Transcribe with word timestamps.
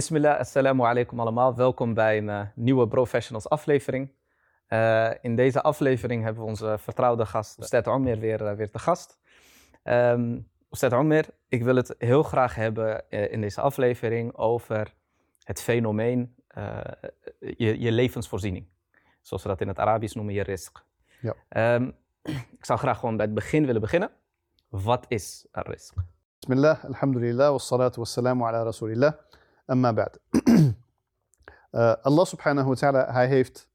Bismillah, 0.00 0.38
assalamu 0.38 0.82
alaikum 0.82 1.20
allemaal. 1.20 1.54
Welkom 1.54 1.94
bij 1.94 2.18
een 2.18 2.28
uh, 2.28 2.40
nieuwe 2.54 2.88
Professionals 2.88 3.48
aflevering. 3.48 4.12
Uh, 4.68 5.10
in 5.20 5.36
deze 5.36 5.62
aflevering 5.62 6.22
hebben 6.22 6.42
we 6.42 6.48
onze 6.48 6.76
vertrouwde 6.78 7.26
gast, 7.26 7.58
Ustad 7.58 7.86
Omer, 7.86 8.18
weer, 8.18 8.42
uh, 8.42 8.52
weer 8.52 8.70
te 8.70 8.78
gast. 8.78 9.18
Um, 9.84 10.48
Ustad 10.70 10.92
Omer, 10.92 11.26
ik 11.48 11.62
wil 11.62 11.76
het 11.76 11.94
heel 11.98 12.22
graag 12.22 12.54
hebben 12.54 13.08
in 13.08 13.40
deze 13.40 13.60
aflevering 13.60 14.36
over 14.36 14.94
het 15.42 15.62
fenomeen 15.62 16.34
je, 17.38 17.80
je, 17.80 17.92
levensvoorziening. 17.92 18.66
Zoals 19.20 19.42
we 19.42 19.48
dat 19.48 19.60
in 19.60 19.68
het 19.68 19.78
Arabisch 19.78 20.14
noemen, 20.14 20.34
je 20.34 20.42
risk. 20.42 20.84
Ja. 21.20 21.74
Um, 21.74 21.94
ik 22.58 22.64
zou 22.64 22.78
graag 22.78 22.98
gewoon 22.98 23.16
bij 23.16 23.26
het 23.26 23.34
begin 23.34 23.66
willen 23.66 23.80
beginnen. 23.80 24.10
Wat 24.68 25.04
is 25.08 25.46
een 25.52 25.62
risk? 25.62 25.94
Bismillah, 26.38 26.84
alhamdulillah, 26.84 27.50
wassalatu 27.50 27.98
wassalamu 27.98 28.42
ala 28.44 28.62
rasulillah. 28.62 29.12
Amma 29.70 29.92
ba'd. 29.92 30.18
Allah 32.02 32.24
subhanahu 32.24 32.68
wa 32.68 32.74
ta'ala, 32.74 33.12
hij 33.12 33.26
heeft 33.26 33.68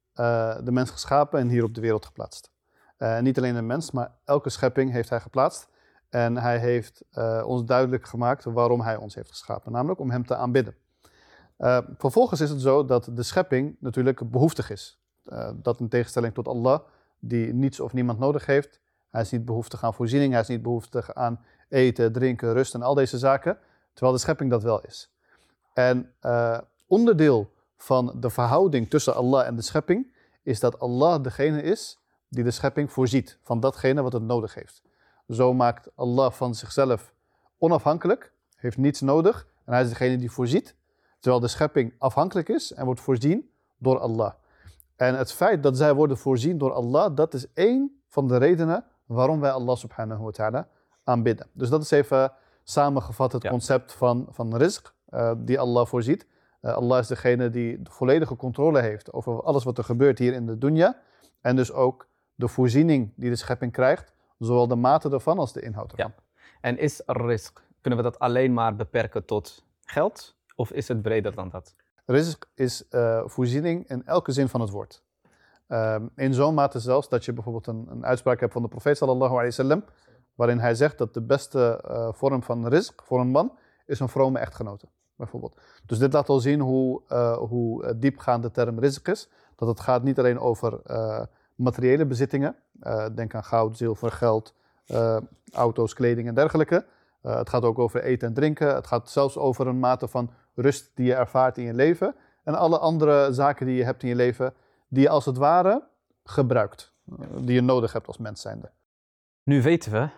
de 0.66 0.72
mens 0.72 0.90
geschapen 0.90 1.40
en 1.40 1.48
hier 1.48 1.64
op 1.64 1.74
de 1.74 1.82
wereld 1.82 2.06
geplaatst. 2.06 2.52
Uh, 2.98 3.20
niet 3.20 3.38
alleen 3.38 3.56
een 3.56 3.66
mens, 3.66 3.92
maar 3.92 4.12
elke 4.26 4.50
schepping 4.50 4.92
heeft 4.92 5.10
hij 5.10 5.20
geplaatst. 5.20 5.68
En 6.10 6.38
hij 6.38 6.60
heeft 6.60 7.04
ons 7.46 7.66
duidelijk 7.66 8.06
gemaakt 8.06 8.44
waarom 8.44 8.82
hij 8.82 8.96
ons 8.96 9.16
heeft 9.16 9.30
geschapen, 9.30 9.72
namelijk 9.72 10.00
om 10.00 10.12
hem 10.12 10.26
te 10.26 10.36
aanbidden. 10.36 10.76
vervolgens 11.98 12.42
is 12.42 12.50
het 12.50 12.62
zo 12.62 12.86
dat 12.86 13.10
de 13.14 13.24
schepping 13.24 13.76
natuurlijk 13.80 14.32
behoeftig 14.32 14.70
is. 14.70 15.02
dat 15.56 15.80
in 15.80 15.90
tegenstelling 15.90 16.34
tot 16.34 16.48
Allah, 16.48 16.80
die 17.20 17.54
niets 17.54 17.80
of 17.80 17.94
niemand 17.94 18.20
nodig 18.20 18.46
heeft. 18.46 18.80
Hij 19.10 19.22
is 19.22 19.32
niet 19.32 19.46
behoeftig 19.46 19.84
aan 19.84 19.94
voorziening, 19.94 20.32
hij 20.32 20.42
is 20.42 20.48
niet 20.48 20.62
behoeftig 20.62 21.14
aan 21.14 21.46
eten, 21.70 22.12
drinken, 22.12 22.54
rust 22.54 22.74
en 22.74 22.82
al 22.82 22.94
deze 22.94 23.18
zaken. 23.18 23.58
Terwijl 23.94 24.16
de 24.16 24.22
schepping 24.22 24.50
dat 24.50 24.64
wel 24.64 24.82
is. 24.82 25.15
En 25.76 26.14
uh, 26.22 26.58
onderdeel 26.88 27.54
van 27.78 28.16
de 28.20 28.30
verhouding 28.30 28.90
tussen 28.90 29.16
Allah 29.16 29.48
en 29.48 29.56
de 29.56 29.62
schepping 29.62 30.14
is 30.44 30.60
dat 30.60 30.80
Allah 30.80 31.24
degene 31.24 31.62
is 31.62 32.00
die 32.30 32.44
de 32.44 32.52
schepping 32.52 32.92
voorziet 32.92 33.40
van 33.42 33.60
datgene 33.60 34.02
wat 34.02 34.14
het 34.14 34.24
nodig 34.24 34.54
heeft. 34.54 34.82
Zo 35.30 35.54
maakt 35.54 35.90
Allah 35.96 36.32
van 36.32 36.56
zichzelf 36.56 37.14
onafhankelijk, 37.58 38.34
heeft 38.56 38.78
niets 38.78 39.02
nodig 39.02 39.48
en 39.66 39.74
hij 39.74 39.82
is 39.82 39.90
degene 39.90 40.18
die 40.18 40.32
voorziet, 40.32 40.76
terwijl 41.20 41.42
de 41.42 41.48
schepping 41.48 41.94
afhankelijk 41.98 42.50
is 42.50 42.74
en 42.74 42.86
wordt 42.86 43.02
voorzien 43.02 43.50
door 43.78 44.00
Allah. 44.00 44.34
En 44.96 45.18
het 45.18 45.32
feit 45.32 45.64
dat 45.64 45.78
zij 45.78 45.94
worden 45.94 46.18
voorzien 46.18 46.58
door 46.58 46.74
Allah, 46.74 47.16
dat 47.16 47.34
is 47.34 47.54
één 47.54 48.02
van 48.08 48.28
de 48.28 48.38
redenen 48.38 48.86
waarom 49.06 49.40
wij 49.40 49.52
Allah 49.52 49.76
subhanahu 49.76 50.24
wa 50.24 50.32
ta'ala 50.32 50.68
aanbidden. 51.04 51.48
Dus 51.54 51.70
dat 51.70 51.82
is 51.82 51.92
even 51.92 52.32
samengevat 52.64 53.32
het 53.32 53.48
concept 53.48 53.94
van, 53.94 54.28
van 54.30 54.62
rizq, 54.62 54.94
uh, 55.10 55.32
die 55.38 55.60
Allah 55.60 55.86
voorziet. 55.86 56.28
Uh, 56.62 56.74
Allah 56.74 57.00
is 57.00 57.08
degene 57.08 57.50
die 57.50 57.82
de 57.82 57.92
volledige 57.92 58.36
controle 58.36 58.82
heeft 58.82 59.14
over 59.14 59.44
alles 59.44 59.64
wat 59.64 59.78
er 59.78 59.84
gebeurt 59.84 60.20
hier 60.20 60.34
in 60.34 60.46
de 60.46 60.58
dunya. 60.58 60.98
En 61.42 61.56
dus 61.56 61.72
ook 61.72 62.08
de 62.36 62.48
voorziening 62.48 63.14
die 63.16 63.30
de 63.30 63.36
schepping 63.36 63.72
krijgt, 63.72 64.14
zowel 64.40 64.68
de 64.68 64.76
mate 64.76 65.10
ervan 65.10 65.40
als 65.40 65.54
de 65.54 65.62
inhoud 65.62 65.92
ervan. 65.92 66.14
Ja. 66.16 66.24
En 66.62 66.78
is 66.78 67.02
rizq, 67.06 67.64
kunnen 67.82 68.00
we 68.00 68.06
dat 68.06 68.20
alleen 68.20 68.54
maar 68.54 68.76
beperken 68.76 69.26
tot 69.26 69.66
geld? 69.84 70.36
Of 70.56 70.72
is 70.72 70.88
het 70.88 71.02
breder 71.02 71.36
dan 71.36 71.50
dat? 71.50 71.76
Rizq 72.06 72.50
is 72.56 72.84
uh, 72.92 73.22
voorziening 73.26 73.90
in 73.90 74.06
elke 74.06 74.32
zin 74.32 74.48
van 74.48 74.62
het 74.62 74.70
woord. 74.70 75.04
Um, 75.68 76.10
in 76.16 76.34
zo'n 76.34 76.54
mate 76.54 76.80
zelfs 76.80 77.10
dat 77.10 77.26
je 77.26 77.34
bijvoorbeeld 77.34 77.68
een, 77.68 77.88
een, 77.90 78.06
uitspraak 78.06 78.40
hebt 78.40 78.54
van 78.54 78.62
de 78.62 78.68
profeet 78.68 78.98
sallallahu 78.98 79.32
alayhi 79.32 79.50
wasallam, 79.50 79.84
waarin 80.36 80.60
hij 80.60 80.76
zegt 80.76 80.98
dat 80.98 81.14
de 81.14 81.22
beste 81.22 81.84
uh, 81.88 82.14
vorm 82.14 82.44
van 82.44 82.74
rizq 82.74 82.96
voor 83.04 83.20
een 83.20 83.28
man 83.28 83.58
is 83.86 84.00
een 84.00 84.10
vrome 84.10 84.40
echtgenote, 84.40 84.88
bijvoorbeeld. 85.16 85.60
Dus 85.86 85.98
dit 85.98 86.14
laat 86.14 86.30
al 86.30 86.40
zien 86.40 86.60
hoe, 86.60 87.02
uh, 87.12 87.38
hoe 87.38 87.98
diepgaand 87.98 88.44
de 88.44 88.52
term 88.52 88.80
rizq 88.80 89.02
is. 89.02 89.30
Dat 89.56 89.68
het 89.68 89.80
gaat 89.80 90.04
niet 90.04 90.20
alleen 90.20 90.40
over 90.40 90.82
materiële 91.56 92.06
bezittingen, 92.06 92.56
denk 93.16 93.36
aan 93.36 93.44
goud, 93.44 93.78
zilver, 93.78 94.12
geld, 94.12 94.54
auto's, 95.52 95.94
kleding 95.94 96.28
en 96.28 96.36
dergelijke. 96.36 96.86
het 97.22 97.50
gaat 97.50 97.64
ook 97.64 97.80
over 97.80 98.04
eten 98.04 98.28
en 98.28 98.34
drinken. 98.34 98.76
Het 98.76 98.88
gaat 98.88 99.10
zelfs 99.10 99.38
over 99.38 99.68
een 99.68 99.80
mate 99.80 100.08
van 100.08 100.32
rust 100.56 100.92
die 100.96 101.06
je 101.06 101.14
ervaart 101.14 101.58
in 101.58 101.64
je 101.64 101.74
leven. 101.74 102.16
En 102.44 102.56
alle 102.56 102.80
andere 102.80 103.34
zaken 103.34 103.66
die 103.66 103.76
je 103.76 103.84
hebt 103.84 104.04
in 104.04 104.10
je 104.10 104.16
leven, 104.16 104.54
die 104.88 105.02
je 105.02 105.10
als 105.10 105.26
het 105.26 105.38
ware 105.38 105.84
gebruikt. 106.24 106.94
Die 107.36 107.54
je 107.54 107.62
nodig 107.62 107.94
hebt 107.94 108.08
als 108.08 108.18
mens 108.18 108.42
zijnde. 108.42 108.72
Nu 109.44 109.62
weten 109.62 109.92
we, 109.92 110.10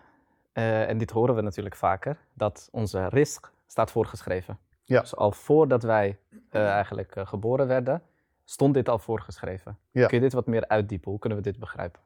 en 0.62 0.98
dit 0.98 1.12
horen 1.12 1.36
we 1.36 1.42
natuurlijk 1.42 1.76
vaker, 1.76 2.18
dat 2.34 2.70
onze 2.72 3.08
risk 3.08 3.52
staat 3.68 3.92
voorgeschreven. 3.92 4.58
Ja. 4.88 5.00
Dus 5.00 5.16
al 5.16 5.32
voordat 5.32 5.84
wij 5.84 6.20
uh, 6.52 6.70
eigenlijk 6.70 7.16
uh, 7.16 7.28
geboren 7.28 7.68
werden, 7.68 8.02
stond 8.44 8.74
dit 8.74 8.90
al 8.90 9.00
voorgeschreven. 9.00 9.78
Ja. 9.92 10.08
Kun 10.08 10.18
je 10.18 10.24
dit 10.24 10.34
wat 10.34 10.48
meer 10.48 10.68
uitdiepen? 10.68 11.12
Hoe 11.12 11.20
kunnen 11.20 11.38
we 11.38 11.44
dit 11.44 11.60
begrijpen? 11.60 12.02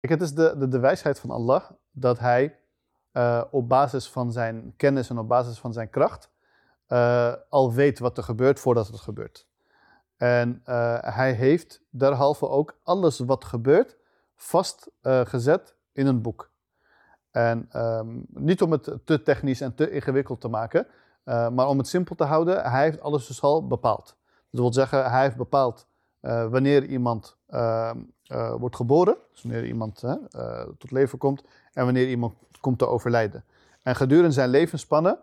Kijk, 0.00 0.12
het 0.12 0.22
is 0.22 0.34
de, 0.34 0.54
de, 0.58 0.68
de 0.68 0.78
wijsheid 0.78 1.20
van 1.20 1.30
Allah 1.30 1.70
dat 1.90 2.18
hij 2.18 2.56
op 3.50 3.68
basis 3.68 4.10
van 4.10 4.32
zijn 4.32 4.74
kennis 4.76 5.10
en 5.10 5.18
op 5.18 5.28
basis 5.28 5.58
van 5.58 5.72
zijn 5.72 5.90
kracht 5.90 6.30
al 7.48 7.72
weet 7.72 7.98
wat 7.98 8.16
er 8.16 8.22
gebeurt 8.22 8.60
voordat 8.60 8.86
het 8.86 9.00
gebeurt. 9.00 9.46
En 10.16 10.60
hij 11.00 11.32
heeft 11.32 11.82
derhalve 11.90 12.48
ook 12.48 12.78
alles 12.82 13.18
wat 13.18 13.44
gebeurt 13.44 13.96
vastgezet 14.34 15.74
in 15.92 16.06
een 16.06 16.22
boek. 16.22 16.50
En 17.30 17.68
um, 17.82 18.26
niet 18.28 18.62
om 18.62 18.72
het 18.72 18.98
te 19.04 19.22
technisch 19.22 19.60
en 19.60 19.74
te 19.74 19.90
ingewikkeld 19.90 20.40
te 20.40 20.48
maken, 20.48 20.86
uh, 21.26 21.48
maar 21.48 21.68
om 21.68 21.78
het 21.78 21.88
simpel 21.88 22.14
te 22.14 22.24
houden, 22.24 22.70
hij 22.70 22.82
heeft 22.82 23.00
alles 23.00 23.26
dus 23.26 23.42
al 23.42 23.66
bepaald. 23.66 24.16
Dat 24.50 24.60
wil 24.60 24.72
zeggen, 24.72 25.10
hij 25.10 25.22
heeft 25.22 25.36
bepaald 25.36 25.86
wanneer 26.50 26.84
iemand 26.84 27.36
ehm, 27.46 27.98
wordt 28.58 28.76
geboren, 28.76 29.16
dus 29.32 29.42
wanneer 29.42 29.66
iemand 29.66 30.04
tot 30.78 30.90
leven 30.90 31.18
komt, 31.18 31.44
en 31.72 31.84
wanneer 31.84 32.08
iemand 32.08 32.34
komt 32.60 32.78
te 32.78 32.86
overlijden. 32.86 33.44
En 33.82 33.96
gedurende 33.96 34.30
zijn 34.30 34.48
levensspannen 34.48 35.18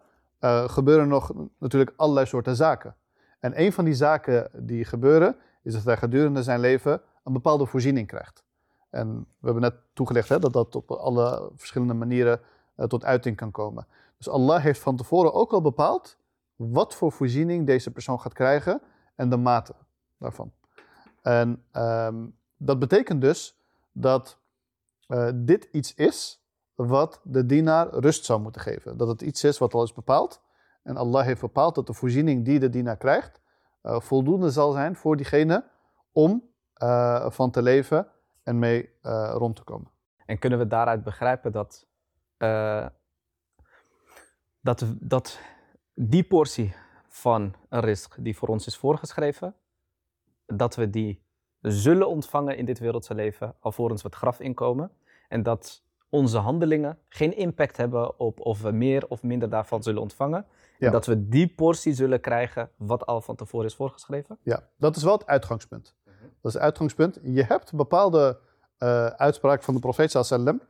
gebeuren 0.67 1.07
nog 1.07 1.31
natuurlijk 1.57 1.93
allerlei 1.95 2.25
soorten 2.25 2.55
zaken. 2.55 2.95
En 3.39 3.61
een 3.61 3.73
van 3.73 3.85
die 3.85 3.93
zaken 3.93 4.49
die 4.53 4.85
gebeuren, 4.85 5.35
is 5.63 5.73
dat 5.73 5.83
hij 5.83 5.97
gedurende 5.97 6.43
zijn 6.43 6.59
leven 6.59 7.01
een 7.23 7.33
bepaalde 7.33 7.65
voorziening 7.65 8.07
krijgt. 8.07 8.43
En 8.89 9.17
we 9.17 9.45
hebben 9.45 9.61
net 9.61 9.75
toegelicht 9.93 10.29
hè, 10.29 10.39
dat 10.39 10.53
dat 10.53 10.75
op 10.75 10.91
alle 10.91 11.51
verschillende 11.55 11.93
manieren 11.93 12.39
tot 12.87 13.05
uiting 13.05 13.35
kan 13.35 13.51
komen. 13.51 13.87
Dus 14.23 14.33
Allah 14.33 14.63
heeft 14.63 14.79
van 14.79 14.95
tevoren 14.95 15.33
ook 15.33 15.53
al 15.53 15.61
bepaald 15.61 16.17
wat 16.55 16.95
voor 16.95 17.11
voorziening 17.11 17.65
deze 17.65 17.91
persoon 17.91 18.19
gaat 18.19 18.33
krijgen 18.33 18.81
en 19.15 19.29
de 19.29 19.37
mate 19.37 19.75
daarvan. 20.17 20.53
En 21.21 21.65
um, 21.73 22.37
dat 22.57 22.79
betekent 22.79 23.21
dus 23.21 23.59
dat 23.91 24.39
uh, 25.07 25.29
dit 25.35 25.63
iets 25.71 25.93
is 25.93 26.43
wat 26.75 27.21
de 27.23 27.45
dienaar 27.45 27.87
rust 27.89 28.25
zou 28.25 28.41
moeten 28.41 28.61
geven. 28.61 28.97
Dat 28.97 29.07
het 29.07 29.21
iets 29.21 29.43
is 29.43 29.57
wat 29.57 29.73
al 29.73 29.83
is 29.83 29.93
bepaald 29.93 30.41
en 30.83 30.97
Allah 30.97 31.25
heeft 31.25 31.41
bepaald 31.41 31.75
dat 31.75 31.87
de 31.87 31.93
voorziening 31.93 32.45
die 32.45 32.59
de 32.59 32.69
dienaar 32.69 32.97
krijgt, 32.97 33.41
uh, 33.83 33.99
voldoende 33.99 34.49
zal 34.49 34.71
zijn 34.71 34.95
voor 34.95 35.15
diegene 35.15 35.65
om 36.11 36.43
uh, 36.77 37.29
van 37.29 37.51
te 37.51 37.61
leven 37.61 38.07
en 38.43 38.59
mee 38.59 38.89
rond 39.33 39.55
te 39.55 39.63
komen. 39.63 39.91
En 40.25 40.39
kunnen 40.39 40.59
we 40.59 40.67
daaruit 40.67 41.03
begrijpen 41.03 41.51
dat, 41.51 41.85
dat, 44.63 44.85
dat 44.99 45.39
die 45.93 46.23
portie 46.23 46.75
van 47.07 47.53
een 47.69 47.79
risk 47.79 48.15
die 48.19 48.37
voor 48.37 48.47
ons 48.47 48.65
is 48.65 48.77
voorgeschreven, 48.77 49.55
dat 50.45 50.75
we 50.75 50.89
die 50.89 51.21
zullen 51.61 52.09
ontvangen 52.09 52.57
in 52.57 52.65
dit 52.65 52.79
wereldse 52.79 53.15
leven 53.15 53.55
alvorens 53.59 54.01
we 54.01 54.07
het 54.07 54.17
graf 54.17 54.39
inkomen. 54.39 54.91
En 55.27 55.43
dat 55.43 55.83
onze 56.09 56.37
handelingen 56.37 56.97
geen 57.09 57.37
impact 57.37 57.77
hebben 57.77 58.19
op 58.19 58.39
of 58.39 58.61
we 58.61 58.71
meer 58.71 59.07
of 59.07 59.23
minder 59.23 59.49
daarvan 59.49 59.83
zullen 59.83 60.01
ontvangen. 60.01 60.45
En 60.79 60.91
dat 60.91 61.05
we 61.05 61.27
die 61.27 61.47
portie 61.47 61.93
zullen 61.93 62.19
krijgen 62.19 62.69
wat 62.75 63.05
al 63.05 63.21
van 63.21 63.35
tevoren 63.35 63.67
is 63.67 63.75
voorgeschreven? 63.75 64.37
Ja, 64.43 64.69
dat 64.77 64.95
is 64.95 65.03
wel 65.03 65.13
het 65.13 65.25
uitgangspunt. 65.25 65.95
Dat 66.05 66.51
is 66.51 66.53
het 66.53 66.61
uitgangspunt. 66.61 67.19
Je 67.23 67.43
hebt 67.43 67.73
bepaalde 67.73 68.39
uh, 68.79 69.05
uitspraken 69.05 69.63
van 69.63 69.73
de 69.73 69.79
profeet 69.79 70.11
sallam 70.11 70.61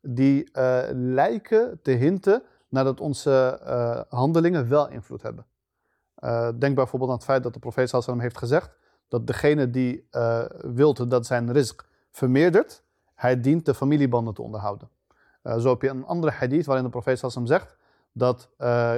die 0.00 0.50
uh, 0.52 0.82
lijken 0.92 1.78
te 1.82 1.90
hinten 1.90 2.42
naar 2.76 2.84
dat 2.84 3.00
onze 3.00 3.60
uh, 3.66 4.00
handelingen 4.18 4.68
wel 4.68 4.88
invloed 4.88 5.22
hebben. 5.22 5.46
denk 6.58 6.74
bijvoorbeeld 6.74 7.10
aan 7.10 7.16
het 7.16 7.24
feit 7.24 7.42
dat 7.42 7.52
de 7.52 7.58
profeet 7.58 7.88
sallam 7.88 8.20
heeft 8.20 8.38
gezegd 8.38 8.76
dat 9.08 9.26
degene 9.26 9.70
die 9.70 10.08
wilt 10.74 11.10
dat 11.10 11.26
zijn 11.26 11.52
risk 11.52 11.88
vermeerdert, 12.10 12.82
hij 13.14 13.40
dient 13.40 13.64
de 13.64 13.74
familiebanden 13.74 14.34
te 14.34 14.42
onderhouden. 14.42 14.88
Uh, 15.42 15.56
zo 15.58 15.68
heb 15.68 15.82
je 15.82 15.88
een 15.88 16.04
andere 16.04 16.32
hadith 16.32 16.66
waarin 16.66 16.84
de 16.84 16.90
profeet 16.90 17.18
sallam 17.18 17.46
zegt 17.46 17.76
dat, 18.12 18.48
uh, 18.58 18.94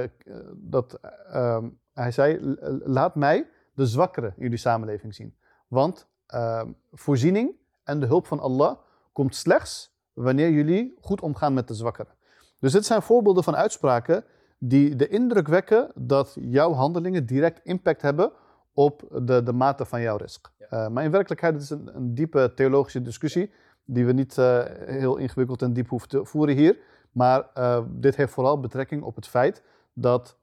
dat 0.53 0.99
uh, 1.33 1.57
hij 1.93 2.11
zei, 2.11 2.55
laat 2.83 3.15
mij 3.15 3.49
de 3.73 3.85
zwakkere 3.85 4.27
in 4.27 4.43
jullie 4.43 4.57
samenleving 4.57 5.15
zien. 5.15 5.35
Want 5.67 6.07
ehm, 6.25 6.71
voorziening 6.91 7.55
en 7.83 7.99
de 7.99 8.05
hulp 8.05 8.27
van 8.27 8.39
Allah 8.39 8.77
komt 9.11 9.35
slechts 9.35 9.95
wanneer 10.13 10.49
jullie 10.49 10.97
goed 11.01 11.21
omgaan 11.21 11.53
met 11.53 11.67
de 11.67 11.73
zwakkere. 11.73 12.09
Dus 12.59 12.71
dit 12.71 12.85
zijn 12.85 13.01
voorbeelden 13.01 13.43
van 13.43 13.55
uitspraken 13.55 14.23
die 14.57 14.95
de 14.95 15.07
indruk 15.07 15.47
wekken 15.47 15.91
dat 15.95 16.37
jouw 16.39 16.73
handelingen 16.73 17.25
direct 17.25 17.59
impact 17.63 18.01
hebben 18.01 18.31
op 18.73 19.03
de, 19.23 19.43
de 19.43 19.53
mate 19.53 19.85
van 19.85 20.01
jouw 20.01 20.17
risk. 20.17 20.51
Uh, 20.59 20.87
maar 20.87 21.03
in 21.03 21.11
werkelijkheid 21.11 21.61
is 21.61 21.69
het 21.69 21.79
een, 21.79 21.95
een 21.95 22.13
diepe 22.13 22.51
theologische 22.55 23.01
discussie 23.01 23.51
die 23.85 24.05
we 24.05 24.11
niet 24.11 24.37
uh, 24.37 24.63
heel 24.85 25.17
ingewikkeld 25.17 25.61
en 25.61 25.73
diep 25.73 25.89
hoeven 25.89 26.09
te 26.09 26.25
voeren 26.25 26.55
hier. 26.55 26.77
Maar 27.11 27.47
uh, 27.57 27.79
dit 27.87 28.15
heeft 28.15 28.33
vooral 28.33 28.59
betrekking 28.59 29.03
op 29.03 29.15
het 29.15 29.27
feit 29.27 29.63
dat 29.93 30.37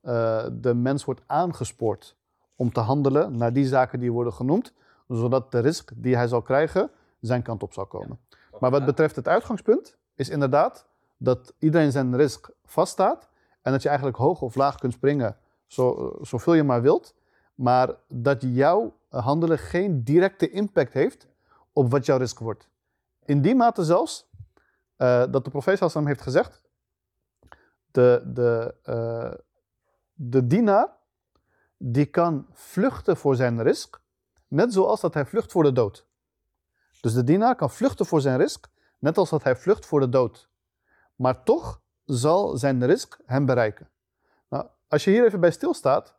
de 0.52 0.72
mens 0.74 1.04
wordt 1.04 1.22
aangespoord 1.26 2.16
om 2.56 2.72
te 2.72 2.80
handelen 2.80 3.36
naar 3.36 3.52
die 3.52 3.66
zaken 3.66 4.00
die 4.00 4.12
worden 4.12 4.32
genoemd, 4.32 4.72
zodat 5.08 5.52
de 5.52 5.58
risk 5.58 5.92
die 5.94 6.16
hij 6.16 6.26
zal 6.26 6.42
krijgen 6.42 6.90
zijn 7.20 7.42
kant 7.42 7.62
op 7.62 7.72
zal 7.72 7.86
komen. 7.86 8.18
Maar 8.60 8.70
wat 8.70 8.84
betreft 8.84 9.16
het 9.16 9.28
uitgangspunt 9.28 9.96
is 10.14 10.28
inderdaad 10.28 10.85
dat 11.16 11.54
iedereen 11.58 11.92
zijn 11.92 12.16
risk 12.16 12.50
vaststaat 12.64 13.28
en 13.62 13.72
dat 13.72 13.82
je 13.82 13.88
eigenlijk 13.88 14.18
hoog 14.18 14.40
of 14.40 14.54
laag 14.54 14.74
kunt 14.74 14.92
springen 14.92 15.36
zo, 15.66 16.16
zoveel 16.20 16.54
je 16.54 16.62
maar 16.62 16.82
wilt, 16.82 17.14
maar 17.54 17.94
dat 18.08 18.42
jouw 18.42 18.98
handelen 19.08 19.58
geen 19.58 20.04
directe 20.04 20.50
impact 20.50 20.92
heeft 20.92 21.26
op 21.72 21.90
wat 21.90 22.06
jouw 22.06 22.18
risk 22.18 22.38
wordt. 22.38 22.68
In 23.24 23.42
die 23.42 23.54
mate 23.54 23.84
zelfs 23.84 24.30
uh, 24.98 25.24
dat 25.30 25.44
de 25.44 25.50
profeet 25.50 25.78
Hassan 25.78 26.06
heeft 26.06 26.20
gezegd, 26.20 26.62
de, 27.90 28.22
de, 28.26 28.74
uh, 28.84 29.32
de 30.12 30.46
dienaar 30.46 30.96
die 31.76 32.06
kan 32.06 32.46
vluchten 32.52 33.16
voor 33.16 33.36
zijn 33.36 33.62
risk, 33.62 34.00
net 34.48 34.72
zoals 34.72 35.00
dat 35.00 35.14
hij 35.14 35.26
vlucht 35.26 35.52
voor 35.52 35.62
de 35.62 35.72
dood. 35.72 36.06
Dus 37.00 37.14
de 37.14 37.24
dienaar 37.24 37.56
kan 37.56 37.70
vluchten 37.70 38.06
voor 38.06 38.20
zijn 38.20 38.38
risk, 38.38 38.66
net 38.98 39.18
als 39.18 39.30
dat 39.30 39.42
hij 39.42 39.56
vlucht 39.56 39.86
voor 39.86 40.00
de 40.00 40.08
dood. 40.08 40.48
Maar 41.16 41.42
toch 41.42 41.80
zal 42.04 42.56
zijn 42.56 42.86
risk 42.86 43.18
hem 43.24 43.46
bereiken. 43.46 43.88
Nou, 44.48 44.66
als 44.88 45.04
je 45.04 45.10
hier 45.10 45.24
even 45.24 45.40
bij 45.40 45.50
stilstaat, 45.50 46.14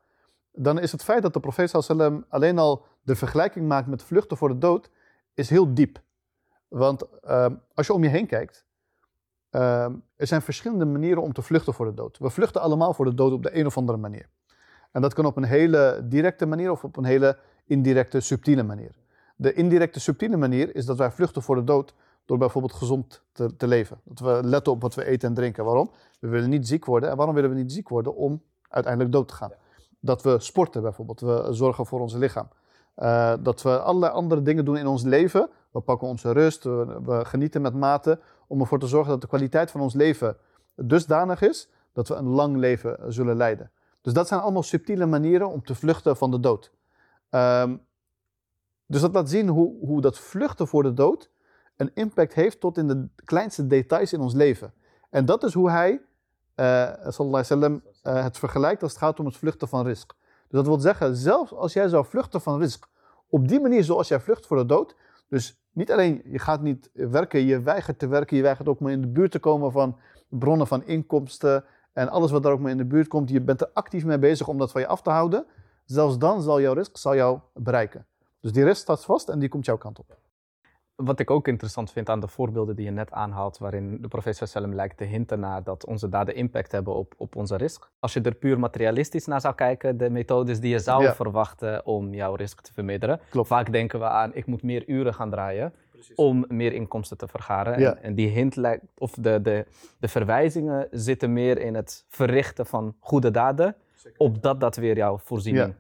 dan 0.51 0.79
is 0.79 0.91
het 0.91 1.03
feit 1.03 1.21
dat 1.21 1.33
de 1.33 1.39
profeet 1.39 1.69
sallam 1.69 2.25
alleen 2.29 2.57
al 2.57 2.85
de 3.01 3.15
vergelijking 3.15 3.67
maakt 3.67 3.87
met 3.87 4.03
vluchten 4.03 4.37
voor 4.37 4.49
de 4.49 4.57
dood, 4.57 4.89
is 5.33 5.49
heel 5.49 5.73
diep. 5.73 5.99
Want 6.67 7.03
uh, 7.23 7.45
als 7.73 7.87
je 7.87 7.93
om 7.93 8.03
je 8.03 8.09
heen 8.09 8.27
kijkt, 8.27 8.65
uh, 9.51 9.83
er 10.15 10.27
zijn 10.27 10.41
verschillende 10.41 10.85
manieren 10.85 11.23
om 11.23 11.33
te 11.33 11.41
vluchten 11.41 11.73
voor 11.73 11.85
de 11.85 11.93
dood. 11.93 12.17
We 12.17 12.29
vluchten 12.29 12.61
allemaal 12.61 12.93
voor 12.93 13.05
de 13.05 13.13
dood 13.13 13.31
op 13.31 13.43
de 13.43 13.57
een 13.57 13.65
of 13.65 13.77
andere 13.77 13.97
manier. 13.97 14.29
En 14.91 15.01
dat 15.01 15.13
kan 15.13 15.25
op 15.25 15.37
een 15.37 15.43
hele 15.43 16.01
directe 16.03 16.45
manier 16.45 16.71
of 16.71 16.83
op 16.83 16.97
een 16.97 17.03
hele 17.03 17.37
indirecte, 17.65 18.19
subtiele 18.19 18.63
manier. 18.63 18.95
De 19.35 19.53
indirecte, 19.53 19.99
subtiele 19.99 20.37
manier 20.37 20.75
is 20.75 20.85
dat 20.85 20.97
wij 20.97 21.11
vluchten 21.11 21.41
voor 21.41 21.55
de 21.55 21.63
dood 21.63 21.93
door 22.27 22.37
bijvoorbeeld 22.37 22.73
gezond 22.73 23.23
te, 23.31 23.55
te, 23.55 23.67
leven. 23.67 23.99
Dat 24.03 24.19
we 24.19 24.47
letten 24.47 24.71
op 24.71 24.81
wat 24.81 24.95
we 24.95 25.05
eten 25.05 25.29
en 25.29 25.35
drinken. 25.35 25.65
Waarom? 25.65 25.91
We 26.19 26.27
willen 26.27 26.49
niet 26.49 26.67
ziek 26.67 26.85
worden. 26.85 27.09
En 27.09 27.17
waarom 27.17 27.35
willen 27.35 27.49
we 27.49 27.55
niet 27.55 27.71
ziek 27.71 27.89
worden? 27.89 28.15
Om 28.15 28.41
uiteindelijk 28.69 29.13
dood 29.13 29.27
te 29.27 29.33
gaan. 29.33 29.51
Dat 29.99 30.23
we 30.23 30.39
sporten 30.39 30.81
bijvoorbeeld. 30.81 31.19
We 31.19 31.47
zorgen 31.49 31.85
voor 31.85 31.99
ons 31.99 32.13
lichaam. 32.13 32.47
Uh, 32.97 33.33
dat 33.39 33.61
we 33.61 33.79
allerlei 33.79 34.13
andere 34.13 34.41
dingen 34.41 34.65
doen 34.65 34.77
in 34.77 34.87
ons 34.87 35.03
leven. 35.03 35.49
We 35.71 35.79
pakken 35.79 36.07
onze 36.07 36.31
rust, 36.31 36.63
we, 36.63 36.99
we, 37.03 37.25
genieten 37.25 37.61
met 37.61 37.73
mate. 37.73 38.19
Om 38.47 38.59
ervoor 38.59 38.79
te 38.79 38.87
zorgen 38.87 39.11
dat 39.11 39.21
de 39.21 39.27
kwaliteit 39.27 39.71
van 39.71 39.81
ons 39.81 39.93
leven 39.93 40.37
dusdanig 40.75 41.41
is 41.41 41.69
dat 41.93 42.07
we 42.07 42.15
een 42.15 42.27
lang 42.27 42.55
leven 42.55 43.13
zullen 43.13 43.35
leiden. 43.35 43.71
Dus 44.01 44.13
dat 44.13 44.27
zijn 44.27 44.41
allemaal 44.41 44.63
subtiele 44.63 45.05
manieren 45.05 45.49
om 45.49 45.63
te 45.63 45.75
vluchten 45.75 46.17
van 46.17 46.31
de 46.31 46.39
dood. 46.39 46.71
Um, 47.29 47.85
dus 48.85 49.01
dat 49.01 49.13
laat 49.13 49.29
zien 49.29 49.47
hoe, 49.47 49.75
hoe 49.79 50.01
dat 50.01 50.19
vluchten 50.19 50.67
voor 50.67 50.83
de 50.83 50.93
dood 50.93 51.29
een 51.77 51.91
impact 51.93 52.33
heeft 52.33 52.59
tot 52.59 52.77
in 52.77 52.87
de 52.87 53.07
kleinste 53.25 53.67
details 53.67 54.13
in 54.13 54.19
ons 54.19 54.33
leven. 54.33 54.73
En 55.09 55.25
dat 55.25 55.43
is 55.43 55.53
hoe 55.53 55.69
hij, 55.69 56.01
uh, 56.55 56.91
sallallahu 57.07 57.81
uh, 58.03 58.23
het 58.23 58.37
vergelijkt 58.37 58.83
als 58.83 58.91
het 58.91 59.01
gaat 59.01 59.19
om 59.19 59.25
het 59.25 59.37
vluchten 59.37 59.67
van 59.67 59.85
risk. 59.85 60.13
Dus 60.19 60.57
dat 60.57 60.65
wil 60.65 60.79
zeggen, 60.79 61.15
zelfs 61.15 61.53
als 61.53 61.73
jij 61.73 61.87
zou 61.87 62.05
vluchten 62.05 62.41
van 62.41 62.59
risk, 62.59 62.87
op 63.29 63.47
die 63.47 63.59
manier 63.59 63.83
zoals 63.83 64.07
jij 64.07 64.19
vlucht 64.19 64.45
voor 64.45 64.57
de 64.57 64.65
dood, 64.65 64.95
dus 65.29 65.61
niet 65.71 65.91
alleen, 65.91 66.21
je 66.25 66.39
gaat 66.39 66.61
niet 66.61 66.89
werken, 66.93 67.45
je 67.45 67.61
weigert 67.61 67.99
te 67.99 68.07
werken, 68.07 68.37
je 68.37 68.43
weigert 68.43 68.67
ook 68.67 68.79
maar 68.79 68.91
in 68.91 69.01
de 69.01 69.07
buurt 69.07 69.31
te 69.31 69.39
komen 69.39 69.71
van 69.71 69.97
bronnen 70.29 70.67
van 70.67 70.83
inkomsten 70.83 71.63
en 71.93 72.09
alles 72.09 72.31
wat 72.31 72.43
daar 72.43 72.51
ook 72.51 72.59
maar 72.59 72.71
in 72.71 72.77
de 72.77 72.85
buurt 72.85 73.07
komt, 73.07 73.29
je 73.29 73.41
bent 73.41 73.61
er 73.61 73.69
actief 73.73 74.05
mee 74.05 74.19
bezig 74.19 74.47
om 74.47 74.57
dat 74.57 74.71
van 74.71 74.81
je 74.81 74.87
af 74.87 75.01
te 75.01 75.09
houden, 75.09 75.45
zelfs 75.85 76.17
dan 76.17 76.41
zal 76.41 76.61
jouw 76.61 76.73
risk 76.73 76.97
zal 76.97 77.15
jou 77.15 77.39
bereiken. 77.53 78.05
Dus 78.39 78.51
die 78.51 78.63
rest 78.63 78.81
staat 78.81 79.05
vast 79.05 79.29
en 79.29 79.39
die 79.39 79.49
komt 79.49 79.65
jouw 79.65 79.77
kant 79.77 79.99
op. 79.99 80.17
Wat 81.03 81.19
ik 81.19 81.31
ook 81.31 81.47
interessant 81.47 81.91
vind 81.91 82.09
aan 82.09 82.19
de 82.19 82.27
voorbeelden 82.27 82.75
die 82.75 82.85
je 82.85 82.91
net 82.91 83.11
aanhaalt, 83.11 83.57
waarin 83.57 84.01
de 84.01 84.07
professor 84.07 84.47
Salem 84.47 84.73
lijkt 84.73 84.97
te 84.97 85.03
hinten 85.03 85.39
naar 85.39 85.63
dat 85.63 85.85
onze 85.85 86.09
daden 86.09 86.35
impact 86.35 86.71
hebben 86.71 86.95
op, 86.95 87.13
op 87.17 87.35
onze 87.35 87.55
risk. 87.55 87.89
Als 87.99 88.13
je 88.13 88.21
er 88.21 88.35
puur 88.35 88.59
materialistisch 88.59 89.25
naar 89.25 89.41
zou 89.41 89.55
kijken, 89.55 89.97
de 89.97 90.09
methodes 90.09 90.59
die 90.59 90.71
je 90.71 90.79
zou 90.79 91.13
verwachten 91.13 91.85
om 91.85 92.13
jouw 92.13 92.35
risk 92.35 92.61
te 92.61 92.73
verminderen. 92.73 93.19
Klopt. 93.29 93.47
Vaak 93.47 93.71
denken 93.71 93.99
we 93.99 94.05
aan, 94.05 94.31
ik 94.33 94.45
moet 94.45 94.63
meer 94.63 94.83
uren 94.87 95.13
gaan 95.13 95.29
draaien 95.29 95.73
om 96.15 96.45
meer 96.47 96.73
inkomsten 96.73 97.17
te 97.17 97.27
vergaren. 97.27 97.79
Ja. 97.79 97.95
En, 97.95 98.03
en, 98.03 98.15
die 98.15 98.29
hint 98.29 98.55
lijkt, 98.55 98.83
of 98.97 99.11
de, 99.11 99.41
de, 99.41 99.65
de 99.99 100.07
verwijzingen 100.07 100.87
zitten 100.91 101.33
meer 101.33 101.57
in 101.57 101.75
het 101.75 102.05
verrichten 102.07 102.65
van 102.65 102.95
goede 102.99 103.31
daden, 103.31 103.75
opdat 104.17 104.59
dat 104.59 104.75
weer 104.75 104.95
jouw 104.95 105.17
voorziening 105.17 105.75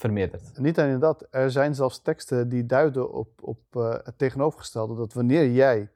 vermeerderd. 0.00 0.58
Niet 0.58 0.78
alleen 0.78 0.98
dat, 0.98 1.26
er 1.30 1.50
zijn 1.50 1.74
zelfs 1.74 2.02
teksten 2.02 2.48
die 2.48 2.66
duiden 2.66 3.12
op, 3.12 3.28
op 3.42 3.60
uh, 3.76 3.94
het 4.02 4.18
tegenovergestelde. 4.18 4.94
Dat 4.94 5.12
wanneer 5.12 5.50
jij 5.50 5.90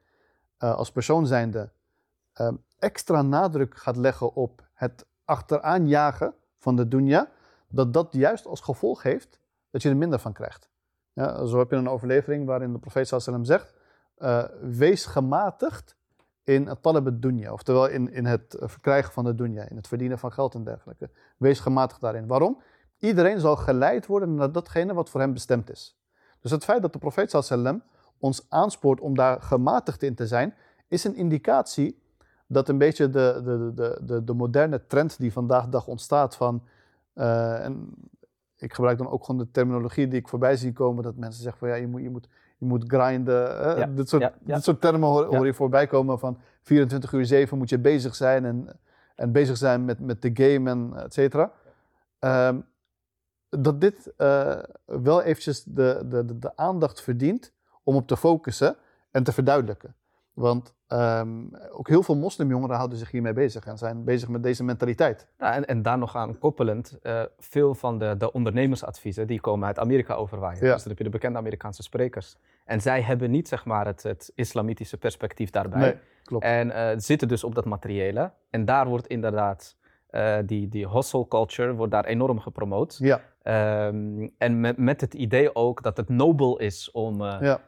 uh, 0.59 0.75
als 0.75 0.91
persoon 0.91 1.27
zijnde 1.27 1.69
uh, 2.41 2.51
extra 2.79 3.21
nadruk 3.21 3.77
gaat 3.77 3.97
leggen 3.97 4.33
op 4.33 4.67
het 4.73 5.05
achteraan 5.25 5.87
jagen 5.87 6.33
van 6.57 6.75
de 6.75 6.87
dunya, 6.87 7.29
dat 7.67 7.93
dat 7.93 8.07
juist 8.13 8.45
als 8.45 8.61
gevolg 8.61 9.03
heeft 9.03 9.39
dat 9.69 9.81
je 9.81 9.89
er 9.89 9.97
minder 9.97 10.19
van 10.19 10.33
krijgt. 10.33 10.69
Ja, 11.13 11.45
zo 11.45 11.59
heb 11.59 11.69
je 11.69 11.75
een 11.75 11.89
overlevering 11.89 12.45
waarin 12.45 12.73
de 12.73 12.79
profeet 12.79 13.07
sallam 13.07 13.43
zegt, 13.43 13.73
wees 14.61 15.05
gematigd 15.05 15.95
in 16.43 16.67
het 16.67 16.81
talab 16.81 17.09
dunya, 17.13 17.51
oftewel 17.51 17.87
in, 17.87 18.11
in 18.11 18.25
het 18.25 18.55
verkrijgen 18.59 19.13
van 19.13 19.23
de 19.23 19.35
dunya, 19.35 19.69
in 19.69 19.75
het 19.75 19.87
verdienen 19.87 20.19
van 20.19 20.31
geld 20.31 20.55
en 20.55 20.63
dergelijke. 20.63 21.09
Wees 21.37 21.59
gematigd 21.59 22.01
daarin. 22.01 22.27
Waarom? 22.27 22.61
Iedereen 22.99 23.39
zal 23.39 23.55
geleid 23.55 24.05
worden 24.05 24.35
naar 24.35 24.51
datgene 24.51 24.93
wat 24.93 25.09
voor 25.09 25.19
hem 25.19 25.33
bestemd 25.33 25.71
is. 25.71 25.99
Dus 26.41 26.51
het 26.51 26.63
feit 26.63 26.81
dat 26.81 26.93
de 26.93 26.99
profeet 26.99 27.31
sallam 27.31 27.83
ons 28.19 28.45
aanspoort 28.49 28.99
om 28.99 29.15
daar 29.15 29.41
gematigd 29.41 30.03
in 30.03 30.15
te 30.15 30.27
zijn, 30.27 30.53
is 30.87 31.03
een 31.03 31.15
indicatie 31.15 32.01
dat 32.47 32.69
een 32.69 32.77
beetje 32.77 33.09
de, 33.09 33.41
de, 33.43 33.71
de, 33.73 33.99
de, 34.05 34.23
de 34.23 34.33
moderne 34.33 34.85
trend 34.87 35.19
die 35.19 35.31
vandaag 35.31 35.63
de 35.63 35.69
dag 35.69 35.87
ontstaat 35.87 36.35
van, 36.35 36.63
uh, 37.15 37.65
en 37.65 37.93
ik 38.57 38.73
gebruik 38.73 38.97
dan 38.97 39.09
ook 39.09 39.25
gewoon 39.25 39.41
de 39.41 39.51
terminologie 39.51 40.07
die 40.07 40.19
ik 40.19 40.27
voorbij 40.27 40.55
zie 40.55 40.73
komen, 40.73 41.03
dat 41.03 41.15
mensen 41.15 41.41
zeggen 41.41 41.59
van 41.59 41.69
ja, 41.69 41.75
je 41.75 41.87
moet, 41.87 42.01
je 42.01 42.09
moet, 42.09 42.27
je 42.57 42.65
moet 42.65 42.83
grinden. 42.87 43.51
Uh, 43.51 43.77
ja, 43.77 43.85
dit, 43.85 44.09
soort, 44.09 44.21
ja, 44.21 44.33
ja. 44.45 44.55
dit 44.55 44.63
soort 44.63 44.81
termen 44.81 45.09
hoor, 45.09 45.25
hoor, 45.25 45.45
je 45.45 45.53
voorbij 45.53 45.87
komen 45.87 46.19
van 46.19 46.37
24 46.61 47.11
uur 47.11 47.25
7 47.25 47.57
moet 47.57 47.69
je 47.69 47.79
bezig 47.79 48.15
zijn 48.15 48.45
en, 48.45 48.79
en 49.15 49.31
bezig 49.31 49.57
zijn 49.57 49.85
met, 49.85 49.99
met 49.99 50.21
de 50.21 50.29
game 50.33 50.69
en 50.69 50.93
et 51.03 51.13
cetera. 51.13 51.51
Um, 52.19 52.65
dat 53.49 53.81
dit 53.81 54.13
uh, 54.17 54.57
wel 54.85 55.21
eventjes 55.21 55.63
de, 55.63 56.01
de, 56.05 56.39
de, 56.39 56.51
aandacht 56.55 57.01
verdient 57.01 57.53
om 57.83 57.95
op 57.95 58.07
te 58.07 58.17
focussen 58.17 58.75
en 59.11 59.23
te 59.23 59.31
verduidelijken. 59.31 59.95
Want 60.33 60.73
um, 60.87 61.55
ook 61.71 61.87
heel 61.87 62.03
veel 62.03 62.15
moslimjongeren 62.15 62.75
houden 62.75 62.97
zich 62.97 63.11
hiermee 63.11 63.33
bezig 63.33 63.65
en 63.65 63.77
zijn 63.77 64.03
bezig 64.03 64.29
met 64.29 64.43
deze 64.43 64.63
mentaliteit. 64.63 65.27
Ja, 65.37 65.53
en, 65.53 65.65
en 65.65 65.81
daar 65.81 65.97
nog 65.97 66.15
aan 66.15 66.37
koppelend, 66.37 66.97
uh, 67.03 67.21
veel 67.39 67.75
van 67.75 67.97
de, 67.97 68.17
de 68.17 68.31
ondernemersadviezen 68.31 69.27
die 69.27 69.41
komen 69.41 69.67
uit 69.67 69.79
Amerika 69.79 70.13
overwaaien. 70.13 70.65
Ja. 70.65 70.73
Dus 70.73 70.81
dan 70.81 70.87
heb 70.87 70.97
je 70.97 71.03
de 71.03 71.09
bekende 71.09 71.37
Amerikaanse 71.37 71.83
sprekers. 71.83 72.37
En 72.65 72.81
zij 72.81 73.01
hebben 73.01 73.31
niet 73.31 73.47
zeg 73.47 73.65
maar, 73.65 73.85
het, 73.85 74.03
het 74.03 74.31
islamitische 74.35 74.97
perspectief 74.97 75.49
daarbij. 75.49 75.79
Nee, 75.79 75.95
klopt. 76.23 76.43
En 76.43 76.67
uh, 76.67 76.89
zitten 76.97 77.27
dus 77.27 77.43
op 77.43 77.55
dat 77.55 77.65
materiële. 77.65 78.31
En 78.49 78.65
daar 78.65 78.87
wordt 78.87 79.07
inderdaad 79.07 79.75
uh, 80.11 80.37
die, 80.45 80.69
die 80.69 80.89
hustle 80.89 81.27
culture 81.27 81.73
wordt 81.73 81.91
daar 81.91 82.05
enorm 82.05 82.39
gepromoot. 82.39 82.97
Ja. 82.99 83.21
Um, 83.47 84.31
en 84.37 84.59
met, 84.59 84.77
met 84.77 85.01
het 85.01 85.13
idee 85.13 85.55
ook 85.55 85.83
dat 85.83 85.97
het 85.97 86.09
nobel 86.09 86.59
is 86.59 86.91
om 86.91 87.21
uh, 87.21 87.37
ja. 87.41 87.61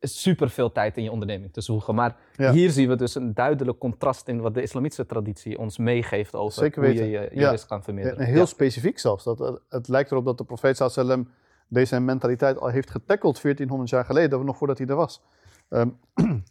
super 0.00 0.50
veel 0.50 0.72
tijd 0.72 0.96
in 0.96 1.02
je 1.02 1.10
onderneming 1.10 1.52
te 1.52 1.60
zoeken. 1.60 1.94
Maar 1.94 2.16
ja. 2.36 2.52
hier 2.52 2.70
zien 2.70 2.88
we 2.88 2.96
dus 2.96 3.14
een 3.14 3.34
duidelijk 3.34 3.78
contrast 3.78 4.28
in 4.28 4.40
wat 4.40 4.54
de 4.54 4.62
islamitische 4.62 5.06
traditie 5.06 5.58
ons 5.58 5.78
meegeeft 5.78 6.34
over 6.34 6.62
Zeker 6.62 6.84
hoe 6.84 6.94
je 6.94 7.04
je, 7.04 7.28
je 7.32 7.40
ja. 7.40 7.56
kan 7.68 7.82
verminderen. 7.82 8.26
heel 8.26 8.46
specifiek 8.46 8.98
zelfs. 8.98 9.24
Dat, 9.24 9.38
het, 9.38 9.60
het 9.68 9.88
lijkt 9.88 10.10
erop 10.10 10.24
dat 10.24 10.38
de 10.38 10.44
profeet 10.44 10.76
sallam 10.76 11.28
deze 11.68 12.00
mentaliteit 12.00 12.58
al 12.58 12.68
heeft 12.68 12.90
getackeld 12.90 13.42
1400 13.42 13.90
jaar 13.90 14.04
geleden, 14.04 14.44
nog 14.44 14.56
voordat 14.56 14.78
hij 14.78 14.86
er 14.86 14.96
was. 14.96 15.22
Um, 15.68 15.98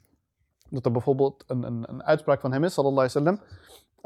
dat 0.70 0.86
er 0.86 0.92
bijvoorbeeld 0.92 1.44
een, 1.48 1.64
een, 1.64 1.90
een, 1.90 2.04
uitspraak 2.04 2.42
van 2.42 2.52
hem 2.52 2.64
is, 2.64 2.74
sallallahu 2.74 3.10
alaihi 3.10 3.20
wasallam, 3.20 3.42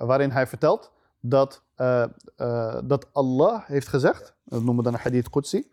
waarin 0.08 0.32
hij 0.32 0.48
vertelt 0.48 0.92
dat, 1.26 1.64
uh, 1.78 2.06
uh, 2.38 2.80
dat 2.84 3.14
Allah 3.14 3.66
heeft 3.66 3.88
gezegd, 3.88 4.36
dat 4.44 4.64
noemen 4.64 4.78
we 4.78 4.84
dan 4.84 4.94
een 4.94 5.00
hadith 5.00 5.30
Qudsi, 5.30 5.72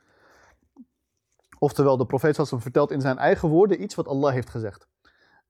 oftewel 1.59 1.97
de 1.97 2.07
profeet 2.07 2.35
sallam 2.35 2.61
vertelt 2.61 2.91
in 2.91 3.01
zijn 3.01 3.19
eigen 3.19 3.49
woorden 3.49 3.83
iets 3.83 3.95
wat 3.95 4.09
Allah 4.09 4.33
heeft 4.33 4.51
gezegd. 4.51 4.89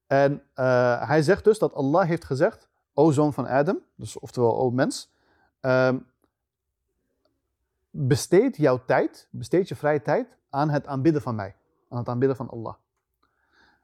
En 0.06 0.32
uh, 0.32 1.08
hij 1.08 1.22
zegt 1.22 1.44
dus 1.44 1.58
dat 1.58 1.74
Allah 1.74 2.06
heeft 2.06 2.24
gezegd, 2.24 2.68
o 2.94 3.10
zoon 3.10 3.32
van 3.32 3.46
Adam, 3.46 3.78
dus 3.94 4.18
oftewel 4.18 4.58
o 4.58 4.70
mens, 4.70 5.12
ehm, 5.60 5.98
besteed 7.90 8.56
jouw 8.56 8.84
tijd, 8.84 9.28
besteed 9.30 9.68
je 9.68 9.76
vrije 9.76 10.02
tijd 10.02 10.36
aan 10.50 10.70
het 10.70 10.86
aanbidden 10.86 11.22
van 11.22 11.34
mij, 11.34 11.56
aan 11.88 11.98
het 11.98 12.08
aanbidden 12.08 12.36
van 12.36 12.48
Allah. 12.48 12.74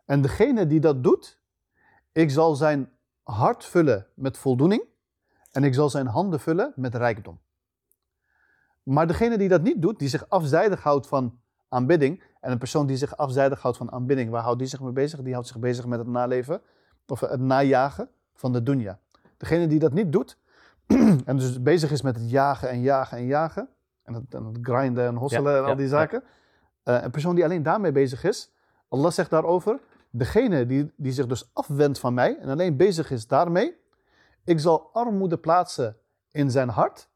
En 0.04 0.22
degene 0.22 0.66
die 0.66 0.80
dat 0.80 1.02
doet, 1.02 1.38
ik 2.12 2.30
zal 2.30 2.54
zijn 2.54 2.90
hart 3.22 3.64
vullen 3.64 4.06
met 4.14 4.38
voldoening 4.38 4.94
en 5.56 5.64
ik 5.64 5.74
zal 5.74 5.90
zijn 5.90 6.06
handen 6.06 6.40
vullen 6.40 6.72
met 6.76 6.94
rijkdom. 6.94 7.40
Maar 8.82 9.06
degene 9.06 9.38
die 9.38 9.48
dat 9.48 9.62
niet 9.62 9.82
doet, 9.82 9.98
die 9.98 10.08
zich 10.08 10.28
afzijdig 10.28 10.82
houdt 10.82 11.06
van 11.06 11.38
aanbidding, 11.68 12.22
en 12.40 12.52
een 12.52 12.58
persoon 12.58 12.86
die 12.86 12.96
zich 12.96 13.16
afzijdig 13.16 13.62
houdt 13.62 13.76
van 13.76 13.92
aanbidding, 13.92 14.30
waar 14.30 14.42
houdt 14.42 14.58
die 14.58 14.68
zich 14.68 14.80
mee 14.80 14.92
bezig? 14.92 15.22
Die 15.22 15.32
houdt 15.32 15.48
zich 15.48 15.58
bezig 15.58 15.86
met 15.86 15.98
het 15.98 16.08
naleven, 16.08 16.60
of 17.06 17.20
het 17.20 17.40
najagen 17.40 18.08
van 18.34 18.52
de 18.52 18.62
dunya. 18.62 18.98
Degene 19.36 19.66
die 19.66 19.78
dat 19.78 19.92
niet 19.92 20.12
doet, 20.12 20.38
en 21.24 21.36
dus 21.36 21.62
bezig 21.62 21.90
is 21.90 22.02
met 22.02 22.16
het 22.16 22.30
jagen 22.30 22.68
en 22.68 22.80
jagen 22.80 23.18
en 23.18 23.26
jagen, 23.26 23.68
en 24.02 24.14
het, 24.14 24.34
en 24.34 24.44
het 24.44 24.58
grinden 24.62 25.06
en 25.06 25.14
hosselen 25.14 25.56
en 25.58 25.64
al 25.64 25.76
die 25.76 25.88
zaken, 25.88 26.22
uh, 26.84 27.02
een 27.02 27.10
persoon 27.10 27.34
die 27.34 27.44
alleen 27.44 27.62
daarmee 27.62 27.92
bezig 27.92 28.24
is, 28.24 28.52
Allah 28.88 29.10
zegt 29.10 29.30
daarover, 29.30 29.80
degene 30.10 30.66
die, 30.66 30.92
die 30.96 31.12
zich 31.12 31.26
dus 31.26 31.50
afwendt 31.52 31.98
van 31.98 32.14
mij 32.14 32.38
en 32.38 32.48
alleen 32.48 32.76
bezig 32.76 33.10
is 33.10 33.26
daarmee, 33.26 33.84
ik 34.46 34.60
zal 34.60 34.90
armoede 34.92 35.38
plaatsen 35.38 35.96
in 36.30 36.50
zijn 36.50 36.68
hart 36.68 37.08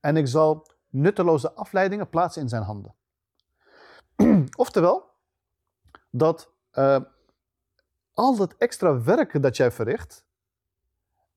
en 0.00 0.16
ik 0.16 0.26
zal 0.26 0.66
nutteloze 0.88 1.52
afleidingen 1.52 2.08
plaatsen 2.08 2.42
in 2.42 2.48
zijn 2.48 2.62
handen. 2.62 2.94
Oftewel, 4.56 5.10
dat 6.10 6.52
uh, 6.72 7.00
al 8.12 8.36
dat 8.36 8.54
extra 8.58 9.02
werk 9.02 9.42
dat 9.42 9.56
jij 9.56 9.70
verricht, 9.70 10.26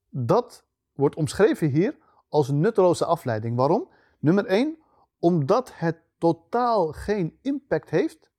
dat 0.10 0.66
wordt 0.94 1.16
omschreven 1.16 1.70
hier 1.70 1.98
als 2.30 2.50
nutteloze 2.50 3.06
afleiding. 3.06 3.58
Waarom? 3.58 3.90
Nummer 4.20 4.46
1, 4.46 4.78
omdat 5.20 5.72
het 5.74 6.02
totaal 6.18 6.92
geen 6.92 7.38
impact 7.42 7.90
heeft 7.90 8.32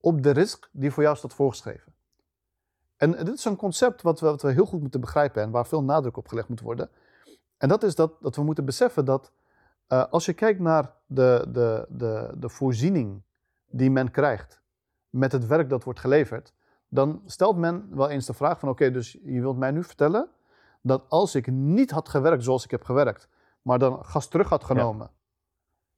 op 0.00 0.22
de 0.22 0.30
risk 0.30 0.68
die 0.72 0.90
voor 0.90 1.02
jou 1.02 1.16
staat 1.16 1.34
voorgeschreven. 1.34 1.93
En 3.04 3.24
dit 3.24 3.34
is 3.34 3.44
een 3.44 3.56
concept 3.56 4.02
wat 4.02 4.20
we, 4.20 4.26
wat 4.26 4.42
we 4.42 4.52
heel 4.52 4.66
goed 4.66 4.80
moeten 4.80 5.00
begrijpen 5.00 5.42
en 5.42 5.50
waar 5.50 5.66
veel 5.66 5.82
nadruk 5.82 6.16
op 6.16 6.28
gelegd 6.28 6.48
moet 6.48 6.60
worden. 6.60 6.88
En 7.56 7.68
dat 7.68 7.82
is 7.82 7.94
dat, 7.94 8.12
dat 8.20 8.36
we 8.36 8.42
moeten 8.42 8.64
beseffen 8.64 9.04
dat 9.04 9.32
uh, 9.88 10.04
als 10.10 10.24
je 10.24 10.32
kijkt 10.32 10.60
naar 10.60 10.92
de, 11.06 11.46
de, 11.48 11.86
de, 11.88 12.34
de 12.38 12.48
voorziening 12.48 13.22
die 13.66 13.90
men 13.90 14.10
krijgt 14.10 14.60
met 15.10 15.32
het 15.32 15.46
werk 15.46 15.68
dat 15.68 15.84
wordt 15.84 16.00
geleverd, 16.00 16.52
dan 16.88 17.22
stelt 17.26 17.56
men 17.56 17.96
wel 17.96 18.08
eens 18.08 18.26
de 18.26 18.34
vraag 18.34 18.58
van 18.58 18.68
oké, 18.68 18.90
dus 18.90 19.12
je 19.12 19.40
wilt 19.40 19.56
mij 19.56 19.70
nu 19.70 19.84
vertellen 19.84 20.28
dat 20.80 21.04
als 21.08 21.34
ik 21.34 21.46
niet 21.46 21.90
had 21.90 22.08
gewerkt 22.08 22.44
zoals 22.44 22.64
ik 22.64 22.70
heb 22.70 22.84
gewerkt, 22.84 23.28
maar 23.62 23.78
dan 23.78 24.04
gas 24.04 24.28
terug 24.28 24.48
had 24.48 24.64
genomen, 24.64 25.10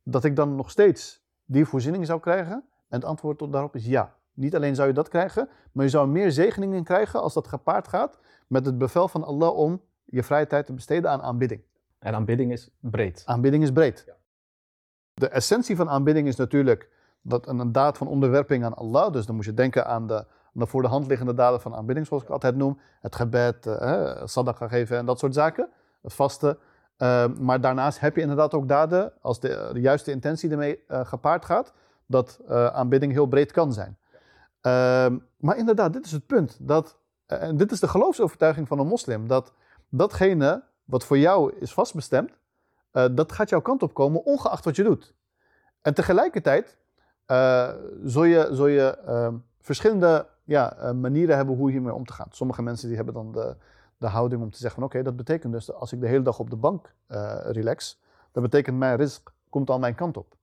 dat 0.02 0.24
ik 0.24 0.36
dan 0.36 0.54
nog 0.54 0.70
steeds 0.70 1.22
die 1.44 1.66
voorziening 1.66 2.06
zou 2.06 2.20
krijgen? 2.20 2.64
En 2.88 2.98
het 3.00 3.04
antwoord 3.04 3.52
daarop 3.52 3.74
is 3.74 3.86
ja. 3.86 4.14
Niet 4.36 4.54
alleen 4.54 4.74
zou 4.74 4.88
je 4.88 4.94
dat 4.94 5.08
krijgen, 5.08 5.48
maar 5.72 5.84
je 5.84 5.90
zou 5.90 6.08
meer 6.08 6.32
zegeningen 6.32 6.84
krijgen 6.84 7.22
als 7.22 7.34
dat 7.34 7.48
gepaard 7.48 7.88
gaat 7.88 8.18
met 8.46 8.66
het 8.66 8.78
bevel 8.78 9.08
van 9.08 9.24
Allah 9.24 9.56
om 9.56 9.80
je 10.04 10.22
vrije 10.22 10.46
tijd 10.46 10.66
te 10.66 10.72
besteden 10.72 11.10
aan 11.10 11.22
aanbidding. 11.22 11.62
En 11.98 12.14
aanbidding 12.14 12.52
is 12.52 12.70
breed. 12.80 13.22
Aanbidding 13.26 13.62
is 13.62 13.72
breed. 13.72 14.02
Ja. 14.06 14.14
De 15.14 15.28
essentie 15.28 15.76
van 15.76 15.88
aanbidding 15.88 16.28
is 16.28 16.36
natuurlijk 16.36 16.90
dat 17.22 17.48
een, 17.48 17.72
daad 17.72 17.98
van 17.98 18.08
onderwerping 18.08 18.64
aan 18.64 18.74
Allah. 18.74 19.12
Dus 19.12 19.26
dan 19.26 19.34
moet 19.34 19.44
je 19.44 19.54
denken 19.54 19.86
aan 19.86 20.06
de, 20.06 20.24
de 20.52 20.66
voor 20.66 20.82
de 20.82 20.88
hand 20.88 21.06
liggende 21.06 21.34
daden 21.34 21.60
van 21.60 21.74
aanbidding, 21.74 22.06
zoals 22.06 22.22
ik 22.22 22.28
altijd 22.28 22.56
noem. 22.56 22.80
Het 23.00 23.16
gebed, 23.16 23.66
uh, 23.66 24.22
sadaqa 24.24 24.68
geven 24.68 24.98
en 24.98 25.06
dat 25.06 25.18
soort 25.18 25.34
zaken. 25.34 25.68
Het 26.02 26.14
vasten. 26.14 26.58
Uh, 26.98 27.26
maar 27.38 27.60
daarnaast 27.60 28.00
heb 28.00 28.14
je 28.14 28.20
inderdaad 28.20 28.54
ook 28.54 28.68
daden, 28.68 29.12
als 29.20 29.40
de, 29.40 29.70
de 29.72 29.80
juiste 29.80 30.10
intentie 30.10 30.50
ermee 30.50 30.84
uh, 30.88 31.04
gepaard 31.04 31.44
gaat, 31.44 31.72
dat 32.06 32.40
uh, 32.48 32.66
aanbidding 32.66 33.12
heel 33.12 33.26
breed 33.26 33.52
kan 33.52 33.72
zijn. 33.72 33.98
Ehm, 34.66 35.18
maar 35.36 35.56
inderdaad, 35.56 35.92
dit 35.92 36.04
is 36.04 36.12
het 36.12 36.26
punt. 36.26 36.58
Dat, 36.60 36.98
en 37.26 37.56
dit 37.56 37.72
is 37.72 37.80
de 37.80 37.88
geloofsovertuiging 37.88 38.68
van 38.68 38.78
een 38.78 38.86
moslim. 38.86 39.28
Dat 39.28 39.52
datgene 39.88 40.62
wat 40.84 41.04
voor 41.04 41.18
jou 41.18 41.54
is 41.58 41.72
vastbestemd, 41.72 42.38
dat 42.90 43.32
gaat 43.32 43.48
jouw 43.48 43.60
kant 43.60 43.82
op 43.82 43.94
komen, 43.94 44.24
ongeacht 44.24 44.64
wat 44.64 44.76
je 44.76 44.82
doet. 44.82 45.14
En 45.82 45.94
tegelijkertijd 45.94 46.78
uh, 47.26 47.68
zul 48.04 48.24
je, 48.24 48.48
zul 48.50 48.66
je 48.66 48.98
uh, 49.06 49.28
verschillende 49.60 50.26
ja, 50.44 50.92
manieren 50.92 51.36
hebben 51.36 51.56
hoe 51.56 51.70
hiermee 51.70 51.94
om 51.94 52.04
te 52.04 52.12
gaan. 52.12 52.28
Sommige 52.30 52.62
mensen 52.62 52.86
die 52.88 52.96
hebben 52.96 53.14
dan 53.14 53.32
de, 53.32 53.56
de 53.96 54.06
houding 54.06 54.42
om 54.42 54.50
te 54.50 54.58
zeggen 54.58 54.80
van 54.80 54.88
oké, 54.88 55.02
dat 55.02 55.16
betekent 55.16 55.52
dus 55.52 55.66
dat 55.66 55.76
als 55.76 55.92
ik 55.92 56.00
de 56.00 56.08
hele 56.08 56.22
dag 56.22 56.38
op 56.38 56.50
de 56.50 56.56
bank 56.56 56.94
relax, 57.42 58.00
dat 58.32 58.42
betekent 58.42 58.76
mijn 58.76 58.96
risk 58.96 59.32
komt 59.50 59.70
al 59.70 59.78
mijn 59.78 59.94
kant 59.94 60.16
op. 60.16 60.36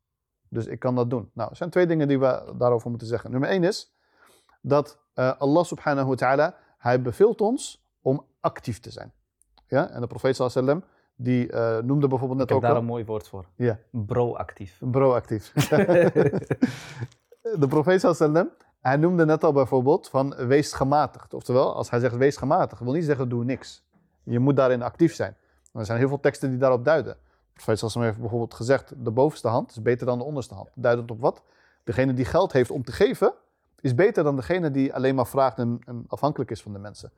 Dus 0.50 0.66
ik 0.66 0.80
kan 0.80 0.96
dat 0.96 1.10
doen. 1.10 1.30
Nou, 1.34 1.50
er 1.50 1.56
zijn 1.56 1.70
twee 1.70 1.88
dingen 1.88 2.08
die 2.08 2.20
we 2.20 2.54
daarover 2.58 2.90
moeten 2.90 3.08
zeggen. 3.08 3.32
Nummer 3.32 3.50
één 3.50 3.64
is 3.64 3.93
dat 4.64 4.98
Allah 5.38 5.64
subhanahu 5.64 6.08
wa 6.08 6.16
ta'ala, 6.16 6.56
hij 6.78 7.02
beveelt 7.02 7.42
ons 7.42 7.86
om 8.02 8.26
actief 8.40 8.80
te 8.80 8.92
zijn. 8.92 9.14
Ja? 9.68 9.90
En 9.90 10.02
de 10.02 10.08
profeet 10.08 10.36
sallallahu 10.36 10.82
die 11.16 11.52
uh, 11.52 11.78
noemde 11.78 12.08
bijvoorbeeld 12.08 12.40
net 12.40 12.50
Ik 12.50 12.56
ook. 12.56 12.62
heb 12.62 12.72
daar 12.72 12.80
een 12.80 12.88
mooi 12.88 13.06
woord 13.06 13.28
voor. 13.28 13.46
Ja. 13.56 13.80
Proactief. 14.06 14.82
Proactief. 14.92 15.54
de 17.62 17.68
profeet 17.70 18.02
sallam, 18.02 18.50
hij 18.82 18.98
noemde 18.98 19.26
net 19.26 19.44
al 19.44 19.52
bijvoorbeeld 19.52 20.10
van 20.10 20.36
wees 20.36 20.74
gematigd. 20.74 21.34
Oftewel, 21.34 21.76
als 21.76 21.90
hij 21.90 22.00
zegt 22.00 22.16
wees 22.16 22.38
gematigd, 22.38 22.82
wil 22.82 22.94
niet 22.94 23.06
zeggen 23.06 23.30
doe 23.30 23.44
niks. 23.44 23.84
Je 24.24 24.40
moet 24.40 24.56
daarin 24.56 24.82
actief 24.82 25.14
zijn. 25.14 25.36
er 25.74 25.86
zijn 25.86 25.98
heel 25.98 26.08
veel 26.08 26.20
teksten 26.20 26.50
die 26.50 26.60
daarop 26.60 26.86
duiden. 26.86 27.14
De 27.14 27.20
profeet 27.54 27.80
sallam 27.80 28.08
heeft 28.08 28.20
bijvoorbeeld 28.20 28.54
gezegd, 28.54 29.06
de 29.06 29.12
bovenste 29.12 29.48
hand 29.48 29.72
is 29.72 29.82
beter 29.82 30.06
dan 30.06 30.18
de 30.18 30.24
onderste 30.24 30.54
hand. 30.54 30.70
Duidend 30.76 31.12
op 31.12 31.20
wat? 31.20 31.42
Degene 31.84 32.14
die 32.14 32.26
geld 32.26 32.52
heeft 32.52 32.72
om 32.72 32.84
te 32.84 32.92
geven, 32.92 33.34
is 33.84 33.96
beter 33.96 34.24
dan 34.24 34.36
degene 34.36 34.72
die 34.72 34.94
alleen 34.94 35.16
maar 35.16 35.28
vraagt 35.28 35.58
en, 35.58 35.80
afhankelijk 36.08 36.52
is 36.52 36.62
van 36.62 36.74
de 36.74 36.80
mensen. 36.80 37.12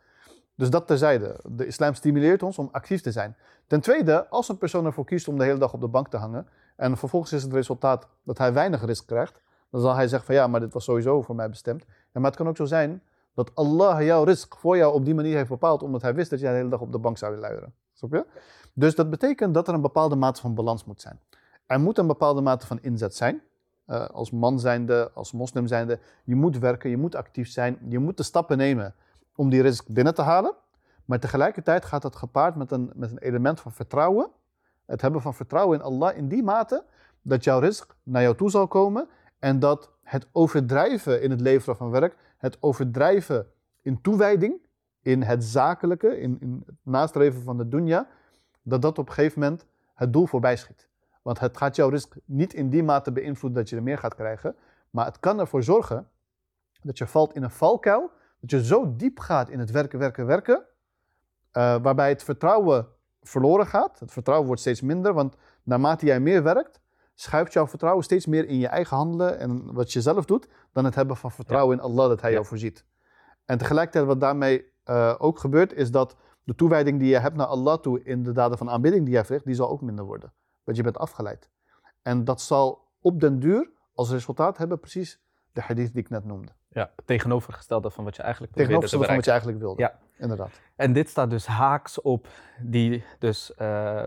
Dus 0.56 0.70
dat 0.70 0.88
terzijde. 0.88 1.40
De 1.44 1.66
islam 1.66 1.94
stimuleert 1.94 2.44
ons 2.44 2.58
om 2.58 2.70
actief 2.72 3.02
te 3.02 3.12
zijn. 3.12 3.36
Ten 3.68 3.82
tweede, 3.82 4.30
als 4.30 4.50
een 4.50 4.58
persoon 4.58 4.86
ervoor 4.86 5.06
kiest 5.06 5.28
om 5.28 5.38
de 5.38 5.44
hele 5.44 5.58
dag 5.60 5.74
op 5.74 5.82
de 5.82 5.88
bank 5.88 6.08
te 6.08 6.18
hangen 6.18 6.48
en 6.76 6.98
vervolgens 6.98 7.34
is 7.34 7.44
het 7.44 7.54
resultaat 7.54 8.08
dat 8.24 8.38
hij 8.38 8.54
weinig 8.54 8.86
risk 8.86 9.06
krijgt, 9.06 9.42
dan 9.70 9.82
zal 9.82 9.96
hij 9.96 10.08
zeggen 10.08 10.26
van 10.26 10.36
ja, 10.36 10.48
maar 10.48 10.60
dit 10.60 10.74
was 10.74 10.84
sowieso 10.84 11.22
voor 11.22 11.36
mij 11.36 11.50
bestemd. 11.50 11.86
Maar 12.12 12.24
het 12.24 12.36
kan 12.36 12.48
ook 12.48 12.56
zo 12.56 12.66
zijn 12.66 13.02
dat 13.34 13.56
Allah 13.56 14.02
jouw 14.02 14.24
risk 14.24 14.56
voor 14.56 14.78
jou 14.78 14.94
op 14.94 15.06
die 15.06 15.16
manier 15.16 15.36
heeft 15.36 15.50
bepaald 15.50 15.84
omdat 15.84 16.02
hij 16.02 16.14
wist 16.14 16.30
dat 16.30 16.40
jij 16.40 16.52
de 16.52 16.58
hele 16.58 16.70
dag 16.70 16.82
op 16.82 16.92
de 16.92 17.00
bank 17.00 17.18
zou 17.18 17.38
luieren. 17.38 17.74
Snap 17.94 18.12
je? 18.12 18.26
Dus 18.74 18.96
dat 18.96 19.10
betekent 19.10 19.54
dat 19.54 19.68
er 19.68 19.74
een 19.74 19.82
bepaalde 19.82 20.16
mate 20.16 20.42
van 20.42 20.56
balans 20.56 20.86
moet 20.86 21.02
zijn. 21.02 21.20
Er 21.66 21.80
moet 21.80 21.98
een 21.98 22.08
bepaalde 22.08 22.42
mate 22.42 22.68
van 22.68 22.80
inzet 22.82 23.16
zijn. 23.16 23.42
Uh, 23.88 24.06
als 24.06 24.32
man 24.32 24.60
zijnde, 24.60 25.12
als 25.14 25.32
moslim 25.32 25.68
zijnde, 25.68 26.00
je 26.24 26.36
moet 26.36 26.58
werken, 26.58 26.90
je 26.90 26.98
moet 26.98 27.16
actief 27.16 27.50
zijn, 27.50 27.78
je 27.88 28.00
moet 28.00 28.18
de 28.18 28.24
stappen 28.24 28.58
nemen 28.58 28.96
om 29.36 29.50
die 29.50 29.62
risk 29.62 29.88
binnen 29.88 30.14
te 30.14 30.22
halen. 30.22 30.54
Maar 31.06 31.20
tegelijkertijd 31.20 31.86
gaat 31.86 32.02
dat 32.02 32.16
gepaard 32.16 32.56
met 32.56 32.72
een, 32.72 32.92
met 32.96 33.12
een 33.12 33.18
element 33.18 33.60
van 33.60 33.72
vertrouwen. 33.72 34.30
Het 34.86 35.02
hebben 35.02 35.22
van 35.22 35.34
vertrouwen 35.34 35.78
in 35.78 35.84
Allah 35.84 36.18
in 36.18 36.28
die 36.28 36.44
mate 36.44 36.84
dat 37.22 37.44
jouw 37.44 37.60
risk 37.60 37.96
naar 38.04 38.22
jou 38.22 38.36
toe 38.36 38.50
zal 38.50 38.68
komen. 38.68 39.08
En 39.40 39.60
dat 39.60 39.92
het 40.04 40.28
overdrijven 40.32 41.22
in 41.22 41.32
het 41.32 41.42
leveren 41.42 41.76
van 41.76 41.90
werk, 41.90 42.16
het 42.38 42.58
overdrijven 42.60 43.48
in 43.82 44.02
toewijding, 44.02 44.68
in 45.02 45.22
het 45.22 45.44
zakelijke, 45.44 46.20
in, 46.20 46.38
in 46.40 46.64
het 46.66 46.76
nastreven 46.84 47.44
van 47.44 47.58
de 47.58 47.68
dunya, 47.68 48.08
dat 48.62 48.82
dat 48.82 48.98
op 48.98 49.08
een 49.08 49.14
gegeven 49.14 49.40
moment 49.40 49.66
het 49.94 50.14
doel 50.14 50.26
voorbij 50.26 50.56
schiet. 50.56 50.88
Want 51.26 51.40
het 51.40 51.58
gaat 51.58 51.76
jouw 51.76 51.90
risk 51.90 52.16
niet 52.26 52.54
in 52.54 52.70
die 52.70 52.84
mate 52.84 53.12
beïnvloeden 53.12 53.60
dat 53.60 53.70
je 53.70 53.76
er 53.76 53.84
meer 53.84 53.98
gaat 53.98 54.16
krijgen, 54.16 54.56
maar 54.90 55.06
het 55.06 55.20
kan 55.20 55.40
ervoor 55.40 55.64
zorgen 55.64 56.10
dat 56.82 56.98
je 56.98 57.08
valt 57.08 57.36
in 57.36 57.44
een 57.44 57.52
valkuil 57.52 58.12
dat 58.40 58.50
je 58.50 58.66
zo 58.66 58.96
diep 58.96 59.20
gaat 59.20 59.50
in 59.50 59.60
het 59.60 59.72
werken, 59.72 60.00
werken, 60.00 60.26
werken, 60.26 60.58
uh, 60.58 61.76
waarbij 61.82 62.10
het 62.10 62.24
vertrouwen 62.24 62.88
verloren 63.22 63.68
gaat. 63.68 64.00
Het 64.00 64.12
vertrouwen 64.12 64.48
wordt 64.48 64.62
steeds 64.62 64.82
minder, 64.82 65.14
want 65.14 65.36
naarmate 65.64 66.06
jij 66.06 66.20
meer 66.20 66.44
werkt, 66.44 66.80
schuift 67.14 67.54
jouw 67.54 67.68
vertrouwen 67.68 68.04
steeds 68.04 68.26
meer 68.26 68.48
in 68.48 68.58
je 68.58 68.68
eigen 68.68 68.98
handelen 68.98 69.40
en 69.40 69.74
wat 69.74 69.94
je 69.94 70.02
zelf 70.02 70.26
doet, 70.26 70.48
dan 70.72 70.86
het 70.86 70.96
hebben 70.96 71.18
van 71.18 71.32
vertrouwen 71.32 71.78
in 71.78 71.84
Allah 71.84 72.08
dat 72.08 72.22
Hij 72.22 72.32
jou 72.32 72.46
voorziet. 72.46 72.86
En 73.46 73.58
tegelijkertijd 73.58 74.06
wat 74.06 74.20
daarmee 74.20 74.66
uh, 74.86 75.16
ook 75.18 75.40
gebeurt, 75.40 75.74
is 75.74 75.92
dat 75.92 76.16
de 76.44 76.56
toewijding 76.56 77.00
die 77.00 77.10
je 77.10 77.20
hebt 77.20 77.36
naar 77.36 77.48
Allah 77.48 77.78
toe 77.78 78.04
in 78.04 78.24
de 78.24 78.32
daden 78.32 78.58
van 78.58 78.70
aanbidding 78.70 79.06
die 79.06 79.14
jij 79.14 79.26
verricht, 79.26 79.46
die 79.46 79.56
zal 79.56 79.70
ook 79.70 79.82
minder 79.82 80.06
worden. 80.06 80.34
Want 80.66 80.78
je 80.78 80.84
bent 80.84 80.98
afgeleid. 80.98 81.50
En 82.02 82.24
dat 82.24 82.42
zal 82.42 82.88
op 83.02 83.20
den 83.20 83.40
duur 83.40 83.70
als 83.94 84.12
resultaat 84.12 84.58
hebben 84.58 84.80
precies 84.80 85.20
de 85.52 85.62
hadith 85.62 85.94
die 85.94 86.02
ik 86.02 86.10
net 86.10 86.26
noemde. 86.26 86.52
Ja, 86.70 86.92
tegenovergestelde 87.06 87.90
van 87.90 88.04
wat 88.04 88.16
je 88.16 88.22
eigenlijk 88.22 88.54
Tegenovergestelde 88.54 89.06
van 89.06 89.16
wat 89.16 89.26
je 89.26 89.32
eigenlijk 89.32 89.60
wilde. 89.60 89.82
Ja. 89.82 90.00
Inderdaad. 90.18 90.62
En 90.76 90.94
dit 90.94 91.10
staat 91.10 91.30
dus 91.30 91.46
haaks 91.46 92.02
op 92.02 92.28
die 92.62 93.04
dus, 93.20 93.52
uh, 93.62 94.04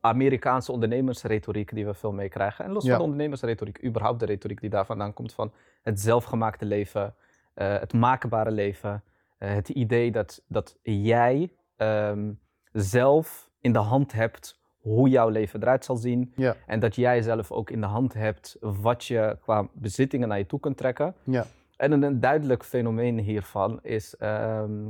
Amerikaanse 0.00 0.72
ondernemersretoriek 0.72 1.74
die 1.74 1.86
we 1.86 1.94
veel 1.94 2.12
meekrijgen. 2.12 2.64
En 2.64 2.72
los 2.72 2.86
van 2.86 2.96
de 2.96 3.02
ondernemersretoriek, 3.02 3.84
überhaupt 3.84 4.20
de 4.20 4.26
retoriek 4.26 4.60
die 4.60 4.70
daar 4.70 4.86
vandaan 4.86 5.12
komt 5.12 5.32
van 5.32 5.52
het 5.82 6.00
zelfgemaakte 6.00 6.64
leven, 6.64 7.14
uh, 7.54 7.78
het 7.78 7.92
maakbare 7.92 8.50
leven. 8.50 9.02
Uh, 9.38 9.50
het 9.50 9.68
idee 9.68 10.12
dat, 10.12 10.42
dat 10.46 10.76
jij 10.82 11.52
um, 11.76 12.40
zelf 12.72 13.50
in 13.60 13.72
de 13.72 13.78
hand 13.78 14.12
hebt 14.12 14.61
hoe 14.82 15.08
jouw 15.08 15.28
leven 15.28 15.62
eruit 15.62 15.84
zal 15.84 15.96
zien. 15.96 16.32
Ja. 16.36 16.56
En 16.66 16.80
dat 16.80 16.94
jij 16.94 17.22
zelf 17.22 17.52
ook 17.52 17.70
in 17.70 17.80
de 17.80 17.86
hand 17.86 18.14
hebt 18.14 18.56
wat 18.60 19.04
je 19.04 19.36
qua 19.40 19.68
bezittingen 19.72 20.28
naar 20.28 20.38
je 20.38 20.46
toe 20.46 20.60
kunt 20.60 20.76
trekken. 20.76 21.14
Ja. 21.24 21.46
En 21.76 21.92
een, 21.92 22.02
een 22.02 22.20
duidelijk 22.20 22.64
fenomeen 22.64 23.18
hiervan 23.18 23.78
is 23.82 24.16
ehm, 24.16 24.86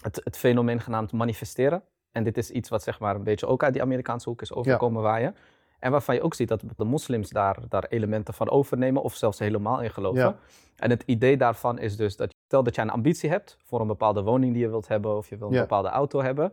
het, 0.00 0.20
het 0.24 0.36
fenomeen 0.36 0.80
genaamd 0.80 1.12
manifesteren. 1.12 1.82
En 2.12 2.24
dit 2.24 2.36
is 2.36 2.50
iets 2.50 2.68
wat 2.68 2.82
zeg 2.82 3.00
maar 3.00 3.14
een 3.14 3.24
beetje 3.24 3.46
ook 3.46 3.62
uit 3.62 3.72
die 3.72 3.82
Amerikaanse 3.82 4.28
hoek 4.28 4.42
is 4.42 4.52
overkomen 4.52 5.02
waaien. 5.02 5.34
En 5.78 5.90
waarvan 5.90 6.14
je 6.14 6.22
ook 6.22 6.34
ziet 6.34 6.48
dat 6.48 6.62
de 6.76 6.84
moslims 6.84 7.30
daar, 7.30 7.56
daar 7.68 7.84
elementen 7.88 8.34
van 8.34 8.50
overnemen 8.50 9.02
of 9.02 9.14
zelfs 9.14 9.38
helemaal 9.38 9.82
in 9.82 9.90
geloven. 9.90 10.20
Ja. 10.20 10.36
En 10.76 10.90
het 10.90 11.02
idee 11.06 11.36
daarvan 11.36 11.78
is 11.78 11.96
dus 11.96 12.16
dat 12.16 12.34
stel 12.46 12.62
dat 12.62 12.74
jij 12.74 12.84
een 12.84 12.90
ambitie 12.90 13.30
hebt 13.30 13.56
voor 13.64 13.80
een 13.80 13.86
bepaalde 13.86 14.22
woning 14.22 14.52
die 14.52 14.62
je 14.62 14.68
wilt 14.68 14.88
hebben 14.88 15.16
of 15.16 15.28
je 15.28 15.36
wil 15.36 15.48
een 15.48 15.60
bepaalde 15.60 15.88
auto 15.88 16.22
hebben. 16.22 16.52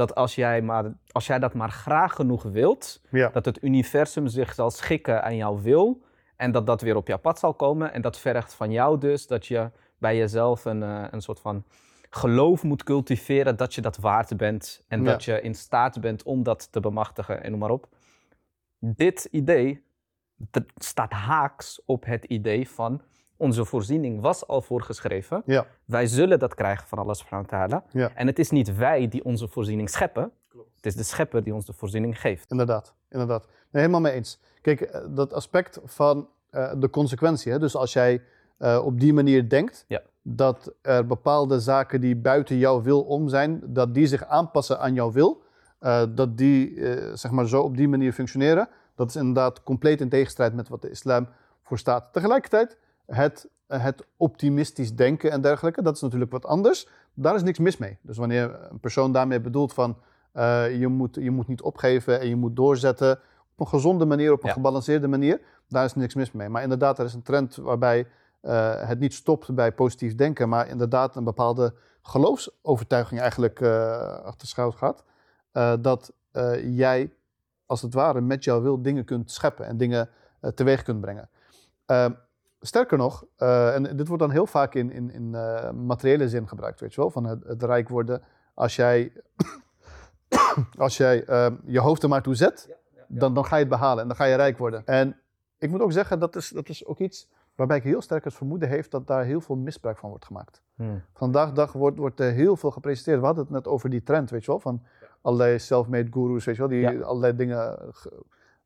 Dat 0.00 0.14
als 0.14 0.34
jij, 0.34 0.62
maar, 0.62 0.92
als 1.12 1.26
jij 1.26 1.38
dat 1.38 1.54
maar 1.54 1.70
graag 1.70 2.14
genoeg 2.14 2.42
wilt, 2.42 3.00
Ja. 3.10 3.28
dat 3.28 3.44
het 3.44 3.62
universum 3.62 4.26
zich 4.26 4.54
zal 4.54 4.70
schikken 4.70 5.22
aan 5.22 5.36
jouw 5.36 5.60
wil 5.60 6.02
en 6.36 6.52
dat 6.52 6.66
dat 6.66 6.80
weer 6.80 6.96
op 6.96 7.06
jouw 7.06 7.18
pad 7.18 7.38
zal 7.38 7.54
komen. 7.54 7.92
En 7.92 8.02
dat 8.02 8.18
vergt 8.18 8.54
van 8.54 8.70
jou 8.72 8.98
dus 8.98 9.26
dat 9.26 9.46
je 9.46 9.70
bij 9.98 10.16
jezelf 10.16 10.64
een, 10.64 10.82
eh, 10.82 11.04
een 11.10 11.20
soort 11.20 11.40
van 11.40 11.64
geloof 12.10 12.62
moet 12.62 12.82
cultiveren 12.82 13.56
dat 13.56 13.74
je 13.74 13.80
dat 13.80 13.96
waard 13.96 14.36
bent 14.36 14.84
en 14.88 15.02
Ja. 15.02 15.10
dat 15.10 15.24
je 15.24 15.40
in 15.40 15.54
staat 15.54 16.00
bent 16.00 16.22
om 16.22 16.42
dat 16.42 16.72
te 16.72 16.80
bemachtigen 16.80 17.42
en 17.42 17.50
noem 17.50 17.60
maar 17.60 17.70
op. 17.70 17.88
Dit 18.78 19.24
idee 19.30 19.84
staat 20.74 21.12
haaks 21.12 21.82
op 21.84 22.04
het 22.04 22.24
idee 22.24 22.68
van 22.68 23.02
onze 23.40 23.64
voorziening 23.64 24.20
was 24.20 24.46
al 24.46 24.62
voorgeschreven. 24.62 25.42
Ja. 25.46 25.66
Wij 25.84 26.06
zullen 26.06 26.38
dat 26.38 26.54
krijgen 26.54 26.88
van 26.88 26.98
Allah 26.98 27.14
subhanahu 27.14 27.48
wa 27.50 27.58
ta'ala. 27.58 27.84
Ja. 27.90 28.10
En 28.14 28.26
het 28.26 28.38
is 28.38 28.50
niet 28.50 28.76
wij 28.76 29.08
die 29.08 29.24
onze 29.24 29.48
voorziening 29.48 29.90
scheppen. 29.90 30.32
Het 30.76 30.86
is 30.86 30.94
de 30.94 31.02
schepper 31.02 31.42
die 31.42 31.54
ons 31.54 31.66
de 31.66 31.72
voorziening 31.72 32.20
geeft. 32.20 32.50
Inderdaad, 32.50 32.94
inderdaad. 33.10 33.46
Nee, 33.46 33.82
helemaal 33.82 34.00
mee 34.00 34.12
eens. 34.12 34.40
Kijk, 34.60 34.80
eh, 34.80 35.00
dat 35.08 35.32
aspect 35.32 35.80
van 35.84 36.28
eh, 36.50 36.72
de 36.76 36.90
consequentie. 36.90 37.52
Hè? 37.52 37.58
Dus 37.58 37.76
als 37.76 37.92
jij 37.92 38.22
eh, 38.58 38.82
op 38.84 39.00
die 39.00 39.12
manier 39.12 39.48
denkt 39.48 39.84
Ja. 39.88 40.02
dat 40.22 40.72
er 40.82 41.06
bepaalde 41.06 41.60
zaken 41.60 42.00
die 42.00 42.16
buiten 42.16 42.56
jouw 42.58 42.82
wil 42.82 43.02
om 43.02 43.28
zijn, 43.28 43.60
dat 43.66 43.94
die 43.94 44.06
zich 44.06 44.24
aanpassen 44.24 44.80
aan 44.80 44.94
jouw 44.94 45.12
wil, 45.12 45.42
eh, 45.78 46.02
dat 46.14 46.36
die 46.38 46.82
zeg 47.16 47.30
maar 47.30 47.48
zo 47.48 47.62
op 47.62 47.76
die 47.76 47.88
manier 47.88 48.12
functioneren, 48.12 48.68
dat 48.94 49.08
is 49.08 49.16
inderdaad 49.16 49.62
compleet 49.62 50.00
in 50.00 50.08
tegenstrijd 50.08 50.54
met 50.54 50.68
wat 50.68 50.82
de 50.82 50.90
islam 50.90 51.28
voor 51.62 51.78
staat. 51.78 52.12
Tegelijkertijd, 52.12 52.76
het, 53.10 53.48
het 53.66 54.06
optimistisch 54.16 54.94
denken 54.94 55.30
en 55.30 55.40
dergelijke, 55.40 55.82
dat 55.82 55.94
is 55.94 56.00
natuurlijk 56.00 56.32
wat 56.32 56.46
anders. 56.46 56.88
Daar 57.14 57.34
is 57.34 57.42
niks 57.42 57.58
mis 57.58 57.76
mee. 57.76 57.98
Dus 58.02 58.16
wanneer 58.16 58.66
een 58.70 58.80
persoon 58.80 59.12
daarmee 59.12 59.40
bedoelt 59.40 59.72
van 59.74 59.98
eh, 60.32 60.78
je, 60.78 60.88
moet, 60.88 61.14
je 61.14 61.30
moet 61.30 61.46
niet 61.48 61.62
opgeven 61.62 62.20
en 62.20 62.28
je 62.28 62.36
moet 62.36 62.56
doorzetten 62.56 63.12
op 63.52 63.60
een 63.60 63.68
gezonde 63.68 64.04
manier, 64.04 64.32
op 64.32 64.42
een 64.42 64.48
Ja. 64.48 64.54
gebalanceerde 64.54 65.08
manier, 65.08 65.40
daar 65.68 65.84
is 65.84 65.94
niks 65.94 66.14
mis 66.14 66.32
mee. 66.32 66.48
Maar 66.48 66.62
inderdaad, 66.62 66.98
er 66.98 67.04
is 67.04 67.14
een 67.14 67.22
trend 67.22 67.56
waarbij 67.56 68.06
eh, 68.40 68.88
het 68.88 68.98
niet 68.98 69.14
stopt 69.14 69.54
bij 69.54 69.72
positief 69.72 70.14
denken, 70.14 70.48
maar 70.48 70.68
inderdaad 70.68 71.16
een 71.16 71.24
bepaalde 71.24 71.74
geloofsovertuiging 72.02 73.20
eigenlijk 73.20 73.60
eh 73.60 74.22
achter 74.22 74.48
schuil 74.48 74.72
gaat. 74.72 75.04
Dat 75.80 76.12
jij 76.62 77.12
als 77.66 77.82
het 77.82 77.94
ware 77.94 78.20
met 78.20 78.44
jouw 78.44 78.60
wil 78.62 78.82
dingen 78.82 79.04
kunt 79.04 79.30
scheppen 79.30 79.66
en 79.66 79.76
dingen 79.76 80.08
teweeg 80.54 80.82
kunt 80.82 81.00
brengen. 81.00 81.28
Sterker 82.60 82.98
nog, 82.98 83.24
eh, 83.36 83.74
en 83.74 83.96
dit 83.96 84.06
wordt 84.08 84.22
dan 84.22 84.30
heel 84.32 84.46
vaak 84.46 84.74
in, 84.74 84.90
in, 84.92 85.10
in 85.12 85.34
eh, 85.34 85.70
materiële 85.70 86.28
zin 86.28 86.48
gebruikt, 86.48 86.80
weet 86.80 86.94
je 86.94 87.00
wel, 87.00 87.10
van 87.10 87.24
het, 87.24 87.44
het 87.44 87.62
rijk 87.62 87.88
worden. 87.88 88.22
Als 88.54 88.76
jij, 88.76 89.12
als 90.78 90.96
jij 90.96 91.24
ehm, 91.24 91.54
je 91.64 91.80
hoofd 91.80 92.02
er 92.02 92.08
maar 92.08 92.22
toe 92.22 92.34
zet, 92.34 92.76
dan, 93.08 93.34
dan 93.34 93.44
ga 93.44 93.54
je 93.56 93.60
het 93.60 93.70
behalen 93.70 94.02
en 94.02 94.08
dan 94.08 94.16
ga 94.16 94.24
je 94.24 94.34
rijk 94.34 94.58
worden. 94.58 94.86
En 94.86 95.16
ik 95.58 95.70
moet 95.70 95.80
ook 95.80 95.92
zeggen, 95.92 96.18
dat 96.18 96.36
is, 96.36 96.48
dat 96.48 96.68
is 96.68 96.86
ook 96.86 96.98
iets 96.98 97.28
waarbij 97.54 97.76
ik 97.76 97.82
heel 97.82 98.02
sterk 98.02 98.24
het 98.24 98.34
vermoeden 98.34 98.68
heeft 98.68 98.90
dat 98.90 99.06
daar 99.06 99.24
heel 99.24 99.40
veel 99.40 99.56
misbruik 99.56 99.98
van 99.98 100.08
wordt 100.10 100.24
gemaakt. 100.24 100.62
Vandaag 101.14 101.48
de 101.48 101.54
dag 101.54 101.72
wordt, 101.72 101.98
wordt 101.98 102.20
er 102.20 102.32
heel 102.32 102.56
veel 102.56 102.70
gepresenteerd. 102.70 103.18
We 103.20 103.24
hadden 103.26 103.44
het 103.44 103.52
net 103.52 103.66
over 103.68 103.90
die 103.90 104.02
trend, 104.02 104.30
weet 104.30 104.44
je 104.44 104.50
wel, 104.50 104.60
van 104.60 104.82
allerlei 105.20 105.58
self-made 105.58 106.12
gurus, 106.12 106.44
weet 106.44 106.54
je 106.56 106.60
wel, 106.60 106.70
die 106.70 106.80
Ja. 106.80 107.00
allerlei 107.00 107.36
dingen, 107.36 107.78
g- 107.92 108.06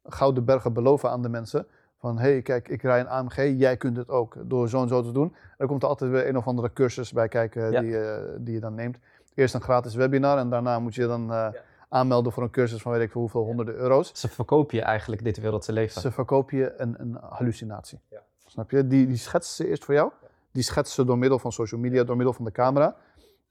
gouden 0.05 0.45
bergen 0.45 0.73
beloven 0.73 1.11
aan 1.11 1.23
de 1.23 1.29
mensen. 1.29 1.67
Van, 2.05 2.19
hé, 2.19 2.31
hey, 2.31 2.43
kijk, 2.43 2.69
ik 2.69 2.83
rij 2.83 3.01
een 3.01 3.09
AMG, 3.09 3.55
jij 3.59 3.77
kunt 3.77 3.97
het 3.97 4.09
ook, 4.09 4.37
door 4.45 4.69
zo 4.69 4.83
en 4.83 4.89
zo 4.89 5.03
te 5.03 5.13
doen. 5.13 5.29
En 5.35 5.55
er 5.57 5.67
komt 5.67 5.83
er 5.83 5.89
altijd 5.89 6.11
weer 6.11 6.29
een 6.29 6.37
of 6.37 6.47
andere 6.47 6.73
cursus 6.73 7.13
bij 7.13 7.29
kijken 7.29 7.71
Ja. 7.71 7.81
die, 7.81 7.99
eh, 7.99 8.23
die 8.39 8.55
je 8.55 8.61
dan 8.61 8.75
neemt. 8.75 8.99
Eerst 9.35 9.55
een 9.55 9.61
gratis 9.61 9.95
webinar 9.95 10.39
en 10.39 10.51
daarna 10.51 10.79
moet 10.79 10.95
je 10.95 11.07
dan 11.07 11.33
eh, 11.33 11.49
aanmelden 11.89 12.33
voor 12.33 12.43
een 12.43 12.51
cursus 12.51 12.83
van 12.83 12.93
weet 12.93 13.01
ik 13.01 13.11
veel 13.11 13.21
hoeveel 13.21 13.45
honderden 13.45 13.75
euro's. 13.75 14.11
Ze 14.15 14.29
verkopen 14.29 14.77
je 14.77 14.83
eigenlijk 14.83 15.25
dit 15.25 15.41
wereldse 15.41 15.73
leven. 15.73 16.01
Ze 16.01 16.11
verkopen 16.11 16.57
je 16.57 16.75
een, 16.77 16.95
een 16.99 17.17
hallucinatie. 17.21 18.01
Snap 18.47 18.71
je? 18.71 18.87
Die, 18.87 19.07
die 19.07 19.17
schetsen 19.17 19.55
ze 19.55 19.71
eerst 19.71 19.85
voor 19.85 19.95
jou. 19.95 20.11
Die 20.53 20.63
schetsen 20.63 20.95
ze 20.95 21.05
door 21.05 21.19
middel 21.19 21.39
van 21.39 21.53
social 21.53 21.81
media, 21.81 22.05
door 22.05 22.17
middel 22.17 22.35
van 22.35 22.45
de 22.45 22.53
camera. 22.53 22.97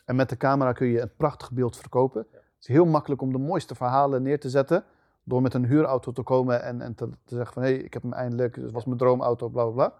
En 0.05 0.15
met 0.15 0.29
de 0.29 0.37
camera 0.37 0.71
kun 0.71 0.87
je 0.87 1.01
een 1.01 1.11
prachtig 1.17 1.51
beeld 1.51 1.77
verkopen. 1.77 2.25
Het 2.31 2.41
is 2.59 2.67
heel 2.67 2.85
makkelijk 2.85 3.21
om 3.21 3.31
de 3.31 3.37
mooiste 3.37 3.75
verhalen 3.75 4.21
neer 4.21 4.39
te 4.39 4.49
zetten. 4.49 4.83
Door 5.23 5.41
met 5.41 5.53
een 5.53 5.65
huurauto 5.65 6.11
te 6.11 6.21
komen 6.21 6.63
en, 6.63 6.81
en 6.81 6.95
te, 6.95 7.09
te 7.09 7.35
zeggen 7.35 7.53
van... 7.53 7.63
hé, 7.63 7.69
hey, 7.69 7.77
ik 7.77 7.93
heb 7.93 8.01
hem 8.01 8.13
eindelijk, 8.13 8.55
het 8.55 8.71
was 8.71 8.85
mijn 8.85 8.97
droomauto, 8.97 9.49
bla 9.49 9.63
bla 9.63 9.73
bla. 9.73 9.93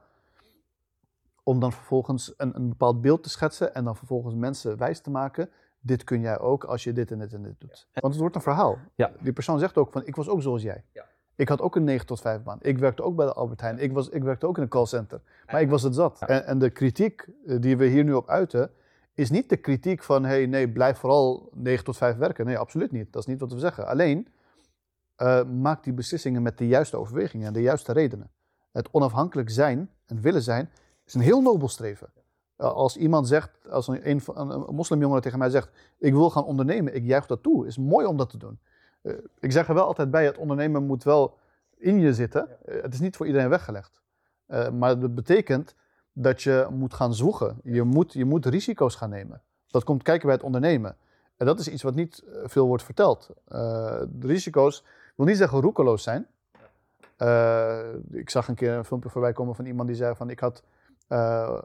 Om 1.44 1.60
dan 1.60 1.72
vervolgens 1.72 2.34
een, 2.38 2.56
een 2.56 2.70
bepaald 2.70 3.02
beeld 3.02 3.24
te 3.24 3.30
schetsen... 3.30 3.76
en 3.76 3.84
dan 3.84 3.96
vervolgens 3.96 4.36
mensen 4.36 4.78
wijs 4.78 5.00
te 5.00 5.10
maken... 5.10 5.50
dit 5.80 6.04
kun 6.04 6.22
jij 6.22 6.40
ook 6.40 6.64
als 6.64 6.84
je 6.84 6.94
dit 6.94 7.12
en 7.12 7.20
dit 7.20 7.34
en 7.34 7.44
dit 7.44 7.60
doet. 7.60 7.88
Want 7.94 8.14
het 8.14 8.22
wordt 8.22 8.36
een 8.36 8.42
verhaal. 8.42 8.78
Ja. 8.96 9.12
Die 9.20 9.34
persoon 9.34 9.60
zegt 9.60 9.78
ook 9.78 9.92
van, 9.92 10.06
ik 10.06 10.16
was 10.16 10.30
ook 10.30 10.42
zoals 10.42 10.62
jij. 10.62 10.84
Ik 11.36 11.50
had 11.50 11.62
ook 11.62 11.76
een 11.76 11.84
9 11.84 12.06
tot 12.06 12.22
5 12.22 12.44
baan. 12.44 12.58
Ik 12.62 12.78
werkte 12.78 13.04
ook 13.04 13.16
bij 13.16 13.26
de 13.26 13.34
Albert 13.34 13.62
Heijn. 13.62 13.80
Ik, 13.80 13.92
was, 13.92 14.10
ik 14.10 14.24
werkte 14.24 14.48
ook 14.48 14.58
in 14.58 14.64
een 14.64 14.70
callcenter. 14.70 15.22
Maar 15.52 15.62
ik 15.62 15.70
was 15.70 15.82
het 15.82 15.96
zat. 15.96 16.18
Ja. 16.20 16.28
En, 16.28 16.46
en 16.46 16.60
de 16.60 16.70
kritiek 16.70 17.28
eh, 17.46 17.62
die 17.62 17.78
we 17.78 17.86
hier 17.86 18.04
nu 18.04 18.14
op 18.14 18.30
uiten, 18.30 18.72
is 19.14 19.30
niet 19.30 19.50
de 19.50 19.58
kritiek 19.58 20.04
van: 20.04 20.26
hey, 20.26 20.46
nee, 20.46 20.70
blijf 20.70 20.98
vooral 20.98 21.50
9 21.54 21.84
tot 21.84 21.98
5 21.98 22.16
werken. 22.16 22.46
Nee, 22.46 22.58
absoluut 22.58 22.92
niet. 22.92 23.14
Dat 23.14 23.22
is 23.22 23.28
niet 23.28 23.40
wat 23.40 23.54
we 23.54 23.60
zeggen. 23.60 23.88
Alleen 23.88 24.28
eh, 25.16 25.44
maak 25.44 25.84
die 25.84 25.94
beslissingen 25.94 26.42
met 26.42 26.58
de 26.58 26.68
juiste 26.68 26.98
overwegingen 26.98 27.48
en 27.48 27.54
de 27.54 27.62
juiste 27.62 27.92
redenen. 27.92 28.32
Het 28.72 28.90
onafhankelijk 28.92 29.50
zijn 29.50 29.90
en 30.06 30.22
willen 30.22 30.42
zijn 30.42 30.70
is 31.06 31.14
een 31.14 31.22
heel 31.22 31.42
nobel 31.42 31.68
streven. 31.68 32.10
Eh, 32.56 32.72
als 32.72 32.98
iemand 32.98 33.28
zegt, 33.28 33.70
als 33.70 33.88
een, 33.88 34.10
een, 34.10 34.22
een, 34.36 34.76
moslimjongere 34.76 35.22
tegen 35.22 35.40
mij 35.40 35.50
zegt: 35.50 35.70
Ik 35.98 36.14
wil 36.14 36.30
gaan 36.30 36.44
ondernemen, 36.44 36.96
ik 36.96 37.04
juich 37.06 37.26
dat 37.26 37.44
toe. 37.44 37.68
is 37.68 37.78
mooi 37.78 38.06
om 38.06 38.18
dat 38.18 38.30
te 38.30 38.38
doen. 38.38 38.60
Eh, 39.02 39.14
ik 39.40 39.52
zeg 39.52 39.68
er 39.68 39.74
wel 39.74 39.86
altijd 39.86 40.12
bij: 40.12 40.26
het 40.26 40.38
ondernemen 40.38 40.86
moet 40.86 41.04
wel 41.04 41.38
in 41.78 42.00
je 42.00 42.14
zitten. 42.14 42.48
Het 42.66 42.94
is 42.94 43.00
niet 43.00 43.16
voor 43.16 43.26
iedereen 43.26 43.50
weggelegd. 43.50 44.02
Maar 44.74 45.00
dat 45.00 45.16
betekent 45.16 45.76
dat 46.12 46.42
je 46.42 46.68
moet 46.72 46.94
gaan 46.94 47.14
zwoegen. 47.14 47.60
Je 47.64 47.84
moet, 47.84 48.14
je 48.14 48.26
moet 48.26 48.46
risico's 48.46 48.96
gaan 48.96 49.10
nemen. 49.10 49.42
Dat 49.68 49.84
komt 49.84 50.04
kijken 50.04 50.26
bij 50.26 50.36
het 50.36 50.46
ondernemen. 50.46 50.98
En 51.38 51.46
dat 51.46 51.60
is 51.60 51.68
iets 51.68 51.84
wat 51.84 51.96
niet 51.96 52.24
veel 52.44 52.68
wordt 52.68 52.84
verteld. 52.84 53.30
De 53.48 54.08
risico's, 54.20 54.84
wil 55.16 55.26
niet 55.26 55.38
zeggen 55.38 55.62
roekeloos 55.62 56.04
zijn. 56.04 56.28
Eh, 57.18 57.94
ik 58.12 58.30
zag 58.30 58.48
een 58.48 58.56
keer 58.56 58.72
een 58.72 58.86
filmpje 58.86 59.10
voorbij 59.10 59.34
komen 59.34 59.56
van 59.56 59.66
iemand 59.66 59.88
die 59.88 59.98
zei 59.98 60.16
van 60.16 60.30
ik 60.30 60.40
had, 60.40 60.64
eh, 61.08 61.58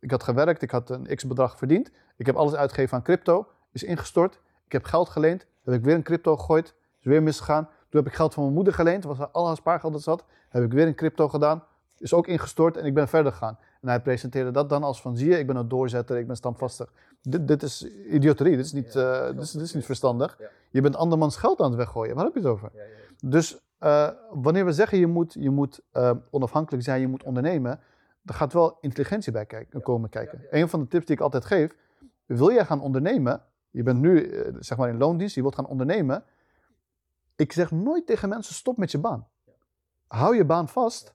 ik 0.00 0.10
had 0.10 0.22
gewerkt, 0.22 0.62
ik 0.62 0.70
had 0.70 0.90
een 0.90 1.16
x 1.16 1.26
bedrag 1.26 1.58
verdiend. 1.58 1.90
Ik 2.16 2.26
heb 2.26 2.36
alles 2.36 2.54
uitgegeven 2.54 2.96
aan 2.96 3.02
crypto, 3.02 3.46
is 3.72 3.82
ingestort. 3.82 4.40
Ik 4.66 4.72
heb 4.72 4.84
geld 4.84 5.08
geleend, 5.08 5.46
heb 5.64 5.74
ik 5.74 5.84
weer 5.84 5.94
in 5.94 6.02
crypto 6.02 6.36
gegooid, 6.36 6.74
is 6.98 7.04
weer 7.04 7.22
misgegaan. 7.22 7.64
Toen 7.64 8.00
heb 8.00 8.06
ik 8.06 8.16
geld 8.16 8.34
van 8.34 8.42
mijn 8.42 8.54
moeder 8.54 8.74
geleend, 8.74 9.04
was 9.04 9.32
al 9.32 9.46
haar 9.46 9.56
spaargeld 9.56 9.92
dat 9.92 10.02
zat. 10.02 10.24
Heb 10.48 10.62
ik 10.62 10.72
weer 10.72 10.86
in 10.86 10.94
crypto 10.94 11.28
gedaan, 11.28 11.64
is 11.98 12.14
ook 12.14 12.26
ingestort 12.26 12.76
en 12.76 12.84
ik 12.84 12.94
ben 12.94 13.08
verder 13.08 13.32
gegaan. 13.32 13.58
En 13.82 13.88
hij 13.88 14.00
presenteerde 14.00 14.50
dat 14.50 14.68
dan 14.68 14.82
als 14.82 15.00
van 15.00 15.16
zie 15.16 15.30
je, 15.30 15.38
ik 15.38 15.46
ben 15.46 15.56
een 15.56 15.68
doorzetter, 15.68 16.18
ik 16.18 16.26
ben 16.26 16.36
standvastig. 16.36 16.92
Dit, 17.22 17.48
dit 17.48 17.62
is 17.62 17.84
idioterie, 18.10 18.56
dit 18.56 18.64
is 18.64 18.72
niet, 18.72 18.96
eh, 18.96 19.26
dit 19.26 19.40
is, 19.40 19.50
dit 19.50 19.62
is 19.62 19.74
niet 19.74 19.84
verstandig. 19.84 20.38
Je 20.70 20.80
bent 20.80 20.96
andermans 20.96 21.36
geld 21.36 21.60
aan 21.60 21.66
het 21.66 21.76
weggooien, 21.76 22.14
waar 22.14 22.24
heb 22.24 22.34
je 22.34 22.40
het 22.40 22.48
over? 22.48 22.70
Dus 23.24 23.58
eh, 23.78 24.08
wanneer 24.30 24.64
we 24.64 24.72
zeggen 24.72 24.98
je 24.98 25.06
moet, 25.06 25.34
je 25.38 25.50
moet 25.50 25.80
eh, 25.92 26.10
onafhankelijk 26.30 26.84
zijn, 26.84 27.00
je 27.00 27.08
moet 27.08 27.22
ondernemen, 27.22 27.80
er 28.24 28.34
gaat 28.34 28.52
wel 28.52 28.78
intelligentie 28.80 29.32
bij 29.32 29.46
kijken, 29.46 29.82
komen 29.82 30.08
kijken. 30.08 30.46
Een 30.50 30.68
van 30.68 30.80
de 30.80 30.88
tips 30.88 31.06
die 31.06 31.14
ik 31.14 31.22
altijd 31.22 31.44
geef, 31.44 31.76
wil 32.26 32.52
jij 32.52 32.64
gaan 32.64 32.80
ondernemen, 32.80 33.42
je 33.70 33.82
bent 33.82 34.00
nu 34.00 34.44
zeg 34.58 34.78
maar 34.78 34.88
in 34.88 34.98
loondienst, 34.98 35.34
je 35.34 35.40
wilt 35.40 35.54
gaan 35.54 35.66
ondernemen, 35.66 36.24
ik 37.36 37.52
zeg 37.52 37.70
nooit 37.70 38.06
tegen 38.06 38.28
mensen 38.28 38.54
stop 38.54 38.76
met 38.76 38.90
je 38.90 38.98
baan. 38.98 39.28
Hou 40.06 40.36
je 40.36 40.44
baan 40.44 40.68
vast 40.68 41.14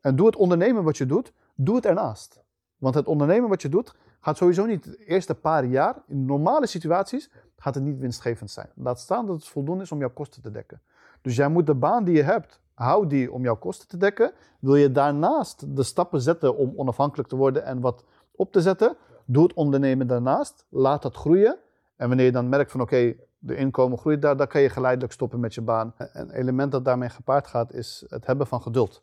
en 0.00 0.16
doe 0.16 0.26
het 0.26 0.36
ondernemen 0.36 0.84
wat 0.84 0.96
je 0.96 1.06
doet, 1.06 1.32
doe 1.64 1.76
het 1.76 1.86
ernaast. 1.86 2.42
Want 2.76 2.94
het 2.94 3.06
ondernemen 3.06 3.48
wat 3.48 3.62
je 3.62 3.68
doet 3.68 3.94
gaat 4.20 4.36
sowieso 4.36 4.66
niet 4.66 4.84
de 4.84 5.04
eerste 5.04 5.34
paar 5.34 5.64
jaar, 5.64 6.02
in 6.06 6.24
normale 6.24 6.66
situaties, 6.66 7.30
gaat 7.56 7.74
het 7.74 7.84
niet 7.84 7.98
winstgevend 7.98 8.50
zijn. 8.50 8.68
Laat 8.74 9.00
staan 9.00 9.26
dat 9.26 9.36
het 9.36 9.48
voldoende 9.48 9.82
is 9.82 9.92
om 9.92 9.98
jouw 9.98 10.10
kosten 10.10 10.42
te 10.42 10.50
dekken. 10.50 10.80
Dus 11.20 11.36
jij 11.36 11.48
moet 11.48 11.66
de 11.66 11.74
baan 11.74 12.04
die 12.04 12.16
je 12.16 12.22
hebt, 12.22 12.60
hou 12.74 13.06
die 13.06 13.32
om 13.32 13.42
jouw 13.42 13.56
kosten 13.56 13.88
te 13.88 13.96
dekken. 13.96 14.32
Wil 14.60 14.76
je 14.76 14.92
daarnaast 14.92 15.76
de 15.76 15.82
stappen 15.82 16.20
zetten 16.20 16.56
om 16.56 16.72
onafhankelijk 16.76 17.28
te 17.28 17.36
worden 17.36 17.64
en 17.64 17.80
wat 17.80 18.04
op 18.30 18.52
te 18.52 18.60
zetten, 18.60 18.96
doe 19.24 19.42
het 19.42 19.54
ondernemen 19.54 20.06
daarnaast. 20.06 20.64
Laat 20.68 21.02
dat 21.02 21.16
groeien. 21.16 21.58
En 21.96 22.08
wanneer 22.08 22.26
je 22.26 22.32
dan 22.32 22.48
merkt 22.48 22.70
van 22.70 22.80
oké, 22.80 23.14
de 23.38 23.56
inkomen 23.56 23.98
groeit 23.98 24.22
daar, 24.22 24.36
dan 24.36 24.46
kan 24.46 24.60
je 24.60 24.68
geleidelijk 24.68 25.12
stoppen 25.12 25.40
met 25.40 25.54
je 25.54 25.60
baan. 25.60 25.94
Een 25.96 26.30
element 26.30 26.72
dat 26.72 26.84
daarmee 26.84 27.08
gepaard 27.08 27.46
gaat 27.46 27.72
is 27.72 28.04
het 28.08 28.26
hebben 28.26 28.46
van 28.46 28.62
geduld. 28.62 29.02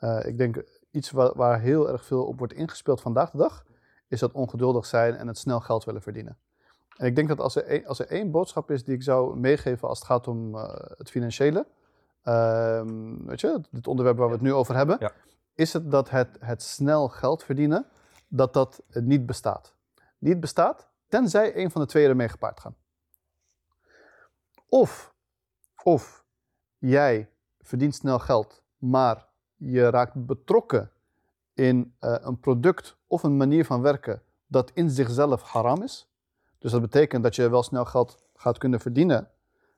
Uh, 0.00 0.24
ik 0.24 0.38
denk 0.38 0.62
iets 0.90 1.10
waar, 1.10 1.30
waar, 1.34 1.60
heel 1.60 1.90
erg 1.90 2.04
veel 2.04 2.24
op 2.24 2.38
wordt 2.38 2.52
ingespeeld 2.52 3.00
vandaag 3.00 3.30
de 3.30 3.38
dag, 3.38 3.64
is 4.08 4.20
dat 4.20 4.32
ongeduldig 4.32 4.86
zijn 4.86 5.14
en 5.14 5.26
het 5.26 5.38
snel 5.38 5.60
geld 5.60 5.84
willen 5.84 6.02
verdienen. 6.02 6.38
En 6.96 7.06
ik 7.06 7.16
denk 7.16 7.28
dat 7.28 7.40
als 7.40 7.56
er, 7.56 7.72
een, 7.72 7.86
als 7.86 7.98
er 7.98 8.06
één 8.06 8.30
boodschap 8.30 8.70
is 8.70 8.84
die 8.84 8.94
ik 8.94 9.02
zou 9.02 9.36
meegeven 9.36 9.88
als 9.88 9.98
het 9.98 10.06
gaat 10.06 10.28
om 10.28 10.54
uh, 10.54 10.68
het 10.74 11.10
financiële, 11.10 11.66
uh, 12.24 12.82
weet 13.26 13.40
je, 13.40 13.60
het 13.70 13.86
onderwerp 13.86 14.16
waar 14.16 14.26
we 14.26 14.32
het 14.32 14.42
nu 14.42 14.52
over 14.52 14.76
hebben, 14.76 14.96
ja. 15.00 15.12
is 15.54 15.72
het 15.72 15.90
dat 15.90 16.10
het, 16.10 16.36
het 16.40 16.62
snel 16.62 17.08
geld 17.08 17.44
verdienen, 17.44 17.86
dat 18.28 18.52
dat 18.52 18.82
niet 18.88 19.26
bestaat. 19.26 19.74
Niet 20.18 20.40
bestaat, 20.40 20.88
tenzij 21.08 21.56
een 21.56 21.70
van 21.70 21.80
de 21.80 21.86
twee 21.86 22.06
ermee 22.06 22.28
gepaard 22.28 22.60
gaan. 22.60 22.76
Of, 24.68 25.14
of 25.82 26.24
jij 26.78 27.30
verdient 27.60 27.94
snel 27.94 28.18
geld, 28.18 28.62
maar 28.76 29.27
je 29.58 29.90
raakt 29.90 30.26
betrokken 30.26 30.90
in 31.54 31.94
uh, 32.00 32.14
een 32.20 32.40
product 32.40 32.96
of 33.06 33.22
een 33.22 33.36
manier 33.36 33.64
van 33.64 33.80
werken 33.80 34.22
dat 34.46 34.70
in 34.74 34.90
zichzelf 34.90 35.42
haram 35.42 35.82
is. 35.82 36.08
Dus 36.58 36.72
dat 36.72 36.80
betekent 36.80 37.22
dat 37.22 37.34
je 37.34 37.50
wel 37.50 37.62
snel 37.62 37.84
geld 37.84 38.22
gaat 38.34 38.58
kunnen 38.58 38.80
verdienen, 38.80 39.30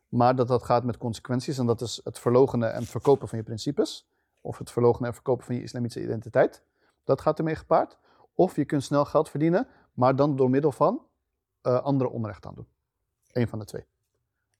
maar 0.08 0.36
dat 0.36 0.48
dat 0.48 0.62
gaat 0.62 0.84
met 0.84 0.98
consequenties. 0.98 1.58
En 1.58 1.66
dat 1.66 1.80
is 1.80 2.00
het 2.04 2.18
verlogenen 2.18 2.72
en 2.72 2.84
verkopen 2.84 3.28
van 3.28 3.38
je 3.38 3.44
principes. 3.44 4.08
Of 4.40 4.58
het 4.58 4.70
verlogenen 4.70 5.08
en 5.08 5.14
verkopen 5.14 5.44
van 5.44 5.54
je 5.54 5.62
islamitische 5.62 6.02
identiteit. 6.02 6.62
Dat 7.04 7.20
gaat 7.20 7.38
ermee 7.38 7.54
gepaard. 7.54 7.98
Of 8.34 8.56
je 8.56 8.64
kunt 8.64 8.82
snel 8.82 9.04
geld 9.04 9.30
verdienen, 9.30 9.66
maar 9.92 10.16
dan 10.16 10.36
door 10.36 10.50
middel 10.50 10.72
van 10.72 11.02
uh, 11.62 11.82
andere 11.82 12.10
onrecht 12.10 12.46
aan 12.46 12.54
doen. 12.54 12.66
Eén 13.32 13.48
van 13.48 13.58
de 13.58 13.64
twee. 13.64 13.84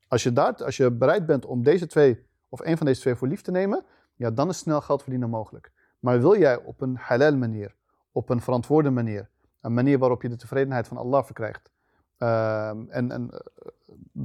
Als 0.08 0.22
je, 0.22 0.32
daar, 0.32 0.64
als 0.64 0.76
je 0.76 0.90
bereid 0.90 1.26
bent 1.26 1.46
om 1.46 1.62
deze 1.62 1.86
twee, 1.86 2.26
of 2.48 2.60
één 2.60 2.76
van 2.76 2.86
deze 2.86 3.00
twee 3.00 3.14
voor 3.14 3.28
lief 3.28 3.42
te 3.42 3.50
nemen, 3.50 3.84
ja, 4.20 4.30
dan 4.30 4.48
is 4.48 4.58
snel 4.58 4.80
geld 4.80 5.02
verdienen 5.02 5.30
mogelijk. 5.30 5.72
Maar 5.98 6.20
wil 6.20 6.38
jij 6.38 6.56
op 6.56 6.80
een 6.80 6.96
halal 6.96 7.36
manier, 7.36 7.74
op 8.12 8.28
een 8.30 8.40
verantwoorde 8.40 8.90
manier, 8.90 9.28
een 9.60 9.74
manier 9.74 9.98
waarop 9.98 10.22
je 10.22 10.28
de 10.28 10.36
tevredenheid 10.36 10.88
van 10.88 10.96
Allah 10.96 11.24
verkrijgt, 11.24 11.70
uh, 12.18 12.68
en, 12.68 13.10
en 13.10 13.30
uh, 13.32 13.38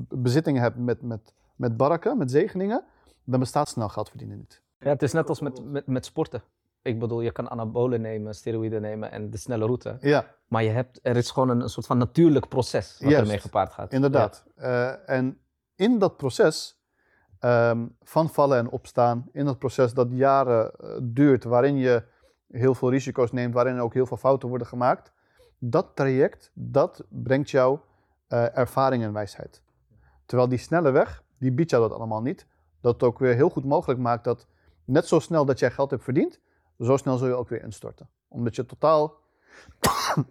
bezittingen 0.09 0.61
hebt 0.61 0.77
met, 0.77 1.01
met, 1.01 1.33
met 1.55 1.77
barakken, 1.77 2.17
met 2.17 2.31
zegeningen, 2.31 2.83
dan 3.23 3.39
bestaat 3.39 3.69
snel 3.69 3.89
geld 3.89 4.09
verdienen 4.09 4.37
niet. 4.37 4.61
Ja, 4.79 4.89
het 4.89 5.01
is 5.03 5.13
net 5.13 5.29
als 5.29 5.39
met, 5.39 5.65
met, 5.65 5.87
met 5.87 6.05
sporten. 6.05 6.43
Ik 6.81 6.99
bedoel, 6.99 7.21
je 7.21 7.31
kan 7.31 7.49
anabolen 7.49 8.01
nemen, 8.01 8.35
steroïden 8.35 8.81
nemen 8.81 9.11
en 9.11 9.29
de 9.29 9.37
snelle 9.37 9.65
route. 9.65 9.97
Ja. 9.99 10.25
Maar 10.47 10.63
je 10.63 10.69
hebt, 10.69 10.99
er 11.01 11.15
is 11.15 11.31
gewoon 11.31 11.49
een, 11.49 11.61
een 11.61 11.69
soort 11.69 11.85
van 11.85 11.97
natuurlijk 11.97 12.47
proces 12.47 12.99
wat 12.99 13.11
ermee 13.11 13.39
gepaard 13.39 13.73
gaat. 13.73 13.93
Inderdaad. 13.93 14.45
Ja. 14.55 14.63
Uh, 14.63 15.09
en 15.15 15.39
in 15.75 15.99
dat 15.99 16.17
proces 16.17 16.74
um, 17.45 17.95
van 18.03 18.29
vallen 18.29 18.57
en 18.57 18.69
opstaan, 18.69 19.29
in 19.31 19.45
dat 19.45 19.59
proces 19.59 19.93
dat 19.93 20.07
jaren 20.11 20.71
uh, 20.81 20.89
duurt, 21.01 21.43
waarin 21.43 21.77
je 21.77 22.03
heel 22.47 22.75
veel 22.75 22.89
risico's 22.89 23.31
neemt, 23.31 23.53
waarin 23.53 23.79
ook 23.79 23.93
heel 23.93 24.05
veel 24.05 24.17
fouten 24.17 24.49
worden 24.49 24.67
gemaakt, 24.67 25.11
dat 25.57 25.91
traject, 25.93 26.51
dat 26.53 27.03
brengt 27.09 27.49
jou 27.49 27.79
uh, 28.29 28.57
ervaring 28.57 29.03
en 29.03 29.13
wijsheid. 29.13 29.61
Terwijl 30.25 30.49
die 30.49 30.57
snelle 30.57 30.91
weg, 30.91 31.23
die 31.37 31.51
biedt 31.51 31.69
jou 31.69 31.87
dat 31.87 31.97
allemaal 31.97 32.21
niet. 32.21 32.47
Dat 32.81 32.93
het 32.93 33.03
ook 33.03 33.19
weer 33.19 33.35
heel 33.35 33.49
goed 33.49 33.65
mogelijk 33.65 33.99
maakt 33.99 34.23
dat 34.23 34.47
net 34.85 35.07
zo 35.07 35.19
snel 35.19 35.45
dat 35.45 35.59
jij 35.59 35.71
geld 35.71 35.89
hebt 35.89 36.03
verdiend, 36.03 36.39
zo 36.79 36.97
snel 36.97 37.17
zul 37.17 37.27
je 37.27 37.33
ook 37.33 37.49
weer 37.49 37.63
instorten. 37.63 38.09
Omdat 38.27 38.55
je 38.55 38.65
totaal 38.65 39.13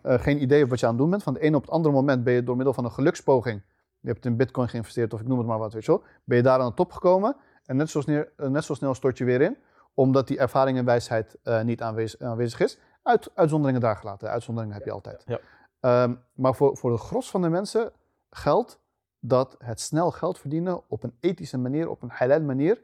uh, 0.03 0.15
geen 0.27 0.43
idee 0.43 0.59
hebt 0.59 0.71
wat 0.71 0.81
je 0.81 0.87
aan 0.87 0.93
het 0.93 1.01
doen 1.01 1.11
bent. 1.11 1.23
Van 1.23 1.35
het 1.35 1.43
ene 1.43 1.57
op 1.57 1.63
het 1.63 1.71
andere 1.71 1.95
moment 1.95 2.25
ben 2.25 2.35
je 2.35 2.43
door 2.43 2.57
middel 2.57 2.75
van 2.75 2.85
een 2.85 2.93
gelukspoging 2.93 3.63
je 4.05 4.11
hebt 4.11 4.25
in 4.25 4.37
bitcoin 4.37 4.69
geïnvesteerd 4.69 5.13
of 5.13 5.21
ik 5.21 5.27
noem 5.27 5.39
het 5.39 5.47
maar 5.47 5.59
wat, 5.59 5.73
weet 5.73 5.85
je 5.85 5.91
wel. 5.91 6.03
Ben 6.25 6.37
je 6.37 6.43
daar 6.43 6.61
aan 6.61 6.69
de 6.69 6.75
top 6.75 6.93
gekomen 6.93 7.37
en 7.65 7.77
net 7.77 7.91
zo, 7.91 8.01
snel, 8.01 8.25
eh, 8.37 8.49
net 8.49 8.65
zo 8.65 8.75
snel 8.75 8.95
stort 8.95 9.19
je 9.19 9.25
weer 9.25 9.41
in, 9.41 9.57
omdat 9.95 10.27
die 10.29 10.39
ervaring 10.39 10.79
en 10.79 10.85
wijsheid 10.85 11.39
uh, 11.45 11.63
niet 11.63 11.83
aanwezig, 11.83 12.21
aanwezig, 12.21 12.61
is. 12.61 12.79
Uit, 13.03 13.31
uitzonderingen 13.35 13.81
daar 13.81 13.97
gelaten, 13.97 14.31
uitzonderingen 14.31 14.77
heb 14.77 14.85
je 14.85 14.91
altijd. 14.91 15.25
Ja. 15.27 16.03
Um, 16.03 16.23
maar 16.33 16.55
voor, 16.55 16.77
voor 16.77 16.91
de 16.91 16.97
gros 16.97 17.31
van 17.31 17.43
de 17.43 17.49
mensen 17.49 17.93
geldt 18.31 18.81
dat 19.19 19.55
het 19.59 19.81
snel 19.81 20.11
geld 20.11 20.39
verdienen 20.39 20.83
op 20.89 21.03
een 21.03 21.17
ethische 21.21 21.59
manier, 21.59 21.89
op 21.89 22.03
een 22.03 22.11
halal 22.13 22.41
manier, 22.41 22.83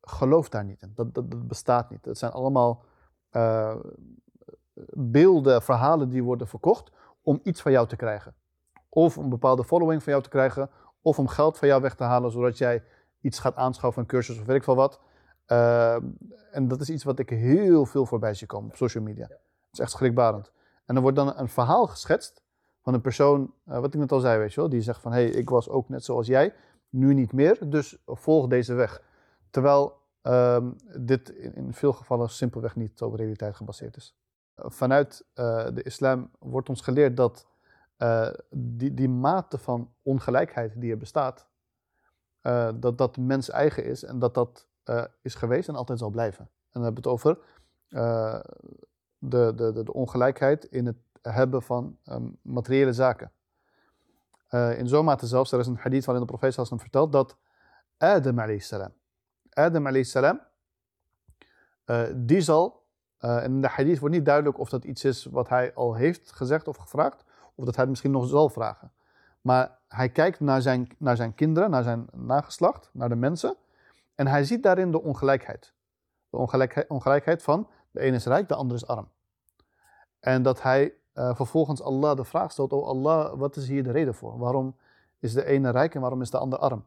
geloof 0.00 0.48
daar 0.48 0.64
niet 0.64 0.82
in. 0.82 0.92
Dat, 0.94 1.14
dat, 1.14 1.30
dat 1.30 1.48
bestaat 1.48 1.90
niet. 1.90 2.04
Het 2.04 2.18
zijn 2.18 2.32
allemaal 2.32 2.84
uh, 3.32 3.76
beelden, 4.92 5.62
verhalen 5.62 6.08
die 6.08 6.22
worden 6.22 6.48
verkocht 6.48 6.90
om 7.22 7.40
iets 7.42 7.60
van 7.60 7.72
jou 7.72 7.86
te 7.86 7.96
krijgen. 7.96 8.34
Of 8.88 9.16
een 9.16 9.28
bepaalde 9.28 9.64
following 9.64 10.02
van 10.02 10.12
jou 10.12 10.24
te 10.24 10.30
krijgen. 10.30 10.70
Of 11.02 11.18
om 11.18 11.28
geld 11.28 11.58
van 11.58 11.68
jou 11.68 11.82
weg 11.82 11.94
te 11.94 12.04
halen, 12.04 12.30
zodat 12.30 12.58
jij 12.58 12.82
iets 13.20 13.38
gaat 13.38 13.56
aanschaffen, 13.56 14.02
een 14.02 14.08
cursus 14.08 14.38
of 14.38 14.46
weet 14.46 14.56
ik 14.56 14.64
veel 14.64 14.76
wat. 14.76 15.00
Uh, 15.46 15.94
en 16.50 16.68
dat 16.68 16.80
is 16.80 16.90
iets 16.90 17.04
wat 17.04 17.18
ik 17.18 17.30
heel 17.30 17.86
veel 17.86 18.06
voorbij 18.06 18.34
zie 18.34 18.46
komen 18.46 18.70
op 18.70 18.76
social 18.76 19.04
media. 19.04 19.26
Het 19.26 19.38
is 19.72 19.78
echt 19.78 19.90
schrikbarend. 19.90 20.52
En 20.86 20.96
er 20.96 21.02
wordt 21.02 21.16
dan 21.16 21.36
een 21.36 21.48
verhaal 21.48 21.86
geschetst 21.86 22.42
van 22.82 22.94
een 22.94 23.00
persoon, 23.00 23.52
uh, 23.68 23.78
wat 23.78 23.94
ik 23.94 24.00
net 24.00 24.12
al 24.12 24.20
zei, 24.20 24.38
weet 24.38 24.54
je 24.54 24.60
wel, 24.60 24.68
die 24.68 24.80
zegt 24.80 25.00
van 25.00 25.12
hé, 25.12 25.22
hey, 25.22 25.30
ik 25.30 25.50
was 25.50 25.68
ook 25.68 25.88
net 25.88 26.04
zoals 26.04 26.26
jij, 26.26 26.54
nu 26.88 27.14
niet 27.14 27.32
meer, 27.32 27.70
dus 27.70 28.02
volg 28.06 28.46
deze 28.46 28.74
weg. 28.74 29.02
Terwijl 29.50 29.96
uh, 30.22 30.66
dit 30.98 31.28
in, 31.28 31.54
in, 31.54 31.72
veel 31.74 31.92
gevallen 31.92 32.30
simpelweg 32.30 32.76
niet 32.76 33.02
op 33.02 33.14
realiteit 33.14 33.56
gebaseerd 33.56 33.96
is. 33.96 34.16
Vanuit 34.54 35.24
uh, 35.34 35.66
de 35.74 35.82
islam 35.82 36.30
wordt 36.38 36.68
ons 36.68 36.80
geleerd 36.80 37.16
dat 37.16 37.46
uh, 37.98 38.28
die, 38.50 38.94
die 38.94 39.08
mate 39.08 39.58
van 39.58 39.92
ongelijkheid 40.02 40.80
die 40.80 40.90
er 40.90 40.98
bestaat, 40.98 41.48
uh, 42.42 42.70
dat 42.74 42.98
dat 42.98 43.16
mens 43.16 43.50
eigen 43.50 43.84
is 43.84 44.04
en 44.04 44.18
dat 44.18 44.34
dat 44.34 44.66
uh, 44.84 45.04
is 45.22 45.34
geweest 45.34 45.68
en 45.68 45.74
altijd 45.74 45.98
zal 45.98 46.10
blijven. 46.10 46.44
En 46.44 46.50
dan 46.70 46.82
hebben 46.82 47.02
het 47.02 47.12
over 47.12 47.38
de, 49.18 49.52
de, 49.54 49.72
de, 49.72 49.92
ongelijkheid 49.92 50.64
in 50.64 50.86
het 50.86 50.96
hebben 51.22 51.62
van 51.62 51.98
um, 52.06 52.38
materiële 52.42 52.92
zaken. 52.92 53.32
in 54.76 54.88
zo'n 54.88 55.04
mate 55.04 55.26
zelfs, 55.26 55.52
er 55.52 55.58
is 55.58 55.66
een 55.66 55.76
hadith 55.76 56.04
waarin 56.04 56.26
de 56.26 56.32
profeet 56.32 56.54
sallam 56.54 56.80
vertelt 56.80 57.12
dat 57.12 57.36
Adam 57.96 58.38
alayhi 58.38 58.60
salam, 58.60 58.92
Adam 59.50 59.86
alayhi 59.86 60.04
salam, 60.04 60.40
die 62.14 62.40
zal, 62.40 62.86
en 63.18 63.52
in 63.52 63.60
de 63.60 63.68
hadith 63.68 63.98
wordt 63.98 64.14
niet 64.14 64.24
duidelijk 64.24 64.58
of 64.58 64.68
dat 64.68 64.84
iets 64.84 65.04
is 65.04 65.24
wat 65.24 65.48
hij 65.48 65.74
al 65.74 65.94
heeft 65.94 66.32
gezegd 66.32 66.68
of 66.68 66.76
gevraagd, 66.76 67.24
of 67.58 67.64
dat 67.64 67.74
hij 67.74 67.82
het 67.84 67.88
misschien 67.88 68.10
nog 68.10 68.28
zal 68.28 68.48
vragen. 68.48 68.92
Maar 69.40 69.78
hij 69.88 70.08
kijkt 70.08 70.40
naar 70.40 70.62
zijn, 70.62 70.88
naar 70.98 71.16
zijn 71.16 71.34
kinderen, 71.34 71.70
naar 71.70 71.82
zijn 71.82 72.06
nageslacht, 72.12 72.90
naar 72.92 73.08
de 73.08 73.14
mensen. 73.14 73.56
En 74.14 74.26
hij 74.26 74.44
ziet 74.44 74.62
daarin 74.62 74.90
de 74.90 75.02
ongelijkheid. 75.02 75.72
De 76.30 76.36
ongelijkheid, 76.36 76.88
ongelijkheid 76.88 77.42
van 77.42 77.68
de 77.90 78.00
ene 78.00 78.16
is 78.16 78.26
rijk, 78.26 78.48
de 78.48 78.54
andere 78.54 78.80
is 78.80 78.86
arm. 78.86 79.08
En 80.20 80.42
dat 80.42 80.62
hij 80.62 80.94
uh, 81.14 81.34
vervolgens 81.34 81.82
Allah 81.82 82.16
de 82.16 82.24
vraag 82.24 82.52
stelt: 82.52 82.72
Oh 82.72 82.86
Allah, 82.86 83.38
wat 83.38 83.56
is 83.56 83.68
hier 83.68 83.82
de 83.82 83.90
reden 83.90 84.14
voor? 84.14 84.38
Waarom 84.38 84.76
is 85.18 85.32
de 85.32 85.44
ene 85.44 85.70
rijk 85.70 85.94
en 85.94 86.00
waarom 86.00 86.20
is 86.20 86.30
de 86.30 86.38
ander 86.38 86.58
arm? 86.58 86.84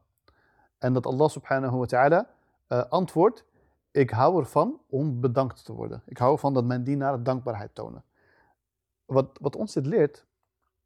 En 0.77 0.93
dat 0.93 1.05
Allah 1.05 1.29
subhanahu 1.29 1.77
wa 1.77 1.85
ta'ala 1.85 2.27
uh, 2.67 2.83
antwoordt: 2.89 3.45
Ik 3.91 4.09
hou 4.09 4.39
ervan 4.39 4.79
om 4.89 5.19
bedankt 5.19 5.65
te 5.65 5.73
worden. 5.73 6.01
Ik 6.05 6.17
hou 6.17 6.31
ervan 6.31 6.53
dat 6.53 6.65
mijn 6.65 6.83
dienaren 6.83 7.23
dankbaarheid 7.23 7.75
tonen. 7.75 8.03
Wat, 9.05 9.37
wat 9.41 9.55
ons 9.55 9.73
dit 9.73 9.85
leert, 9.85 10.25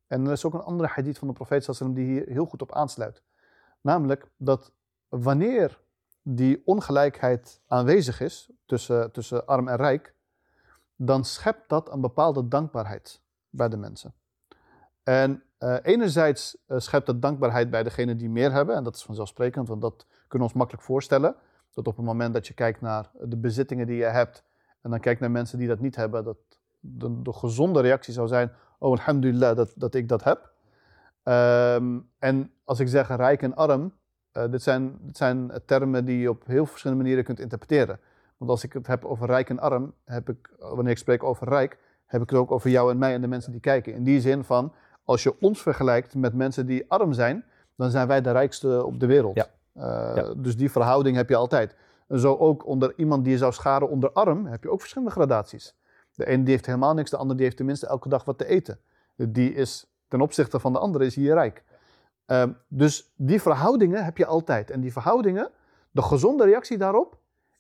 en 0.08 0.26
er 0.26 0.32
is 0.32 0.46
ook 0.46 0.54
een 0.54 0.62
andere 0.62 0.90
hadith 0.90 1.18
van 1.18 1.28
de 1.28 1.34
profeet 1.34 1.80
die 1.96 2.06
hier 2.06 2.28
heel 2.28 2.46
goed 2.46 2.62
op 2.62 2.74
aansluit. 2.74 3.24
Namelijk 3.82 4.30
dat 4.38 4.72
wanneer 5.10 5.80
die 6.22 6.62
ongelijkheid 6.66 7.62
aanwezig 7.68 8.22
is 8.22 8.50
tussen, 8.66 9.12
tussen 9.12 9.46
arm 9.46 9.68
en 9.68 9.76
rijk, 9.76 10.14
dan 10.96 11.26
schept 11.26 11.70
dat 11.70 11.92
een 11.92 12.02
bepaalde 12.02 12.48
dankbaarheid 12.48 13.22
bij 13.50 13.70
de 13.70 13.78
mensen. 13.78 14.14
En 15.04 15.44
uh, 15.60 15.76
enerzijds 15.82 16.58
uh, 16.68 16.80
schept 16.80 17.06
dat 17.06 17.22
dankbaarheid 17.22 17.70
bij 17.70 17.84
degenen 17.84 18.18
die 18.18 18.30
meer 18.30 18.52
hebben, 18.52 18.76
en 18.76 18.84
dat 18.84 18.96
is 18.96 19.04
vanzelfsprekend, 19.04 19.68
want 19.68 19.82
dat 19.82 20.06
kunnen 20.28 20.48
we 20.48 20.54
ons 20.54 20.54
makkelijk 20.54 20.84
voorstellen. 20.84 21.36
Dat 21.74 21.88
op 21.88 21.96
het 21.96 22.06
moment 22.06 22.34
dat 22.34 22.48
je 22.48 22.54
kijkt 22.54 22.82
naar 22.82 23.10
de 23.22 23.38
bezittingen 23.38 23.88
die 23.88 23.98
je 23.98 24.04
hebt, 24.04 24.44
en 24.82 24.90
dan 24.90 25.00
kijkt 25.00 25.20
naar 25.20 25.32
mensen 25.32 25.58
die 25.58 25.68
dat 25.68 25.80
niet 25.80 25.96
hebben, 25.96 26.24
dat 26.24 26.38
de, 26.80 27.22
de 27.22 27.34
gezonde 27.34 27.82
reactie 27.82 28.14
zou 28.14 28.28
zijn: 28.28 28.52
oh 28.80 28.92
alhamdulillah 28.92 29.56
dat, 29.56 29.74
dat 29.76 29.96
ik 29.96 30.10
dat 30.10 30.24
heb. 30.24 30.54
Um, 31.24 32.10
en 32.20 32.52
als 32.64 32.80
ik 32.80 32.88
zeg 32.88 33.16
rijk 33.16 33.42
en 33.42 33.56
arm, 33.56 33.94
uh, 34.34 34.44
dit, 34.52 34.62
zijn, 34.62 34.98
dit 35.02 35.18
zijn 35.18 35.52
termen 35.66 36.06
die 36.06 36.20
je 36.20 36.30
op 36.30 36.44
heel 36.46 36.66
verschillende 36.66 37.04
manieren 37.04 37.26
kunt 37.26 37.40
interpreteren. 37.40 38.00
Want 38.38 38.52
als 38.52 38.64
ik 38.64 38.74
het 38.74 38.88
heb 38.88 39.06
over 39.06 39.28
rijk 39.28 39.50
en 39.50 39.60
arm, 39.60 39.94
heb 40.06 40.30
ik, 40.30 40.50
wanneer 40.60 40.92
ik 40.92 40.98
spreek 40.98 41.24
over 41.24 41.48
rijk, 41.48 41.78
heb 42.06 42.22
ik 42.22 42.30
het 42.30 42.40
ook 42.40 42.52
over 42.52 42.70
jou 42.70 42.92
en 42.92 42.98
mij 42.98 43.14
en 43.14 43.22
de 43.22 43.28
mensen 43.28 43.52
die 43.52 43.62
kijken. 43.62 43.94
In 43.94 44.04
die 44.04 44.22
zin 44.22 44.44
van, 44.44 44.74
als 45.04 45.24
je 45.24 45.40
ons 45.40 45.62
vergelijkt 45.62 46.16
met 46.16 46.34
mensen 46.34 46.66
die 46.66 46.86
arm 46.88 47.14
zijn, 47.14 47.46
dan 47.76 47.90
zijn 47.90 48.08
wij 48.08 48.22
de 48.22 48.32
rijkste 48.32 48.86
op 48.86 49.00
de 49.00 49.06
wereld. 49.06 49.36
Ja. 49.36 49.48
Uh, 49.78 50.16
ja. 50.16 50.34
Dus 50.38 50.58
die 50.58 50.72
verhouding 50.72 51.16
heb 51.16 51.30
je 51.30 51.36
altijd. 51.36 51.76
En 52.08 52.20
zo 52.20 52.36
ook 52.36 52.66
onder 52.66 52.94
iemand 52.98 53.24
die 53.24 53.34
je 53.34 53.40
zou 53.40 53.52
scharen 53.52 53.90
onder 53.90 54.12
arm, 54.12 54.46
heb 54.46 54.64
je 54.64 54.70
ook 54.70 54.80
verschillende 54.80 55.14
gradaties. 55.14 55.76
De 56.16 56.26
ene 56.26 56.44
die 56.44 56.54
heeft 56.54 56.66
helemaal 56.66 56.94
niks, 56.94 57.10
de 57.10 57.18
ander 57.18 57.36
die 57.36 57.46
heeft 57.46 57.58
tenminste 57.58 57.88
elke 57.88 58.10
dag 58.10 58.26
wat 58.26 58.38
te 58.38 58.46
eten. 58.46 58.80
Die 59.16 59.54
is 59.54 59.86
ten 60.08 60.22
opzichte 60.22 60.60
van 60.60 60.74
de 60.74 60.80
andere 60.80 61.06
is 61.06 61.16
hier 61.16 61.34
rijk. 61.34 61.64
Ehm, 62.26 62.52
dus 62.68 63.14
die 63.16 63.42
verhoudingen 63.42 64.06
heb 64.06 64.18
je 64.18 64.26
altijd. 64.26 64.72
En 64.72 64.82
die 64.82 64.92
verhoudingen, 64.92 65.52
de 65.92 66.02
gezonde 66.02 66.44
reactie 66.44 66.78
daarop, 66.78 67.18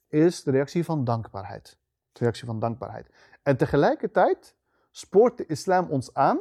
is 0.07 0.43
de 0.43 0.51
reactie 0.51 0.85
van 0.85 1.03
dankbaarheid. 1.03 1.77
De 2.11 2.19
reactie 2.19 2.45
van 2.45 2.59
dankbaarheid. 2.59 3.09
En 3.43 3.57
tegelijkertijd 3.57 4.55
spoort 4.91 5.37
de 5.37 5.45
islam 5.45 5.89
ons 5.89 6.13
aan 6.13 6.39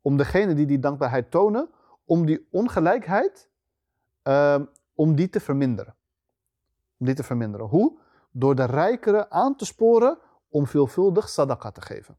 om 0.00 0.16
degene 0.16 0.54
die 0.54 0.66
die 0.66 0.78
dankbaarheid 0.78 1.30
tonen, 1.30 1.70
om 2.04 2.26
die 2.26 2.46
ongelijkheid, 2.50 3.48
ehm, 4.22 4.64
om 4.94 5.14
die 5.14 5.28
te 5.28 5.40
verminderen. 5.40 5.94
Om 6.98 7.06
die 7.06 7.14
te 7.14 7.22
verminderen. 7.22 7.66
Hoe? 7.66 7.98
Door 8.30 8.54
de 8.54 8.64
rijkeren 8.64 9.30
aan 9.30 9.56
te 9.56 9.64
sporen 9.64 10.18
om 10.48 10.66
veelvuldig 10.66 11.28
sadaqa 11.28 11.70
te 11.70 11.80
geven. 11.80 12.16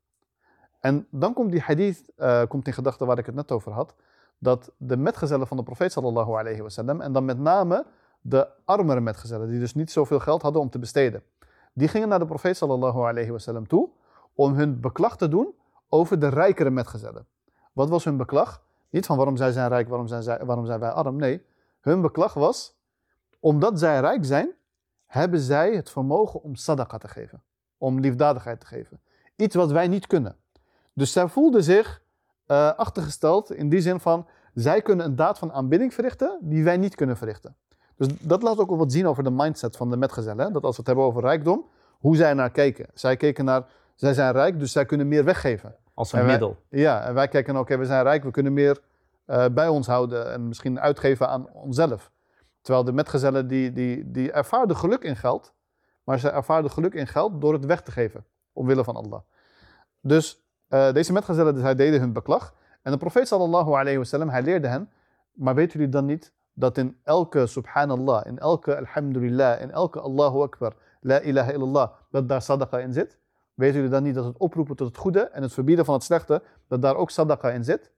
En 0.80 1.08
dan 1.12 1.34
komt 1.34 1.52
die 1.52 1.62
hadith, 1.62 2.12
uh, 2.18 2.44
komt 2.48 2.68
in 2.68 2.74
gedachte 2.74 3.06
waar 3.06 3.18
ik 3.18 3.26
het 3.26 3.36
net 3.36 3.52
over 3.52 3.72
had, 3.72 3.96
dat 4.38 4.72
de 4.78 4.98
metgezellen 4.98 5.48
van 5.48 5.58
de 5.58 5.63
profeet 5.63 5.92
sallallahu 5.92 6.32
alayhi 6.32 6.62
wasallam, 6.62 7.02
en 7.02 7.13
dan 7.13 7.26
met 7.26 7.39
name 7.39 7.86
de 8.22 8.48
armere 8.65 9.00
metgezellen, 9.00 9.50
die 9.50 9.60
dus 9.60 9.74
niet 9.74 9.92
zoveel 9.92 10.20
geld 10.20 10.42
hadden 10.42 10.62
om 10.62 10.70
te 10.70 10.80
besteden, 10.80 11.24
die 11.74 11.88
gingen 11.88 12.08
naar 12.08 12.20
de 12.20 12.26
profeet 12.26 12.58
sallallahu 12.58 13.00
alayhi 13.00 13.32
wasallam 13.32 13.68
toe 13.68 13.89
om 14.34 14.54
hun 14.54 14.80
beklag 14.80 15.18
te 15.18 15.28
doen 15.28 15.54
over 15.89 16.20
de 16.20 16.28
rijkere 16.28 16.70
metgezellen. 16.70 17.28
Wat 17.74 17.89
was 17.89 18.04
hun 18.04 18.18
beklag? 18.18 18.63
Niet 18.89 19.06
van 19.06 19.18
waarom 19.18 19.38
zij 19.38 19.52
zijn 19.52 19.68
rijk, 19.68 19.88
waarom 19.88 20.08
zijn, 20.08 20.24
zij, 20.24 20.46
waarom 20.46 20.65
zijn 20.65 20.80
wij 20.80 20.89
arm. 20.89 21.15
Nee, 21.15 21.46
hun 21.82 22.02
beklag 22.02 22.34
was, 22.34 22.78
omdat 23.39 23.80
zij 23.80 24.00
rijk 24.00 24.26
zijn, 24.26 24.54
hebben 25.06 25.39
zij 25.39 25.76
het 25.76 25.89
vermogen 25.89 26.42
om 26.42 26.56
sadaqa 26.56 26.98
te 26.98 27.08
geven. 27.08 27.44
Om 27.80 28.00
liefdadigheid 28.00 28.60
te 28.60 28.65
geven. 28.65 29.00
Iets 29.36 29.56
wat 29.56 29.72
wij 29.72 29.88
niet 29.88 30.08
kunnen. 30.08 30.36
Dus 30.94 31.12
zij 31.12 31.28
voelden 31.28 31.63
zich 31.63 32.02
uh, 32.48 32.74
achtergesteld 32.74 33.52
in 33.52 33.70
die 33.70 33.82
zin 33.82 34.00
van, 34.00 34.28
zij 34.54 34.82
kunnen 34.82 35.06
een 35.06 35.15
daad 35.15 35.39
van 35.39 35.52
aanbidding 35.52 35.94
verrichten 35.94 36.38
die 36.42 36.63
wij 36.63 36.78
niet 36.78 36.96
kunnen 36.96 37.18
verrichten. 37.18 37.56
Dus 37.96 38.08
dat 38.20 38.42
laat 38.42 38.58
ook 38.58 38.70
wel 38.70 38.78
wat 38.78 38.92
zien 38.92 39.08
over 39.08 39.24
de 39.24 39.32
mindset 39.32 39.78
van 39.78 39.89
de 39.89 39.98
metgezellen. 39.98 40.54
Dat 40.54 40.63
als 40.63 40.72
we 40.72 40.78
het 40.78 40.88
hebben 40.88 41.06
over 41.06 41.22
rijkdom, 41.22 41.65
hoe 42.00 42.15
zij 42.15 42.34
naar 42.34 42.52
keken. 42.52 42.88
Zij 42.94 43.18
keken 43.18 43.46
naar, 43.46 43.65
zij 43.96 44.13
zijn 44.13 44.32
rijk, 44.32 44.60
dus 44.60 44.72
zij 44.72 44.86
kunnen 44.86 45.08
meer 45.08 45.24
weggeven. 45.24 45.76
Als 45.94 46.13
een 46.13 46.26
middel. 46.26 46.58
Ja, 46.70 47.04
en 47.04 47.13
wij 47.13 47.28
kijken, 47.28 47.58
oké, 47.58 47.78
we 47.78 47.86
zijn 47.86 48.04
rijk, 48.04 48.24
we 48.24 48.32
kunnen 48.32 48.54
meer 48.54 48.82
uh, 49.28 49.46
bij 49.52 49.68
ons 49.68 49.88
houden 49.88 50.32
en 50.32 50.48
misschien 50.48 50.80
uitgeven 50.80 51.30
aan 51.30 51.50
onszelf. 51.54 52.12
Terwijl 52.62 52.86
de 52.86 52.92
metgezellen, 52.92 53.48
die, 53.48 53.74
die, 53.74 54.12
die 54.12 54.32
ervaarden 54.32 54.78
geluk 54.78 55.04
in 55.04 55.15
geld, 55.15 55.54
maar 56.10 56.19
ze 56.19 56.30
ervaarden 56.30 56.72
geluk 56.72 56.93
in 56.93 57.08
geld 57.08 57.41
door 57.41 57.54
het 57.54 57.65
weg 57.65 57.82
te 57.82 57.91
geven, 57.91 58.26
omwille 58.54 58.84
van 58.84 58.95
Allah. 58.95 59.19
Dus 60.02 60.45
uh, 60.69 60.91
deze 60.93 61.13
metgezellen, 61.13 61.54
dus 61.54 61.63
hij 61.63 61.76
deden 61.76 62.00
hun 62.00 62.13
beklag. 62.13 62.54
En 62.82 62.91
de 62.91 62.98
profeet 62.98 63.28
sallallahu 63.28 63.74
alayhi 63.74 63.98
wasallam, 63.98 64.30
hij 64.30 64.41
leerde 64.41 64.67
hen, 64.67 64.89
maar 65.32 65.56
weten 65.56 65.80
jullie 65.80 65.93
dan 65.93 66.06
niet 66.06 66.34
dat 66.54 66.78
in 66.78 66.98
elke 67.04 67.48
subhanallah, 67.48 68.26
in 68.26 68.39
elke 68.39 68.78
alhamdulillah, 68.78 69.62
in 69.62 69.72
elke 69.72 70.00
Allahu 70.00 70.41
Akbar, 70.41 70.74
la 71.02 71.22
ilaha 71.22 71.52
illallah, 71.52 71.89
dat 72.12 72.30
daar 72.30 72.41
sadaqa 72.41 72.80
in 72.80 72.93
zit? 72.93 73.17
Weten 73.54 73.76
jullie 73.76 73.91
dan 73.91 74.04
niet 74.04 74.15
dat 74.15 74.26
het 74.26 74.38
oproepen 74.38 74.76
tot 74.76 74.88
het 74.88 74.98
goede 74.98 75.22
en 75.22 75.41
het 75.41 75.54
verbieden 75.54 75.86
van 75.86 75.93
het 75.93 76.04
slechte, 76.04 76.41
dat 76.67 76.82
daar 76.82 76.95
ook 76.95 77.10
sadaqa 77.10 77.50
in 77.50 77.63
zit? 77.63 77.91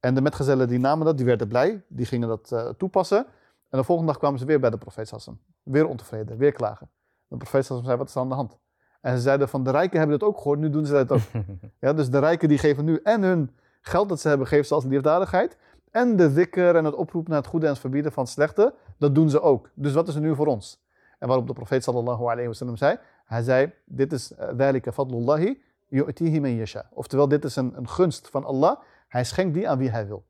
En 0.00 0.14
de 0.14 0.20
metgezellen 0.20 0.68
die 0.68 0.78
namen 0.78 1.06
dat, 1.06 1.16
die 1.16 1.26
werden 1.26 1.48
blij, 1.48 1.84
die 1.88 2.06
gingen 2.06 2.28
dat 2.28 2.50
uh, 2.52 2.68
toepassen. 2.68 3.26
En 3.68 3.78
de 3.78 3.84
volgende 3.84 4.10
dag 4.12 4.20
kwamen 4.20 4.38
ze 4.38 4.44
weer 4.44 4.60
bij 4.60 4.70
de 4.70 4.78
profeet 4.78 5.08
Sassan. 5.08 5.38
Weer 5.62 5.86
ontevreden, 5.86 6.36
weer 6.36 6.52
klagen. 6.52 6.88
De 7.28 7.36
profeet 7.36 7.66
zei, 7.66 7.96
wat 7.96 8.08
is 8.08 8.14
er 8.14 8.20
aan 8.20 8.28
de 8.28 8.34
hand? 8.34 8.58
En 9.00 9.16
ze 9.16 9.22
zeiden 9.22 9.48
van, 9.48 9.64
de 9.64 9.70
rijken 9.70 9.98
hebben 9.98 10.16
het 10.16 10.26
ook 10.26 10.36
gehoord, 10.36 10.58
nu 10.58 10.70
doen 10.70 10.86
ze 10.86 10.92
dat 10.92 11.12
ook. 11.12 11.44
ja, 11.80 11.92
dus 11.92 12.10
de 12.10 12.18
rijken 12.18 12.48
die 12.48 12.58
geven 12.58 12.84
nu 12.84 13.00
en 13.02 13.22
hun 13.22 13.50
geld 13.80 14.08
dat 14.08 14.20
ze 14.20 14.28
hebben, 14.28 14.46
geven 14.46 14.66
ze 14.66 14.74
als 14.74 14.84
liefdadigheid. 14.84 15.56
En 15.90 16.16
de 16.16 16.32
dikker 16.32 16.76
en 16.76 16.84
het 16.84 16.94
oproepen 16.94 17.30
naar 17.30 17.40
het 17.40 17.50
goede 17.50 17.66
en 17.66 17.72
het 17.72 17.80
verbieden 17.80 18.12
van 18.12 18.22
het 18.22 18.32
slechte, 18.32 18.74
dat 18.98 19.14
doen 19.14 19.30
ze 19.30 19.40
ook. 19.40 19.70
Dus 19.74 19.92
wat 19.92 20.08
is 20.08 20.14
er 20.14 20.20
nu 20.20 20.34
voor 20.34 20.46
ons? 20.46 20.82
En 21.18 21.28
waarop 21.28 21.46
de 21.46 21.52
profeet 21.52 21.84
sallallahu 21.84 22.22
alayhi 22.22 22.46
wasallam 22.46 22.76
zei, 22.76 22.98
hij 23.24 23.42
zei, 23.42 23.72
dit 23.84 24.12
is 24.12 24.32
dhalika 24.56 24.92
fadlullahi 24.92 25.62
yu'tihi 25.88 26.40
man 26.40 26.54
yasha. 26.54 26.88
Oftewel, 26.90 27.28
dit 27.28 27.44
is 27.44 27.56
een, 27.56 27.76
een 27.76 27.88
gunst 27.88 28.28
van 28.28 28.44
Allah, 28.44 28.76
hij 29.08 29.24
schenkt 29.24 29.54
die 29.54 29.68
aan 29.68 29.78
wie 29.78 29.90
hij 29.90 30.06
wil. 30.06 30.24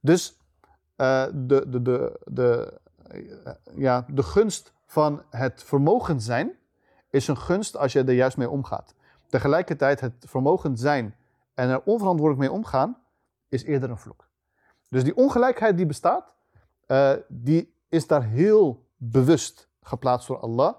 Dus 0.00 0.38
uh, 0.96 1.24
de, 1.34 1.68
de, 1.68 1.82
de, 1.82 2.20
de, 2.24 2.80
uh, 3.14 3.52
ja, 3.74 4.06
de 4.08 4.22
gunst 4.22 4.72
van 4.88 5.22
het 5.30 5.62
vermogen 5.62 6.20
zijn 6.20 6.52
is 7.10 7.28
een 7.28 7.36
gunst 7.36 7.76
als 7.76 7.92
je 7.92 8.04
er 8.04 8.12
juist 8.12 8.36
mee 8.36 8.50
omgaat. 8.50 8.94
Tegelijkertijd 9.26 10.00
het 10.00 10.24
vermogen 10.26 10.76
zijn 10.76 11.14
en 11.54 11.68
er 11.68 11.82
onverantwoordelijk 11.84 12.48
mee 12.48 12.58
omgaan 12.58 12.96
is 13.48 13.64
eerder 13.64 13.90
een 13.90 13.98
vloek. 13.98 14.28
Dus 14.88 15.04
die 15.04 15.16
ongelijkheid 15.16 15.76
die 15.76 15.86
bestaat, 15.86 16.34
uh, 16.86 17.12
die 17.28 17.74
is 17.88 18.06
daar 18.06 18.24
heel 18.24 18.86
bewust 18.96 19.68
geplaatst 19.82 20.28
door 20.28 20.38
Allah. 20.38 20.74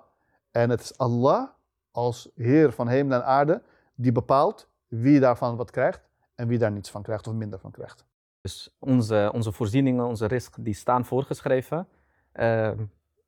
En 0.52 0.69
het 0.69 0.82
is 0.82 0.98
Allah 0.98 1.48
als 1.91 2.30
Heer 2.36 2.72
van 2.72 2.88
hemel 2.88 3.17
en 3.17 3.26
aarde 3.26 3.62
die 3.95 4.12
bepaalt 4.12 4.67
wie 4.88 5.19
daarvan 5.19 5.56
wat 5.56 5.72
krijgt 5.72 6.02
en 6.36 6.48
wie 6.48 6.58
daar 6.58 6.72
niets 6.72 6.91
van 6.91 7.04
krijgt 7.04 7.28
of 7.28 7.34
minder 7.34 7.60
van 7.60 7.72
krijgt. 7.72 8.06
Dus 8.41 8.76
onze, 8.80 9.30
onze 9.34 9.52
voorzieningen, 9.52 10.06
onze 10.06 10.26
risk, 10.26 10.56
die 10.60 10.74
staan 10.74 11.06
voorgeschreven. 11.06 11.88
Uh, 12.34 12.72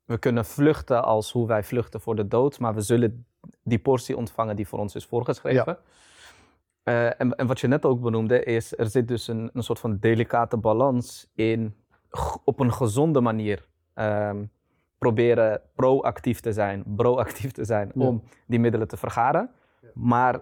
we 0.04 0.18
kunnen 0.18 0.44
vluchten 0.44 1.04
als 1.04 1.32
hoe 1.32 1.46
wij 1.46 1.64
vluchten 1.64 2.00
voor 2.00 2.16
de 2.16 2.28
dood, 2.28 2.58
maar 2.58 2.74
we 2.74 2.80
zullen 2.80 3.26
die 3.62 3.78
portie 3.78 4.16
ontvangen 4.16 4.56
die 4.56 4.68
voor 4.68 4.78
ons 4.78 4.94
is 4.94 5.06
voorgeschreven. 5.06 5.64
Ja. 5.64 5.78
Uh, 6.84 7.20
en, 7.20 7.36
en, 7.36 7.46
wat 7.46 7.60
je 7.60 7.66
net 7.66 7.84
ook 7.84 8.00
benoemde, 8.00 8.44
is 8.44 8.78
er 8.78 8.86
zit 8.86 9.08
dus 9.08 9.28
een, 9.28 9.50
een 9.52 9.62
soort 9.62 9.78
van 9.78 9.98
delicate 9.98 10.56
balans 10.56 11.30
in 11.34 11.76
op 12.44 12.60
een 12.60 12.72
gezonde 12.72 13.20
manier 13.20 13.66
um, 13.94 14.50
proberen 14.98 15.60
proactief 15.74 16.40
te 16.40 16.52
zijn, 16.52 16.84
proactief 16.96 17.52
te 17.52 17.64
zijn 17.64 17.90
ja. 17.94 18.06
om 18.06 18.22
die 18.46 18.58
middelen 18.58 18.88
te 18.88 18.96
vergaren. 18.96 19.50
Ja. 19.80 19.88
Maar 19.94 20.40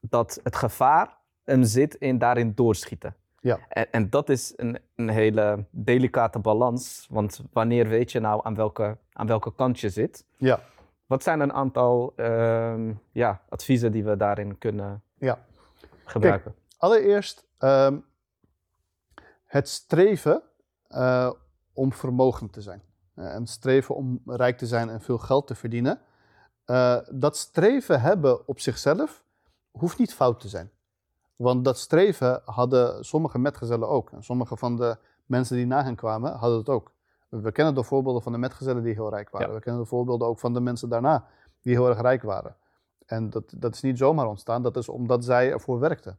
dat 0.00 0.40
het 0.42 0.56
gevaar 0.56 1.18
hem 1.44 1.64
zit 1.64 1.94
in 1.94 2.18
daarin 2.18 2.52
doorschieten. 2.54 3.14
Ja. 3.40 3.58
En, 3.68 3.92
en, 3.92 4.10
dat 4.10 4.28
is 4.28 4.52
een, 4.56 4.78
een, 4.94 5.08
hele 5.08 5.64
delicate 5.70 6.38
balans. 6.38 7.06
Want 7.10 7.42
wanneer 7.52 7.88
weet 7.88 8.12
je 8.12 8.20
nou 8.20 8.40
aan 8.44 8.54
welke, 8.54 8.98
aan 9.12 9.26
welke 9.26 9.54
kant 9.54 9.80
je 9.80 9.88
zit? 9.88 10.24
Ja. 10.36 10.60
Wat 11.06 11.22
zijn 11.22 11.40
een 11.40 11.52
aantal 11.52 12.12
uh, 12.16 12.90
ja, 13.12 13.42
adviezen 13.48 13.92
die 13.92 14.04
we 14.04 14.16
daarin 14.16 14.58
kunnen 14.58 15.02
ja. 15.14 15.38
gebruiken? 16.04 16.52
Kijk, 16.54 16.66
allereerst 16.76 17.46
um, 17.58 18.04
het 19.44 19.68
streven 19.68 20.42
uh, 20.88 21.30
om 21.72 21.92
vermogend 21.92 22.52
te 22.52 22.60
zijn. 22.60 22.82
Uh, 23.14 23.34
en 23.34 23.46
streven 23.46 23.94
om 23.94 24.20
rijk 24.26 24.58
te 24.58 24.66
zijn 24.66 24.88
en 24.88 25.00
veel 25.00 25.18
geld 25.18 25.46
te 25.46 25.54
verdienen. 25.54 26.00
Uh, 26.66 26.96
dat 27.10 27.36
streven 27.36 28.00
hebben 28.00 28.48
op 28.48 28.60
zichzelf 28.60 29.24
hoeft 29.70 29.98
niet 29.98 30.14
fout 30.14 30.40
te 30.40 30.48
zijn. 30.48 30.70
Want 31.40 31.64
dat 31.64 31.78
streven 31.78 32.42
hadden 32.44 33.04
sommige 33.04 33.38
metgezellen 33.38 33.88
ook. 33.88 34.10
En 34.10 34.22
sommige 34.22 34.56
van 34.56 34.76
de 34.76 34.96
mensen 35.26 35.56
die 35.56 35.66
na 35.66 35.82
hen 35.82 35.94
kwamen, 35.94 36.32
hadden 36.32 36.58
het 36.58 36.68
ook. 36.68 36.92
We 37.28 37.52
kennen 37.52 37.74
de 37.74 37.82
voorbeelden 37.82 38.22
van 38.22 38.32
de 38.32 38.38
metgezellen 38.38 38.82
die 38.82 38.94
heel 38.94 39.10
rijk 39.10 39.30
waren. 39.30 39.48
Ja. 39.48 39.54
We 39.54 39.60
kennen 39.60 39.82
de 39.82 39.88
voorbeelden 39.88 40.28
ook 40.28 40.38
van 40.38 40.54
de 40.54 40.60
mensen 40.60 40.88
daarna 40.88 41.24
die 41.62 41.74
heel 41.74 41.88
erg 41.88 42.00
rijk 42.00 42.22
waren. 42.22 42.56
En 43.06 43.30
dat, 43.30 43.44
dat 43.56 43.74
is 43.74 43.80
niet 43.80 43.98
zomaar 43.98 44.26
ontstaan, 44.26 44.62
dat 44.62 44.76
is 44.76 44.88
omdat 44.88 45.24
zij 45.24 45.52
ervoor 45.52 45.78
werkten. 45.78 46.18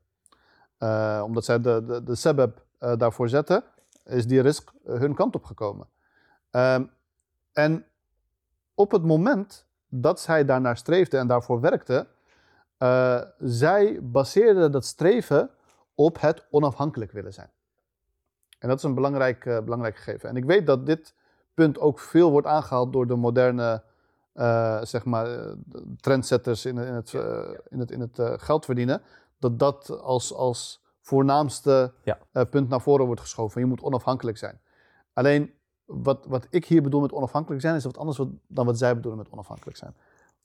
Uh, 0.80 1.22
omdat 1.26 1.46
zij 1.46 1.62
de, 1.62 1.84
de, 1.86 2.04
de 2.04 2.16
sebeb 2.16 2.66
uh, 2.80 2.94
daarvoor 2.98 3.30
zetten, 3.30 3.64
is 4.06 4.28
die 4.28 4.42
risk 4.42 4.72
hun 4.84 5.14
kant 5.14 5.36
op 5.36 5.44
gekomen. 5.44 5.88
Uh, 6.52 6.80
en 7.54 7.86
op 8.74 8.92
het 8.92 9.04
moment 9.04 9.66
dat 9.88 10.20
zij 10.20 10.46
daarnaar 10.46 10.78
streefden 10.78 11.20
en 11.20 11.28
daarvoor 11.28 11.60
werkten, 11.60 12.08
uh, 12.84 13.22
zij 13.40 14.00
baseerden 14.02 14.72
dat 14.72 14.86
streven 14.86 15.50
op 15.96 16.22
het 16.22 16.46
onafhankelijk 16.50 17.12
willen 17.12 17.34
zijn. 17.34 17.50
En 18.60 18.68
dat 18.68 18.78
is 18.78 18.84
een 18.84 18.94
belangrijk, 18.94 19.46
uh, 19.46 19.60
belangrijk 19.60 19.96
gegeven. 19.96 20.30
En 20.30 20.36
ik 20.36 20.46
weet 20.46 20.66
dat 20.66 20.86
dit 20.86 21.14
punt 21.54 21.80
ook 21.80 22.00
veel 22.00 22.32
wordt 22.32 22.48
aangehaald 22.48 22.94
door 22.94 23.08
de 23.08 23.16
moderne 23.16 23.84
uh, 24.34 24.82
zeg 24.84 25.06
maar, 25.06 25.28
trendsetters 26.00 26.66
in, 26.66 26.78
in 26.78 26.94
het, 26.94 27.14
in 27.70 27.80
het, 27.80 27.92
in 27.92 28.00
het 28.00 28.42
geld 28.42 28.66
verdienen. 28.66 29.02
Dat 29.40 29.60
dat 29.60 30.02
als, 30.02 30.34
als 30.34 30.82
voornaamste 31.02 31.94
ja. 32.04 32.44
punt 32.50 32.70
naar 32.70 32.82
voren 32.82 33.06
wordt 33.06 33.22
geschoven. 33.22 33.62
Je 33.62 33.68
moet 33.68 33.82
onafhankelijk 33.82 34.38
zijn. 34.38 34.60
Alleen 35.14 35.54
wat, 35.86 36.26
wat 36.26 36.48
ik 36.50 36.66
hier 36.66 36.82
bedoel 36.82 37.02
met 37.02 37.12
onafhankelijk 37.12 37.62
zijn, 37.62 37.76
is 37.76 37.84
wat 37.84 37.98
anders 37.98 38.22
dan 38.48 38.66
wat 38.66 38.78
zij 38.78 38.96
bedoelen 38.96 39.20
met 39.20 39.32
onafhankelijk 39.32 39.78
zijn. 39.78 39.96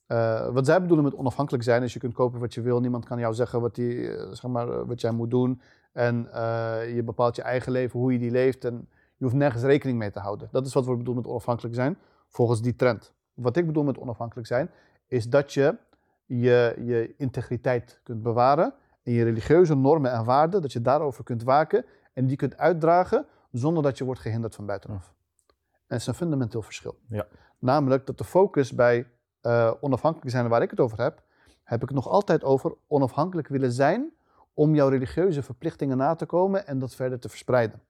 Uh, 0.09 0.49
wat 0.49 0.67
zij 0.67 0.81
bedoelen 0.81 1.05
met 1.05 1.15
onafhankelijk 1.15 1.65
zijn 1.65 1.83
is 1.83 1.93
je 1.93 1.99
kunt 1.99 2.15
kopen 2.15 2.41
wat 2.41 2.55
je 2.55 2.61
wil. 2.61 2.81
Niemand 2.81 3.05
kan 3.05 3.19
jou 3.19 3.35
zeggen 3.35 3.61
wat, 3.61 3.75
die, 3.75 4.11
zeg 4.13 4.47
maar, 4.47 4.87
wat 4.87 5.01
jij 5.01 5.11
moet 5.11 5.31
doen. 5.31 5.61
En 5.93 6.29
uh, 6.35 6.95
je 6.95 7.03
bepaalt 7.03 7.37
je 7.37 7.43
eigen 7.43 7.73
leven, 7.73 8.01
hoe 8.01 8.13
je 8.13 8.19
die 8.19 8.31
leeft. 8.31 8.65
En 8.65 8.89
je 9.17 9.25
hoeft 9.25 9.37
nergens 9.37 9.63
rekening 9.63 9.99
mee 9.99 10.11
te 10.11 10.19
houden. 10.19 10.49
Dat 10.53 10.67
is 10.67 10.75
wat 10.75 10.85
we 10.85 10.97
bedoelen 10.97 11.23
met 11.23 11.33
onafhankelijk 11.33 11.75
zijn, 11.75 11.99
volgens 12.29 12.63
die 12.63 12.77
trend. 12.77 13.13
Wat 13.35 13.57
ik 13.57 13.67
bedoel 13.67 13.85
met 13.85 13.99
onafhankelijk 13.99 14.47
zijn, 14.47 14.71
is 15.07 15.29
dat 15.29 15.53
je 15.53 15.77
je, 16.25 16.77
je 16.85 17.15
integriteit 17.17 18.01
kunt 18.03 18.23
bewaren. 18.23 18.75
En 19.03 19.13
je 19.13 19.25
religieuze 19.25 19.75
normen 19.75 20.13
en 20.13 20.25
waarden, 20.25 20.63
dat 20.63 20.73
je 20.73 20.81
daarover 20.81 21.25
kunt 21.25 21.43
waken. 21.43 21.85
En 22.13 22.27
die 22.27 22.37
kunt 22.37 22.57
uitdragen 22.57 23.27
zonder 23.51 23.83
dat 23.83 23.99
je 23.99 24.05
wordt 24.05 24.21
gehinderd 24.21 24.55
van 24.55 24.67
buitenaf. 24.67 25.15
En 25.47 25.55
het 25.87 26.01
is 26.01 26.07
een 26.07 26.15
fundamenteel 26.15 26.63
verschil. 26.63 26.99
Ja. 27.09 27.27
Namelijk 27.59 28.07
dat 28.07 28.19
de 28.19 28.25
focus 28.25 28.75
bij 28.75 29.07
eh, 29.47 29.73
onafhankelijk 29.81 30.31
zijn 30.31 30.49
waar 30.49 30.63
ik 30.63 30.71
het 30.71 30.81
over 30.81 31.03
heb, 31.03 31.23
heb 31.63 31.83
ik 31.83 31.89
het 31.89 31.97
nog 31.97 32.09
altijd 32.09 32.45
over 32.45 32.75
onafhankelijk 32.87 33.49
willen 33.49 33.73
zijn 33.73 34.13
om 34.55 34.75
jouw 34.75 34.89
religieuze 34.89 35.43
verplichtingen 35.43 35.97
na 35.97 36.15
te 36.15 36.27
komen 36.27 36.67
en 36.67 36.79
dat 36.79 36.95
verder 36.95 37.19
te 37.19 37.29
verspreiden. 37.29 37.83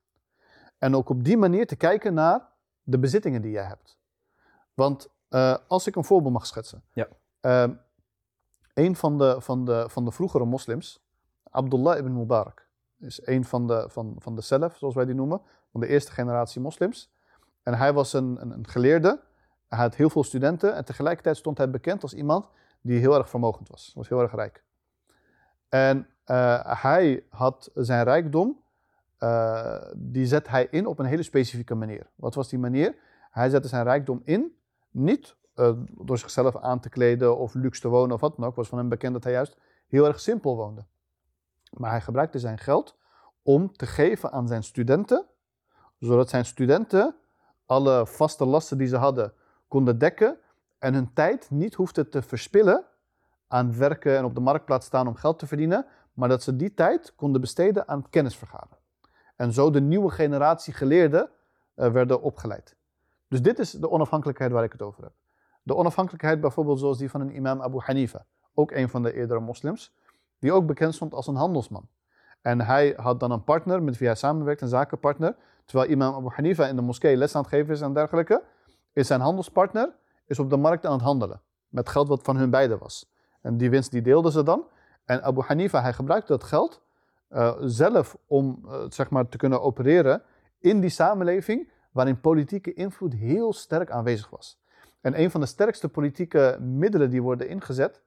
En 0.78 0.96
ook 0.96 1.08
op 1.08 1.24
die 1.24 1.36
manier 1.36 1.66
te 1.66 1.76
kijken 1.76 2.14
naar 2.14 2.48
de 2.82 2.98
bezittingen 2.98 3.42
die 3.42 3.50
jij 3.50 3.64
hebt. 3.64 3.98
Want 4.74 5.08
eh, 5.28 5.56
als 5.68 5.86
ik 5.86 5.96
een 5.96 6.04
voorbeeld 6.04 6.32
mag 6.32 6.46
schetsen. 6.46 6.82
Ja. 6.92 7.08
Ehm, 7.40 7.72
een 8.74 8.96
van 8.96 9.18
de, 9.18 9.36
van, 9.40 9.64
de, 9.64 9.84
van 9.88 10.04
de 10.04 10.10
vroegere 10.10 10.44
moslims, 10.44 11.04
Abdullah 11.50 11.98
ibn 11.98 12.12
Mubarak, 12.12 12.68
is 12.98 13.26
een 13.26 13.44
van 13.44 13.66
de, 13.66 13.84
van, 13.88 14.14
van 14.18 14.34
de 14.34 14.40
Salaf, 14.40 14.76
zoals 14.76 14.94
wij 14.94 15.04
die 15.04 15.14
noemen, 15.14 15.40
van 15.70 15.80
de 15.80 15.86
eerste 15.86 16.12
generatie 16.12 16.60
moslims. 16.60 17.12
En 17.62 17.74
hij 17.74 17.92
was 17.92 18.12
een, 18.12 18.40
een, 18.40 18.50
een 18.50 18.66
geleerde, 18.66 19.24
hij 19.68 19.78
had 19.78 19.94
heel 19.94 20.10
veel 20.10 20.24
studenten 20.24 20.74
en 20.74 20.84
tegelijkertijd 20.84 21.36
stond 21.36 21.58
hij 21.58 21.70
bekend 21.70 22.02
als 22.02 22.14
iemand 22.14 22.48
die 22.80 22.98
heel 22.98 23.14
erg 23.14 23.28
vermogend 23.28 23.68
was, 23.68 23.92
was 23.94 24.08
heel 24.08 24.20
erg 24.20 24.34
rijk. 24.34 24.64
En 25.68 26.06
uh, 26.26 26.80
hij 26.82 27.24
had 27.28 27.70
zijn 27.74 28.04
rijkdom, 28.04 28.62
uh, 29.18 29.82
die 29.94 30.26
zet 30.26 30.48
hij 30.48 30.68
in 30.70 30.86
op 30.86 30.98
een 30.98 31.06
hele 31.06 31.22
specifieke 31.22 31.74
manier. 31.74 32.06
Wat 32.14 32.34
was 32.34 32.48
die 32.48 32.58
manier? 32.58 32.94
Hij 33.30 33.48
zette 33.48 33.68
zijn 33.68 33.84
rijkdom 33.84 34.20
in, 34.24 34.56
niet 34.90 35.36
uh, 35.54 35.72
door 35.88 36.18
zichzelf 36.18 36.56
aan 36.56 36.80
te 36.80 36.88
kleden 36.88 37.36
of 37.38 37.54
luxe 37.54 37.80
te 37.80 37.88
wonen 37.88 38.14
of 38.14 38.20
wat 38.20 38.36
dan 38.36 38.46
ook. 38.46 38.54
was 38.54 38.68
van 38.68 38.78
hem 38.78 38.88
bekend 38.88 39.12
dat 39.12 39.24
hij 39.24 39.32
juist 39.32 39.56
heel 39.86 40.06
erg 40.06 40.20
simpel 40.20 40.56
woonde. 40.56 40.84
Maar 41.70 41.90
hij 41.90 42.00
gebruikte 42.00 42.38
zijn 42.38 42.58
geld 42.58 42.96
om 43.42 43.72
te 43.76 43.86
geven 43.86 44.32
aan 44.32 44.48
zijn 44.48 44.62
studenten, 44.62 45.26
zodat 45.98 46.28
zijn 46.28 46.44
studenten 46.44 47.14
alle 47.66 48.06
vaste 48.06 48.44
lasten 48.44 48.78
die 48.78 48.86
ze 48.86 48.96
hadden 48.96 49.32
konden 49.68 49.98
dekken 49.98 50.38
en 50.78 50.94
hun 50.94 51.12
tijd 51.12 51.50
niet 51.50 51.74
hoefden 51.74 52.10
te 52.10 52.22
verspillen 52.22 52.84
aan 53.48 53.78
werken 53.78 54.16
en 54.16 54.24
op 54.24 54.34
de 54.34 54.40
marktplaats 54.40 54.86
staan 54.86 55.06
om 55.06 55.14
geld 55.14 55.38
te 55.38 55.46
verdienen, 55.46 55.86
maar 56.12 56.28
dat 56.28 56.42
ze 56.42 56.56
die 56.56 56.74
tijd 56.74 57.14
konden 57.14 57.40
besteden 57.40 57.88
aan 57.88 58.08
kennis 58.10 58.36
vergaren. 58.36 58.78
En 59.36 59.52
zo 59.52 59.70
de 59.70 59.80
nieuwe 59.80 60.10
generatie 60.10 60.72
geleerden 60.72 61.30
uh, 61.76 61.92
werden 61.92 62.22
opgeleid. 62.22 62.76
Dus 63.28 63.42
dit 63.42 63.58
is 63.58 63.70
de 63.70 63.90
onafhankelijkheid 63.90 64.52
waar 64.52 64.64
ik 64.64 64.72
het 64.72 64.82
over 64.82 65.02
heb. 65.02 65.12
De 65.62 65.74
onafhankelijkheid 65.74 66.40
bijvoorbeeld 66.40 66.78
zoals 66.78 66.98
die 66.98 67.10
van 67.10 67.20
een 67.20 67.36
imam 67.36 67.62
Abu 67.62 67.78
Hanifa, 67.78 68.26
ook 68.54 68.70
een 68.70 68.88
van 68.88 69.02
de 69.02 69.14
eerdere 69.14 69.40
moslims, 69.40 69.94
die 70.38 70.52
ook 70.52 70.66
bekend 70.66 70.94
stond 70.94 71.14
als 71.14 71.26
een 71.26 71.34
handelsman. 71.34 71.88
En 72.40 72.60
hij 72.60 72.94
had 72.96 73.20
dan 73.20 73.30
een 73.30 73.44
partner 73.44 73.82
met 73.82 73.98
wie 73.98 74.06
hij 74.08 74.16
samenwerkt, 74.16 74.60
een 74.60 74.68
zakenpartner. 74.68 75.36
Terwijl 75.64 75.90
imam 75.90 76.14
Abu 76.14 76.28
Hanifa 76.28 76.66
in 76.66 76.76
de 76.76 76.82
moskee 76.82 77.16
les 77.16 77.34
aan 77.34 77.40
het 77.42 77.50
geven 77.50 77.74
is 77.74 77.80
en 77.80 77.92
dergelijke, 77.92 78.42
is 78.96 79.06
zijn 79.06 79.20
handelspartner 79.20 79.94
is 80.26 80.38
op 80.38 80.50
de 80.50 80.56
markt 80.56 80.86
aan 80.86 80.92
het 80.92 81.02
handelen. 81.02 81.40
Met 81.68 81.88
geld 81.88 82.08
wat 82.08 82.22
van 82.22 82.36
hun 82.36 82.50
beiden 82.50 82.78
was. 82.78 83.12
En 83.40 83.56
die 83.56 83.70
winst 83.70 83.90
die 83.90 84.02
deelden 84.02 84.32
ze 84.32 84.42
dan. 84.42 84.64
En 85.04 85.22
Abu 85.22 85.40
Hanifa, 85.40 85.80
hij 85.82 85.92
gebruikte 85.92 86.32
dat 86.32 86.44
geld 86.44 86.82
uh, 87.30 87.54
zelf 87.60 88.16
om 88.26 88.62
uh, 88.64 88.84
zeg 88.88 89.10
maar 89.10 89.28
te 89.28 89.36
kunnen 89.36 89.62
opereren 89.62 90.22
in 90.58 90.80
die 90.80 90.90
samenleving 90.90 91.72
waarin 91.92 92.20
politieke 92.20 92.74
invloed 92.74 93.14
heel 93.14 93.52
sterk 93.52 93.90
aanwezig 93.90 94.30
was. 94.30 94.60
En 95.00 95.20
een 95.20 95.30
van 95.30 95.40
de 95.40 95.46
sterkste 95.46 95.88
politieke 95.88 96.58
middelen 96.60 97.10
die 97.10 97.22
worden 97.22 97.48
ingezet, 97.48 98.02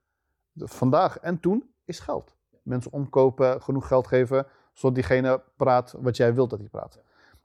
vandaag 0.55 1.19
en 1.19 1.39
toen, 1.39 1.73
is 1.85 1.99
geld. 1.99 2.35
Mensen 2.63 2.91
omkopen, 2.91 3.61
genoeg 3.61 3.87
geld 3.87 4.07
geven, 4.07 4.47
zodat 4.73 4.95
diegene 4.95 5.41
praat 5.55 5.95
wat 5.99 6.17
jij 6.17 6.33
wilt 6.33 6.49
dat 6.49 6.59
hij 6.59 6.69
praat. 6.69 6.99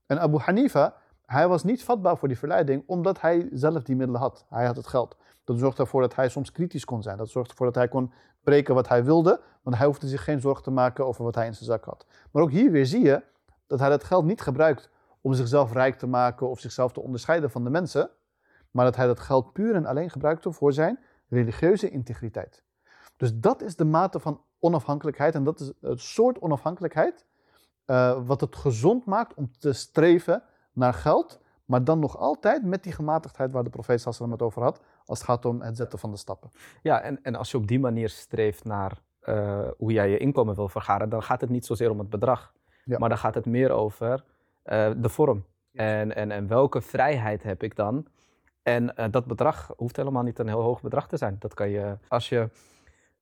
En 0.06 0.20
Abu 0.20 0.38
Hanifa, 0.38 0.96
hij 1.26 1.48
was 1.48 1.64
niet 1.64 1.84
vatbaar 1.84 2.16
voor 2.16 2.28
die 2.28 2.38
verleiding, 2.38 2.82
omdat 2.86 3.20
hij 3.20 3.48
zelf 3.52 3.82
die 3.82 3.96
middelen 3.96 4.20
had. 4.20 4.46
Hij 4.48 4.66
had 4.66 4.76
het 4.76 4.86
geld. 4.86 5.16
Dat 5.44 5.58
zorgde 5.58 5.82
ervoor 5.82 6.00
dat 6.00 6.14
hij 6.14 6.28
soms 6.28 6.52
kritisch 6.52 6.84
kon 6.84 7.02
zijn. 7.02 7.16
Dat 7.16 7.28
zorgde 7.28 7.50
ervoor 7.50 7.66
dat 7.66 7.74
hij 7.74 7.88
kon 7.88 8.12
preken 8.42 8.74
wat 8.74 8.88
hij 8.88 9.04
wilde, 9.04 9.40
want 9.62 9.76
hij 9.76 9.86
hoefde 9.86 10.08
zich 10.08 10.24
geen 10.24 10.40
zorgen 10.40 10.62
te 10.62 10.70
maken 10.70 11.06
over 11.06 11.24
wat 11.24 11.34
hij 11.34 11.46
in 11.46 11.54
zijn 11.54 11.64
zak 11.64 11.84
had. 11.84 12.06
Maar 12.30 12.42
ook 12.42 12.50
hier 12.50 12.70
weer 12.70 12.86
zie 12.86 13.02
je 13.02 13.22
dat 13.66 13.78
hij 13.78 13.88
dat 13.88 14.04
geld 14.04 14.24
niet 14.24 14.40
gebruikt 14.40 14.90
om 15.20 15.34
zichzelf 15.34 15.72
rijk 15.72 15.94
te 15.98 16.06
maken 16.06 16.48
of 16.48 16.60
zichzelf 16.60 16.92
te 16.92 17.00
onderscheiden 17.00 17.50
van 17.50 17.64
de 17.64 17.70
mensen, 17.70 18.10
maar 18.70 18.84
dat 18.84 18.96
hij 18.96 19.06
dat 19.06 19.20
geld 19.20 19.52
puur 19.52 19.74
en 19.74 19.86
alleen 19.86 20.10
gebruikte 20.10 20.52
voor 20.52 20.72
zijn 20.72 20.98
religieuze 21.28 21.90
integriteit. 21.90 22.62
Dus 23.16 23.38
dat 23.38 23.62
is 23.62 23.76
de 23.76 23.84
mate 23.84 24.20
van 24.20 24.40
onafhankelijkheid 24.58 25.34
en 25.34 25.44
dat 25.44 25.60
is 25.60 25.72
het 25.80 26.00
soort 26.00 26.38
onafhankelijkheid 26.38 27.24
uh, 27.86 28.26
wat 28.26 28.40
het 28.40 28.56
gezond 28.56 29.04
maakt 29.04 29.34
om 29.34 29.50
te 29.58 29.72
streven 29.72 30.42
naar 30.74 30.94
geld, 30.94 31.40
maar 31.64 31.84
dan 31.84 31.98
nog 31.98 32.18
altijd 32.18 32.64
met 32.64 32.82
die 32.82 32.92
gematigdheid 32.92 33.52
waar 33.52 33.64
de 33.64 33.70
profeet 33.70 34.00
Sassalam 34.00 34.32
het 34.32 34.42
over 34.42 34.62
had, 34.62 34.80
als 35.04 35.18
het 35.18 35.28
gaat 35.28 35.44
om 35.44 35.60
het 35.60 35.76
zetten 35.76 35.98
van 35.98 36.10
de 36.10 36.16
stappen. 36.16 36.50
Ja, 36.82 37.00
en, 37.00 37.18
en 37.22 37.34
als 37.34 37.50
je 37.50 37.56
op 37.56 37.66
die 37.66 37.80
manier 37.80 38.08
streeft 38.08 38.64
naar 38.64 39.02
uh, 39.22 39.68
hoe 39.76 39.92
jij 39.92 40.10
je 40.10 40.18
inkomen 40.18 40.54
wil 40.54 40.68
vergaren, 40.68 41.08
dan 41.08 41.22
gaat 41.22 41.40
het 41.40 41.50
niet 41.50 41.66
zozeer 41.66 41.90
om 41.90 41.98
het 41.98 42.10
bedrag, 42.10 42.52
ja. 42.84 42.98
maar 42.98 43.08
dan 43.08 43.18
gaat 43.18 43.34
het 43.34 43.46
meer 43.46 43.70
over 43.70 44.24
uh, 44.64 44.90
de 44.96 45.08
vorm. 45.08 45.44
En, 45.72 46.14
en, 46.14 46.30
en 46.30 46.46
welke 46.46 46.80
vrijheid 46.80 47.42
heb 47.42 47.62
ik 47.62 47.76
dan? 47.76 48.06
En 48.62 48.92
uh, 48.96 49.04
dat 49.10 49.26
bedrag 49.26 49.72
hoeft 49.76 49.96
helemaal 49.96 50.22
niet 50.22 50.38
een 50.38 50.48
heel 50.48 50.62
hoog 50.62 50.82
bedrag 50.82 51.08
te 51.08 51.16
zijn. 51.16 51.36
Dat 51.38 51.54
kan 51.54 51.68
je, 51.68 51.98
als 52.08 52.28
je 52.28 52.48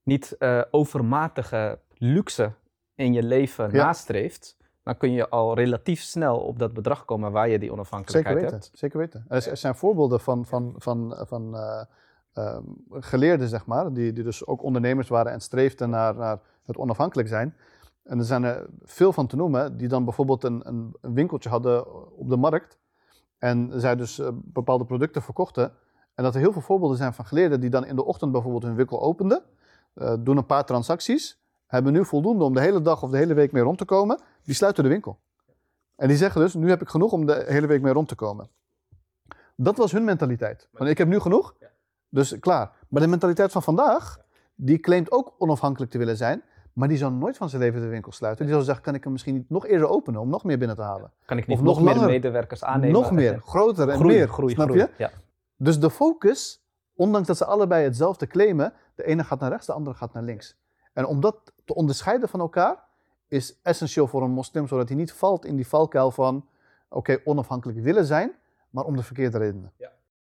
niet 0.02 0.36
overmatige 0.70 1.78
luxe 1.94 2.52
in 2.94 3.12
je 3.12 3.22
leven 3.22 3.72
ja. 3.72 3.84
nastreeft, 3.84 4.56
dan 4.82 4.96
kun 4.96 5.12
je 5.12 5.28
al 5.28 5.54
relatief 5.54 6.00
snel 6.00 6.38
op 6.38 6.58
dat 6.58 6.72
bedrag 6.72 7.04
komen 7.04 7.32
waar 7.32 7.48
je 7.48 7.58
die 7.58 7.72
onafhankelijkheid 7.72 8.38
zeker 8.38 8.50
weten, 8.50 8.68
hebt. 8.68 8.78
Zeker 8.78 8.98
weten. 8.98 9.24
Er, 9.28 9.48
er 9.48 9.56
zijn 9.56 9.74
voorbeelden 9.74 10.20
van, 10.20 10.46
van, 10.46 10.74
van, 10.76 11.14
van 11.26 11.54
uh, 11.54 11.82
uh, 12.34 12.58
geleerden, 12.90 13.48
zeg 13.48 13.66
maar, 13.66 13.92
die, 13.92 14.12
die 14.12 14.24
dus 14.24 14.46
ook 14.46 14.62
ondernemers 14.62 15.08
waren 15.08 15.32
en 15.32 15.40
streefden 15.40 15.90
naar, 15.90 16.14
naar 16.14 16.38
het 16.64 16.76
onafhankelijk 16.76 17.28
zijn. 17.28 17.56
En 18.02 18.18
er 18.18 18.24
zijn 18.24 18.44
er 18.44 18.66
veel 18.82 19.12
van 19.12 19.26
te 19.26 19.36
noemen, 19.36 19.76
die 19.76 19.88
dan 19.88 20.04
bijvoorbeeld 20.04 20.44
een, 20.44 20.68
een, 20.68 20.96
een 21.00 21.14
winkeltje 21.14 21.48
hadden 21.48 22.10
op 22.16 22.28
de 22.28 22.36
markt. 22.36 22.78
En 23.38 23.72
zij 23.80 23.96
dus 23.96 24.18
uh, 24.18 24.28
bepaalde 24.32 24.84
producten 24.84 25.22
verkochten. 25.22 25.72
En 26.14 26.24
dat 26.24 26.34
er 26.34 26.40
heel 26.40 26.52
veel 26.52 26.62
voorbeelden 26.62 26.96
zijn 26.96 27.12
van 27.12 27.24
geleerden 27.24 27.60
die 27.60 27.70
dan 27.70 27.84
in 27.84 27.96
de 27.96 28.04
ochtend 28.04 28.32
bijvoorbeeld 28.32 28.62
hun 28.62 28.74
winkel 28.74 29.02
openden. 29.02 29.42
doen 30.18 30.36
een 30.36 30.46
paar 30.46 30.64
transacties 30.64 31.41
hebben 31.72 31.92
nu 31.92 32.04
voldoende 32.04 32.44
om 32.44 32.54
de 32.54 32.61
hele 32.61 32.82
dag 32.82 33.02
of 33.02 33.11
de 33.11 33.16
hele 33.16 33.35
week 33.35 33.52
mee 33.52 33.62
rond 33.62 33.78
te 33.78 33.85
komen, 33.85 34.20
die 34.42 34.54
sluiten 34.54 34.82
de 34.82 34.88
winkel. 34.88 35.18
En 35.96 36.08
die 36.08 36.16
zeggen 36.16 36.40
dus, 36.40 36.54
nu 36.54 36.68
heb 36.68 36.82
ik 36.82 36.88
genoeg 36.88 37.12
om 37.12 37.26
de 37.26 37.44
hele 37.46 37.66
week 37.66 37.82
mee 37.82 37.92
rond 37.92 38.08
te 38.08 38.14
komen. 38.14 38.48
Dat 39.56 39.76
was 39.76 39.92
hun 39.92 40.04
mentaliteit. 40.04 40.68
Want 40.72 40.90
ik 40.90 40.98
heb 40.98 41.08
nu 41.08 41.20
genoeg, 41.20 41.54
dus 42.08 42.38
klaar. 42.38 42.70
Maar 42.88 43.02
de 43.02 43.08
mentaliteit 43.08 43.52
van 43.52 43.62
vandaag, 43.62 44.18
die 44.54 44.78
claimt 44.78 45.12
ook 45.12 45.35
onafhankelijk 45.38 45.90
te 45.90 45.98
willen 45.98 46.16
zijn, 46.16 46.42
maar 46.72 46.88
die 46.88 46.96
zou 46.96 47.12
nooit 47.12 47.37
van 47.37 47.48
zijn 47.48 47.62
leven 47.62 47.80
de 47.80 47.87
winkel 47.87 48.12
sluiten. 48.12 48.44
Die 48.44 48.54
zou 48.54 48.66
zeggen, 48.66 48.85
kan 48.85 48.94
ik 48.94 49.02
hem 49.02 49.12
misschien 49.12 49.35
niet 49.35 49.50
nog 49.50 49.66
eerder 49.66 49.88
openen 49.88 50.20
om 50.20 50.28
nog 50.28 50.44
meer 50.44 50.58
binnen 50.58 50.76
te 50.76 50.82
halen? 50.82 51.12
Kan 51.24 51.38
ik 51.38 51.46
niet 51.46 51.58
of 51.58 51.64
nog, 51.64 51.80
nog 51.80 51.96
meer 51.96 52.06
medewerkers 52.06 52.64
aannemen? 52.64 53.00
Nog 53.00 53.11
meer, 53.11 53.40
groter 53.52 53.88
en 53.88 53.96
groei, 53.98 54.16
meer, 54.16 54.28
groei, 54.28 54.54
snap 54.54 54.66
groei. 54.66 54.80
je? 54.80 54.88
Ja. 54.96 55.11
Dus 55.56 55.80
de 55.80 55.90
focus, 55.90 56.62
ondanks 56.94 57.26
dat 57.26 57.37
ze 57.37 57.44
allebei 57.44 57.85
hetzelfde 57.85 58.26
claimen, 58.26 58.72
de 58.94 59.04
ene 59.04 59.24
gaat 59.24 59.40
naar 59.40 59.50
rechts, 59.50 59.66
de 59.66 59.72
andere 59.72 59.96
gaat 59.96 60.12
naar 60.12 60.22
links. 60.22 60.56
En 60.92 61.06
om 61.06 61.20
dat 61.20 61.51
te 61.72 61.78
onderscheiden 61.78 62.28
van 62.28 62.40
elkaar 62.40 62.85
is 63.28 63.61
essentieel 63.62 64.06
voor 64.06 64.22
een 64.22 64.30
moslim, 64.30 64.66
zodat 64.66 64.88
hij 64.88 64.96
niet 64.96 65.12
valt 65.12 65.44
in 65.44 65.56
die 65.56 65.66
valkuil 65.66 66.11
van, 66.11 66.37
oké, 66.88 67.12
okay, 67.12 67.20
onafhankelijk 67.24 67.78
willen 67.78 68.04
zijn, 68.04 68.32
maar 68.70 68.85
om 68.85 68.96
de 68.96 69.02
verkeerde 69.02 69.38
redenen. 69.38 69.72
Ja. 69.76 69.92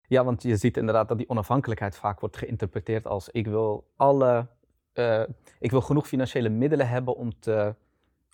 ja, 0.06 0.24
want 0.24 0.42
je 0.42 0.56
ziet 0.56 0.76
inderdaad 0.76 1.08
dat 1.08 1.18
die 1.18 1.28
onafhankelijkheid 1.28 1.96
vaak 1.96 2.20
wordt 2.20 2.36
geïnterpreteerd 2.36 3.06
als, 3.06 3.28
ik 3.28 3.46
wil 3.46 3.84
alle, 3.96 4.46
uh, 4.94 5.22
ik 5.58 5.70
wil 5.70 5.80
genoeg 5.80 6.08
financiële 6.08 6.48
middelen 6.48 6.88
hebben 6.88 7.16
om 7.16 7.40
te, 7.40 7.74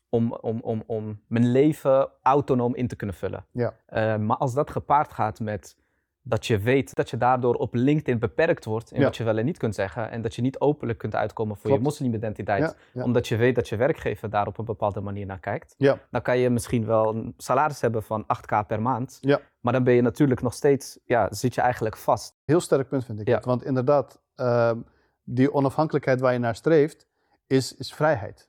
om, 0.09 0.33
om, 0.33 0.61
om, 0.61 0.83
om 0.87 1.21
mijn 1.27 1.51
leven 1.51 2.09
autonoom 2.23 2.75
in 2.75 2.89
te 2.89 2.97
kunnen 2.97 3.17
vullen. 3.17 3.45
Ja. 3.51 3.75
Uh, 3.89 4.17
maar 4.17 4.37
als 4.37 4.55
dat 4.55 4.71
gepaard 4.71 5.13
gaat 5.13 5.41
met 5.41 5.77
dat 6.23 6.47
je 6.47 6.59
weet 6.59 6.95
dat 6.95 7.11
je 7.11 7.17
daardoor 7.17 7.55
op 7.55 7.75
LinkedIn 7.75 8.19
beperkt 8.19 8.65
wordt 8.65 8.93
in 8.93 8.99
Ja. 8.99 9.05
wat 9.05 9.17
je 9.17 9.25
wel 9.25 9.39
en 9.39 9.45
niet 9.45 9.59
kunt 9.59 9.75
zeggen. 9.75 10.11
En 10.11 10.23
dat 10.23 10.35
je 10.35 10.43
niet 10.43 10.61
openlijk 10.61 10.99
kunt 10.99 11.15
uitkomen 11.15 11.55
voor 11.57 11.65
Klopt. 11.65 11.79
je 11.79 11.85
moslimidentiteit. 11.89 12.61
Ja, 12.61 12.75
ja. 12.93 13.03
Omdat 13.05 13.29
je 13.29 13.37
weet 13.37 13.55
dat 13.55 13.69
je 13.69 13.77
werkgever 13.77 14.31
daar 14.31 14.47
op 14.47 14.59
een 14.59 14.65
bepaalde 14.65 15.01
manier 15.01 15.27
naar 15.27 15.39
kijkt. 15.41 15.75
Ja. 15.77 15.99
Dan 16.11 16.23
kan 16.23 16.39
je 16.39 16.51
misschien 16.51 16.87
wel 16.87 17.15
een 17.15 17.35
salaris 17.37 17.81
hebben 17.81 18.03
van 18.03 18.25
8k 18.27 18.67
per 18.67 18.83
maand. 18.83 19.19
Ja. 19.21 19.41
Maar 19.61 19.73
dan 19.73 19.85
ben 19.85 19.95
je 19.95 20.03
natuurlijk 20.03 20.41
nog 20.43 20.55
steeds, 20.55 20.99
ja, 21.05 21.29
zit 21.33 21.55
je 21.55 21.61
eigenlijk 21.61 21.97
vast. 21.97 22.35
Heel 22.45 22.61
sterk 22.61 22.89
punt 22.89 23.05
vind 23.05 23.21
ik 23.21 23.27
het. 23.29 23.45
Want 23.45 23.65
inderdaad, 23.65 24.21
ehm, 24.35 24.79
die 25.25 25.53
onafhankelijkheid 25.53 26.21
waar 26.21 26.33
je 26.33 26.39
naar 26.39 26.55
streeft, 26.57 27.07
is, 27.47 27.77
is 27.77 27.95
vrijheid. 27.95 28.49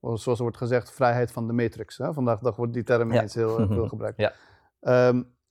Zoals 0.00 0.26
er 0.26 0.42
wordt 0.42 0.56
gezegd, 0.56 0.92
vrijheid 0.92 1.32
van 1.32 1.46
de 1.46 1.52
matrix. 1.52 1.98
Hè? 1.98 2.12
Vandaag 2.12 2.38
de 2.38 2.44
dag 2.44 2.56
wordt 2.56 2.72
die 2.72 2.82
term 2.82 3.08
Ja. 3.08 3.14
ineens 3.16 3.34
heel 3.34 3.58
eh, 3.58 3.66
veel 3.66 3.88
gebruikt. 3.94 4.18
Ja. 4.18 4.32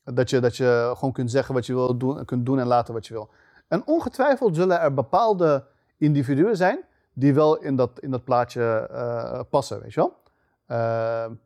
Dat, 0.03 0.29
je, 0.29 0.39
dat 0.39 0.57
je 0.57 0.91
gewoon 0.95 1.13
kunt 1.13 1.31
zeggen 1.31 1.53
wat 1.53 1.65
je 1.65 1.73
wil 1.73 1.97
doen, 1.97 2.25
kunt 2.25 2.45
doen 2.45 2.59
en 2.59 2.67
laten 2.67 2.93
wat 2.93 3.07
je 3.07 3.13
wil. 3.13 3.29
En 3.67 3.81
ongetwijfeld 3.85 4.55
zullen 4.55 4.79
er 4.79 4.93
bepaalde 4.93 5.65
individuen 5.97 6.57
zijn 6.57 6.79
die 7.13 7.33
wel 7.33 7.57
in 7.57 7.75
dat, 7.75 7.99
in 7.99 8.11
dat 8.11 8.23
plaatje 8.23 8.87
eh, 8.91 9.39
passen, 9.49 9.81
weet 9.81 9.93
je 9.93 9.99
wel. 9.99 10.19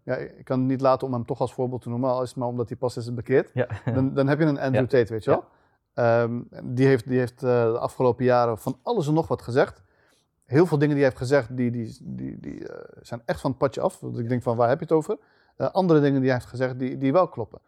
ja, 0.03 0.15
ik 0.15 0.45
kan 0.45 0.59
het 0.59 0.67
niet 0.67 0.81
laten 0.81 1.07
om 1.07 1.13
hem 1.13 1.25
toch 1.25 1.39
als 1.39 1.53
voorbeeld 1.53 1.81
te 1.81 1.89
noemen, 1.89 2.09
al 2.09 2.21
is 2.21 2.29
het 2.29 2.37
maar 2.37 2.47
omdat 2.47 2.67
hij 2.67 2.77
pas 2.77 2.97
is 2.97 3.13
bekeerd. 3.13 3.51
Ja. 3.53 3.67
Dan, 3.93 4.13
dan 4.13 4.27
heb 4.27 4.39
je 4.39 4.45
een 4.45 4.59
Andrew 4.59 4.87
Tate, 4.87 5.13
weet 5.13 5.23
je 5.23 5.29
wel. 5.29 5.43
Ehm, 5.93 6.41
die 6.63 6.87
heeft, 6.87 7.07
die 7.07 7.19
heeft 7.19 7.43
uh, 7.43 7.49
de 7.71 7.79
afgelopen 7.79 8.25
jaren 8.25 8.57
van 8.57 8.77
alles 8.83 9.07
en 9.07 9.13
nog 9.13 9.27
wat 9.27 9.41
gezegd. 9.41 9.83
Heel 10.45 10.65
veel 10.65 10.77
dingen 10.77 10.95
die 10.95 11.03
hij 11.03 11.13
heeft 11.13 11.23
gezegd, 11.23 11.57
die, 11.57 11.71
die, 11.71 11.97
die, 12.01 12.39
die 12.39 12.67
zijn 13.01 13.21
echt 13.25 13.41
van 13.41 13.49
het 13.49 13.59
padje 13.59 13.81
af. 13.81 13.99
Dus 13.99 14.19
ik 14.19 14.29
denk 14.29 14.43
van, 14.43 14.57
waar 14.57 14.69
heb 14.69 14.77
je 14.77 14.85
het 14.85 14.93
over? 14.93 15.17
Andere 15.57 15.99
dingen 15.99 16.19
die 16.19 16.29
hij 16.29 16.37
heeft 16.37 16.49
gezegd, 16.49 16.79
die, 16.79 16.97
die 16.97 17.11
wel 17.11 17.27
kloppen. 17.27 17.59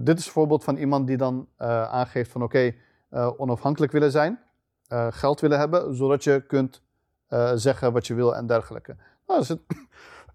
Dit 0.00 0.18
is 0.18 0.26
een 0.26 0.32
voorbeeld 0.32 0.64
van 0.64 0.76
iemand 0.76 1.06
die 1.06 1.16
dan 1.16 1.48
aangeeft 1.56 2.30
van, 2.30 2.42
oké, 2.42 2.74
okay, 3.10 3.34
onafhankelijk 3.36 3.92
willen 3.92 4.10
zijn. 4.10 4.40
geld 5.10 5.40
willen 5.40 5.58
hebben, 5.58 5.96
zodat 5.96 6.24
je 6.24 6.44
kunt 6.46 6.82
zeggen 7.54 7.92
wat 7.92 8.06
je 8.06 8.14
wil 8.14 8.36
en 8.36 8.46
dergelijke. 8.46 8.96
Nou, 9.26 9.40
er, 9.40 9.46
zit, 9.46 9.60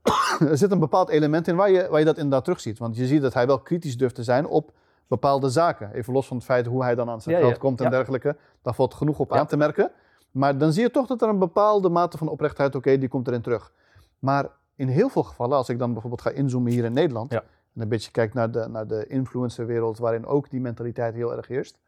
er 0.51 0.57
zit 0.57 0.71
een 0.71 0.79
bepaald 0.79 1.09
element 1.09 1.47
in 1.47 1.55
waar 1.55 1.71
je, 1.71 1.87
waar 1.89 1.99
je 1.99 2.05
dat 2.05 2.17
inderdaad 2.17 2.43
terugziet. 2.43 2.79
Want 2.79 2.95
je 2.95 3.05
ziet 3.05 3.21
dat 3.21 3.33
hij 3.33 3.47
wel 3.47 3.59
kritisch 3.59 3.97
durft 3.97 4.15
te 4.15 4.23
zijn 4.23 4.47
op 4.47 4.71
bepaalde 5.07 5.49
zaken. 5.49 5.91
Even 5.93 6.13
los 6.13 6.27
van 6.27 6.37
het 6.37 6.45
feit 6.45 6.65
hoe 6.65 6.83
hij 6.83 6.95
dan 6.95 7.09
aan 7.09 7.21
zijn 7.21 7.37
geld 7.37 7.57
komt 7.57 7.81
en 7.81 7.89
dergelijke. 7.89 8.37
Daar 8.61 8.73
valt 8.73 8.93
genoeg 8.93 9.19
op 9.19 9.33
aan 9.33 9.47
te 9.47 9.57
merken. 9.57 9.91
Maar 10.31 10.57
dan 10.57 10.73
zie 10.73 10.83
je 10.83 10.91
toch 10.91 11.07
dat 11.07 11.21
er 11.21 11.29
een 11.29 11.39
bepaalde 11.39 11.89
mate 11.89 12.17
van 12.17 12.27
oprechtheid, 12.27 12.75
oké, 12.75 12.97
die 12.97 13.09
komt 13.09 13.27
erin 13.27 13.41
terug. 13.41 13.71
Maar 14.19 14.49
in 14.75 14.87
heel 14.87 15.09
veel 15.09 15.23
gevallen, 15.23 15.57
als 15.57 15.69
ik 15.69 15.79
dan 15.79 15.91
bijvoorbeeld 15.91 16.21
ga 16.21 16.29
inzoomen 16.29 16.71
hier 16.71 16.83
in 16.83 16.93
Nederland... 16.93 17.41
en 17.79 17.85
een 17.85 17.91
beetje 17.91 18.11
kijk 18.11 18.33
naar 18.33 18.51
de, 18.51 18.67
naar 18.67 18.87
de 18.87 19.07
influencerwereld, 19.07 19.97
waarin 19.97 20.25
ook 20.25 20.49
die 20.49 20.61
mentaliteit 20.61 21.13
heel 21.13 21.35
erg 21.35 21.47
heerst... 21.47 21.79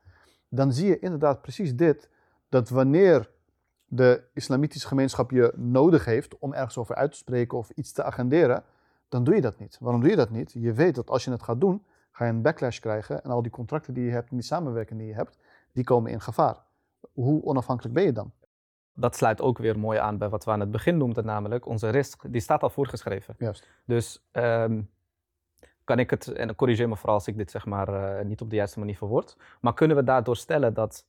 dan 0.50 0.74
zie 0.74 0.88
je 0.88 1.00
inderdaad 1.00 1.42
precies 1.42 1.76
dit, 1.76 2.10
dat 2.50 2.70
wanneer 2.70 3.30
de 3.86 4.24
islamitische 4.34 4.88
gemeenschap 4.88 5.32
je 5.32 5.54
nodig 5.56 6.06
heeft 6.06 6.38
om 6.38 6.54
ergens 6.54 6.78
over 6.78 6.96
uit 6.96 7.12
te 7.12 7.18
spreken 7.18 7.58
of 7.58 7.70
iets 7.70 7.92
te 7.92 8.04
agenderen, 8.04 8.64
dan 9.10 9.24
doe 9.24 9.36
je 9.36 9.42
dat 9.42 9.60
niet. 9.60 9.78
Waarom 9.80 10.02
doe 10.02 10.10
je 10.10 10.16
dat 10.16 10.30
niet? 10.30 10.52
Je 10.54 10.74
weet 10.74 10.96
dat 10.96 11.10
als 11.10 11.24
je 11.24 11.32
het 11.32 11.44
gaat 11.44 11.62
doen, 11.62 11.86
ga 12.12 12.26
je 12.26 12.32
een 12.32 12.42
backlash 12.42 12.80
krijgen 12.80 13.24
en 13.24 13.32
al 13.32 13.42
die 13.42 13.52
contracten 13.52 13.94
die 13.94 14.04
je 14.04 14.12
hebt 14.12 14.30
en 14.30 14.36
die 14.36 14.46
samenwerking 14.46 15.00
die 15.00 15.08
je 15.08 15.14
hebt, 15.14 15.38
die 15.72 15.84
komen 15.84 16.12
in 16.12 16.22
gevaar. 16.22 16.58
Hoe 17.14 17.44
onafhankelijk 17.44 17.96
ben 17.96 18.04
je 18.04 18.12
dan? 18.12 18.32
Dat 18.94 19.16
sluit 19.16 19.42
ook 19.42 19.58
weer 19.58 19.80
mooi 19.80 20.00
aan 20.00 20.18
bij 20.18 20.30
wat 20.30 20.44
we 20.44 20.52
aan 20.52 20.60
het 20.60 20.72
begin 20.72 20.98
noemden, 20.98 21.26
namelijk 21.26 21.66
onze 21.66 21.90
risk, 21.90 22.32
die 22.32 22.42
staat 22.42 22.64
al 22.64 22.70
voorgeschreven. 22.70 23.36
Juist. 23.38 23.68
Dus 23.86 24.24
um, 24.32 24.90
kan 25.84 26.00
ik 26.00 26.10
het, 26.10 26.28
en 26.28 26.56
corrigeer 26.56 26.90
me 26.90 26.96
vooral 26.96 27.16
als 27.16 27.28
ik 27.28 27.38
dit 27.38 27.52
zeg 27.52 27.66
maar 27.66 27.90
uh, 27.90 28.26
niet 28.26 28.42
op 28.42 28.50
de 28.50 28.56
juiste 28.56 28.80
manier 28.80 28.98
verwoord, 28.98 29.38
maar 29.62 29.74
kunnen 29.74 29.98
we 29.98 30.04
daardoor 30.04 30.38
stellen 30.38 30.74
dat 30.74 31.06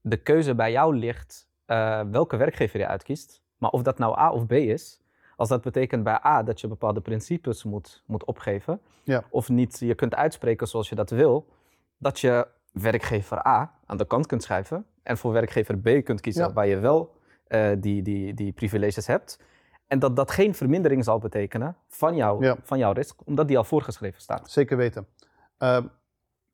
de 0.00 0.16
keuze 0.16 0.54
bij 0.54 0.72
jou 0.72 0.96
ligt 0.96 1.48
uh, 1.66 2.00
welke 2.10 2.36
werkgever 2.36 2.78
je 2.78 2.86
uitkiest, 2.86 3.42
maar 3.58 3.70
of 3.70 3.82
dat 3.82 3.98
nou 3.98 4.18
A 4.18 4.32
of 4.32 4.46
B 4.46 4.52
is, 4.52 5.00
als 5.36 5.48
dat 5.48 5.62
betekent 5.62 6.02
bij 6.02 6.20
A 6.24 6.42
dat 6.42 6.60
je 6.60 6.68
bepaalde 6.68 7.00
principes 7.00 7.64
moet, 7.64 8.02
moet 8.06 8.24
opgeven, 8.24 8.80
ja. 9.02 9.24
of 9.30 9.48
niet 9.48 9.78
je 9.78 9.94
kunt 9.94 10.14
uitspreken 10.14 10.66
zoals 10.66 10.88
je 10.88 10.94
dat 10.94 11.10
wil, 11.10 11.46
dat 11.98 12.20
je 12.20 12.46
werkgever 12.72 13.46
A 13.46 13.74
aan 13.86 13.96
de 13.96 14.06
kant 14.06 14.26
kunt 14.26 14.42
schuiven 14.42 14.86
en 15.02 15.18
voor 15.18 15.32
werkgever 15.32 15.78
B 15.78 16.04
kunt 16.04 16.20
kiezen 16.20 16.46
Ja. 16.46 16.52
waar 16.52 16.66
je 16.66 16.78
wel 16.78 17.14
eh, 17.46 17.70
die, 17.78 18.02
die, 18.02 18.34
die 18.34 18.52
privileges 18.52 19.06
hebt. 19.06 19.40
En 19.88 19.98
dat 19.98 20.16
dat 20.16 20.30
geen 20.30 20.54
vermindering 20.54 21.04
zal 21.04 21.18
betekenen 21.18 21.76
van, 21.88 22.14
jou, 22.16 22.44
Ja. 22.44 22.56
van 22.62 22.78
jouw 22.78 22.92
risk, 22.92 23.20
omdat 23.24 23.48
die 23.48 23.56
al 23.58 23.64
voorgeschreven 23.64 24.20
staat. 24.20 24.50
Zeker 24.50 24.76
weten. 24.76 25.06
Ehm, 25.58 25.86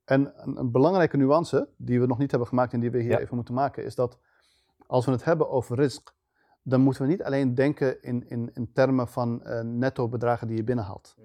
en 0.05 0.33
een, 0.35 0.57
een 0.57 0.71
belangrijke 0.71 1.17
nuance 1.17 1.67
die 1.77 1.99
we 1.99 2.05
nog 2.07 2.17
niet 2.17 2.29
hebben 2.29 2.47
gemaakt 2.49 2.73
en 2.73 2.79
die 2.79 2.91
we 2.91 2.99
hier 3.01 3.09
Ja. 3.11 3.19
even 3.19 3.35
moeten 3.35 3.53
maken, 3.53 3.83
is 3.83 3.95
dat 3.95 4.17
als 4.87 5.05
we 5.05 5.11
het 5.11 5.23
hebben 5.23 5.49
over 5.49 5.75
risk, 5.75 6.13
dan 6.63 6.81
moeten 6.81 7.01
we 7.01 7.07
niet 7.07 7.23
alleen 7.23 7.55
denken 7.55 8.01
in, 8.03 8.29
in, 8.29 8.51
in 8.53 8.71
termen 8.73 9.07
van 9.07 9.43
eh, 9.43 9.61
netto 9.61 10.07
bedragen 10.07 10.47
die 10.47 10.55
je 10.57 10.63
binnenhaalt. 10.63 11.15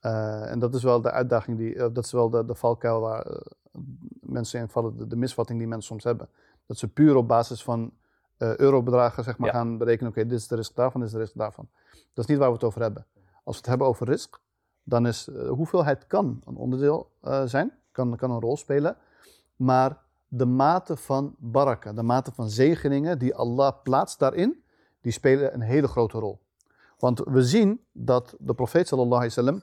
Eh, 0.00 0.50
en 0.50 0.58
dat 0.58 0.74
is 0.74 0.82
wel 0.82 1.00
de 1.00 1.10
uitdaging, 1.10 1.56
die, 1.58 1.74
eh, 1.74 1.80
dat 1.92 2.04
is 2.04 2.12
wel 2.12 2.30
de, 2.30 2.44
de 2.44 2.54
valkuil 2.54 3.00
waar 3.00 3.26
mensen 4.20 4.60
in 4.60 4.68
vallen, 4.68 4.96
de, 4.96 5.06
de 5.06 5.16
misvatting 5.16 5.58
die 5.58 5.68
mensen 5.68 5.86
soms 5.88 6.04
hebben. 6.04 6.28
Dat 6.66 6.78
ze 6.78 6.88
puur 6.88 7.16
op 7.16 7.28
basis 7.28 7.62
van 7.62 7.92
eh, 8.36 8.56
eurobedragen 8.56 9.24
zeg 9.24 9.38
maar, 9.38 9.48
Ja. 9.48 9.54
gaan 9.54 9.78
berekenen, 9.78 10.10
oké, 10.10 10.26
dit 10.26 10.38
is 10.38 10.48
de 10.48 10.56
risk 10.56 10.74
daarvan, 10.74 11.00
dit 11.00 11.08
is 11.10 11.14
de 11.16 11.20
risk 11.22 11.36
daarvan. 11.36 11.68
Dat 11.92 12.24
is 12.24 12.26
niet 12.26 12.38
waar 12.38 12.48
we 12.48 12.54
het 12.54 12.64
over 12.64 12.80
hebben. 12.80 13.06
Als 13.44 13.54
we 13.54 13.60
het 13.60 13.66
hebben 13.66 13.86
over 13.86 14.06
risk, 14.06 14.40
dan 14.82 15.06
is 15.06 15.28
eh, 15.28 15.48
hoeveelheid 15.48 16.06
kan 16.06 16.40
een 16.44 16.56
onderdeel 16.56 17.10
eh, 17.20 17.42
zijn, 17.44 17.72
kan, 17.92 18.16
kan 18.16 18.30
een 18.30 18.40
rol 18.40 18.56
spelen, 18.56 18.96
maar 19.56 20.02
de 20.28 20.46
mate 20.46 20.96
van 20.96 21.34
baraka, 21.38 21.92
de 21.92 22.02
mate 22.02 22.32
van 22.32 22.48
zegeningen 22.50 23.18
die 23.18 23.34
Allah 23.34 23.72
plaatst 23.82 24.18
daarin, 24.18 24.62
die 25.00 25.12
spelen 25.12 25.54
een 25.54 25.60
hele 25.60 25.88
grote 25.88 26.18
rol. 26.18 26.40
Want 26.98 27.20
we 27.24 27.42
zien 27.42 27.80
dat 27.92 28.36
de 28.38 28.54
profeet 28.54 28.88
sallallahu 28.88 29.14
alaihi 29.22 29.34
wasallam 29.34 29.62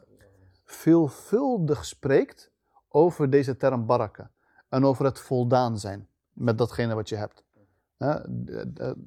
veelvuldig 0.63 1.85
spreekt 1.85 2.51
over 2.89 3.29
deze 3.29 3.57
term 3.57 3.85
baraka 3.85 4.31
en 4.69 4.85
over 4.85 5.05
het 5.05 5.19
voldaan 5.19 5.77
zijn 5.79 6.07
met 6.33 6.57
datgene 6.57 6.93
wat 6.95 7.09
je 7.09 7.15
hebt. 7.15 7.43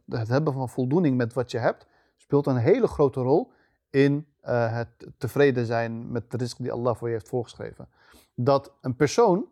Het 0.09 0.29
hebben 0.29 0.53
van 0.53 0.69
voldoening 0.69 1.17
met 1.17 1.33
wat 1.33 1.51
je 1.51 1.59
hebt 1.59 1.87
speelt 2.17 2.47
een 2.47 2.57
hele 2.57 2.87
grote 2.87 3.21
rol 3.21 3.53
in 3.91 4.27
eh, 4.41 4.73
het 4.73 5.07
tevreden 5.19 5.67
zijn 5.67 6.13
met 6.13 6.31
de 6.31 6.37
risk 6.37 6.59
die 6.59 6.73
Allah 6.73 6.97
voor 6.97 7.09
je 7.09 7.15
heeft 7.15 7.29
voorgeschreven. 7.29 7.89
Dat 8.35 8.73
een 8.81 8.97
persoon 8.97 9.47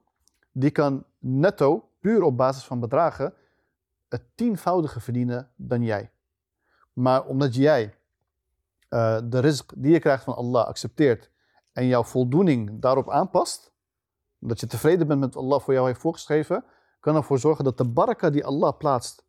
die 0.52 0.70
kan 0.70 1.04
netto, 1.18 1.88
puur 2.00 2.22
op 2.22 2.36
basis 2.36 2.64
van 2.64 2.80
bedragen, 2.80 3.34
het 4.08 4.22
tienvoudige 4.34 5.00
verdienen 5.00 5.50
dan 5.56 5.82
jij. 5.82 6.10
Maar 6.92 7.24
omdat 7.24 7.54
jij 7.54 7.94
eh, 8.88 9.18
de 9.24 9.38
risk 9.38 9.72
die 9.76 9.92
je 9.92 9.98
krijgt 9.98 10.24
van 10.24 10.36
Allah 10.36 10.66
accepteert 10.66 11.30
en 11.72 11.86
jouw 11.86 12.02
voldoening 12.02 12.80
daarop 12.80 13.10
aanpast, 13.10 13.72
dat 14.38 14.60
je 14.60 14.66
tevreden 14.66 15.06
bent 15.06 15.20
met 15.20 15.34
wat 15.34 15.44
Allah 15.44 15.60
voor 15.60 15.74
jou 15.74 15.86
heeft 15.86 16.00
voorgeschreven, 16.00 16.64
kan 17.00 17.16
ervoor 17.16 17.38
zorgen 17.38 17.64
dat 17.64 17.78
de 17.78 17.88
baraka 17.88 18.30
die 18.30 18.44
Allah 18.44 18.76
plaatst 18.78 19.24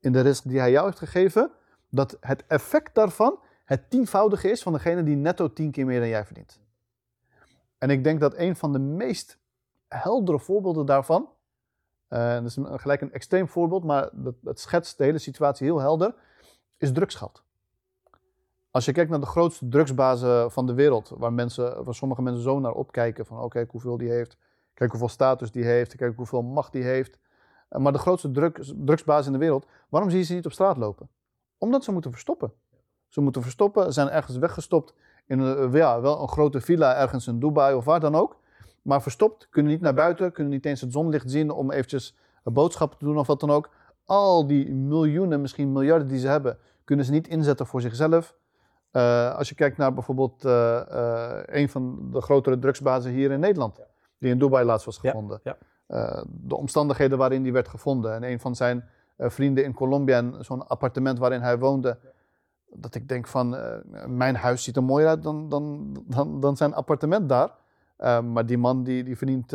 in 0.00 0.12
de 0.12 0.20
risk 0.20 0.48
die 0.48 0.58
hij 0.58 0.70
jou 0.70 0.86
heeft 0.86 0.98
gegeven, 0.98 1.50
dat 1.88 2.16
het 2.20 2.44
effect 2.46 2.94
daarvan 2.94 3.38
het 3.64 3.90
tienvoudige 3.90 4.50
is 4.50 4.62
van 4.62 4.72
degene 4.72 5.02
die 5.02 5.16
netto 5.16 5.52
tien 5.52 5.70
keer 5.70 5.86
meer 5.86 6.00
dan 6.00 6.08
jij 6.08 6.24
verdient. 6.24 6.60
En 7.78 7.90
ik 7.90 8.04
denk 8.04 8.20
dat 8.20 8.36
een 8.36 8.56
van 8.56 8.72
de 8.72 8.78
meest 8.78 9.38
heldere 9.88 10.38
voorbeelden 10.38 10.86
daarvan, 10.86 11.28
eh, 12.08 12.34
dat 12.34 12.44
is 12.44 12.58
gelijk 12.60 13.00
een 13.00 13.12
extreem 13.12 13.48
voorbeeld, 13.48 13.84
maar 13.84 14.10
dat, 14.12 14.60
schetst 14.60 14.98
de 14.98 15.04
hele 15.04 15.18
situatie 15.18 15.66
heel 15.66 15.80
helder, 15.80 16.14
is 16.76 16.92
drugsgeld. 16.92 17.42
Als 18.70 18.84
je 18.84 18.92
kijkt 18.92 19.10
naar 19.10 19.20
de 19.20 19.26
grootste 19.26 19.68
drugsbazen 19.68 20.50
van 20.50 20.66
de 20.66 20.74
wereld, 20.74 21.12
waar, 21.16 21.32
mensen, 21.32 21.84
waar 21.84 21.94
sommige 21.94 22.22
mensen 22.22 22.42
zo 22.42 22.58
naar 22.60 22.72
opkijken, 22.72 23.26
van 23.26 23.48
kijk 23.48 23.70
hoeveel 23.70 23.96
die 23.96 24.10
heeft, 24.10 24.36
kijk 24.74 24.90
hoeveel 24.90 25.08
status 25.08 25.50
die 25.50 25.64
heeft, 25.64 25.96
kijk 25.96 26.16
hoeveel 26.16 26.42
macht 26.42 26.72
die 26.72 26.82
heeft. 26.82 27.18
Eh, 27.68 27.80
Maar 27.80 27.92
de 27.92 27.98
grootste 27.98 28.30
drugs, 28.30 28.72
drugsbazen 28.76 29.32
in 29.32 29.38
de 29.38 29.44
wereld, 29.44 29.66
waarom 29.88 30.10
zie 30.10 30.18
je 30.18 30.24
ze 30.24 30.34
niet 30.34 30.46
op 30.46 30.52
straat 30.52 30.76
lopen? 30.76 31.08
Omdat 31.58 31.84
ze 31.84 31.92
moeten 31.92 32.10
verstoppen. 32.10 32.52
Ze 33.08 33.20
moeten 33.20 33.42
verstoppen, 33.42 33.92
zijn 33.92 34.08
ergens 34.10 34.36
weggestopt 34.36 34.94
in 35.26 35.38
een, 35.38 35.72
ja, 35.72 36.00
wel 36.00 36.20
een 36.22 36.28
grote 36.28 36.60
villa 36.60 36.96
ergens 36.96 37.26
in 37.26 37.38
Dubai 37.38 37.74
of 37.74 37.84
waar 37.84 38.00
dan 38.00 38.14
ook. 38.14 38.36
Maar 38.82 39.02
verstopt, 39.02 39.48
kunnen 39.48 39.72
niet 39.72 39.80
naar 39.80 39.94
buiten, 39.94 40.32
kunnen 40.32 40.52
niet 40.52 40.66
eens 40.66 40.80
het 40.80 40.92
zonlicht 40.92 41.30
zien 41.30 41.50
om 41.50 41.70
eventjes 41.70 42.16
boodschappen 42.44 42.98
te 42.98 43.04
doen 43.04 43.18
of 43.18 43.26
wat 43.26 43.40
dan 43.40 43.50
ook. 43.50 43.70
Al 44.04 44.46
die 44.46 44.74
miljoenen, 44.74 45.40
misschien 45.40 45.72
miljarden 45.72 46.08
die 46.08 46.18
ze 46.18 46.28
hebben, 46.28 46.58
kunnen 46.84 47.04
ze 47.04 47.10
niet 47.10 47.28
inzetten 47.28 47.66
voor 47.66 47.80
zichzelf. 47.80 48.36
Eh, 48.90 49.34
als 49.34 49.48
je 49.48 49.54
kijkt 49.54 49.76
naar 49.76 49.94
bijvoorbeeld 49.94 50.44
eh, 50.44 50.76
eh, 50.90 51.42
een 51.46 51.68
van 51.68 52.08
de 52.12 52.20
grotere 52.20 52.58
drugsbazen 52.58 53.12
hier 53.12 53.30
in 53.30 53.40
Nederland, 53.40 53.80
die 54.18 54.30
in 54.30 54.38
Dubai 54.38 54.64
laatst 54.64 54.86
was 54.86 54.98
Ja, 55.02 55.10
gevonden. 55.10 55.40
ja. 55.42 55.56
Eh, 55.88 56.22
de 56.26 56.56
omstandigheden 56.56 57.18
waarin 57.18 57.42
die 57.42 57.52
werd 57.52 57.68
gevonden. 57.68 58.14
En 58.14 58.22
een 58.22 58.40
van 58.40 58.56
zijn 58.56 58.84
eh, 59.18 59.30
vrienden 59.30 59.64
in 59.64 59.74
Colombia, 59.74 60.16
en 60.16 60.34
zo'n 60.40 60.68
appartement 60.68 61.18
waarin 61.18 61.40
hij 61.40 61.58
woonde, 61.58 61.98
dat 62.74 62.94
ik 62.94 63.08
denk 63.08 63.26
van, 63.26 63.56
eh, 63.56 63.78
mijn 64.06 64.36
huis 64.36 64.64
ziet 64.64 64.76
er 64.76 64.82
mooier 64.82 65.08
uit 65.08 65.22
dan, 65.22 65.48
dan, 65.48 65.96
dan, 66.06 66.40
dan 66.40 66.56
zijn 66.56 66.74
appartement 66.74 67.28
daar. 67.28 67.50
Eh, 67.96 68.20
maar 68.20 68.46
die 68.46 68.58
man 68.58 68.82
die, 68.82 69.04
die 69.04 69.16
verdient 69.16 69.52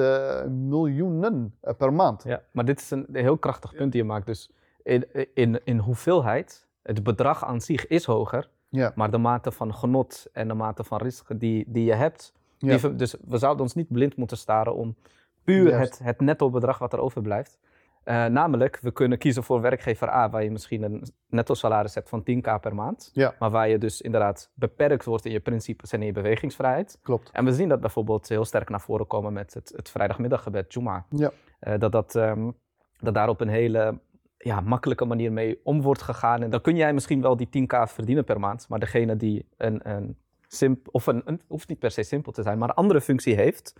miljoenen 0.49 1.55
per 1.77 1.93
maand. 1.93 2.23
Ja, 2.23 2.41
maar 2.51 2.65
dit 2.65 2.79
is 2.79 2.91
een 2.91 3.05
heel 3.11 3.37
krachtig 3.37 3.75
punt 3.75 3.91
die 3.91 4.01
je 4.01 4.07
maakt. 4.07 4.25
Dus 4.25 4.49
in, 4.83 5.05
in, 5.33 5.61
in 5.63 5.77
hoeveelheid, 5.77 6.67
het 6.81 7.03
bedrag 7.03 7.45
aan 7.45 7.61
zich 7.61 7.87
is 7.87 8.05
hoger, 8.05 8.49
Ja, 8.69 8.91
maar 8.95 9.11
de 9.11 9.17
mate 9.17 9.51
van 9.51 9.73
genot 9.75 10.27
en 10.33 10.47
de 10.47 10.53
mate 10.53 10.83
van 10.83 10.97
risico 10.97 11.37
die, 11.37 11.65
die 11.67 11.85
je 11.85 11.93
hebt. 11.93 12.33
Ja. 12.57 12.77
dus 12.89 13.15
we 13.27 13.37
zouden 13.37 13.61
ons 13.61 13.73
niet 13.73 13.91
blind 13.91 14.15
moeten 14.15 14.37
staren 14.37 14.75
om 14.75 14.95
puur 15.43 15.69
Juist. 15.69 15.97
het, 15.97 16.07
het 16.07 16.19
netto 16.19 16.49
bedrag 16.49 16.77
wat 16.77 16.93
er 16.93 16.99
overblijft. 16.99 17.59
Eh, 18.03 18.25
namelijk, 18.25 18.79
we 18.81 18.91
kunnen 18.91 19.17
kiezen 19.17 19.43
voor 19.43 19.61
werkgever 19.61 20.09
A, 20.09 20.29
waar 20.29 20.43
je 20.43 20.51
misschien 20.51 20.83
een 20.83 21.03
netto 21.29 21.53
salaris 21.53 21.95
hebt 21.95 22.09
van 22.09 22.23
10k 22.23 22.59
per 22.61 22.75
maand. 22.75 23.09
Ja. 23.13 23.35
Maar 23.39 23.49
waar 23.49 23.69
je 23.69 23.77
dus 23.77 24.01
inderdaad 24.01 24.51
beperkt 24.53 25.05
wordt 25.05 25.25
in 25.25 25.31
je 25.31 25.39
principes 25.39 25.91
en 25.91 25.99
in 25.99 26.05
je 26.05 26.11
bewegingsvrijheid. 26.11 26.99
klopt. 27.01 27.29
En 27.31 27.45
we 27.45 27.53
zien 27.53 27.69
dat 27.69 27.79
bijvoorbeeld 27.79 28.29
heel 28.29 28.45
sterk 28.45 28.69
naar 28.69 28.81
voren 28.81 29.07
komen 29.07 29.33
met 29.33 29.53
het, 29.53 29.73
het 29.75 29.89
vrijdagmiddaggebed, 29.89 30.73
Juma. 30.73 31.05
Ja. 31.09 31.31
Eh, 31.59 31.79
dat, 31.79 31.91
dat, 31.91 32.15
ehm, 32.15 32.51
dat 32.99 33.13
daar 33.13 33.29
op 33.29 33.41
een 33.41 33.49
hele 33.49 33.99
ja, 34.37 34.61
makkelijke 34.61 35.05
manier 35.05 35.31
mee 35.31 35.59
om 35.63 35.81
wordt 35.81 36.01
gegaan. 36.01 36.43
En 36.43 36.49
dan 36.49 36.61
kun 36.61 36.75
jij 36.75 36.93
misschien 36.93 37.21
wel 37.21 37.37
die 37.37 37.49
10k 37.49 37.89
verdienen 37.89 38.23
per 38.23 38.39
maand. 38.39 38.69
Maar 38.69 38.79
degene 38.79 39.17
die 39.17 39.45
een, 39.57 39.89
een 39.89 40.17
simp 40.47 40.87
of 40.91 41.07
een, 41.07 41.21
een, 41.25 41.41
hoeft 41.47 41.69
niet 41.69 41.79
per 41.79 41.91
se 41.91 42.03
simpel 42.03 42.31
te 42.31 42.41
zijn, 42.41 42.57
maar 42.57 42.69
een 42.69 42.75
andere 42.75 43.01
functie 43.01 43.35
heeft, 43.35 43.73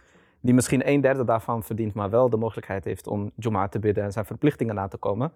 die 0.43 0.53
misschien 0.53 0.87
een 0.87 1.01
derde 1.01 1.23
daarvan 1.23 1.63
verdient, 1.63 1.93
maar 1.93 2.09
wel 2.09 2.29
de 2.29 2.37
mogelijkheid 2.37 2.83
heeft 2.83 3.07
om 3.07 3.31
Juma 3.35 3.67
te 3.67 3.79
bidden 3.79 4.03
en 4.03 4.11
zijn 4.11 4.25
verplichtingen 4.25 4.75
na 4.75 4.87
te 4.87 4.97
komen, 4.97 5.31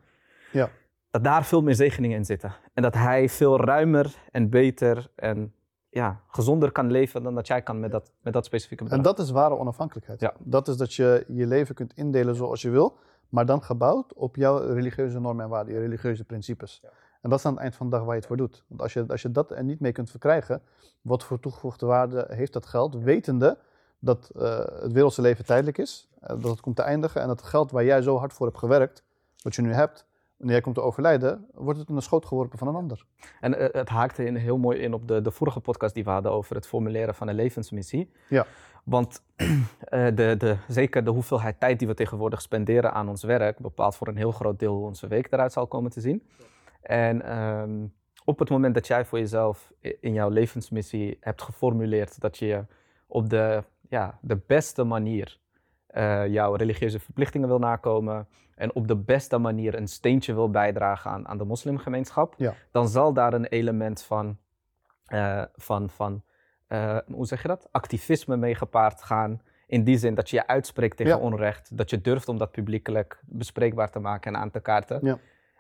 Ja. 0.51 0.69
dat 1.11 1.23
daar 1.23 1.45
veel 1.45 1.61
meer 1.61 1.75
zegeningen 1.75 2.17
in 2.17 2.25
zitten. 2.25 2.53
En 2.73 2.83
dat 2.83 2.93
hij 2.93 3.29
veel 3.29 3.59
ruimer 3.59 4.15
en 4.31 4.49
beter 4.49 5.07
en 5.15 5.53
ja, 5.89 6.21
gezonder 6.27 6.71
kan 6.71 6.91
leven 6.91 7.23
dan 7.23 7.35
dat 7.35 7.47
jij 7.47 7.61
kan 7.61 7.79
met 7.79 7.91
dat, 7.91 8.11
met 8.21 8.33
dat 8.33 8.45
specifieke 8.45 8.83
bedrag. 8.83 8.99
En 8.99 9.05
dat 9.05 9.19
is 9.19 9.31
ware 9.31 9.57
onafhankelijkheid. 9.57 10.19
Ja. 10.19 10.33
Dat 10.39 10.67
is 10.67 10.77
dat 10.77 10.93
je 10.93 11.25
je 11.27 11.47
leven 11.47 11.75
kunt 11.75 11.93
indelen 11.95 12.35
zoals 12.35 12.61
je 12.61 12.69
wil, 12.69 12.97
maar 13.29 13.45
dan 13.45 13.63
gebouwd 13.63 14.13
op 14.13 14.35
jouw 14.35 14.57
religieuze 14.57 15.19
normen 15.19 15.43
en 15.43 15.49
waarden, 15.49 15.73
je 15.73 15.79
religieuze 15.79 16.23
principes. 16.23 16.81
En 17.21 17.29
dat 17.29 17.39
is 17.39 17.45
aan 17.45 17.53
het 17.53 17.61
eind 17.61 17.75
van 17.75 17.89
de 17.89 17.95
dag 17.95 18.01
waar 18.05 18.13
je 18.13 18.19
het 18.19 18.27
voor 18.27 18.37
doet. 18.37 18.63
Want 18.67 18.81
als 18.81 18.93
je, 18.93 19.05
als 19.07 19.21
je 19.21 19.31
dat 19.31 19.51
er 19.51 19.63
niet 19.63 19.79
mee 19.79 19.91
kunt 19.91 20.09
verkrijgen, 20.09 20.61
wat 21.01 21.23
voor 21.23 21.39
toegevoegde 21.39 21.85
waarde 21.85 22.25
heeft 22.29 22.53
dat 22.53 22.65
geld, 22.65 22.95
wetende 22.95 23.57
dat 23.99 24.29
eh, 24.35 24.57
het 24.81 24.91
wereldse 24.91 25.21
leven 25.21 25.45
tijdelijk 25.45 25.77
is, 25.77 26.09
eh, 26.19 26.27
dat 26.27 26.51
het 26.51 26.61
komt 26.61 26.75
te 26.75 26.81
eindigen 26.81 27.21
en 27.21 27.27
dat 27.27 27.39
het 27.39 27.49
geld 27.49 27.71
waar 27.71 27.85
jij 27.85 28.01
zo 28.01 28.17
hard 28.17 28.33
voor 28.33 28.45
hebt 28.45 28.57
gewerkt, 28.57 29.03
wat 29.43 29.55
je 29.55 29.61
nu 29.61 29.73
hebt, 29.73 30.05
wanneer 30.37 30.55
jij 30.55 30.63
komt 30.63 30.75
te 30.75 30.81
overlijden, 30.81 31.47
wordt 31.53 31.79
het 31.79 31.89
in 31.89 31.95
de 31.95 32.01
schoot 32.01 32.25
geworpen 32.25 32.57
van 32.57 32.67
een 32.67 32.75
ander. 32.75 33.05
En 33.39 33.57
eh, 33.57 33.67
het 33.71 33.89
haakte 33.89 34.25
in, 34.25 34.35
heel 34.35 34.57
mooi 34.57 34.79
in 34.79 34.93
op 34.93 35.07
de, 35.07 35.21
de 35.21 35.31
vorige 35.31 35.59
podcast 35.59 35.93
die 35.93 36.03
we 36.03 36.09
hadden 36.09 36.31
over 36.31 36.55
het 36.55 36.67
formuleren 36.67 37.15
van 37.15 37.27
een 37.27 37.35
levensmissie. 37.35 38.11
Ja. 38.29 38.45
Want 38.83 39.21
de, 39.89 40.35
de, 40.37 40.57
zeker 40.67 41.03
de 41.03 41.11
hoeveelheid 41.11 41.59
tijd 41.59 41.79
die 41.79 41.87
we 41.87 41.93
tegenwoordig 41.93 42.41
spenderen 42.41 42.93
aan 42.93 43.09
ons 43.09 43.23
werk 43.23 43.59
bepaalt 43.59 43.95
voor 43.95 44.07
een 44.07 44.17
heel 44.17 44.31
groot 44.31 44.59
deel 44.59 44.75
hoe 44.75 44.85
onze 44.85 45.07
week 45.07 45.27
eruit 45.31 45.51
zal 45.53 45.67
komen 45.67 45.91
te 45.91 46.01
zien. 46.01 46.27
En 46.81 47.21
ehm, 47.21 47.85
op 48.25 48.39
het 48.39 48.49
moment 48.49 48.73
dat 48.73 48.87
jij 48.87 49.05
voor 49.05 49.19
jezelf 49.19 49.71
in 49.79 50.13
jouw 50.13 50.29
levensmissie 50.29 51.17
hebt 51.19 51.41
geformuleerd 51.41 52.21
dat 52.21 52.37
je 52.37 52.65
op 53.07 53.29
de, 53.29 53.63
ja, 53.89 54.17
de 54.21 54.37
beste 54.47 54.83
manier 54.83 55.39
eh, 55.87 56.27
jouw 56.27 56.53
religieuze 56.55 56.99
verplichtingen 56.99 57.47
wil 57.47 57.59
nakomen 57.59 58.27
en 58.55 58.73
op 58.75 58.87
de 58.87 58.95
beste 58.95 59.37
manier 59.37 59.75
een 59.75 59.87
steentje 59.87 60.33
wil 60.33 60.49
bijdragen 60.49 61.11
aan, 61.11 61.27
aan 61.27 61.37
de 61.37 61.43
moslimgemeenschap, 61.45 62.33
Ja. 62.37 62.53
dan 62.71 62.87
zal 62.87 63.13
daar 63.13 63.33
een 63.33 63.45
element 63.45 64.01
van, 64.03 64.37
eh, 65.05 65.43
van, 65.55 65.89
van 65.89 66.23
eh, 66.67 66.97
hoe 67.05 67.25
zeg 67.25 67.41
je 67.41 67.47
dat? 67.47 67.67
Activisme 67.71 68.37
mee 68.37 68.55
gepaard 68.55 69.03
gaan. 69.03 69.41
In 69.67 69.83
die 69.83 69.97
zin 69.97 70.15
dat 70.15 70.29
je 70.29 70.35
je 70.35 70.47
uitspreekt 70.47 70.97
tegen 70.97 71.17
Ja. 71.17 71.23
onrecht, 71.23 71.77
dat 71.77 71.89
je 71.89 72.01
durft 72.01 72.27
om 72.29 72.37
dat 72.37 72.51
publiekelijk 72.51 73.21
bespreekbaar 73.25 73.89
te 73.91 73.99
maken 73.99 74.33
en 74.35 74.41
aan 74.41 74.51
te 74.51 74.59
kaarten. 74.59 74.99
Ja. 75.03 75.17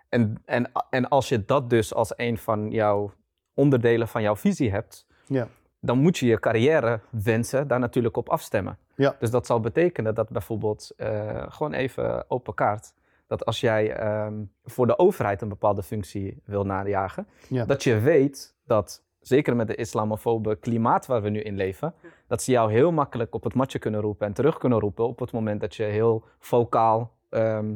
En, 0.09 0.41
en, 0.45 0.71
en 0.89 1.07
als 1.09 1.29
je 1.29 1.45
dat 1.45 1.69
dus 1.69 1.93
als 1.93 2.13
een 2.15 2.37
van 2.37 2.69
jouw 2.71 3.13
onderdelen 3.53 4.07
van 4.07 4.21
jouw 4.21 4.35
visie 4.35 4.71
hebt, 4.71 5.05
Ja. 5.27 5.47
Dan 5.87 5.97
moet 5.99 6.17
je 6.17 6.25
je 6.25 6.39
carrière 6.39 6.99
wensen 7.09 7.67
daar 7.67 7.79
natuurlijk 7.79 8.17
op 8.17 8.29
afstemmen. 8.29 8.77
Ja. 8.95 9.15
Dus 9.19 9.31
dat 9.31 9.45
zal 9.45 9.59
betekenen 9.59 10.15
dat 10.15 10.29
bijvoorbeeld, 10.29 10.91
eh, 10.97 11.43
gewoon 11.49 11.73
even 11.73 12.25
open 12.27 12.53
kaart, 12.53 12.93
dat 13.27 13.45
als 13.45 13.59
jij 13.59 13.93
ehm, 13.95 14.33
voor 14.65 14.87
de 14.87 14.97
overheid 14.97 15.41
een 15.41 15.49
bepaalde 15.49 15.83
functie 15.83 16.41
wil 16.45 16.65
najagen, 16.65 17.27
Ja. 17.49 17.65
dat 17.65 17.83
je 17.83 17.99
weet 17.99 18.55
dat, 18.65 19.03
zeker 19.19 19.55
met 19.55 19.67
de 19.67 19.75
islamofobe 19.75 20.55
klimaat 20.55 21.05
waar 21.05 21.21
we 21.21 21.29
nu 21.29 21.41
in 21.41 21.55
leven, 21.55 21.93
dat 22.27 22.41
ze 22.43 22.51
jou 22.51 22.71
heel 22.71 22.91
makkelijk 22.91 23.35
op 23.35 23.43
het 23.43 23.53
matje 23.53 23.79
kunnen 23.79 24.01
roepen 24.01 24.27
en 24.27 24.33
terug 24.33 24.57
kunnen 24.57 24.79
roepen 24.79 25.07
op 25.07 25.19
het 25.19 25.31
moment 25.31 25.61
dat 25.61 25.75
je 25.75 25.83
heel 25.83 26.23
vocaal 26.39 27.11
ehm, 27.29 27.75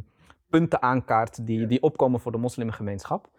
punten 0.50 0.82
aankaart 0.82 1.46
die, 1.46 1.68
die 1.68 1.82
opkomen 1.82 2.20
voor 2.20 2.32
de 2.32 2.38
moslimgemeenschap. 2.38 3.30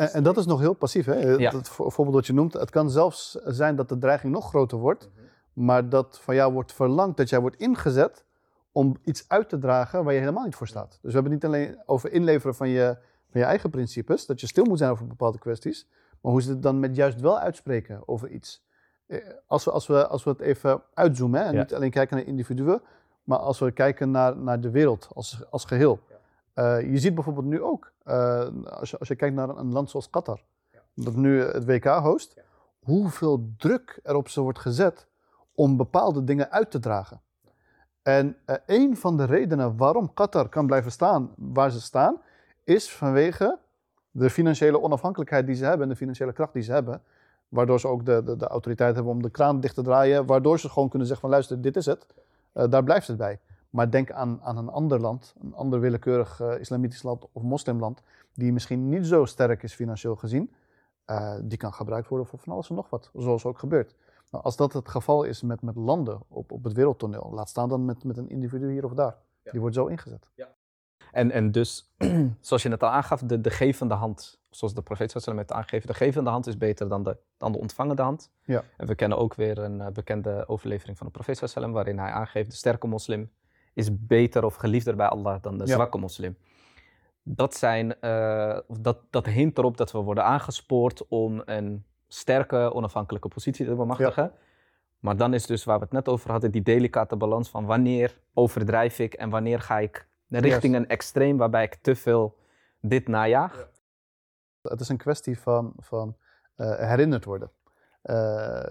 En, 0.00 0.12
en 0.12 0.22
dat 0.22 0.36
is 0.36 0.46
nog 0.46 0.60
heel 0.60 0.72
passief. 0.74 1.06
Hè? 1.06 1.14
Ja. 1.18 1.50
Dat 1.50 1.68
voor- 1.68 1.92
voorbeeld 1.92 2.16
dat 2.16 2.26
je 2.26 2.32
noemt. 2.32 2.52
Het 2.52 2.70
kan 2.70 2.90
zelfs 2.90 3.30
zijn 3.44 3.76
dat 3.76 3.88
de 3.88 3.98
dreiging 3.98 4.32
nog 4.32 4.48
groter 4.48 4.78
wordt. 4.78 5.10
Maar 5.52 5.88
dat 5.88 6.18
van 6.22 6.34
jou 6.34 6.52
wordt 6.52 6.72
verlangd 6.72 7.16
dat 7.16 7.28
jij 7.28 7.40
wordt 7.40 7.56
ingezet 7.56 8.24
om 8.72 8.96
iets 9.04 9.24
uit 9.28 9.48
te 9.48 9.58
dragen 9.58 10.04
waar 10.04 10.12
je 10.14 10.20
helemaal 10.20 10.44
niet 10.44 10.54
voor 10.54 10.66
staat. 10.66 10.90
Dus 10.90 10.98
we 11.02 11.20
hebben 11.20 11.32
het 11.32 11.42
niet 11.42 11.52
alleen 11.52 11.82
over 11.86 12.12
inleveren 12.12 12.54
van 12.54 12.68
je, 12.68 12.96
van 13.30 13.40
je 13.40 13.46
eigen 13.46 13.70
principes. 13.70 14.26
Dat 14.26 14.40
je 14.40 14.46
stil 14.46 14.64
moet 14.64 14.78
zijn 14.78 14.90
over 14.90 15.06
bepaalde 15.06 15.38
kwesties. 15.38 15.86
Maar 16.20 16.32
hoe 16.32 16.42
ze 16.42 16.50
het 16.50 16.62
dan 16.62 16.80
met 16.80 16.96
juist 16.96 17.20
wel 17.20 17.38
uitspreken 17.38 18.02
over 18.08 18.28
iets. 18.28 18.64
Eh, 19.06 19.18
Als 19.46 19.64
we, 19.64 19.70
als 19.70 19.86
we, 19.86 20.06
als 20.06 20.24
we 20.24 20.30
het 20.30 20.40
even 20.40 20.82
uitzoomen 20.94 21.40
hè, 21.40 21.46
en 21.46 21.54
Ja. 21.54 21.60
niet 21.60 21.74
alleen 21.74 21.90
kijken 21.90 22.16
naar 22.16 22.26
individuen. 22.26 22.82
Maar 23.24 23.38
als 23.38 23.58
we 23.58 23.70
kijken 23.70 24.10
naar, 24.10 24.36
naar 24.36 24.60
de 24.60 24.70
wereld 24.70 25.08
als, 25.14 25.42
als 25.50 25.64
geheel. 25.64 26.00
Eh, 26.54 26.90
je 26.90 26.98
ziet 26.98 27.14
bijvoorbeeld 27.14 27.46
nu 27.46 27.62
ook, 27.62 27.92
eh, 28.04 28.48
als, 28.64 28.90
je, 28.90 28.98
als 28.98 29.08
je 29.08 29.16
kijkt 29.16 29.34
naar 29.34 29.48
een, 29.48 29.72
land 29.72 29.90
zoals 29.90 30.10
Qatar, 30.10 30.40
dat 30.94 31.14
nu 31.14 31.42
het 31.42 31.64
WK 31.64 31.84
host, 31.84 32.40
hoeveel 32.78 33.52
druk 33.56 34.00
er 34.02 34.14
op 34.14 34.28
ze 34.28 34.40
wordt 34.40 34.58
gezet 34.58 35.06
om 35.54 35.76
bepaalde 35.76 36.24
dingen 36.24 36.50
uit 36.50 36.70
te 36.70 36.78
dragen. 36.78 37.20
En 38.02 38.36
eh, 38.44 38.56
een 38.66 38.96
van 38.96 39.16
de 39.16 39.24
redenen 39.24 39.76
waarom 39.76 40.14
Qatar 40.14 40.48
kan 40.48 40.66
blijven 40.66 40.90
staan 40.90 41.30
waar 41.36 41.70
ze 41.70 41.80
staan, 41.80 42.20
is 42.64 42.92
vanwege 42.92 43.58
de 44.10 44.30
financiële 44.30 44.80
onafhankelijkheid 44.80 45.46
die 45.46 45.54
ze 45.54 45.64
hebben 45.64 45.82
en 45.82 45.88
de 45.88 45.96
financiële 45.96 46.32
kracht 46.32 46.52
die 46.52 46.62
ze 46.62 46.72
hebben. 46.72 47.02
Waardoor 47.48 47.80
ze 47.80 47.88
ook 47.88 48.06
de, 48.06 48.22
de, 48.22 48.36
de 48.36 48.46
autoriteit 48.46 48.94
hebben 48.94 49.12
om 49.12 49.22
de 49.22 49.30
kraan 49.30 49.60
dicht 49.60 49.74
te 49.74 49.82
draaien. 49.82 50.26
Waardoor 50.26 50.58
ze 50.58 50.68
gewoon 50.68 50.88
kunnen 50.88 51.08
zeggen 51.08 51.28
van 51.28 51.36
luister, 51.36 51.60
dit 51.60 51.76
is 51.76 51.86
het. 51.86 52.06
Daar 52.52 52.84
blijft 52.84 53.06
het 53.06 53.16
bij. 53.16 53.40
Maar 53.70 53.90
denk 53.90 54.10
aan, 54.10 54.42
aan 54.42 54.56
een 54.56 54.68
ander 54.68 55.00
land, 55.00 55.34
een 55.42 55.54
ander 55.54 55.80
willekeurig 55.80 56.40
eh, 56.40 56.58
islamitisch 56.58 57.02
land 57.02 57.26
of 57.32 57.42
moslimland, 57.42 58.02
die 58.34 58.52
misschien 58.52 58.88
niet 58.88 59.06
zo 59.06 59.24
sterk 59.24 59.62
is 59.62 59.74
financieel 59.74 60.16
gezien. 60.16 60.50
eh, 61.04 61.34
die 61.42 61.58
kan 61.58 61.72
gebruikt 61.72 62.08
worden 62.08 62.26
voor 62.26 62.38
van 62.38 62.52
alles 62.52 62.68
en 62.68 62.74
nog 62.74 62.90
wat, 62.90 63.10
zoals 63.14 63.44
ook 63.44 63.58
gebeurt. 63.58 63.94
Nou, 64.30 64.44
als 64.44 64.56
dat 64.56 64.72
het 64.72 64.88
geval 64.88 65.24
is 65.24 65.42
met, 65.42 65.62
met 65.62 65.76
landen 65.76 66.20
op, 66.28 66.52
op 66.52 66.64
het 66.64 66.72
wereldtoneel, 66.72 67.30
laat 67.34 67.48
staan 67.48 67.68
dan 67.68 67.84
met, 67.84 68.04
met 68.04 68.16
een 68.16 68.28
individu 68.28 68.70
hier 68.70 68.84
of 68.84 68.94
daar. 68.94 69.16
Die 69.42 69.60
wordt 69.60 69.74
zo 69.74 69.86
ingezet. 69.86 70.30
En, 71.12 71.30
en 71.30 71.52
dus, 71.52 71.92
zoals 72.40 72.62
je 72.62 72.68
net 72.68 72.82
al 72.82 72.88
aangaf, 72.88 73.20
de, 73.20 73.40
de 73.40 73.50
gevende 73.50 73.94
hand, 73.94 74.40
zoals 74.50 74.74
de 74.74 74.82
profeet 74.82 75.10
sallallahu 75.10 75.32
alaihi 75.32 75.36
wasallam 75.36 75.38
het 75.38 75.52
aangeeft, 75.52 75.86
de 75.86 76.04
gevende 76.04 76.30
hand 76.30 76.46
is 76.46 76.56
beter 76.56 76.88
dan 76.88 77.02
de, 77.02 77.16
dan 77.36 77.52
de 77.52 77.58
ontvangende 77.58 78.02
hand. 78.02 78.30
Ja. 78.44 78.64
En 78.76 78.86
we 78.86 78.94
kennen 78.94 79.18
ook 79.18 79.34
weer 79.34 79.58
een 79.58 79.80
eh, 79.80 79.88
bekende 79.92 80.44
overlevering 80.48 80.96
van 80.98 81.06
de 81.06 81.12
profeet 81.12 81.36
sallallahu 81.36 81.58
alaihi 81.58 81.74
wasallam, 81.74 81.98
waarin 81.98 81.98
hij 81.98 82.22
aangeeft, 82.26 82.50
de 82.50 82.56
sterke 82.56 82.86
moslim 82.86 83.30
is 83.74 83.88
beter 84.06 84.44
of 84.44 84.54
geliefder 84.54 84.96
bij 84.96 85.06
Allah 85.08 85.42
dan 85.42 85.58
de 85.58 85.66
Ja. 85.66 85.74
zwakke 85.74 85.98
moslim. 85.98 86.36
Dat, 87.22 87.54
zijn, 87.54 88.00
eh, 88.00 88.58
dat, 88.68 88.98
dat 89.10 89.26
hint 89.26 89.58
erop 89.58 89.76
dat 89.76 89.92
we 89.92 89.98
worden 89.98 90.24
aangespoord 90.24 91.08
om 91.08 91.42
een 91.44 91.84
sterke, 92.08 92.72
onafhankelijke 92.74 93.28
positie 93.28 93.66
te 93.66 93.74
bemachtigen. 93.74 94.32
Maar 94.98 95.16
dan 95.16 95.34
is 95.34 95.46
dus 95.46 95.64
waar 95.64 95.78
we 95.78 95.84
het 95.84 95.92
net 95.92 96.08
over 96.08 96.30
hadden, 96.30 96.50
die 96.50 96.62
delicate 96.62 97.16
balans 97.16 97.48
van 97.50 97.64
wanneer 97.64 98.18
overdrijf 98.34 98.98
ik 98.98 99.14
en 99.14 99.30
wanneer 99.30 99.60
ga 99.60 99.78
ik 99.78 100.08
richting 100.28 100.74
een 100.74 100.88
extreem 100.88 101.36
waarbij 101.36 101.64
ik 101.64 101.74
te 101.74 101.94
veel 101.94 102.36
dit 102.80 103.08
najaag. 103.08 103.68
Het 104.62 104.80
is 104.80 104.88
een 104.88 104.96
kwestie 104.96 105.38
van, 105.38 105.72
van 105.78 106.16
eh, 106.54 106.78
herinnerd 106.78 107.24
worden. 107.24 107.50
Eh, 108.02 108.62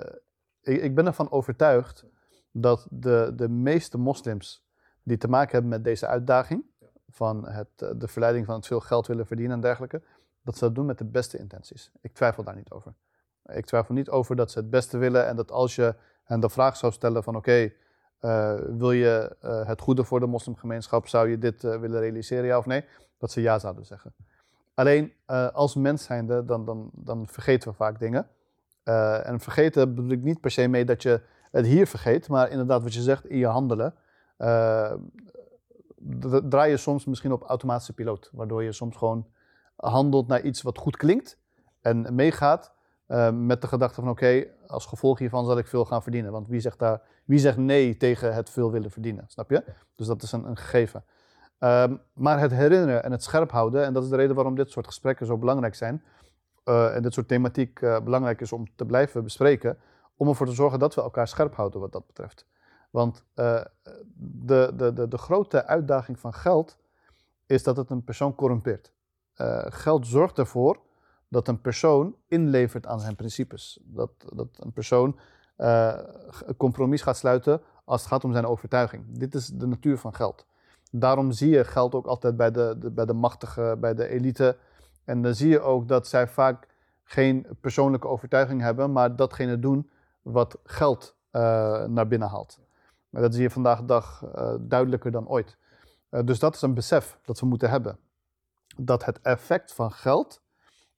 ik, 0.61 0.81
ik 0.81 0.95
ben 0.95 1.05
ervan 1.05 1.31
overtuigd 1.31 2.05
dat 2.51 2.87
de, 2.89 3.31
de 3.35 3.49
meeste 3.49 3.97
moslims 3.97 4.67
die 5.03 5.17
te 5.17 5.27
maken 5.27 5.51
hebben 5.51 5.69
met 5.69 5.83
deze 5.83 6.07
uitdaging, 6.07 6.63
van 7.09 7.47
het, 7.47 7.67
eh, 7.75 7.89
de 7.95 8.07
verleiding 8.07 8.45
van 8.45 8.55
het 8.55 8.67
veel 8.67 8.79
geld 8.79 9.07
willen 9.07 9.25
verdienen 9.25 9.55
en 9.55 9.61
dergelijke, 9.61 10.01
dat 10.43 10.57
ze 10.57 10.63
dat 10.63 10.75
doen 10.75 10.85
met 10.85 10.97
de 10.97 11.05
beste 11.05 11.37
intenties. 11.37 11.91
Ik 12.01 12.13
twijfel 12.13 12.43
daar 12.43 12.55
niet 12.55 12.71
over. 12.71 12.93
Ik 13.45 13.65
twijfel 13.65 13.93
niet 13.93 14.09
over 14.09 14.35
dat 14.35 14.51
ze 14.51 14.59
het 14.59 14.69
beste 14.69 14.97
willen 14.97 15.27
en 15.27 15.35
dat 15.35 15.51
als 15.51 15.75
je 15.75 15.95
hen 16.23 16.39
de 16.39 16.49
vraag 16.49 16.77
zou 16.77 16.93
stellen 16.93 17.23
van 17.23 17.35
oké, 17.35 17.71
eh, 18.19 18.53
wil 18.53 18.91
je 18.91 19.35
eh, 19.41 19.67
het 19.67 19.81
goede 19.81 20.03
voor 20.03 20.19
de 20.19 20.25
moslimgemeenschap, 20.25 21.07
zou 21.07 21.29
je 21.29 21.37
dit 21.37 21.61
willen 21.61 21.99
realiseren, 21.99 22.45
ja 22.45 22.57
of 22.57 22.65
nee? 22.65 22.85
Dat 23.17 23.31
ze 23.31 23.41
ja 23.41 23.59
zouden 23.59 23.85
zeggen. 23.85 24.13
Alleen 24.73 25.13
als 25.53 25.75
mens 25.75 26.03
zijnde, 26.03 26.45
dan, 26.45 26.65
dan, 26.65 26.89
dan 26.93 27.27
vergeten 27.27 27.69
we 27.69 27.75
vaak 27.75 27.99
dingen. 27.99 28.27
En 29.23 29.39
vergeten 29.39 29.95
bedoel 29.95 30.11
ik 30.11 30.21
niet 30.21 30.41
per 30.41 30.51
se 30.51 30.67
mee 30.67 30.85
dat 30.85 31.03
je 31.03 31.21
het 31.51 31.65
hier 31.65 31.87
vergeet, 31.87 32.27
maar 32.27 32.49
inderdaad 32.49 32.83
wat 32.83 32.93
je 32.93 33.01
zegt 33.01 33.25
in 33.25 33.37
je 33.37 33.45
handelen. 33.45 33.93
Eh, 34.39 34.93
draai 36.49 36.69
je 36.69 36.77
soms 36.77 37.05
misschien 37.05 37.31
op 37.31 37.43
automatische 37.43 37.93
piloot, 37.93 38.29
waardoor 38.33 38.63
je 38.63 38.71
soms 38.71 38.97
gewoon 38.97 39.27
handelt 39.75 40.27
naar 40.27 40.41
iets 40.41 40.61
wat 40.61 40.77
goed 40.77 40.97
klinkt 40.97 41.37
en 41.81 42.15
meegaat 42.15 42.73
eh, 43.05 43.31
met 43.31 43.61
de 43.61 43.67
gedachte 43.67 44.01
van 44.01 44.09
oké, 44.09 44.45
als 44.67 44.85
gevolg 44.85 45.19
hiervan 45.19 45.45
zal 45.45 45.57
ik 45.57 45.67
veel 45.67 45.85
gaan 45.85 46.01
verdienen. 46.01 46.31
Want 46.31 46.47
wie 46.47 46.59
zegt, 46.59 46.79
daar, 46.79 47.01
wie 47.25 47.39
zegt 47.39 47.57
nee 47.57 47.97
tegen 47.97 48.33
het 48.33 48.49
veel 48.49 48.71
willen 48.71 48.91
verdienen, 48.91 49.23
snap 49.27 49.49
je? 49.49 49.63
Dus 49.95 50.07
dat 50.07 50.23
is 50.23 50.31
een, 50.31 50.57
gegeven. 50.57 51.03
Ehm, 51.59 51.95
maar 52.13 52.39
het 52.39 52.51
herinneren 52.51 53.03
en 53.03 53.11
het 53.11 53.23
scherp 53.23 53.51
houden, 53.51 53.85
en 53.85 53.93
dat 53.93 54.03
is 54.03 54.09
de 54.09 54.15
reden 54.15 54.35
waarom 54.35 54.55
dit 54.55 54.71
soort 54.71 54.85
gesprekken 54.85 55.25
zo 55.25 55.37
belangrijk 55.37 55.75
zijn, 55.75 56.03
eh, 56.63 56.95
en 56.95 57.01
dit 57.01 57.13
soort 57.13 57.27
thematiek 57.27 57.79
belangrijk 57.79 58.41
is 58.41 58.51
om 58.51 58.75
te 58.75 58.85
blijven 58.85 59.23
bespreken, 59.23 59.77
om 60.17 60.27
ervoor 60.27 60.45
te 60.45 60.53
zorgen 60.53 60.79
dat 60.79 60.95
we 60.95 61.01
elkaar 61.01 61.27
scherp 61.27 61.55
houden 61.55 61.79
wat 61.79 61.91
dat 61.91 62.07
betreft. 62.07 62.45
Want 62.89 63.23
eh, 63.33 63.61
de, 64.17 64.71
de, 64.75 64.93
de, 64.93 65.07
de 65.07 65.17
grote 65.17 65.65
uitdaging 65.65 66.19
van 66.19 66.33
geld 66.33 66.77
is 67.45 67.63
dat 67.63 67.77
het 67.77 67.89
een 67.89 68.03
persoon 68.03 68.35
corrumpeert. 68.35 68.91
Eh, 69.33 69.65
geld 69.65 70.07
zorgt 70.07 70.37
ervoor 70.37 70.79
dat 71.27 71.47
een 71.47 71.61
persoon 71.61 72.15
inlevert 72.27 72.87
aan 72.87 72.99
zijn 72.99 73.15
principes. 73.15 73.79
Dat, 73.83 74.11
dat 74.33 74.47
een 74.59 74.73
persoon 74.73 75.19
uh, 75.57 75.97
een 76.45 76.57
compromis 76.57 77.01
gaat 77.01 77.17
sluiten 77.17 77.61
als 77.85 78.01
het 78.01 78.09
gaat 78.09 78.23
om 78.23 78.31
zijn 78.31 78.45
overtuiging. 78.45 79.03
Dit 79.07 79.35
is 79.35 79.47
de 79.47 79.67
natuur 79.67 79.97
van 79.97 80.13
geld. 80.13 80.45
Daarom 80.91 81.31
zie 81.31 81.49
je 81.49 81.63
geld 81.63 81.95
ook 81.95 82.05
altijd 82.05 82.37
bij 82.37 82.51
de, 82.51 82.89
bij 82.91 83.05
de 83.05 83.13
machtige, 83.13 83.77
bij 83.79 83.93
de 83.93 84.07
elite. 84.07 84.57
En 85.03 85.21
dan 85.21 85.35
zie 85.35 85.49
je 85.49 85.59
ook 85.59 85.87
dat 85.87 86.07
zij 86.07 86.27
vaak 86.27 86.67
geen 87.03 87.45
persoonlijke 87.61 88.07
overtuiging 88.07 88.61
hebben, 88.61 88.91
maar 88.91 89.15
datgene 89.15 89.59
doen 89.59 89.89
wat 90.21 90.57
geld 90.63 91.15
naar 91.87 92.07
binnen 92.07 92.27
haalt. 92.27 92.59
Dat 93.09 93.33
zie 93.33 93.43
je 93.43 93.49
vandaag 93.49 93.79
de 93.79 93.85
dag 93.85 94.23
uh, 94.35 94.53
duidelijker 94.59 95.11
dan 95.11 95.27
ooit. 95.27 95.57
Uh, 96.11 96.21
dus 96.23 96.39
dat 96.39 96.55
is 96.55 96.61
een 96.61 96.73
besef 96.73 97.19
dat 97.25 97.39
we 97.39 97.45
moeten 97.45 97.69
hebben. 97.69 97.99
Dat 98.77 99.05
het 99.05 99.21
effect 99.21 99.73
van 99.73 99.91
geld 99.91 100.41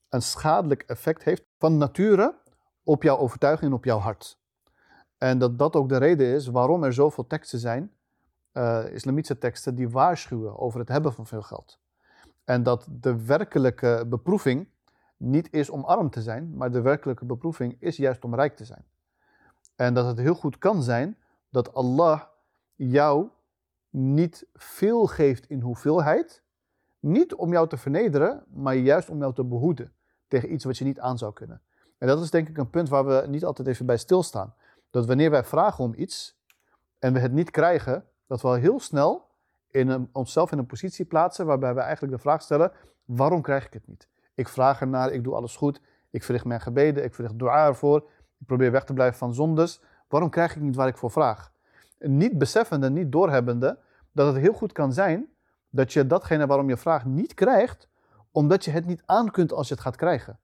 een 0.10 0.22
schadelijk 0.22 0.82
effect 0.82 1.24
heeft 1.24 1.44
van 1.58 1.78
nature 1.78 2.36
op 2.84 3.04
jouw 3.04 3.18
overtuiging 3.18 3.72
en 3.72 3.78
op 3.78 3.86
jouw 3.86 4.00
hart. 4.00 4.40
En 5.18 5.38
dat 5.38 5.60
dat 5.60 5.76
ook 5.76 5.90
de 5.90 5.98
reden 5.98 6.28
is 6.28 6.48
waarom 6.48 6.84
er 6.84 6.94
zoveel 6.94 7.28
teksten 7.28 7.60
zijn, 7.60 7.92
islamitische 8.94 9.38
teksten, 9.38 9.76
die 9.76 9.90
waarschuwen 9.90 10.60
over 10.60 10.80
het 10.80 10.88
hebben 10.88 11.14
van 11.14 11.28
veel 11.28 11.42
geld. 11.42 11.80
En 12.44 12.64
dat 12.64 12.88
de 12.90 13.26
werkelijke 13.26 14.06
beproeving 14.08 14.68
niet 15.18 15.54
is 15.54 15.70
om 15.70 15.84
arm 15.84 16.10
te 16.10 16.22
zijn, 16.22 16.58
maar 16.58 16.72
de 16.72 16.82
werkelijke 16.82 17.26
beproeving 17.26 17.76
is 17.80 17.98
juist 17.98 18.24
om 18.24 18.36
rijk 18.36 18.56
te 18.56 18.66
zijn. 18.66 18.86
En 19.76 19.94
dat 19.94 20.06
het 20.06 20.18
heel 20.18 20.36
goed 20.36 20.58
kan 20.58 20.84
zijn 20.84 21.18
dat 21.52 21.74
Allah 21.74 22.22
jou 22.76 23.30
niet 23.90 24.46
veel 24.54 25.08
geeft 25.08 25.50
in 25.50 25.62
hoeveelheid, 25.62 26.44
niet 27.00 27.36
om 27.36 27.52
jou 27.52 27.68
te 27.68 27.78
vernederen, 27.78 28.44
maar 28.54 28.76
juist 28.76 29.10
om 29.10 29.20
jou 29.20 29.34
te 29.34 29.44
behoeden 29.44 29.94
tegen 30.28 30.54
iets 30.54 30.64
wat 30.64 30.78
je 30.78 30.84
niet 30.84 31.00
aan 31.00 31.18
zou 31.18 31.34
kunnen. 31.34 31.62
En 31.98 32.08
dat 32.08 32.22
is 32.22 32.32
denk 32.32 32.50
ik 32.50 32.58
een 32.58 32.70
punt 32.70 32.90
waar 32.90 33.06
we 33.06 33.26
niet 33.28 33.46
altijd 33.46 33.68
even 33.68 33.86
bij 33.86 33.98
stilstaan. 33.98 34.56
Dat 34.90 35.06
wanneer 35.06 35.32
wij 35.32 35.44
vragen 35.44 35.84
om 35.84 35.94
iets 35.96 36.40
en 37.00 37.14
we 37.14 37.20
het 37.20 37.32
niet 37.32 37.52
krijgen, 37.52 38.06
dat 38.28 38.42
we 38.42 38.48
al 38.48 38.54
heel 38.54 38.80
snel 38.80 39.30
in 39.68 40.10
onszelf 40.12 40.52
in 40.52 40.58
een 40.58 40.66
positie 40.66 41.06
plaatsen 41.06 41.46
waarbij 41.46 41.74
we 41.74 41.80
eigenlijk 41.80 42.14
de 42.14 42.22
vraag 42.22 42.42
stellen: 42.42 42.72
waarom 43.06 43.42
krijg 43.42 43.66
ik 43.66 43.74
het 43.74 43.88
niet? 43.88 44.08
Ik 44.36 44.48
vraag 44.48 44.82
ernaar, 44.82 45.12
ik 45.12 45.24
doe 45.24 45.36
alles 45.36 45.56
goed, 45.56 45.82
ik 46.10 46.24
verricht 46.24 46.46
mijn 46.46 46.62
gebeden, 46.62 47.04
ik 47.04 47.14
verricht 47.14 47.40
dua 47.40 47.66
ervoor, 47.66 47.98
ik 48.40 48.46
probeer 48.46 48.72
weg 48.72 48.84
te 48.84 48.94
blijven 48.94 49.18
van 49.18 49.34
zondes. 49.34 49.82
Waarom 50.12 50.30
krijg 50.30 50.56
ik 50.56 50.62
niet 50.62 50.76
waar 50.76 50.88
ik 50.88 50.98
voor 50.98 51.12
vraag? 51.12 51.52
Niet 52.00 52.38
beseffende, 52.38 52.90
niet 52.90 53.12
doorhebbende, 53.12 53.78
dat 54.12 54.34
het 54.34 54.44
heel 54.44 54.54
goed 54.54 54.72
kan 54.72 54.94
zijn 54.94 55.30
dat 55.70 55.94
je 55.94 56.08
datgene 56.08 56.48
waarom 56.48 56.70
je 56.70 56.78
vraagt 56.78 57.06
niet 57.06 57.34
krijgt, 57.34 57.88
omdat 58.32 58.66
je 58.66 58.72
het 58.72 58.86
niet 58.86 59.04
aan 59.06 59.32
kunt 59.32 59.54
als 59.54 59.68
je 59.68 59.74
het 59.74 59.84
gaat 59.84 59.96
krijgen. 59.96 60.40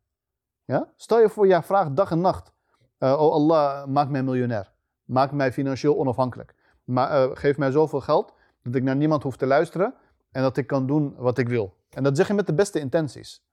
Ja? 0.66 0.92
Stel 0.96 1.20
je 1.20 1.30
voor, 1.30 1.48
jij 1.48 1.64
vraagt 1.64 1.96
dag 1.96 2.12
en 2.12 2.22
nacht. 2.22 2.52
Uh, 3.00 3.22
oh 3.22 3.32
Allah, 3.32 3.86
maak 3.86 4.10
mij 4.10 4.24
miljonair. 4.24 4.72
Maak 5.04 5.32
mij 5.32 5.52
financieel 5.54 5.98
onafhankelijk. 5.98 6.56
Maar, 6.84 7.30
uh, 7.30 7.36
geef 7.36 7.58
mij 7.58 7.72
zoveel 7.72 8.02
geld 8.02 8.34
dat 8.64 8.76
ik 8.76 8.84
naar 8.84 8.96
niemand 8.96 9.24
hoef 9.24 9.38
te 9.38 9.46
luisteren 9.46 9.94
en 10.32 10.42
dat 10.42 10.58
ik 10.58 10.68
kan 10.68 10.88
doen 10.88 11.16
wat 11.18 11.38
ik 11.38 11.50
wil. 11.50 11.76
En 11.90 12.04
dat 12.04 12.18
zeg 12.18 12.28
je 12.28 12.34
met 12.34 12.48
de 12.48 12.54
beste 12.54 12.80
intenties. 12.80 13.46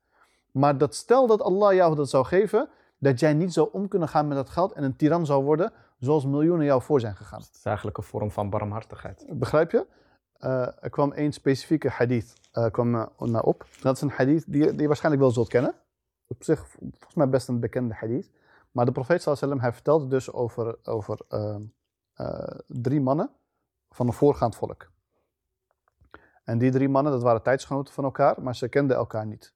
Maar 0.50 0.78
dat 0.78 0.94
stel 0.94 1.26
dat 1.26 1.42
Allah 1.42 1.74
jou 1.74 1.94
dat 1.94 2.10
zou 2.10 2.24
geven, 2.24 2.68
dat 2.98 3.20
jij 3.20 3.34
niet 3.34 3.52
zou 3.52 3.68
om 3.72 3.88
kunnen 3.88 4.08
gaan 4.08 4.28
met 4.28 4.36
dat 4.36 4.50
geld 4.50 4.72
en 4.72 4.84
een 4.84 4.96
tiran 4.96 5.26
zou 5.26 5.44
worden 5.44 5.72
zoals 6.04 6.24
miljoenen 6.24 6.66
jou 6.66 6.82
voor 6.82 7.00
zijn 7.00 7.16
gegaan. 7.16 7.40
Het 7.40 7.54
is 7.54 7.64
eigenlijk 7.64 7.96
een 7.96 8.02
vorm 8.02 8.30
van 8.30 8.50
barmhartigheid. 8.50 9.26
Begrijp 9.28 9.70
je? 9.70 9.86
Uh, 10.40 10.66
er 10.80 10.90
kwam 10.90 11.12
één 11.12 11.32
specifieke 11.32 11.88
hadith 11.88 12.34
uh, 12.52 12.66
kwam, 12.70 12.90
naar 13.18 13.42
op. 13.42 13.66
Dat 13.80 13.96
is 13.96 14.02
een 14.02 14.10
hadith 14.10 14.44
die, 14.46 14.70
die 14.70 14.80
je 14.80 14.86
waarschijnlijk 14.86 15.22
wel 15.22 15.32
zult 15.32 15.48
kennen. 15.48 15.74
Op 16.26 16.42
zich 16.44 16.68
volgens 16.68 17.14
mij 17.14 17.28
best 17.28 17.48
een 17.48 17.60
bekende 17.60 17.94
hadith. 17.94 18.30
Maar 18.70 18.84
de 18.84 18.92
profeet 18.92 19.22
sallam, 19.22 19.60
hij 19.60 19.72
vertelde 19.72 20.06
dus 20.06 20.32
over, 20.32 20.78
over 20.82 21.20
uh, 21.28 21.56
drie 22.66 23.00
mannen 23.00 23.30
van 23.90 24.06
een 24.06 24.12
voorgaand 24.12 24.56
volk. 24.56 24.92
En 26.44 26.58
die 26.58 26.70
drie 26.70 26.88
mannen, 26.88 27.12
dat 27.12 27.22
waren 27.22 27.42
tijdsgenoten 27.42 27.94
van 27.94 28.04
elkaar, 28.04 28.42
maar 28.42 28.56
ze 28.56 28.68
kenden 28.68 28.96
elkaar 28.96 29.26
niet. 29.26 29.54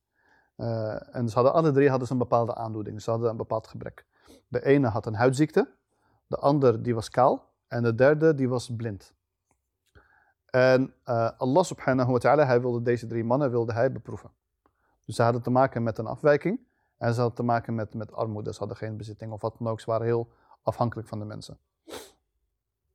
En 1.11 1.29
ze 1.29 1.35
hadden, 1.35 1.53
alle 1.53 1.73
drie 1.73 1.89
hadden 1.89 2.07
ze 2.07 2.13
een 2.13 2.19
bepaalde 2.19 2.55
aandoening. 2.55 3.03
Ze 3.03 3.11
hadden 3.11 3.31
een 3.31 3.37
bepaald 3.37 3.67
gebrek. 3.67 4.07
De 4.49 4.65
ene 4.65 4.89
had 4.89 5.07
een 5.07 5.15
huidziekte, 5.15 5.69
de 6.29 6.37
ander 6.37 6.83
die 6.83 6.95
was 6.95 7.11
kaal 7.11 7.45
en 7.69 7.83
de 7.83 7.95
derde 7.95 8.35
die 8.35 8.49
was 8.49 8.77
blind. 8.77 9.13
En 10.51 10.95
uh, 11.05 11.31
Allah 11.39 11.65
subhanahu 11.65 12.13
wa 12.13 12.19
ta'ala, 12.19 12.47
hij 12.47 12.61
wilde 12.61 12.83
deze 12.83 13.07
drie 13.07 13.25
mannen 13.25 13.51
wilde 13.51 13.73
hij 13.73 13.93
beproeven. 13.93 14.31
Dus 15.05 15.17
ze 15.17 15.23
hadden 15.23 15.43
te 15.43 15.51
maken 15.51 15.83
met 15.83 15.99
een 15.99 16.07
afwijking 16.07 16.61
en 16.99 17.15
ze 17.15 17.21
hadden 17.21 17.37
te 17.37 17.43
maken 17.43 17.75
met, 17.75 17.95
met 17.95 18.13
armoede. 18.13 18.53
Ze 18.53 18.59
hadden 18.59 18.77
geen 18.77 18.97
bezitting 18.97 19.33
of 19.33 19.41
wat 19.41 19.55
dan 19.59 19.69
ook. 19.69 19.81
Ze 19.81 19.91
waren 19.91 20.07
heel 20.07 20.29
afhankelijk 20.63 21.09
van 21.09 21.19
de 21.19 21.25
mensen. 21.25 21.59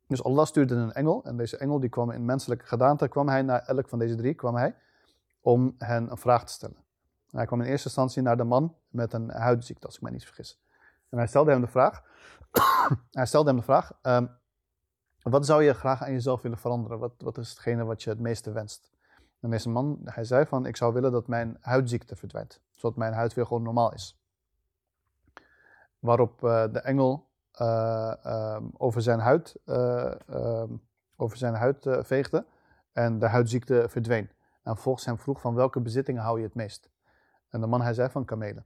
Dus 0.07 0.23
Allah 0.23 0.45
stuurde 0.45 0.75
een 0.75 0.93
engel 0.93 1.23
en 1.23 1.37
deze 1.37 1.57
engel 1.57 1.79
die 1.79 1.89
kwam 1.89 2.11
in 2.11 2.25
menselijke 2.25 2.65
gedaante, 2.65 3.07
kwam 3.07 3.27
hij 3.27 3.41
naar 3.41 3.61
elk 3.61 3.89
van 3.89 3.99
deze 3.99 4.15
drie, 4.15 4.33
kwam 4.33 4.55
hij 4.55 4.75
om 5.41 5.75
hen 5.77 6.11
een 6.11 6.17
vraag 6.17 6.45
te 6.45 6.51
stellen. 6.51 6.75
En 7.29 7.37
hij 7.37 7.45
kwam 7.45 7.61
in 7.61 7.67
eerste 7.67 7.87
instantie 7.87 8.21
naar 8.21 8.37
de 8.37 8.43
man 8.43 8.75
met 8.89 9.13
een 9.13 9.29
huidziekte, 9.29 9.85
als 9.85 9.95
ik 9.95 10.01
mij 10.01 10.11
niet 10.11 10.25
vergis. 10.25 10.62
En 11.13 11.19
hij 11.19 11.27
stelde 11.27 11.51
hem 11.51 11.61
de 11.61 11.67
vraag, 11.67 12.03
hij 13.11 13.25
stelde 13.25 13.49
hem 13.49 13.57
de 13.57 13.65
vraag, 13.65 13.91
um, 14.01 14.29
wat 15.21 15.45
zou 15.45 15.63
je 15.63 15.73
graag 15.73 16.03
aan 16.03 16.11
jezelf 16.11 16.41
willen 16.41 16.57
veranderen? 16.57 16.99
Wat, 16.99 17.13
wat 17.17 17.37
is 17.37 17.49
hetgene 17.49 17.83
wat 17.83 18.03
je 18.03 18.09
het 18.09 18.19
meeste 18.19 18.51
wenst? 18.51 18.91
En 19.39 19.49
deze 19.49 19.69
man, 19.69 19.99
hij 20.03 20.23
zei 20.23 20.45
van, 20.45 20.65
ik 20.65 20.75
zou 20.75 20.93
willen 20.93 21.11
dat 21.11 21.27
mijn 21.27 21.57
huidziekte 21.61 22.15
verdwijnt, 22.15 22.61
zodat 22.71 22.97
mijn 22.97 23.13
huid 23.13 23.33
weer 23.33 23.45
gewoon 23.45 23.63
normaal 23.63 23.93
is. 23.93 24.21
Waarop 25.99 26.43
uh, 26.43 26.65
de 26.71 26.79
engel 26.79 27.29
uh, 27.61 28.13
um, 28.25 28.71
over 28.77 29.01
zijn 29.01 29.19
huid, 29.19 29.59
uh, 29.65 30.11
um, 30.29 30.81
over 31.15 31.37
zijn 31.37 31.53
huid 31.53 31.87
veegde 31.87 32.45
en 32.91 33.19
de 33.19 33.27
huidziekte 33.27 33.85
verdween. 33.89 34.29
En 34.63 34.73
vervolgens 34.73 35.05
hem 35.05 35.17
vroeg 35.19 35.41
van 35.41 35.55
welke 35.55 35.81
bezittingen 35.81 36.21
hou 36.21 36.37
je 36.37 36.45
het 36.45 36.55
meest? 36.55 36.89
En 37.49 37.61
de 37.61 37.67
man 37.67 37.81
hij 37.81 37.93
zei 37.93 38.09
van 38.09 38.25
kamelen. 38.25 38.65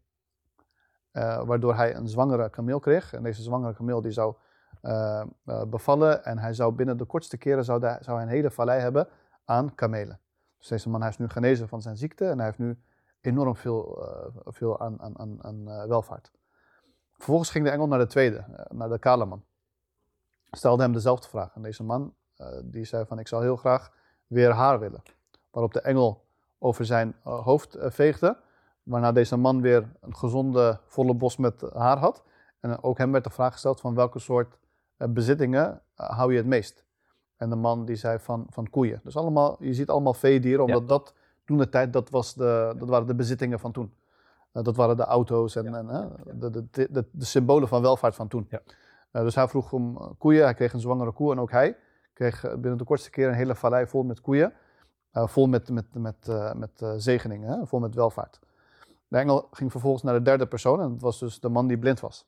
Waardoor 1.45 1.75
hij 1.75 1.95
een 1.95 2.07
zwangere 2.07 2.49
kameel 2.49 2.79
kreeg. 2.79 3.13
En 3.13 3.23
deze 3.23 3.41
zwangere 3.41 3.73
kameel 3.73 4.01
die 4.01 4.11
zou 4.11 4.35
uh, 4.81 5.23
uh, 5.45 5.63
bevallen 5.63 6.25
en 6.25 6.37
hij 6.37 6.53
zou 6.53 6.73
binnen 6.73 6.97
de 6.97 7.05
kortste 7.05 7.37
keren 7.37 7.65
zou, 7.65 7.79
zou 7.79 8.17
hij 8.17 8.21
een 8.21 8.27
hele 8.27 8.51
vallei 8.51 8.81
hebben 8.81 9.07
aan 9.45 9.75
kamelen. 9.75 10.19
Dus 10.57 10.67
deze 10.67 10.89
man 10.89 11.01
hij 11.01 11.09
is 11.09 11.17
nu 11.17 11.29
genezen 11.29 11.67
van 11.67 11.81
zijn 11.81 11.97
ziekte 11.97 12.25
en 12.25 12.37
hij 12.37 12.45
heeft 12.45 12.57
nu 12.57 12.79
enorm 13.21 13.55
veel, 13.55 14.07
veel 14.45 14.79
aan, 14.79 15.01
aan, 15.01 15.19
aan, 15.19 15.43
aan 15.43 15.87
welvaart. 15.87 16.31
Vervolgens 17.11 17.49
ging 17.49 17.65
de 17.65 17.71
engel 17.71 17.87
naar 17.87 17.99
de 17.99 18.07
tweede, 18.07 18.45
naar 18.69 18.89
de 18.89 18.99
kale 18.99 19.25
man. 19.25 19.43
Stelde 20.51 20.81
hem 20.81 20.93
dezelfde 20.93 21.27
vraag. 21.27 21.55
En 21.55 21.61
deze 21.61 21.83
man 21.83 22.13
die 22.63 22.85
zei 22.85 23.05
van 23.05 23.19
ik 23.19 23.27
zou 23.27 23.43
heel 23.43 23.55
graag 23.55 23.91
weer 24.27 24.51
haar 24.51 24.79
willen. 24.79 25.03
Waarop 25.51 25.73
de 25.73 25.81
engel 25.81 26.25
over 26.59 26.85
zijn 26.85 27.15
hoofd 27.23 27.77
veegde. 27.79 28.37
Waarna 28.87 29.11
deze 29.11 29.37
man 29.37 29.61
weer 29.61 29.89
een 30.01 30.15
gezonde, 30.15 30.79
volle 30.85 31.13
bos 31.13 31.37
met 31.37 31.61
haar 31.73 31.97
had. 31.97 32.23
En 32.59 32.83
ook 32.83 32.97
hem 32.97 33.11
werd 33.11 33.23
de 33.23 33.29
vraag 33.29 33.51
gesteld 33.51 33.79
van 33.79 33.95
welke 33.95 34.19
soort 34.19 34.57
eh, 34.97 35.07
bezittingen 35.07 35.81
eh, 35.95 36.09
hou 36.09 36.31
je 36.31 36.37
het 36.37 36.47
meest? 36.47 36.85
En 37.37 37.49
de 37.49 37.55
man 37.55 37.85
die 37.85 37.95
zei 37.95 38.19
van, 38.19 38.45
van 38.49 38.69
koeien. 38.69 39.01
Dus 39.03 39.15
allemaal, 39.15 39.57
je 39.59 39.73
ziet 39.73 39.89
allemaal 39.89 40.13
veedieren, 40.13 40.65
omdat 40.65 40.87
dat 40.87 41.13
toen 41.45 41.57
de 41.57 41.69
tijd, 41.69 41.93
dat, 41.93 42.09
was 42.09 42.33
de, 42.33 42.75
dat 42.77 42.89
waren 42.89 43.07
de 43.07 43.15
bezittingen 43.15 43.59
van 43.59 43.71
toen. 43.71 43.93
Uh, 44.53 44.63
dat 44.63 44.75
waren 44.75 44.97
de 44.97 45.03
auto's 45.03 45.55
en, 45.55 45.75
en 45.75 46.11
de, 46.39 46.49
de, 46.49 46.87
de, 46.91 47.05
de, 47.11 47.25
symbolen 47.25 47.67
van 47.67 47.81
welvaart 47.81 48.15
van 48.15 48.27
toen. 48.27 48.47
Ja. 48.49 48.61
Uh, 49.11 49.21
dus 49.21 49.35
hij 49.35 49.47
vroeg 49.47 49.73
om 49.73 50.15
koeien, 50.17 50.43
hij 50.43 50.53
kreeg 50.53 50.73
een 50.73 50.79
zwangere 50.79 51.11
koe 51.11 51.31
en 51.31 51.39
ook 51.39 51.51
hij 51.51 51.77
kreeg 52.13 52.41
binnen 52.41 52.77
de 52.77 52.83
kortste 52.83 53.09
keer 53.09 53.27
een 53.27 53.33
hele 53.33 53.55
vallei 53.55 53.87
vol 53.87 54.03
met 54.03 54.21
koeien. 54.21 54.53
vol 55.11 55.47
met, 55.47 55.69
met, 55.69 55.93
met, 55.93 56.27
met 56.55 56.85
zegeningen, 56.97 57.67
vol 57.67 57.79
met 57.79 57.95
welvaart. 57.95 58.39
De 59.07 59.17
engel 59.17 59.47
ging 59.51 59.71
vervolgens 59.71 60.03
naar 60.03 60.13
de 60.13 60.21
derde 60.21 60.47
persoon 60.47 60.81
en 60.81 60.89
dat 60.89 61.01
was 61.01 61.19
dus 61.19 61.39
de 61.39 61.49
man 61.49 61.67
die 61.67 61.77
blind 61.77 61.99
was. 61.99 62.27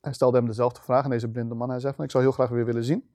Hij 0.00 0.12
stelde 0.12 0.36
hem 0.36 0.46
dezelfde 0.46 0.80
vraag 0.80 1.04
aan 1.04 1.10
deze 1.10 1.28
blinde 1.28 1.54
man. 1.54 1.70
Hij 1.70 1.80
zei 1.80 1.94
van, 1.94 2.04
ik 2.04 2.10
zou 2.10 2.22
heel 2.22 2.32
graag 2.32 2.48
weer 2.48 2.64
willen 2.64 2.84
zien. 2.84 3.08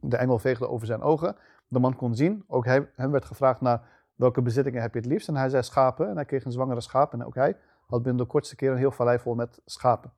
De 0.00 0.16
engel 0.16 0.38
veegde 0.38 0.68
over 0.68 0.86
zijn 0.86 1.02
ogen. 1.02 1.36
De 1.68 1.78
man 1.78 1.96
kon 1.96 2.14
zien. 2.14 2.44
Ook 2.46 2.64
hij, 2.64 2.90
hem 2.94 3.10
werd 3.10 3.24
gevraagd 3.24 3.60
naar 3.60 3.88
welke 4.14 4.42
bezittingen 4.42 4.82
heb 4.82 4.92
je 4.92 5.00
het 5.00 5.08
liefst. 5.08 5.28
En 5.28 5.36
hij 5.36 5.48
zei 5.48 5.62
schapen. 5.62 6.08
En 6.08 6.14
hij 6.14 6.24
kreeg 6.24 6.44
een 6.44 6.52
zwangere 6.52 6.80
schaap. 6.80 7.12
En 7.12 7.24
ook 7.24 7.34
hij 7.34 7.56
had 7.86 8.02
binnen 8.02 8.22
de 8.22 8.28
kortste 8.28 8.56
keer 8.56 8.70
een 8.70 8.76
heel 8.76 8.90
vallei 8.90 9.18
vol 9.18 9.34
met 9.34 9.60
schapen. 9.64 10.12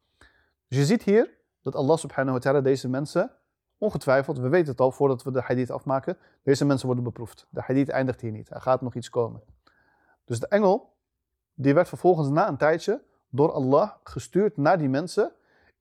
Dus 0.68 0.78
je 0.78 0.84
ziet 0.84 1.02
hier 1.02 1.30
dat 1.62 1.74
Allah 1.74 1.96
subhanahu 1.96 2.32
wa 2.32 2.38
ta'ala 2.38 2.60
deze 2.60 2.88
mensen, 2.88 3.30
ongetwijfeld, 3.78 4.38
we 4.38 4.48
weten 4.48 4.70
het 4.70 4.80
al 4.80 4.92
voordat 4.92 5.22
we 5.22 5.30
de 5.30 5.40
hadith 5.40 5.70
afmaken, 5.70 6.16
deze 6.42 6.64
mensen 6.64 6.86
worden 6.86 7.04
beproefd. 7.04 7.46
De 7.50 7.60
hadith 7.60 7.88
eindigt 7.88 8.20
hier 8.20 8.30
niet. 8.30 8.50
Er 8.50 8.60
gaat 8.60 8.80
nog 8.80 8.94
iets 8.94 9.10
komen. 9.10 9.42
Dus 10.24 10.40
de 10.40 10.46
engel, 10.48 10.91
die 11.55 11.74
werd 11.74 11.88
vervolgens 11.88 12.28
na 12.28 12.48
een 12.48 12.57
tijdje 12.57 13.03
door 13.28 13.53
Allah 13.53 13.90
gestuurd 14.05 14.57
naar 14.57 14.78
die 14.78 14.88
mensen 14.88 15.32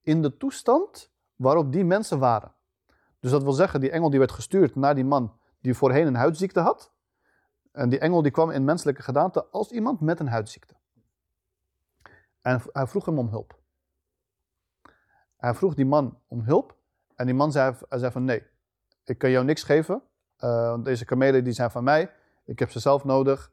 in 0.02 0.22
de 0.22 0.38
toestand 0.38 1.12
waarop 1.36 1.72
die 1.72 1.86
mensen 1.86 2.20
waren. 2.20 2.54
Dus 3.20 3.32
dat 3.32 3.44
wil 3.44 3.52
zeggen, 3.52 3.80
die 3.80 3.92
engel 3.92 4.10
die 4.10 4.20
werd 4.20 4.32
gestuurd 4.32 4.76
naar 4.76 4.96
die 4.96 5.06
man 5.06 5.40
die 5.60 5.74
voorheen 5.74 6.08
een 6.08 6.16
huidziekte 6.16 6.60
had. 6.60 6.92
En 7.72 7.90
die 7.90 8.00
engel 8.00 8.22
die 8.22 8.32
kwam 8.32 8.50
in 8.50 8.64
menselijke 8.64 9.02
gedaante 9.02 9.46
als 9.46 9.72
iemand 9.72 10.02
met 10.02 10.20
een 10.20 10.28
huidziekte. 10.28 10.76
En 12.42 12.62
hij 12.72 12.88
vroeg 12.88 13.06
hem 13.06 13.20
om 13.20 13.28
hulp. 13.28 13.60
Hij 15.38 15.54
vroeg 15.54 15.74
die 15.74 15.86
man 15.86 16.20
om 16.28 16.42
hulp. 16.42 16.76
En 17.16 17.26
die 17.26 17.36
man 17.36 17.52
zei, 17.52 17.76
hij 17.90 18.00
zei 18.00 18.12
van 18.12 18.24
nee, 18.24 18.44
ik 19.04 19.18
kan 19.18 19.32
jou 19.32 19.46
niks 19.46 19.64
geven. 19.64 20.04
Uh, 20.40 20.84
deze 20.84 21.06
kamelen 21.06 21.44
die 21.44 21.54
zijn 21.54 21.72
van 21.72 21.84
mij. 21.84 22.12
Ik 22.46 22.60
heb 22.60 22.72
ze 22.72 22.80
zelf 22.80 23.04
nodig. 23.04 23.52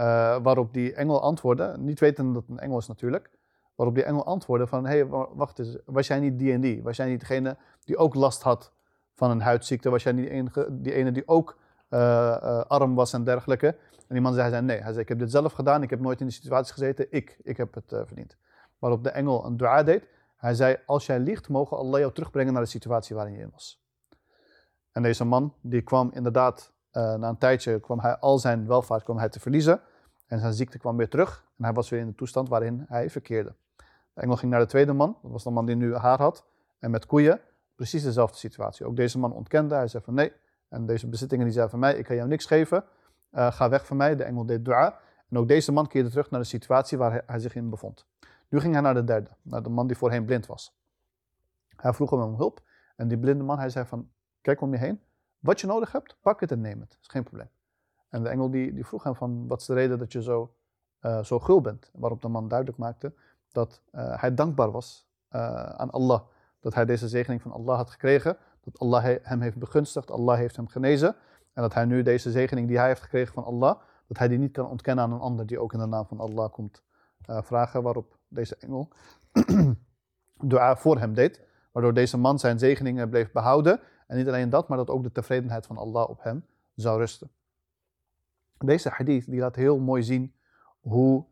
Uh, 0.00 0.36
waarop 0.42 0.72
die 0.72 0.94
engel 0.94 1.22
antwoordde, 1.22 1.74
niet 1.78 2.00
wetende 2.00 2.32
dat 2.32 2.42
het 2.42 2.50
een 2.50 2.58
engel 2.58 2.78
is 2.78 2.86
natuurlijk. 2.86 3.30
Waarop 3.74 3.94
die 3.94 4.04
engel 4.04 4.24
antwoordde 4.24 4.66
van, 4.66 4.86
hé, 4.86 4.90
hey, 4.90 5.06
wacht 5.34 5.58
eens, 5.58 5.76
was 5.84 6.06
jij 6.06 6.20
niet 6.20 6.38
die 6.38 6.52
en 6.52 6.60
die? 6.60 6.82
Was 6.82 6.96
jij 6.96 7.08
niet 7.08 7.20
degene 7.20 7.56
die 7.84 7.96
ook 7.96 8.14
last 8.14 8.42
had 8.42 8.72
van 9.14 9.30
een 9.30 9.40
huidziekte? 9.40 9.90
Was 9.90 10.02
jij 10.02 10.12
niet 10.12 10.50
die, 10.70 10.92
ene 10.92 11.12
die 11.12 11.28
ook 11.28 11.58
uh, 11.90 12.60
arm 12.60 12.94
was 12.94 13.12
en 13.12 13.24
dergelijke? 13.24 13.66
En 13.66 14.14
die 14.14 14.20
man 14.20 14.34
zei, 14.34 14.50
hij 14.50 14.60
nee, 14.60 14.80
hij 14.80 14.90
zei, 14.90 15.02
ik 15.02 15.08
heb 15.08 15.18
dit 15.18 15.30
zelf 15.30 15.52
gedaan, 15.52 15.82
ik 15.82 15.90
heb 15.90 16.00
nooit 16.00 16.20
in 16.20 16.26
die 16.26 16.34
situatie 16.34 16.72
gezeten, 16.72 17.06
ik, 17.10 17.38
ik 17.42 17.56
heb 17.56 17.74
het 17.74 17.84
verdiend. 17.88 18.36
Waarop 18.78 19.04
de 19.04 19.10
engel 19.10 19.44
een 19.44 19.56
dua 19.56 19.82
deed. 19.82 20.08
Hij 20.36 20.54
zei, 20.54 20.76
als 20.86 21.06
jij 21.06 21.18
liegt, 21.18 21.48
mogen 21.48 21.76
Allah 21.76 22.00
jou 22.00 22.12
terugbrengen 22.12 22.52
naar 22.52 22.62
de 22.62 22.68
situatie 22.68 23.16
waarin 23.16 23.34
je 23.34 23.40
in 23.40 23.50
was. 23.52 23.82
En 24.92 25.02
deze 25.02 25.24
man, 25.24 25.54
die 25.60 25.82
kwam 25.82 26.10
inderdaad, 26.14 26.72
uh, 26.92 27.14
na 27.14 27.28
een 27.28 27.38
tijdje, 27.38 27.80
kwam 27.80 28.00
hij 28.00 28.16
al 28.16 28.38
zijn 28.38 28.66
welvaart 28.66 29.02
kwam 29.02 29.18
hij 29.18 29.28
te 29.28 29.40
verliezen. 29.40 29.80
En 30.26 30.38
zijn 30.38 30.52
ziekte 30.52 30.78
kwam 30.78 30.96
weer 30.96 31.08
terug. 31.08 31.44
En 31.58 31.64
hij 31.64 31.72
was 31.72 31.88
weer 31.88 32.00
in 32.00 32.06
de 32.06 32.14
toestand 32.14 32.48
waarin 32.48 32.84
hij 32.88 33.10
verkeerde. 33.10 33.54
De 34.14 34.20
engel 34.20 34.36
ging 34.36 34.50
naar 34.50 34.60
de 34.60 34.66
tweede 34.66 34.92
man. 34.92 35.16
Dat 35.22 35.30
was 35.30 35.44
de 35.44 35.50
man 35.50 35.66
die 35.66 35.76
nu 35.76 35.94
haar 35.94 36.18
had. 36.18 36.46
En 36.78 36.90
met 36.90 37.06
koeien. 37.06 37.40
Precies 37.74 38.02
dezelfde 38.02 38.38
situatie. 38.38 38.86
Ook 38.86 38.96
deze 38.96 39.18
man 39.18 39.32
ontkende. 39.32 39.74
Hij 39.74 39.88
zei 39.88 40.02
van 40.02 40.14
nee. 40.14 40.32
En 40.68 40.86
deze 40.86 41.08
bezittingen 41.08 41.44
die 41.44 41.54
zei 41.54 41.68
van 41.68 41.78
mij, 41.78 41.94
ik 41.94 42.04
kan 42.04 42.16
jou 42.16 42.28
niks 42.28 42.46
geven. 42.46 42.84
Uh, 43.32 43.52
ga 43.52 43.68
weg 43.68 43.86
van 43.86 43.96
mij. 43.96 44.16
De 44.16 44.24
engel 44.24 44.46
deed 44.46 44.64
dua. 44.64 44.98
En 45.30 45.38
ook 45.38 45.48
deze 45.48 45.72
man 45.72 45.86
keerde 45.86 46.08
terug 46.08 46.30
naar 46.30 46.40
de 46.40 46.46
situatie 46.46 46.98
waar 46.98 47.10
hij, 47.10 47.22
hij 47.26 47.38
zich 47.38 47.54
in 47.54 47.70
bevond. 47.70 48.06
Nu 48.48 48.60
ging 48.60 48.72
hij 48.72 48.82
naar 48.82 48.94
de 48.94 49.04
derde. 49.04 49.30
Naar 49.42 49.62
de 49.62 49.68
man 49.68 49.86
die 49.86 49.96
voorheen 49.96 50.24
blind 50.24 50.46
was. 50.46 50.76
Hij 51.76 51.92
vroeg 51.92 52.10
hem 52.10 52.20
om 52.20 52.34
hulp. 52.36 52.60
En 52.96 53.08
die 53.08 53.18
blinde 53.18 53.44
man, 53.44 53.58
hij 53.58 53.70
zei 53.70 53.86
van, 53.86 54.10
kijk 54.40 54.60
om 54.60 54.72
je 54.72 54.78
heen. 54.78 55.00
Wat 55.38 55.60
je 55.60 55.66
nodig 55.66 55.92
hebt, 55.92 56.16
pak 56.20 56.40
het 56.40 56.50
en 56.50 56.60
neem 56.60 56.80
het. 56.80 56.96
Is 57.00 57.08
geen 57.08 57.22
probleem. 57.22 57.48
En 58.08 58.22
de 58.22 58.28
engel 58.28 58.50
die, 58.50 58.72
die 58.72 58.86
vroeg 58.86 59.02
hem 59.02 59.14
van, 59.14 59.46
wat 59.46 59.60
is 59.60 59.66
de 59.66 59.74
reden 59.74 59.98
dat 59.98 60.12
je 60.12 60.22
zo, 60.22 60.54
uh, 61.00 61.22
zo 61.22 61.38
gul 61.38 61.60
bent? 61.60 61.90
Waarop 61.92 62.22
de 62.22 62.28
man 62.28 62.48
duidelijk 62.48 62.78
maakte 62.78 63.14
dat 63.52 63.82
uh, 63.92 64.20
hij 64.20 64.34
dankbaar 64.34 64.70
was 64.70 65.08
uh, 65.30 65.62
aan 65.62 65.90
Allah. 65.90 66.20
Dat 66.60 66.74
hij 66.74 66.84
deze 66.84 67.08
zegening 67.08 67.42
van 67.42 67.52
Allah 67.52 67.76
had 67.76 67.90
gekregen. 67.90 68.36
Dat 68.60 68.78
Allah 68.78 69.02
he, 69.02 69.18
hem 69.22 69.40
heeft 69.40 69.56
begunstigd, 69.56 70.10
Allah 70.10 70.36
heeft 70.36 70.56
hem 70.56 70.68
genezen. 70.68 71.16
En 71.52 71.62
dat 71.62 71.74
hij 71.74 71.84
nu 71.84 72.02
deze 72.02 72.30
zegening 72.30 72.68
die 72.68 72.78
hij 72.78 72.86
heeft 72.86 73.02
gekregen 73.02 73.34
van 73.34 73.44
Allah, 73.44 73.80
dat 74.06 74.18
hij 74.18 74.28
die 74.28 74.38
niet 74.38 74.52
kan 74.52 74.68
ontkennen 74.68 75.04
aan 75.04 75.12
een 75.12 75.20
ander 75.20 75.46
die 75.46 75.58
ook 75.58 75.72
in 75.72 75.78
de 75.78 75.86
naam 75.86 76.06
van 76.06 76.20
Allah 76.20 76.52
komt 76.52 76.82
vragen. 77.22 77.82
Waarop 77.82 78.18
deze 78.28 78.56
engel 78.56 78.88
dua 80.50 80.76
voor 80.76 80.98
hem 80.98 81.14
deed. 81.14 81.46
Waardoor 81.72 81.94
deze 81.94 82.18
man 82.18 82.38
zijn 82.38 82.58
zegeningen 82.58 83.08
bleef 83.08 83.32
behouden. 83.32 83.80
En 84.08 84.16
niet 84.16 84.28
alleen 84.28 84.50
dat, 84.50 84.68
maar 84.68 84.78
dat 84.78 84.90
ook 84.90 85.02
de 85.02 85.12
tevredenheid 85.12 85.66
van 85.66 85.76
Allah 85.76 86.08
op 86.08 86.22
hem 86.22 86.44
zou 86.74 86.98
rusten. 86.98 87.30
Deze 88.58 88.88
hadith 88.88 89.30
die 89.30 89.40
laat 89.40 89.56
heel 89.56 89.78
mooi 89.78 90.02
zien 90.02 90.34
hoe 90.80 91.24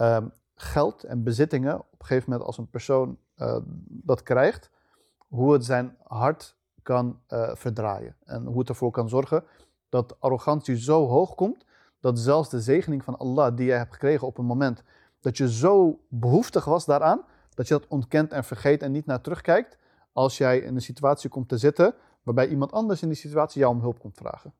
um, 0.00 0.32
geld 0.54 1.04
en 1.04 1.22
bezittingen 1.22 1.78
op 1.78 2.00
een 2.00 2.06
gegeven 2.06 2.30
moment 2.30 2.46
als 2.46 2.58
een 2.58 2.70
persoon 2.70 3.18
uh, 3.36 3.56
dat 3.86 4.22
krijgt, 4.22 4.70
hoe 5.18 5.52
het 5.52 5.64
zijn 5.64 5.96
hart 6.02 6.56
kan 6.82 7.20
uh, 7.28 7.50
verdraaien. 7.54 8.16
En 8.24 8.46
hoe 8.46 8.58
het 8.58 8.68
ervoor 8.68 8.90
kan 8.90 9.08
zorgen 9.08 9.44
dat 9.88 10.20
arrogantie 10.20 10.76
zo 10.76 11.06
hoog 11.06 11.34
komt, 11.34 11.64
dat 12.00 12.18
zelfs 12.18 12.48
de 12.48 12.60
zegening 12.60 13.04
van 13.04 13.18
Allah 13.18 13.56
die 13.56 13.66
jij 13.66 13.78
hebt 13.78 13.92
gekregen 13.92 14.26
op 14.26 14.38
een 14.38 14.44
moment 14.44 14.82
dat 15.20 15.36
je 15.36 15.50
zo 15.50 16.00
behoeftig 16.08 16.64
was 16.64 16.84
daaraan, 16.84 17.24
dat 17.54 17.68
je 17.68 17.74
dat 17.74 17.88
ontkent 17.88 18.32
en 18.32 18.44
vergeet 18.44 18.82
en 18.82 18.92
niet 18.92 19.06
naar 19.06 19.20
terugkijkt 19.20 19.78
als 20.12 20.38
jij 20.38 20.58
in 20.58 20.74
een 20.74 20.82
situatie 20.82 21.30
komt 21.30 21.48
te 21.48 21.58
zitten 21.58 21.94
waarbij 22.22 22.48
iemand 22.48 22.72
anders 22.72 23.02
in 23.02 23.08
die 23.08 23.16
situatie 23.16 23.60
jou 23.60 23.74
om 23.74 23.80
hulp 23.80 23.98
komt 23.98 24.16
vragen. 24.16 24.54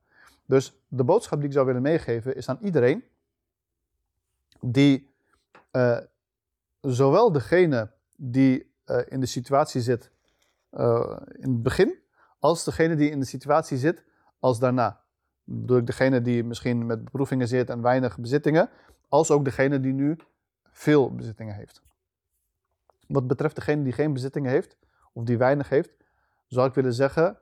Dus 0.47 0.81
de 0.89 1.05
boodschap 1.05 1.39
die 1.39 1.49
ik 1.49 1.55
zou 1.55 1.67
willen 1.67 1.83
meegeven 1.83 2.37
is 2.37 2.49
aan 2.49 2.59
iedereen 2.61 3.05
die 4.61 5.11
uh, 5.73 5.99
zowel 6.81 7.33
degene 7.33 7.91
die 8.17 8.73
uh, 8.87 9.01
in 9.09 9.21
de 9.21 9.27
situatie 9.27 9.81
zit 9.81 10.11
uh, 10.73 11.17
in 11.33 11.51
het 11.51 11.63
begin, 11.63 11.99
als 12.39 12.65
degene 12.65 12.97
die 12.97 13.11
in 13.11 13.21
de 13.21 13.27
situatie 13.27 13.79
zit 13.79 14.05
als 14.39 14.59
daarna. 14.59 15.01
Bedoel 15.45 15.77
ik 15.77 15.87
degene 15.87 16.21
die 16.21 16.45
misschien 16.45 16.87
met 16.87 17.05
beproevingen 17.05 17.49
zit 17.49 17.71
en 17.71 17.83
weinig 17.83 18.19
bezittingen, 18.19 18.71
als 19.09 19.31
ook 19.31 19.45
degene 19.45 19.81
die 19.81 19.93
nu 19.93 20.17
veel 20.71 21.15
bezittingen 21.15 21.55
heeft. 21.55 21.83
Wat 23.07 23.27
betreft 23.27 23.55
degene 23.55 23.83
die 23.83 23.93
geen 23.93 24.13
bezittingen 24.13 24.51
heeft, 24.51 24.77
of 25.13 25.25
die 25.25 25.39
weinig 25.39 25.69
heeft, 25.69 25.91
zou 26.47 26.69
ik 26.69 26.75
willen 26.75 26.95
zeggen, 26.95 27.39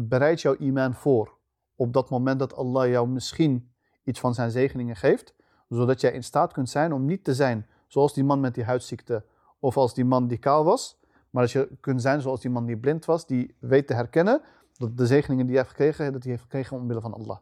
bereid 0.00 0.40
jouw 0.40 0.56
iman 0.56 0.94
voor 0.94 1.38
op 1.76 1.92
dat 1.92 2.10
moment 2.10 2.38
dat 2.38 2.54
Allah 2.54 2.88
jou 2.88 3.08
misschien 3.08 3.72
iets 4.04 4.20
van 4.20 4.34
zijn 4.34 4.50
zegeningen 4.50 4.96
geeft, 4.96 5.34
zodat 5.68 6.00
jij 6.00 6.12
in 6.12 6.24
staat 6.24 6.52
kunt 6.52 6.70
zijn 6.70 6.92
om 6.92 7.04
niet 7.04 7.24
te 7.24 7.34
zijn 7.34 7.66
zoals 7.86 8.14
die 8.14 8.24
man 8.24 8.40
met 8.40 8.54
die 8.54 8.64
huidziekte 8.64 9.24
of 9.58 9.76
als 9.76 9.94
die 9.94 10.04
man 10.04 10.26
die 10.26 10.38
kaal 10.38 10.64
was, 10.64 11.00
maar 11.30 11.42
dat 11.42 11.52
je 11.52 11.68
kunt 11.80 12.02
zijn 12.02 12.20
zoals 12.20 12.40
die 12.40 12.50
man 12.50 12.66
die 12.66 12.76
blind 12.76 13.04
was, 13.04 13.26
die 13.26 13.56
weet 13.58 13.86
te 13.86 13.94
herkennen 13.94 14.42
dat 14.72 14.96
de 14.96 15.06
zegeningen 15.06 15.46
die 15.46 15.54
hij 15.54 15.64
heeft 15.64 15.76
gekregen, 15.76 16.12
dat 16.12 16.22
hij 16.22 16.30
heeft 16.30 16.42
gekregen 16.42 16.76
omwille 16.76 17.00
van 17.00 17.14
Allah. 17.14 17.38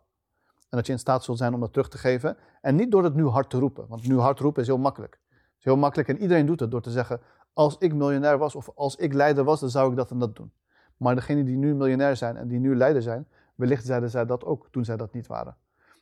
En 0.46 0.76
dat 0.76 0.86
je 0.86 0.92
in 0.92 0.98
staat 0.98 1.24
zult 1.24 1.38
zijn 1.38 1.54
om 1.54 1.60
dat 1.60 1.72
terug 1.72 1.88
te 1.88 1.98
geven. 1.98 2.36
En 2.60 2.76
niet 2.76 2.90
door 2.90 3.04
het 3.04 3.14
nu 3.14 3.26
hard 3.26 3.50
te 3.50 3.58
roepen, 3.58 3.86
want 3.88 4.08
nu 4.08 4.18
hard 4.18 4.38
roepen 4.38 4.62
is 4.62 4.68
heel 4.68 4.78
makkelijk. 4.78 5.20
Het 5.28 5.58
is 5.58 5.64
heel 5.64 5.76
makkelijk 5.76 6.08
en 6.08 6.18
iedereen 6.18 6.46
doet 6.46 6.60
het 6.60 6.70
door 6.70 6.82
te 6.82 6.90
zeggen, 6.90 7.20
als 7.52 7.76
ik 7.78 7.94
miljonair 7.94 8.38
was 8.38 8.54
of 8.54 8.70
als 8.74 8.96
ik 8.96 9.12
leider 9.12 9.44
was, 9.44 9.60
dan 9.60 9.70
zou 9.70 9.90
ik 9.90 9.96
dat 9.96 10.10
en 10.10 10.18
dat 10.18 10.36
doen. 10.36 10.52
Maar 11.00 11.14
degenen 11.14 11.44
die 11.44 11.56
nu 11.56 11.74
miljonair 11.74 12.16
zijn 12.16 12.36
en 12.36 12.48
die 12.48 12.58
nu 12.58 12.76
leider 12.76 13.02
zijn, 13.02 13.28
wellicht 13.54 13.84
zeiden 13.84 14.10
zij 14.10 14.26
dat 14.26 14.44
ook 14.44 14.68
toen 14.70 14.84
zij 14.84 14.96
dat 14.96 15.12
niet 15.12 15.26
waren. 15.26 15.56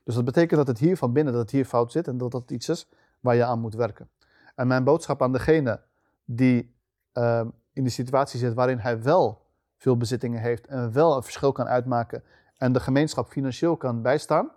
Dus 0.05 0.14
dat 0.14 0.24
betekent 0.24 0.59
dat 0.59 0.66
het 0.66 0.78
hier 0.78 0.96
van 0.96 1.12
binnen, 1.12 1.32
dat 1.32 1.42
het 1.42 1.51
hier 1.51 1.64
fout 1.64 1.92
zit 1.92 2.09
en 2.09 2.18
dat 2.18 2.30
dat 2.30 2.51
iets 2.51 2.68
is 2.68 2.88
waar 3.20 3.34
je 3.34 3.44
aan 3.44 3.61
moet 3.61 3.74
werken. 3.74 4.09
En 4.55 4.66
mijn 4.66 4.84
boodschap 4.84 5.22
aan 5.22 5.32
degene 5.32 5.80
die 6.24 6.74
uh, 7.14 7.46
in 7.72 7.84
de 7.84 7.90
situatie 7.90 8.38
zit 8.38 8.55
waarin 8.55 8.78
hij 8.78 9.03
wel 9.03 9.46
veel 9.76 9.96
bezittingen 9.96 10.40
heeft 10.40 10.66
en 10.66 10.92
wel 10.92 11.16
een 11.16 11.22
verschil 11.22 11.53
kan 11.53 11.66
uitmaken 11.66 12.22
en 12.57 12.72
de 12.72 12.80
gemeenschap 12.80 13.28
financieel 13.28 13.76
kan 13.76 14.03
bijstaan, 14.03 14.51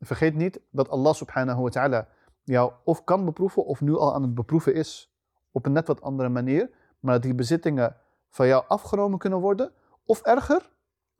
vergeet 0.00 0.34
niet 0.34 0.60
dat 0.70 0.88
Allah 0.88 1.14
subhanahu 1.14 1.62
wa 1.62 1.68
ta'ala 1.68 2.08
jou 2.44 2.72
of 2.84 3.04
kan 3.04 3.24
beproeven 3.24 3.64
of 3.64 3.80
nu 3.80 3.96
al 3.96 4.14
aan 4.14 4.22
het 4.22 4.34
beproeven 4.34 4.74
is 4.74 5.14
op 5.50 5.66
een 5.66 5.72
net 5.72 5.86
wat 5.86 6.02
andere 6.02 6.28
manier, 6.28 6.70
maar 7.00 7.14
dat 7.14 7.22
die 7.22 7.34
bezittingen 7.34 7.96
van 8.30 8.46
jou 8.46 8.64
afgenomen 8.68 9.18
kunnen 9.18 9.38
worden 9.38 9.72
of 10.04 10.22
erger, 10.22 10.70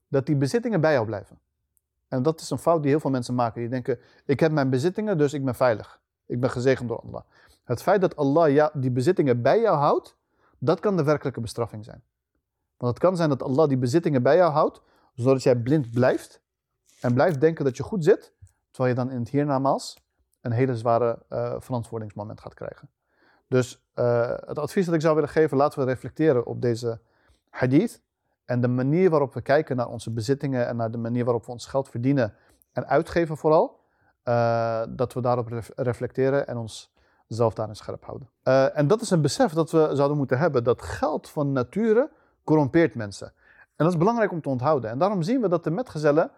dat 0.08 0.26
die 0.26 0.36
bezittingen 0.36 0.80
bij 0.80 0.92
jou 0.92 1.06
blijven. 1.06 1.38
En 2.08 2.22
dat 2.22 2.40
is 2.40 2.50
een 2.50 2.58
fout 2.58 2.82
die 2.82 2.90
heel 2.90 3.00
veel 3.00 3.10
mensen 3.10 3.34
maken. 3.34 3.60
Die 3.60 3.70
denken, 3.70 3.98
ik 4.24 4.40
heb 4.40 4.52
mijn 4.52 4.70
bezittingen, 4.70 5.18
dus 5.18 5.32
ik 5.32 5.44
ben 5.44 5.54
veilig. 5.54 6.00
Ik 6.26 6.40
ben 6.40 6.50
gezegend 6.50 6.88
door 6.88 7.00
Allah. 7.00 7.22
Het 7.64 7.82
feit 7.82 8.00
dat 8.00 8.16
Allah 8.16 8.52
ja, 8.52 8.70
die 8.74 8.90
bezittingen 8.90 9.42
bij 9.42 9.60
jou 9.60 9.76
houdt, 9.76 10.16
dat 10.58 10.80
kan 10.80 10.96
de 10.96 11.04
werkelijke 11.04 11.40
bestraffing 11.40 11.84
zijn. 11.84 12.02
Want 12.76 12.92
het 12.92 13.02
kan 13.02 13.16
zijn 13.16 13.28
dat 13.28 13.42
Allah 13.42 13.68
die 13.68 13.78
bezittingen 13.78 14.22
bij 14.22 14.36
jou 14.36 14.52
houdt, 14.52 14.82
zodat 15.14 15.42
jij 15.42 15.56
blind 15.56 15.90
blijft 15.90 16.40
en 17.00 17.14
blijft 17.14 17.40
denken 17.40 17.64
dat 17.64 17.76
je 17.76 17.82
goed 17.82 18.04
zit, 18.04 18.32
terwijl 18.70 18.96
je 18.96 19.02
dan 19.04 19.10
in 19.10 19.18
het 19.18 19.28
hiernamaals 19.28 19.98
een 20.40 20.52
hele 20.52 20.76
zware 20.76 21.22
uh, 21.28 21.54
verantwoordingsmoment 21.58 22.40
gaat 22.40 22.54
krijgen. 22.54 22.88
Dus 23.50 23.82
uh, 23.94 24.30
het 24.46 24.58
advies 24.58 24.84
dat 24.84 24.94
ik 24.94 25.00
zou 25.00 25.14
willen 25.14 25.30
geven, 25.30 25.56
laten 25.56 25.78
we 25.78 25.84
reflecteren 25.84 26.46
op 26.46 26.62
deze 26.62 27.00
hadith. 27.48 28.02
En 28.44 28.60
de 28.60 28.68
manier 28.68 29.10
waarop 29.10 29.34
we 29.34 29.42
kijken 29.42 29.76
naar 29.76 29.88
onze 29.88 30.10
bezittingen 30.10 30.66
en 30.66 30.76
naar 30.76 30.90
de 30.90 30.98
manier 30.98 31.24
waarop 31.24 31.46
we 31.46 31.52
ons 31.52 31.66
geld 31.66 31.88
verdienen 31.88 32.34
en 32.72 32.86
uitgeven 32.86 33.36
vooral, 33.36 33.80
uh, 34.24 34.82
dat 34.88 35.12
we 35.12 35.20
daarop 35.20 35.48
ref 35.48 35.70
reflecteren 35.76 36.46
en 36.46 36.56
ons 36.56 36.92
zelf 37.26 37.54
daarin 37.54 37.76
scherp 37.76 38.04
houden. 38.04 38.28
Uh, 38.44 38.78
en 38.78 38.86
dat 38.86 39.00
is 39.00 39.10
een 39.10 39.20
besef 39.22 39.52
dat 39.52 39.70
we 39.70 39.90
zouden 39.92 40.16
moeten 40.16 40.38
hebben, 40.38 40.64
dat 40.64 40.82
geld 40.82 41.28
van 41.28 41.52
nature 41.52 42.10
corrompeert 42.44 42.94
mensen. 42.94 43.26
En 43.56 43.84
dat 43.84 43.88
is 43.88 43.96
belangrijk 43.96 44.32
om 44.32 44.40
te 44.40 44.48
onthouden. 44.48 44.90
En 44.90 44.98
daarom 44.98 45.22
zien 45.22 45.40
we 45.40 45.48
dat 45.48 45.64
de 45.64 45.70
metgezellen 45.70 46.30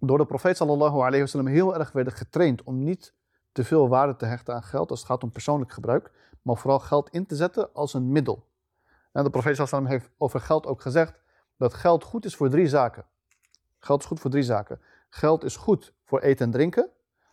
door 0.00 0.18
de 0.18 0.26
profeet 0.26 0.56
sallallahu 0.56 0.96
alayhi 0.96 1.20
wasallam 1.20 1.46
heel 1.46 1.74
erg 1.74 1.92
werden 1.92 2.12
getraind 2.12 2.62
om 2.62 2.84
niet 2.84 3.14
te 3.56 3.64
veel 3.64 3.88
waarde 3.88 4.16
te 4.16 4.26
hechten 4.26 4.54
aan 4.54 4.62
geld 4.62 4.90
als 4.90 4.98
het 4.98 5.08
gaat 5.08 5.22
om 5.22 5.30
persoonlijk 5.30 5.72
gebruik, 5.72 6.10
maar 6.42 6.56
vooral 6.56 6.78
geld 6.78 7.10
in 7.10 7.26
te 7.26 7.36
zetten 7.36 7.74
als 7.74 7.94
een 7.94 8.12
middel. 8.12 8.46
En 9.12 9.24
de 9.24 9.30
profeet 9.30 9.56
sallam 9.56 9.86
heeft 9.86 10.10
over 10.18 10.40
geld 10.40 10.66
ook 10.66 10.80
gezegd 10.80 11.20
dat 11.56 11.74
geld 11.74 12.04
goed 12.04 12.24
is 12.24 12.36
voor 12.36 12.48
drie 12.48 12.68
zaken. 12.68 13.04
Geld 13.78 14.00
is 14.00 14.06
goed 14.06 14.20
voor 14.20 14.30
drie 14.30 14.42
zaken. 14.42 14.80
Geld 15.08 15.44
is 15.44 15.56
goed 15.56 15.92
voor 16.04 16.20
eten 16.20 16.46
en 16.46 16.52
drinken. 16.52 16.90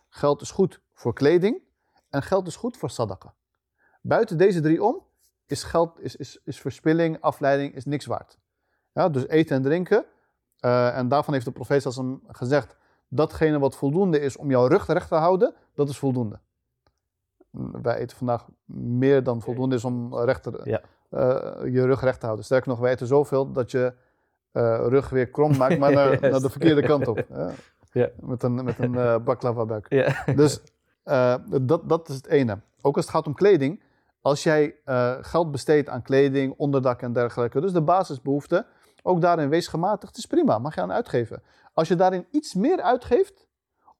Geld 0.08 0.40
is 0.40 0.50
goed 0.50 0.80
voor 0.92 1.12
kleding. 1.12 1.62
En 2.10 2.22
geld 2.22 2.46
is 2.46 2.56
goed 2.56 2.76
voor 2.76 2.90
sadaqa. 2.90 3.34
Buiten 4.00 4.38
deze 4.38 4.60
drie 4.60 4.82
om 4.82 5.02
is 5.46 5.62
geld, 5.62 6.00
is, 6.00 6.16
is, 6.16 6.40
is 6.44 6.60
verspilling, 6.60 7.20
afleiding, 7.20 7.74
is 7.74 7.84
niks 7.84 8.06
waard. 8.06 8.38
Ja, 8.92 9.08
dus 9.08 9.28
eten 9.28 9.56
en 9.56 9.62
drinken. 9.62 10.04
Uh, 10.60 10.96
en 10.96 11.08
daarvan 11.08 11.34
heeft 11.34 11.46
de 11.46 11.52
profeet 11.52 11.82
sallam 11.82 12.22
gezegd, 12.28 12.76
datgene 13.14 13.58
wat 13.58 13.76
voldoende 13.76 14.20
is 14.20 14.36
om 14.36 14.50
jouw 14.50 14.66
rug 14.66 14.86
recht 14.86 15.08
te 15.08 15.14
houden, 15.14 15.54
dat 15.74 15.88
is 15.88 15.98
voldoende. 15.98 16.38
wij 17.82 17.96
eten 17.96 18.16
vandaag 18.16 18.46
meer 18.74 19.22
dan 19.22 19.40
voldoende 19.42 19.74
is 19.74 19.84
om 19.84 20.16
rechter, 20.18 20.68
Ja. 20.68 20.80
eh, 21.10 21.72
je 21.72 21.84
rug 21.86 22.00
recht 22.00 22.18
te 22.18 22.24
houden. 22.24 22.44
Sterker 22.44 22.68
nog, 22.68 22.78
wij 22.78 22.92
eten 22.92 23.06
zoveel 23.06 23.52
dat 23.52 23.70
je 23.70 23.92
eh, 24.52 24.84
rug 24.88 25.08
weer 25.08 25.26
krom 25.28 25.56
maakt, 25.58 25.78
maar 25.78 25.92
naar, 25.92 26.20
naar 26.20 26.40
de 26.40 26.50
verkeerde 26.50 26.82
kant 26.82 27.08
op. 27.08 27.24
Met 28.20 28.42
een, 28.42 28.64
met 28.64 28.78
een 28.78 28.94
eh 28.98 29.16
baklava 29.18 29.64
buik. 29.64 29.86
Ja. 29.88 30.24
Dus 30.34 30.60
dat, 31.62 31.88
dat 31.88 32.08
is 32.08 32.14
het 32.14 32.26
ene. 32.26 32.58
Ook 32.82 32.96
als 32.96 33.04
het 33.04 33.14
gaat 33.14 33.26
om 33.26 33.34
kleding. 33.34 33.82
Als 34.20 34.42
jij 34.42 34.74
geld 35.20 35.50
besteedt 35.50 35.88
aan 35.88 36.02
kleding, 36.02 36.54
onderdak 36.56 37.02
en 37.02 37.12
dergelijke, 37.12 37.60
dus 37.60 37.72
de 37.72 37.82
basisbehoeften, 37.82 38.66
ook 39.02 39.20
daarin 39.20 39.48
wees 39.48 39.68
gematigd, 39.68 40.16
is 40.16 40.26
prima, 40.26 40.58
mag 40.58 40.74
je 40.74 40.80
aan 40.80 40.92
uitgeven. 40.92 41.42
Als 41.74 41.88
je 41.88 41.94
daarin 41.94 42.26
iets 42.30 42.54
meer 42.54 42.80
uitgeeft, 42.80 43.46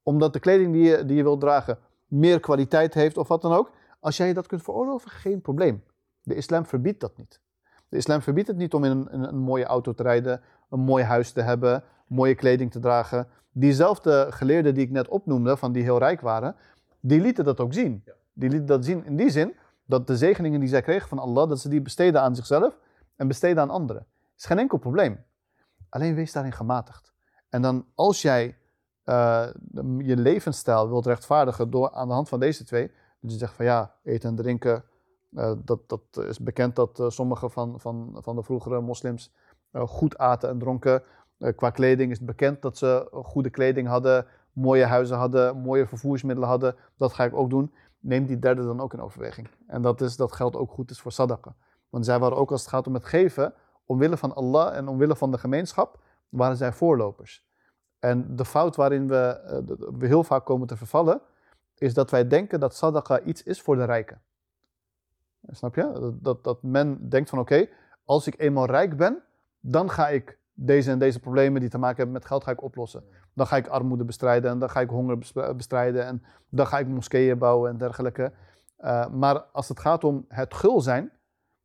omdat 0.02 0.32
de 0.32 0.38
kleding 0.38 0.72
die 0.72 0.82
je, 0.82 1.04
die 1.04 1.16
je 1.16 1.22
wilt 1.22 1.40
dragen 1.40 1.78
meer 2.06 2.40
kwaliteit 2.40 2.94
heeft 2.94 3.16
of 3.16 3.28
wat 3.28 3.42
dan 3.42 3.52
ook, 3.52 3.70
als 4.00 4.16
jij 4.16 4.32
dat 4.32 4.46
kunt 4.46 4.62
veroorloven, 4.62 5.10
geen 5.10 5.40
probleem. 5.40 5.84
De 6.22 6.34
islam 6.34 6.66
verbiedt 6.66 7.00
dat 7.00 7.16
niet. 7.16 7.40
De 7.88 7.96
islam 7.96 8.22
verbiedt 8.22 8.48
het 8.48 8.56
niet 8.56 8.74
om 8.74 8.84
in 8.84 8.90
een, 8.90 9.10
in 9.10 9.22
een 9.22 9.38
mooie 9.38 9.64
auto 9.64 9.94
te 9.94 10.02
rijden, 10.02 10.40
een 10.70 10.80
mooi 10.80 11.04
huis 11.04 11.32
te 11.32 11.40
hebben, 11.40 11.84
mooie 12.06 12.34
kleding 12.34 12.70
te 12.70 12.78
dragen. 12.78 13.28
Diezelfde 13.52 14.26
geleerden 14.30 14.74
die 14.74 14.84
ik 14.84 14.90
net 14.90 15.08
opnoemde, 15.08 15.56
van 15.56 15.72
die 15.72 15.82
heel 15.82 15.98
rijk 15.98 16.20
waren, 16.20 16.56
die 17.00 17.20
lieten 17.20 17.44
dat 17.44 17.60
ook 17.60 17.72
zien. 17.72 18.04
Die 18.32 18.48
lieten 18.48 18.66
dat 18.66 18.84
zien 18.84 19.04
in 19.04 19.16
die 19.16 19.30
zin 19.30 19.54
dat 19.86 20.06
de 20.06 20.16
zegeningen 20.16 20.60
die 20.60 20.68
zij 20.68 20.82
kregen 20.82 21.08
van 21.08 21.18
Allah, 21.18 21.48
dat 21.48 21.60
ze 21.60 21.68
die 21.68 21.82
besteden 21.82 22.20
aan 22.20 22.36
zichzelf 22.36 22.78
en 23.16 23.28
besteden 23.28 23.62
aan 23.62 23.70
anderen. 23.70 24.06
is 24.36 24.44
geen 24.44 24.58
enkel 24.58 24.78
probleem. 24.78 25.24
Alleen 25.88 26.14
wees 26.14 26.32
daarin 26.32 26.52
gematigd. 26.52 27.13
En 27.54 27.62
dan 27.62 27.86
als 27.94 28.22
jij 28.22 28.56
eh, 29.04 29.46
je 29.98 30.16
levensstijl 30.16 30.88
wilt 30.88 31.06
rechtvaardigen 31.06 31.70
door 31.70 31.90
aan 31.90 32.08
de 32.08 32.14
hand 32.14 32.28
van 32.28 32.40
deze 32.40 32.64
twee, 32.64 32.90
dat 33.20 33.32
je 33.32 33.38
zegt 33.38 33.54
van 33.54 33.64
ja, 33.64 33.94
eten 34.02 34.28
en 34.28 34.36
drinken, 34.36 34.84
eh, 35.34 35.52
dat, 35.64 35.88
dat 35.88 36.26
is 36.26 36.38
bekend 36.40 36.76
dat 36.76 37.00
eh, 37.00 37.08
sommige 37.08 37.48
van, 37.48 37.80
van, 37.80 38.16
van 38.20 38.36
de 38.36 38.42
vroegere 38.42 38.80
moslims 38.80 39.32
goed 39.72 40.18
aten 40.18 40.48
en 40.48 40.58
dronken. 40.58 41.02
Qua 41.56 41.70
kleding 41.70 42.10
is 42.10 42.16
het 42.16 42.26
bekend 42.26 42.62
dat 42.62 42.78
ze 42.78 43.08
goede 43.12 43.50
kleding 43.50 43.88
hadden, 43.88 44.26
mooie 44.52 44.84
huizen 44.84 45.16
hadden, 45.16 45.56
mooie 45.56 45.86
vervoersmiddelen 45.86 46.48
hadden. 46.48 46.76
Dat 46.96 47.12
ga 47.12 47.24
ik 47.24 47.36
ook 47.36 47.50
doen. 47.50 47.72
Neem 48.00 48.26
die 48.26 48.38
derde 48.38 48.64
dan 48.64 48.80
ook 48.80 48.92
in 48.92 49.00
overweging. 49.00 49.48
En 49.66 49.82
dat, 49.82 50.00
is, 50.00 50.16
dat 50.16 50.32
geldt 50.32 50.56
ook 50.56 50.70
goed 50.70 50.90
is 50.90 51.00
voor 51.00 51.12
sadaqa. 51.12 51.54
Want 51.88 52.04
zij 52.04 52.18
waren 52.18 52.36
ook 52.36 52.50
als 52.50 52.60
het 52.60 52.70
gaat 52.70 52.86
om 52.86 52.94
het 52.94 53.04
geven, 53.04 53.54
omwille 53.86 54.16
van 54.16 54.34
Allah 54.34 54.76
en 54.76 54.88
omwille 54.88 55.16
van 55.16 55.30
de 55.30 55.38
gemeenschap, 55.38 56.02
waren 56.34 56.56
zij 56.56 56.72
voorlopers. 56.72 57.46
En 57.98 58.36
de 58.36 58.44
fout 58.44 58.76
waarin 58.76 59.08
we, 59.08 59.16
eh, 59.16 59.58
we 59.98 60.06
heel 60.06 60.24
vaak 60.24 60.44
komen 60.44 60.66
te 60.66 60.76
vervallen, 60.76 61.20
is 61.78 61.94
dat 61.94 62.10
wij 62.10 62.26
denken 62.28 62.60
dat 62.60 62.74
sadaqa 62.74 63.20
iets 63.20 63.42
is 63.42 63.62
voor 63.62 63.76
de 63.76 63.84
rijken. 63.84 64.22
Snap 65.46 65.74
je? 65.74 66.16
Dat, 66.20 66.44
dat, 66.44 66.62
men 66.62 67.08
denkt 67.08 67.30
van 67.30 67.38
oké, 67.38 67.68
als 68.04 68.26
ik 68.26 68.40
eenmaal 68.40 68.66
rijk 68.66 68.96
ben, 68.96 69.22
dan 69.60 69.90
ga 69.90 70.08
ik 70.08 70.38
deze 70.52 70.90
en 70.90 70.98
deze 70.98 71.20
problemen 71.20 71.60
die 71.60 71.70
te 71.70 71.78
maken 71.78 71.96
hebben 71.96 72.14
met 72.14 72.24
geld 72.24 72.44
ga 72.44 72.50
ik 72.50 72.62
oplossen. 72.62 73.04
Dan 73.34 73.46
ga 73.46 73.56
ik 73.56 73.66
armoede 73.66 74.04
bestrijden 74.04 74.50
en 74.50 74.58
dan 74.58 74.70
ga 74.70 74.80
ik 74.80 74.88
honger 74.88 75.18
bes- 75.18 75.32
bestrijden 75.56 76.06
en 76.06 76.22
dan 76.48 76.66
ga 76.66 76.78
ik 76.78 76.86
moskeeën 76.86 77.38
bouwen 77.38 77.70
en 77.70 77.78
dergelijke. 77.78 78.32
Eh, 78.76 79.08
maar 79.08 79.38
als 79.38 79.68
het 79.68 79.80
gaat 79.80 80.04
om 80.04 80.24
het 80.28 80.54
gul 80.54 80.80
zijn 80.80 81.12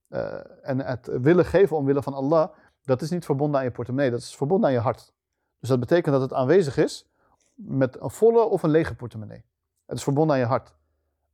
eh, 0.08 0.68
en 0.70 0.80
het 0.80 1.10
willen 1.22 1.46
geven 1.46 1.78
omwille 1.78 2.04
van 2.04 2.14
Allah, 2.14 2.50
dat 2.90 3.02
is 3.02 3.10
niet 3.10 3.26
verbonden 3.26 3.60
aan 3.60 3.66
je 3.66 3.72
portemonnee, 3.72 4.12
dat 4.12 4.20
is 4.20 4.36
verbonden 4.36 4.68
aan 4.68 4.76
je 4.76 4.82
hart. 4.82 5.14
Dus 5.60 5.70
dat 5.70 5.80
betekent 5.80 6.14
dat 6.14 6.22
het 6.22 6.34
aanwezig 6.34 6.78
is 6.78 7.08
met 7.56 8.02
een 8.02 8.10
volle 8.10 8.44
of 8.44 8.64
een 8.64 8.70
lege 8.70 8.96
portemonnee. 8.96 9.44
Het 9.86 9.98
is 9.98 10.04
verbonden 10.04 10.36
aan 10.36 10.42
je 10.42 10.48
hart. 10.48 10.74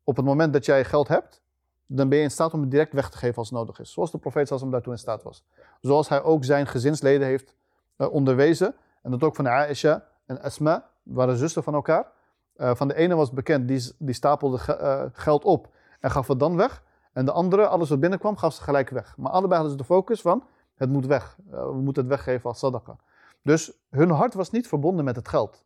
Op 0.03 0.15
het 0.15 0.25
moment 0.25 0.53
dat 0.53 0.65
jij 0.65 0.85
geld 0.85 1.07
hebt, 1.07 1.41
dan 1.85 2.09
ben 2.09 2.17
je 2.17 2.23
in 2.23 2.31
staat 2.31 2.53
om 2.53 2.61
het 2.61 2.71
direct 2.71 2.93
weg 2.93 3.09
te 3.09 3.17
geven 3.17 3.37
als 3.37 3.49
het 3.49 3.57
nodig 3.57 3.79
is. 3.79 3.91
Zoals 3.91 4.11
de 4.11 4.17
profeet 4.17 4.49
hem 4.49 4.71
daartoe 4.71 4.93
in 4.93 4.99
staat 4.99 5.23
was. 5.23 5.43
Zoals 5.81 6.09
hij 6.09 6.23
ook 6.23 6.43
zijn 6.43 6.67
gezinsleden 6.67 7.27
heeft 7.27 7.55
eh, 7.95 8.11
onderwezen. 8.11 8.75
En 9.01 9.11
dat 9.11 9.23
ook 9.23 9.35
van 9.35 9.47
Aisha 9.47 10.07
en 10.25 10.41
Asma, 10.41 10.89
waren 11.03 11.37
zussen 11.37 11.63
van 11.63 11.73
elkaar. 11.73 12.11
Eh, 12.55 12.75
van 12.75 12.87
de 12.87 12.95
ene 12.95 13.15
was 13.15 13.31
bekend, 13.31 13.67
die, 13.67 13.91
die 13.97 14.15
stapelde 14.15 14.59
eh, 14.73 15.03
geld 15.11 15.43
op 15.43 15.69
en 15.99 16.11
gaf 16.11 16.27
het 16.27 16.39
dan 16.39 16.55
weg. 16.55 16.83
En 17.13 17.25
de 17.25 17.31
andere, 17.31 17.67
alles 17.67 17.89
wat 17.89 17.99
binnenkwam, 17.99 18.37
gaf 18.37 18.53
ze 18.53 18.63
gelijk 18.63 18.89
weg. 18.89 19.17
Maar 19.17 19.31
allebei 19.31 19.53
hadden 19.53 19.71
ze 19.71 19.77
de 19.77 19.83
focus 19.83 20.21
van, 20.21 20.43
het 20.75 20.89
moet 20.89 21.05
weg. 21.05 21.37
Eh, 21.51 21.65
we 21.65 21.81
moeten 21.81 22.03
het 22.03 22.11
weggeven 22.11 22.49
als 22.49 22.59
sadaqa. 22.59 22.97
Dus 23.41 23.73
hun 23.89 24.09
hart 24.09 24.33
was 24.33 24.51
niet 24.51 24.67
verbonden 24.67 25.05
met 25.05 25.15
het 25.15 25.27
geld. 25.27 25.65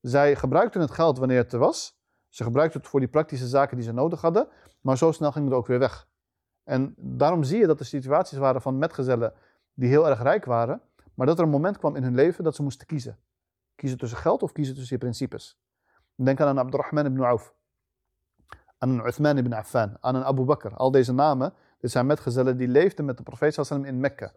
Zij 0.00 0.36
gebruikten 0.36 0.80
het 0.80 0.90
geld 0.90 1.18
wanneer 1.18 1.38
het 1.38 1.52
er 1.52 1.58
was. 1.58 1.98
Ze 2.28 2.44
gebruikten 2.44 2.80
het 2.80 2.88
voor 2.88 3.00
die 3.00 3.08
praktische 3.08 3.46
zaken 3.46 3.76
die 3.76 3.86
ze 3.86 3.92
nodig 3.92 4.20
hadden. 4.20 4.48
Maar 4.80 4.98
zo 4.98 5.12
snel 5.12 5.32
ging 5.32 5.44
het 5.44 5.54
ook 5.54 5.66
weer 5.66 5.78
weg. 5.78 6.08
En 6.64 6.94
daarom 6.96 7.42
zie 7.42 7.58
je 7.58 7.66
dat 7.66 7.80
er 7.80 7.86
situaties 7.86 8.38
waren 8.38 8.62
van 8.62 8.78
metgezellen 8.78 9.32
die 9.74 9.88
heel 9.88 10.08
erg 10.08 10.22
rijk 10.22 10.44
waren. 10.44 10.80
Maar 11.14 11.26
dat 11.26 11.38
er 11.38 11.44
een 11.44 11.50
moment 11.50 11.78
kwam 11.78 11.96
in 11.96 12.02
hun 12.02 12.14
leven 12.14 12.44
dat 12.44 12.54
ze 12.54 12.62
moesten 12.62 12.86
kiezen. 12.86 13.18
Kiezen 13.74 13.98
tussen 13.98 14.18
geld 14.18 14.42
of 14.42 14.52
kiezen 14.52 14.74
tussen 14.74 14.96
je 14.96 15.02
principes. 15.02 15.58
Denk 16.14 16.40
aan 16.40 16.58
Abdurrahman 16.58 17.06
ibn 17.06 17.22
Auf. 17.22 17.54
Aan 18.78 19.06
Uthman 19.06 19.38
ibn 19.38 19.52
Affan. 19.52 19.96
Aan 20.00 20.24
Abu 20.24 20.44
Bakr. 20.44 20.74
Al 20.74 20.90
deze 20.90 21.12
namen, 21.12 21.52
dit 21.78 21.90
zijn 21.90 22.06
metgezellen 22.06 22.56
die 22.56 22.68
leefden 22.68 23.04
met 23.04 23.16
de 23.16 23.22
profeet 23.22 23.54
sallam 23.54 23.84
in 23.84 24.00
Mekka. 24.00 24.32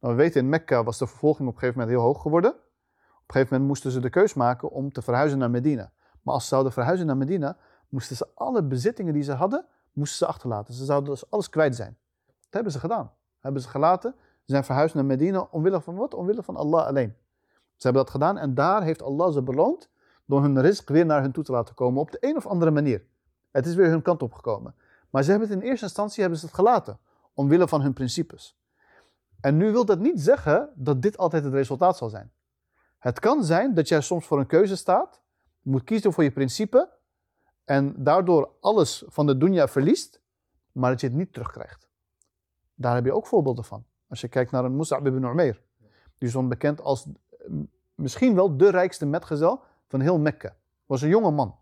Nou, 0.00 0.16
we 0.16 0.22
weten 0.22 0.40
in 0.40 0.48
Mekka 0.48 0.84
was 0.84 0.98
de 0.98 1.06
vervolging 1.06 1.48
op 1.48 1.54
een 1.54 1.60
gegeven 1.60 1.80
moment 1.80 1.98
heel 1.98 2.06
hoog 2.06 2.22
geworden. 2.22 2.50
Op 2.50 3.30
een 3.30 3.34
gegeven 3.34 3.48
moment 3.50 3.68
moesten 3.68 3.90
ze 3.90 4.00
de 4.00 4.10
keus 4.10 4.34
maken 4.34 4.70
om 4.70 4.92
te 4.92 5.02
verhuizen 5.02 5.38
naar 5.38 5.50
Medina. 5.50 5.92
Maar 6.22 6.34
als 6.34 6.42
ze 6.42 6.48
zouden 6.48 6.72
verhuizen 6.72 7.06
naar 7.06 7.16
Medina, 7.16 7.56
moesten 7.88 8.16
ze 8.16 8.28
alle 8.34 8.62
bezittingen 8.62 9.12
die 9.12 9.22
ze 9.22 9.32
hadden, 9.32 9.66
moesten 9.92 10.18
ze 10.18 10.26
achterlaten. 10.26 10.74
Ze 10.74 10.84
zouden 10.84 11.10
dus 11.10 11.30
alles 11.30 11.48
kwijt 11.48 11.76
zijn. 11.76 11.96
Dat 12.26 12.50
hebben 12.50 12.72
ze 12.72 12.78
gedaan. 12.78 13.04
Dat 13.04 13.40
hebben 13.40 13.62
ze 13.62 13.68
gelaten. 13.68 14.14
Ze 14.18 14.52
zijn 14.52 14.64
verhuisd 14.64 14.94
naar 14.94 15.04
Medina 15.04 15.48
omwille 15.50 15.80
van 15.80 15.94
wat? 15.94 16.14
Omwille 16.14 16.42
van 16.42 16.56
Allah 16.56 16.86
alleen. 16.86 17.16
Ze 17.76 17.86
hebben 17.86 18.02
dat 18.02 18.10
gedaan 18.10 18.38
en 18.38 18.54
daar 18.54 18.82
heeft 18.82 19.02
Allah 19.02 19.32
ze 19.32 19.42
beloond 19.42 19.90
door 20.24 20.42
hun 20.42 20.62
rizq 20.62 20.84
weer 20.84 21.06
naar 21.06 21.20
hun 21.20 21.32
toe 21.32 21.44
te 21.44 21.52
laten 21.52 21.74
komen 21.74 22.00
op 22.00 22.10
de 22.10 22.18
een 22.20 22.36
of 22.36 22.46
andere 22.46 22.70
manier. 22.70 23.04
Het 23.50 23.66
is 23.66 23.74
weer 23.74 23.88
hun 23.88 24.02
kant 24.02 24.22
op 24.22 24.32
gekomen. 24.32 24.74
Maar 25.14 25.22
ze 25.22 25.30
hebben 25.30 25.48
het 25.48 25.58
in 25.58 25.64
eerste 25.64 25.84
instantie 25.84 26.20
hebben 26.20 26.38
ze 26.38 26.46
het 26.46 26.54
gelaten, 26.54 26.98
omwille 27.34 27.68
van 27.68 27.80
hun 27.80 27.92
principes. 27.92 28.58
En 29.40 29.56
nu 29.56 29.72
wil 29.72 29.84
dat 29.84 29.98
niet 29.98 30.20
zeggen 30.20 30.70
dat 30.74 31.02
dit 31.02 31.16
altijd 31.16 31.44
het 31.44 31.52
resultaat 31.52 31.96
zal 31.96 32.08
zijn. 32.08 32.32
Het 32.98 33.20
kan 33.20 33.44
zijn 33.44 33.74
dat 33.74 33.88
jij 33.88 34.00
soms 34.00 34.26
voor 34.26 34.38
een 34.38 34.46
keuze 34.46 34.76
staat, 34.76 35.22
moet 35.62 35.84
kiezen 35.84 36.12
voor 36.12 36.22
je 36.22 36.30
principe 36.30 36.90
en 37.64 37.94
daardoor 37.96 38.50
alles 38.60 39.04
van 39.06 39.26
de 39.26 39.36
dunya 39.36 39.68
verliest, 39.68 40.20
maar 40.72 40.90
dat 40.90 41.00
je 41.00 41.06
het 41.06 41.16
niet 41.16 41.32
terugkrijgt. 41.32 41.88
Daar 42.74 42.94
heb 42.94 43.04
je 43.04 43.14
ook 43.14 43.26
voorbeelden 43.26 43.64
van. 43.64 43.84
Als 44.08 44.20
je 44.20 44.28
kijkt 44.28 44.50
naar 44.50 44.64
een 44.64 44.76
Mus'ab 44.76 45.06
ibn 45.06 45.24
Umair, 45.24 45.62
die 46.18 46.28
stond 46.28 46.48
bekend 46.48 46.80
als 46.80 47.06
eh, 47.06 47.46
misschien 47.94 48.34
wel 48.34 48.56
de 48.56 48.70
rijkste 48.70 49.06
metgezel 49.06 49.62
van 49.88 50.00
heel 50.00 50.18
Mekka. 50.18 50.56
Was 50.86 51.02
een 51.02 51.08
jonge 51.08 51.30
man. 51.30 51.56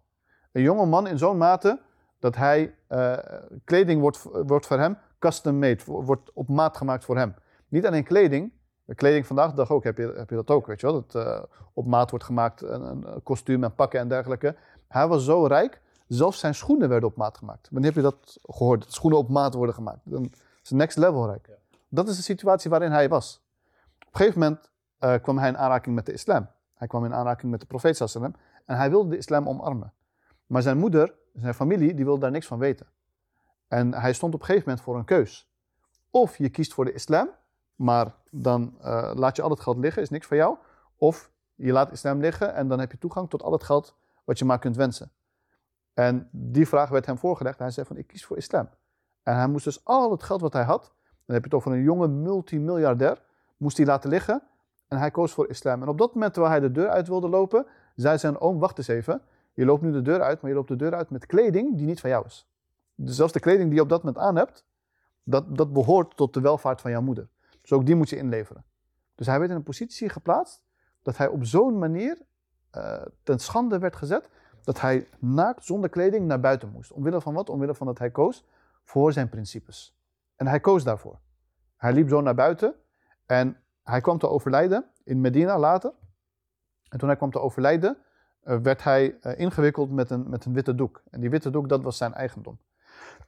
Een 0.53 0.63
jonge 0.63 0.87
man 0.87 1.07
in 1.07 1.19
zo'n 1.19 1.37
mate 1.37 1.81
dat 2.23 2.37
hij, 2.37 2.75
eh, 2.87 3.19
kleding 3.65 4.01
wordt, 4.01 4.23
wordt 4.23 4.67
voor 4.67 4.79
hem 4.79 4.99
custom 5.19 5.59
made, 5.59 5.83
wordt 5.85 6.31
op 6.33 6.49
maat 6.49 6.77
gemaakt 6.77 7.05
voor 7.05 7.17
hem. 7.17 7.35
Niet 7.69 7.87
alleen 7.87 8.05
kleding, 8.05 8.53
kleding 8.95 9.27
vandaag 9.27 9.51
de 9.51 9.57
dag 9.57 9.71
ook 9.71 9.85
heb 9.85 9.99
je, 9.99 10.13
heb 10.17 10.31
je 10.31 10.35
dat 10.37 10.51
ook, 10.51 10.67
weet 10.67 10.81
je 10.81 10.87
wel. 10.87 11.05
Dat 11.07 11.27
eh, 11.27 11.43
op 11.73 11.87
maat 11.87 12.11
wordt 12.11 12.25
gemaakt, 12.25 12.63
een, 12.63 12.83
een 12.83 13.23
kostuum 13.23 13.65
en 13.65 13.75
pakken 13.75 14.01
en 14.01 14.09
dergelijke. 14.09 14.57
Hij 14.89 15.09
was 15.09 15.25
zo 15.25 15.47
rijk, 15.47 15.81
zelfs 16.07 16.39
zijn 16.39 16.55
schoenen 16.55 16.89
werden 16.89 17.09
op 17.09 17.17
maat 17.17 17.39
gemaakt. 17.39 17.69
Wanneer 17.71 17.93
heb 17.95 18.05
je 18.05 18.11
dat 18.11 18.39
gehoord? 18.43 18.83
Dat 18.83 18.93
schoenen 18.93 19.19
op 19.19 19.29
maat 19.29 19.55
worden 19.55 19.75
gemaakt. 19.75 20.01
Dan 20.05 20.23
is 20.63 20.69
het 20.69 20.79
next 20.79 20.97
level 20.97 21.27
rijk. 21.27 21.49
Dat 21.89 22.09
is 22.09 22.17
de 22.17 22.23
situatie 22.23 22.71
waarin 22.71 22.91
hij 22.91 23.09
was. 23.09 23.43
Op 24.07 24.15
een 24.15 24.17
gegeven 24.17 24.41
moment 24.41 24.71
eh, 24.99 25.15
kwam 25.23 25.39
hij 25.39 25.49
in 25.49 25.59
aanraking 25.59 25.95
met 25.95 26.07
de 26.07 26.13
islam. 26.13 26.49
Hij 26.75 26.89
kwam 26.89 27.05
in 27.05 27.15
aanraking 27.15 27.51
met 27.51 27.61
de 27.61 27.67
profeet 27.67 27.97
sallam 27.97 28.35
en 28.65 28.77
hij 28.77 28.91
wilde 28.91 29.09
de 29.09 29.17
islam 29.17 29.49
omarmen. 29.49 29.93
Maar 30.47 30.63
zijn 30.63 30.79
moeder, 30.79 31.15
zijn 31.33 31.55
familie, 31.55 31.95
die 31.95 32.05
wilde 32.05 32.21
daar 32.21 32.31
niks 32.31 32.47
van 32.47 32.59
weten. 32.59 32.87
En 33.69 33.95
hij 33.95 34.13
stond 34.13 34.35
op 34.35 34.41
een 34.41 34.47
gegeven 34.47 34.69
moment 34.69 34.85
voor 34.87 34.97
een 34.97 35.05
keus. 35.05 35.51
Of 36.11 36.37
je 36.37 36.49
kiest 36.49 36.75
voor 36.75 36.85
de 36.85 36.93
islam, 36.93 37.29
maar 37.75 38.15
dan 38.31 38.77
eh, 38.81 39.13
laat 39.15 39.37
je 39.37 39.43
al 39.43 39.51
het 39.51 39.61
geld 39.61 39.79
liggen, 39.79 40.03
is 40.03 40.11
niks 40.11 40.27
voor 40.27 40.37
jou. 40.37 40.57
Of 40.97 41.31
je 41.55 41.73
laat 41.73 41.93
islam 41.93 42.21
liggen 42.21 42.55
en 42.55 42.69
dan 42.69 42.79
heb 42.79 42.91
je 42.91 42.99
toegang 42.99 43.31
tot 43.31 43.43
al 43.43 43.53
het 43.53 43.63
geld 43.63 43.97
wat 44.25 44.39
je 44.39 44.45
maar 44.45 44.59
kunt 44.59 44.77
wensen. 44.77 45.11
En 45.95 46.29
die 46.31 46.69
vraag 46.69 46.89
werd 46.89 47.07
hem 47.07 47.19
voorgelegd. 47.19 47.59
Hij 47.59 47.71
zei 47.71 47.87
van, 47.87 47.97
ik 47.97 48.07
kies 48.07 48.25
voor 48.25 48.37
islam. 48.37 48.69
En 49.23 49.37
hij 49.37 49.47
moest 49.49 49.65
dus 49.65 49.85
al 49.85 50.11
het 50.11 50.23
geld 50.23 50.41
wat 50.41 50.53
hij 50.53 50.65
had, 50.65 50.93
dan 51.27 51.35
heb 51.35 51.45
je 51.45 51.51
het 51.51 51.55
over 51.55 51.73
een 51.73 51.83
jonge 51.83 52.09
multimiljardair, 52.09 53.23
moest 53.57 53.77
hij 53.77 53.87
laten 53.87 54.11
liggen. 54.11 54.43
En 54.89 54.99
hij 54.99 55.11
koos 55.11 55.33
voor 55.33 55.49
islam. 55.49 55.83
En 55.83 55.89
op 55.89 55.99
dat 55.99 56.15
moment, 56.15 56.33
terwijl 56.33 56.55
hij 56.55 56.63
de 56.63 56.73
deur 56.73 56.89
uit 56.89 57.09
wilde 57.09 57.29
lopen, 57.29 57.67
zei 57.95 58.19
zijn 58.19 58.41
oom, 58.41 58.59
wacht 58.59 58.79
eens 58.79 58.89
even. 58.89 59.23
Je 59.53 59.65
loopt 59.65 59.83
nu 59.83 59.93
de 59.93 60.03
deur 60.03 60.23
uit, 60.23 60.41
maar 60.41 60.51
je 60.51 60.57
loopt 60.57 60.69
de 60.69 60.77
deur 60.77 60.95
uit 60.95 61.11
met 61.11 61.27
kleding 61.27 61.77
die 61.77 61.87
niet 61.87 62.01
van 62.01 62.11
jou 62.11 62.27
is. 62.27 62.49
Dus 62.95 63.17
zelfs 63.17 63.33
de 63.33 63.41
kleding 63.41 63.67
die 63.67 63.75
je 63.75 63.83
op 63.83 63.89
dat 63.89 64.03
moment 64.03 64.25
aan 64.25 64.37
hebt, 64.37 64.67
dat, 65.23 65.57
dat 65.57 65.73
behoort 65.73 66.17
tot 66.17 66.35
de 66.35 66.41
welvaart 66.41 66.81
van 66.81 66.91
jouw 66.91 67.03
moeder. 67.03 67.29
Dus 67.61 67.73
ook 67.73 67.87
die 67.87 67.95
moet 67.95 68.09
je 68.09 68.17
inleveren. 68.17 68.65
Dus 69.15 69.27
hij 69.27 69.39
werd 69.39 69.51
in 69.51 69.57
een 69.57 69.63
positie 69.63 70.09
geplaatst 70.09 70.65
dat 71.03 71.17
hij 71.17 71.27
op 71.27 71.45
zo'n 71.45 71.79
manier 71.79 72.19
uh, 72.77 73.03
ten 73.23 73.39
schande 73.39 73.79
werd 73.79 73.97
gezet, 73.97 74.29
dat 74.63 74.81
hij 74.81 75.09
naakt 75.19 75.65
zonder 75.65 75.91
kleding 75.91 76.27
naar 76.27 76.41
buiten 76.41 76.71
moest. 76.71 76.93
Omwille 76.93 77.21
van 77.21 77.35
wat? 77.35 77.49
Omwille 77.49 77.75
van 77.75 77.87
dat 77.87 77.99
hij 77.99 78.11
koos 78.11 78.45
voor 78.85 79.13
zijn 79.13 79.29
principes. 79.29 79.97
En 80.37 80.47
hij 80.47 80.61
koos 80.61 80.85
daarvoor. 80.85 81.19
Hij 81.77 81.93
liep 81.93 82.09
zo 82.09 82.21
naar 82.21 82.35
buiten 82.35 82.75
en 83.27 83.57
hij 83.83 84.01
kwam 84.01 84.19
te 84.19 84.29
overlijden 84.29 84.91
in 85.05 85.21
Medina 85.21 85.59
later. 85.59 85.93
En 86.89 86.99
toen 86.99 87.09
hij 87.09 87.17
kwam 87.17 87.31
te 87.31 87.41
overlijden, 87.41 87.99
werd 88.43 88.83
hij 88.83 89.19
eh, 89.21 89.39
ingewikkeld 89.39 89.91
met 89.91 90.11
een, 90.11 90.29
met 90.29 90.45
een 90.45 90.53
witte 90.53 90.75
doek. 90.75 91.03
En 91.11 91.21
die 91.21 91.31
witte 91.31 91.51
doek, 91.51 91.69
dat 91.69 91.83
was 91.83 91.97
zijn 91.97 92.15
eigendom. 92.15 92.59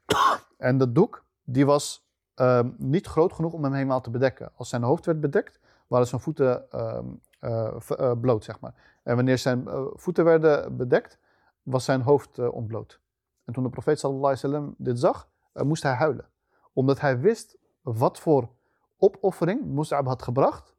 en 0.58 0.78
dat 0.78 0.94
doek, 0.94 1.24
die 1.44 1.66
was 1.66 2.08
ehm, 2.34 2.70
niet 2.76 3.06
groot 3.06 3.32
genoeg 3.32 3.52
om 3.52 3.64
hem 3.64 3.72
helemaal 3.72 4.00
te 4.00 4.10
bedekken. 4.10 4.52
Als 4.56 4.68
zijn 4.68 4.82
hoofd 4.82 5.06
werd 5.06 5.20
bedekt, 5.20 5.60
waren 5.86 6.06
zijn 6.06 6.20
voeten 6.20 6.70
ehm, 6.70 7.06
eh, 7.38 8.12
bloot, 8.20 8.44
zeg 8.44 8.60
maar. 8.60 8.74
En 9.02 9.16
wanneer 9.16 9.38
zijn 9.38 9.68
voeten 9.94 10.24
werden 10.24 10.76
bedekt, 10.76 11.18
was 11.62 11.84
zijn 11.84 12.00
hoofd 12.00 12.38
ontbloot. 12.38 13.00
En 13.44 13.52
toen 13.52 13.62
de 13.62 13.70
profeet 13.70 13.98
sallallahu 13.98 14.28
wasallam 14.28 14.74
dit 14.78 14.98
zag, 14.98 15.28
moest 15.52 15.82
hij 15.82 15.92
huilen. 15.92 16.28
Omdat 16.72 17.00
hij 17.00 17.20
wist 17.20 17.58
wat 17.82 18.20
voor 18.20 18.48
opoffering 18.96 19.64
Mus'ab 19.64 20.06
had 20.06 20.22
gebracht 20.22 20.74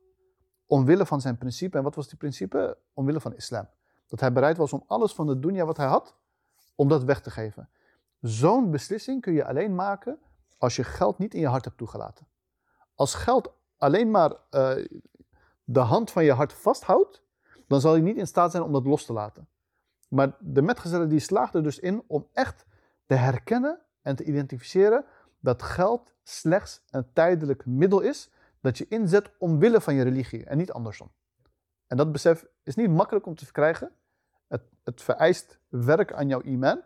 omwille 0.66 1.06
van 1.06 1.22
zijn 1.22 1.38
principe. 1.38 1.78
En 1.78 1.84
wat 1.84 1.96
was 1.96 2.08
die 2.08 2.18
principe? 2.18 2.78
Omwille 2.94 3.20
van 3.22 3.36
islam. 3.36 3.68
Dat 4.08 4.20
hij 4.20 4.32
bereid 4.32 4.58
was 4.58 4.74
om 4.74 4.84
alles 4.88 5.14
van 5.14 5.26
de 5.26 5.40
dunya 5.40 5.66
wat 5.66 5.78
hij 5.78 5.88
had, 5.88 6.16
om 6.76 6.88
dat 6.88 7.04
weg 7.04 7.22
te 7.22 7.32
geven. 7.32 7.70
Zo'n 8.22 8.72
beslissing 8.72 9.22
kun 9.22 9.34
je 9.34 9.46
alleen 9.46 9.76
maken 9.76 10.20
als 10.58 10.76
je 10.76 10.84
geld 10.84 11.18
niet 11.18 11.34
in 11.34 11.40
je 11.40 11.48
hart 11.48 11.66
hebt 11.66 11.78
toegelaten. 11.78 12.28
Als 12.96 13.14
geld 13.14 13.54
alleen 13.78 14.12
maar 14.12 14.32
uh, 14.32 14.86
de 15.64 15.80
hand 15.80 16.12
van 16.12 16.24
je 16.24 16.34
hart 16.34 16.54
vasthoudt, 16.54 17.24
dan 17.68 17.82
zal 17.82 17.96
je 17.96 18.02
niet 18.02 18.18
in 18.18 18.28
staat 18.28 18.52
zijn 18.52 18.64
om 18.64 18.72
dat 18.72 18.86
los 18.86 19.06
te 19.06 19.14
laten. 19.14 19.48
Maar 20.08 20.36
de 20.40 20.62
metgezellen 20.62 21.10
die 21.10 21.20
slaagden 21.20 21.64
dus 21.64 21.80
in 21.80 22.04
om 22.08 22.28
echt 22.34 22.66
te 23.06 23.14
herkennen 23.14 23.80
en 24.02 24.16
te 24.16 24.24
identificeren 24.24 25.06
dat 25.40 25.64
geld 25.64 26.14
slechts 26.24 26.82
een 26.90 27.14
tijdelijk 27.14 27.66
middel 27.66 28.00
is 28.00 28.32
dat 28.62 28.78
je 28.78 28.88
inzet 28.88 29.32
omwille 29.38 29.82
van 29.82 29.94
je 29.94 30.04
religie 30.04 30.46
en 30.46 30.58
niet 30.58 30.72
andersom. 30.72 31.12
En 31.88 31.98
dat 31.98 32.12
besef 32.12 32.46
is 32.64 32.76
niet 32.76 32.90
makkelijk 32.90 33.26
om 33.26 33.36
te 33.36 33.44
verkrijgen. 33.44 33.92
Het, 34.48 34.62
het 34.84 35.02
vereist 35.02 35.60
werk 35.70 36.14
aan 36.14 36.28
jouw 36.28 36.42
iman, 36.42 36.82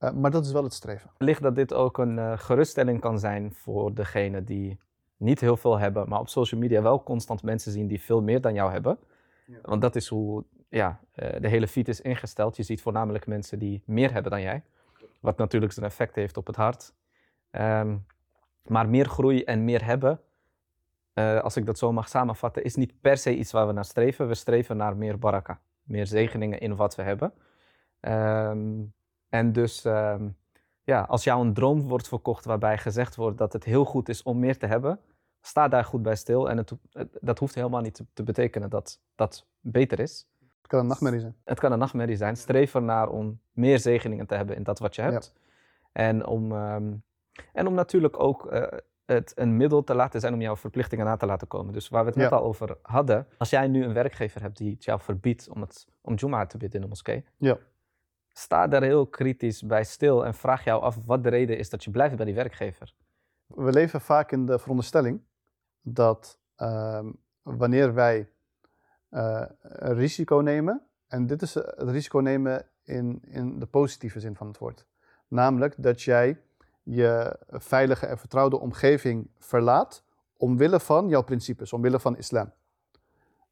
uh, 0.00 0.10
maar 0.10 0.30
dat 0.30 0.44
is 0.46 0.52
wel 0.52 0.62
het 0.62 0.72
streven. 0.72 1.10
Ligt 1.18 1.42
dat 1.42 1.54
dit 1.54 1.72
ook 1.72 1.98
een 1.98 2.16
uh, 2.16 2.38
geruststelling 2.38 3.00
kan 3.00 3.18
zijn 3.18 3.54
voor 3.54 3.94
degene 3.94 4.44
die 4.44 4.78
niet 5.16 5.40
heel 5.40 5.56
veel 5.56 5.78
hebben, 5.78 6.08
maar 6.08 6.20
op 6.20 6.28
social 6.28 6.60
media 6.60 6.82
wel 6.82 7.02
constant 7.02 7.42
mensen 7.42 7.72
zien 7.72 7.86
die 7.86 8.00
veel 8.00 8.22
meer 8.22 8.40
dan 8.40 8.54
jou 8.54 8.72
hebben? 8.72 8.98
Ja. 9.46 9.58
Want 9.62 9.80
dat 9.80 9.96
is 9.96 10.08
hoe 10.08 10.44
ja, 10.68 11.00
uh, 11.14 11.40
de 11.40 11.48
hele 11.48 11.68
feed 11.68 11.88
is 11.88 12.00
ingesteld. 12.00 12.56
Je 12.56 12.62
ziet 12.62 12.82
voornamelijk 12.82 13.26
mensen 13.26 13.58
die 13.58 13.82
meer 13.84 14.12
hebben 14.12 14.30
dan 14.30 14.40
jij. 14.40 14.62
Wat 15.20 15.36
natuurlijk 15.36 15.72
zijn 15.72 15.86
effect 15.86 16.14
heeft 16.14 16.36
op 16.36 16.46
het 16.46 16.56
hart. 16.56 16.92
Um, 17.50 18.06
maar 18.66 18.88
meer 18.88 19.06
groei 19.06 19.42
en 19.44 19.64
meer 19.64 19.84
hebben, 19.84 20.20
uh, 21.18 21.40
als 21.40 21.56
ik 21.56 21.66
dat 21.66 21.78
zo 21.78 21.92
mag 21.92 22.08
samenvatten, 22.08 22.64
is 22.64 22.74
niet 22.74 23.00
per 23.00 23.16
se 23.16 23.36
iets 23.36 23.52
waar 23.52 23.66
we 23.66 23.72
naar 23.72 23.84
streven. 23.84 24.28
We 24.28 24.34
streven 24.34 24.76
naar 24.76 24.96
meer 24.96 25.18
baraka, 25.18 25.60
meer 25.82 26.06
zegeningen 26.06 26.60
in 26.60 26.76
wat 26.76 26.94
we 26.94 27.02
hebben. 27.02 27.32
Um, 28.00 28.94
en 29.28 29.52
dus, 29.52 29.84
um, 29.84 30.36
ja, 30.82 31.00
als 31.00 31.24
jou 31.24 31.46
een 31.46 31.54
droom 31.54 31.82
wordt 31.82 32.08
verkocht 32.08 32.44
waarbij 32.44 32.78
gezegd 32.78 33.16
wordt 33.16 33.38
dat 33.38 33.52
het 33.52 33.64
heel 33.64 33.84
goed 33.84 34.08
is 34.08 34.22
om 34.22 34.38
meer 34.38 34.58
te 34.58 34.66
hebben, 34.66 35.00
sta 35.40 35.68
daar 35.68 35.84
goed 35.84 36.02
bij 36.02 36.16
stil. 36.16 36.50
En 36.50 36.56
het, 36.56 36.72
dat 37.20 37.38
hoeft 37.38 37.54
helemaal 37.54 37.80
niet 37.80 37.94
te, 37.94 38.06
te, 38.12 38.22
betekenen 38.22 38.70
dat 38.70 39.00
dat 39.14 39.46
beter 39.60 40.00
is. 40.00 40.28
Het 40.38 40.66
kan 40.66 40.80
een 40.80 40.86
nachtmerrie 40.86 41.20
zijn. 41.20 41.36
Het 41.44 41.58
kan 41.58 41.72
een 41.72 41.78
nachtmerrie 41.78 42.16
zijn. 42.16 42.36
Streef 42.36 42.74
ernaar 42.74 43.08
om 43.08 43.40
meer 43.52 43.78
zegeningen 43.78 44.26
te 44.26 44.34
hebben 44.34 44.56
in 44.56 44.62
dat 44.62 44.78
wat 44.78 44.94
je 44.94 45.02
hebt. 45.02 45.32
Ja. 45.34 45.40
En 45.92 46.26
om 46.26 46.52
en 47.52 47.66
om 47.66 47.74
natuurlijk 47.74 48.20
ook 48.20 48.52
uh, 48.52 48.62
het 49.06 49.32
een 49.34 49.56
middel 49.56 49.84
te 49.84 49.94
laten 49.94 50.20
zijn 50.20 50.34
om 50.34 50.40
jouw 50.40 50.56
verplichtingen 50.56 51.04
na 51.04 51.16
te 51.16 51.26
laten 51.26 51.46
komen. 51.46 51.72
Dus 51.72 51.88
waar 51.88 52.04
we 52.04 52.10
het 52.10 52.18
net 52.18 52.32
al 52.32 52.42
over 52.42 52.76
hadden. 52.82 53.26
Als 53.38 53.50
jij 53.50 53.68
nu 53.68 53.84
een 53.84 53.92
werkgever 53.92 54.42
hebt 54.42 54.56
die 54.56 54.72
het 54.72 54.84
jou 54.84 55.00
verbiedt 55.00 55.48
om, 55.48 55.60
het, 55.60 55.86
om 56.00 56.14
Juma 56.14 56.46
te 56.46 56.56
bidden 56.56 56.76
in 56.76 56.82
de 56.82 56.88
moskee. 56.88 57.24
Ja. 57.36 57.58
Sta 58.28 58.66
daar 58.66 58.82
heel 58.82 59.06
kritisch 59.06 59.62
bij 59.62 59.84
stil 59.84 60.24
en 60.24 60.34
vraag 60.34 60.64
jou 60.64 60.82
af 60.82 61.06
wat 61.06 61.22
de 61.22 61.28
reden 61.28 61.58
is 61.58 61.70
dat 61.70 61.84
je 61.84 61.90
blijft 61.90 62.16
bij 62.16 62.24
die 62.24 62.34
werkgever. 62.34 62.94
We 63.46 63.72
leven 63.72 64.00
vaak 64.00 64.32
in 64.32 64.46
de 64.46 64.58
veronderstelling 64.58 65.22
dat 65.80 66.38
uh, 66.56 67.04
wanneer 67.42 67.94
wij 67.94 68.30
uh, 69.10 69.44
een 69.60 69.94
risico 69.94 70.36
nemen, 70.36 70.86
en 71.06 71.26
dit 71.26 71.42
is 71.42 71.54
het 71.54 71.74
risico 71.90 72.18
nemen 72.18 72.66
in, 72.82 73.22
in 73.24 73.58
de 73.58 73.66
positieve 73.66 74.20
zin 74.20 74.36
van 74.36 74.46
het 74.46 74.58
woord. 74.58 74.86
Namelijk 75.28 75.74
dat 75.78 76.02
jij 76.02 76.40
je 76.88 77.38
veilige 77.48 78.06
en 78.06 78.18
vertrouwde 78.18 78.60
omgeving 78.60 79.28
verlaat 79.38 80.04
omwille 80.36 80.80
van 80.80 81.08
jouw 81.08 81.22
principes, 81.22 81.72
omwille 81.72 82.00
van 82.00 82.16
islam. 82.16 82.52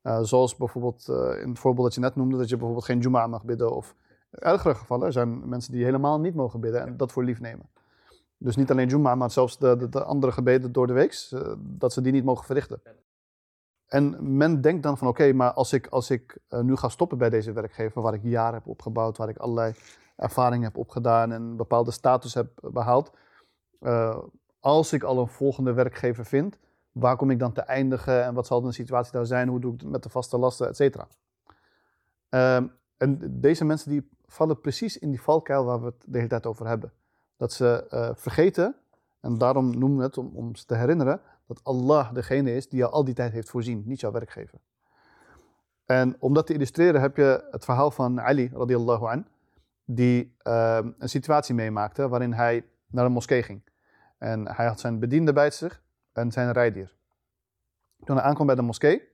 Uh, 0.02 0.18
zoals 0.22 0.56
bijvoorbeeld 0.56 1.06
uh, 1.10 1.40
in 1.42 1.48
het 1.48 1.58
voorbeeld 1.58 1.86
dat 1.86 1.94
je 1.94 2.00
net 2.00 2.16
noemde, 2.16 2.36
dat 2.36 2.48
je 2.48 2.56
bijvoorbeeld 2.56 2.84
geen 2.84 2.98
Juma 2.98 3.26
mag 3.26 3.44
bidden. 3.44 3.74
Of 3.74 3.94
ergere 4.30 4.74
gevallen, 4.74 5.06
er 5.06 5.12
zijn 5.12 5.48
mensen 5.48 5.72
die 5.72 5.84
helemaal 5.84 6.20
niet 6.20 6.34
mogen 6.34 6.60
bidden 6.60 6.80
en 6.80 6.96
dat 6.96 7.12
voor 7.12 7.24
lief 7.24 7.40
nemen. 7.40 7.68
Dus 8.38 8.56
niet 8.56 8.70
alleen 8.70 8.88
Juma, 8.88 9.14
maar 9.14 9.30
zelfs 9.30 9.58
de, 9.58 9.76
de, 9.76 9.88
de 9.88 10.04
andere 10.04 10.32
gebeden 10.32 10.72
door 10.72 10.86
de 10.86 10.92
week, 10.92 11.28
uh, 11.32 11.52
dat 11.58 11.92
ze 11.92 12.00
die 12.00 12.12
niet 12.12 12.24
mogen 12.24 12.44
verrichten. 12.44 12.82
En 13.86 14.36
men 14.36 14.60
denkt 14.60 14.82
dan 14.82 14.98
van 14.98 15.08
oké, 15.08 15.32
maar 15.32 15.52
als 15.52 15.72
ik, 15.72 15.86
als 15.86 16.10
ik 16.10 16.38
nu 16.48 16.76
ga 16.76 16.88
stoppen 16.88 17.18
bij 17.18 17.30
deze 17.30 17.52
werkgever, 17.52 18.02
waar 18.02 18.14
ik 18.14 18.22
jaren 18.22 18.54
heb 18.54 18.66
opgebouwd, 18.66 19.16
waar 19.16 19.28
ik 19.28 19.36
allerlei 19.36 19.74
ervaring 20.16 20.62
heb 20.62 20.76
opgedaan 20.76 21.32
en 21.32 21.42
een 21.42 21.56
bepaalde 21.56 21.90
status 21.90 22.34
heb 22.34 22.48
behaald, 22.72 23.12
uh, 23.84 24.18
als 24.60 24.92
ik 24.92 25.02
al 25.02 25.18
een 25.18 25.28
volgende 25.28 25.72
werkgever 25.72 26.24
vind, 26.24 26.58
waar 26.92 27.16
kom 27.16 27.30
ik 27.30 27.38
dan 27.38 27.52
te 27.52 27.60
eindigen 27.60 28.24
en 28.24 28.34
wat 28.34 28.46
zal 28.46 28.60
de 28.60 28.72
situatie 28.72 29.12
daar 29.12 29.26
zijn, 29.26 29.48
hoe 29.48 29.60
doe 29.60 29.74
ik 29.74 29.80
het 29.80 29.90
met 29.90 30.02
de 30.02 30.08
vaste 30.08 30.38
lasten, 30.38 30.68
et 30.68 30.76
cetera. 30.76 31.08
Uh, 32.30 32.56
en 32.96 33.40
deze 33.40 33.64
mensen 33.64 33.90
die 33.90 34.08
vallen 34.26 34.60
precies 34.60 34.98
in 34.98 35.10
die 35.10 35.22
valkuil 35.22 35.64
waar 35.64 35.80
we 35.80 35.86
het 35.86 36.04
de 36.06 36.16
hele 36.16 36.28
tijd 36.28 36.46
over 36.46 36.66
hebben. 36.66 36.92
Dat 37.36 37.52
ze 37.52 37.86
uh, 37.90 38.10
vergeten, 38.14 38.76
en 39.20 39.38
daarom 39.38 39.78
noemen 39.78 39.98
we 39.98 40.04
het 40.04 40.18
om, 40.18 40.30
om 40.34 40.56
ze 40.56 40.64
te 40.64 40.74
herinneren, 40.74 41.20
dat 41.46 41.60
Allah 41.62 42.12
degene 42.12 42.54
is 42.54 42.68
die 42.68 42.78
jou 42.78 42.92
al 42.92 43.04
die 43.04 43.14
tijd 43.14 43.32
heeft 43.32 43.50
voorzien, 43.50 43.82
niet 43.86 44.00
jouw 44.00 44.12
werkgever. 44.12 44.58
En 45.84 46.16
om 46.18 46.34
dat 46.34 46.46
te 46.46 46.52
illustreren 46.52 47.00
heb 47.00 47.16
je 47.16 47.48
het 47.50 47.64
verhaal 47.64 47.90
van 47.90 48.20
Ali 48.20 48.50
radiallahu 48.52 49.06
an, 49.06 49.26
die 49.84 50.36
uh, 50.42 50.78
een 50.98 51.08
situatie 51.08 51.54
meemaakte 51.54 52.08
waarin 52.08 52.32
hij 52.32 52.64
naar 52.86 53.04
een 53.04 53.12
moskee 53.12 53.42
ging. 53.42 53.62
En 54.24 54.48
hij 54.48 54.66
had 54.66 54.80
zijn 54.80 54.98
bediende 54.98 55.32
bij 55.32 55.50
zich 55.50 55.82
en 56.12 56.32
zijn 56.32 56.52
rijdier. 56.52 56.94
Toen 58.04 58.16
hij 58.16 58.24
aankwam 58.24 58.46
bij 58.46 58.54
de 58.54 58.62
moskee, 58.62 59.08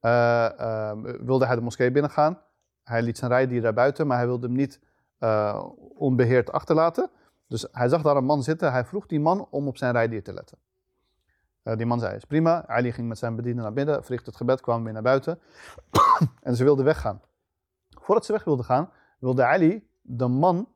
uh, 0.00 0.48
uh, 0.60 0.92
wilde 1.20 1.46
hij 1.46 1.54
de 1.54 1.60
moskee 1.60 1.90
binnengaan. 1.90 2.38
Hij 2.84 3.02
liet 3.02 3.18
zijn 3.18 3.30
rijdier 3.30 3.62
daar 3.62 3.72
buiten, 3.72 4.06
maar 4.06 4.16
hij 4.16 4.26
wilde 4.26 4.46
hem 4.46 4.56
niet 4.56 4.80
uh, 5.20 5.64
onbeheerd 5.94 6.52
achterlaten. 6.52 7.10
Dus 7.46 7.66
hij 7.72 7.88
zag 7.88 8.02
daar 8.02 8.16
een 8.16 8.24
man 8.24 8.42
zitten. 8.42 8.72
Hij 8.72 8.84
vroeg 8.84 9.06
die 9.06 9.20
man 9.20 9.46
om 9.50 9.66
op 9.66 9.76
zijn 9.76 9.92
rijdier 9.92 10.22
te 10.22 10.32
letten. 10.32 10.58
die 11.62 11.86
man 11.86 12.00
zei, 12.00 12.16
is 12.16 12.24
prima. 12.24 12.66
Ali 12.66 12.92
ging 12.92 13.08
met 13.08 13.18
zijn 13.18 13.36
bediende 13.36 13.62
naar 13.62 13.72
binnen, 13.72 14.02
verrichtte 14.02 14.30
het 14.30 14.38
gebed, 14.38 14.60
kwam 14.60 14.84
weer 14.84 14.92
naar 14.92 15.02
buiten. 15.02 15.38
en 16.42 16.56
ze 16.56 16.64
wilden 16.64 16.84
weggaan. 16.84 17.20
Voordat 17.88 18.24
ze 18.24 18.32
weg 18.32 18.44
wilden 18.44 18.64
gaan, 18.64 18.90
wilde 19.18 19.44
Ali 19.44 19.88
de 20.00 20.28
man 20.28 20.68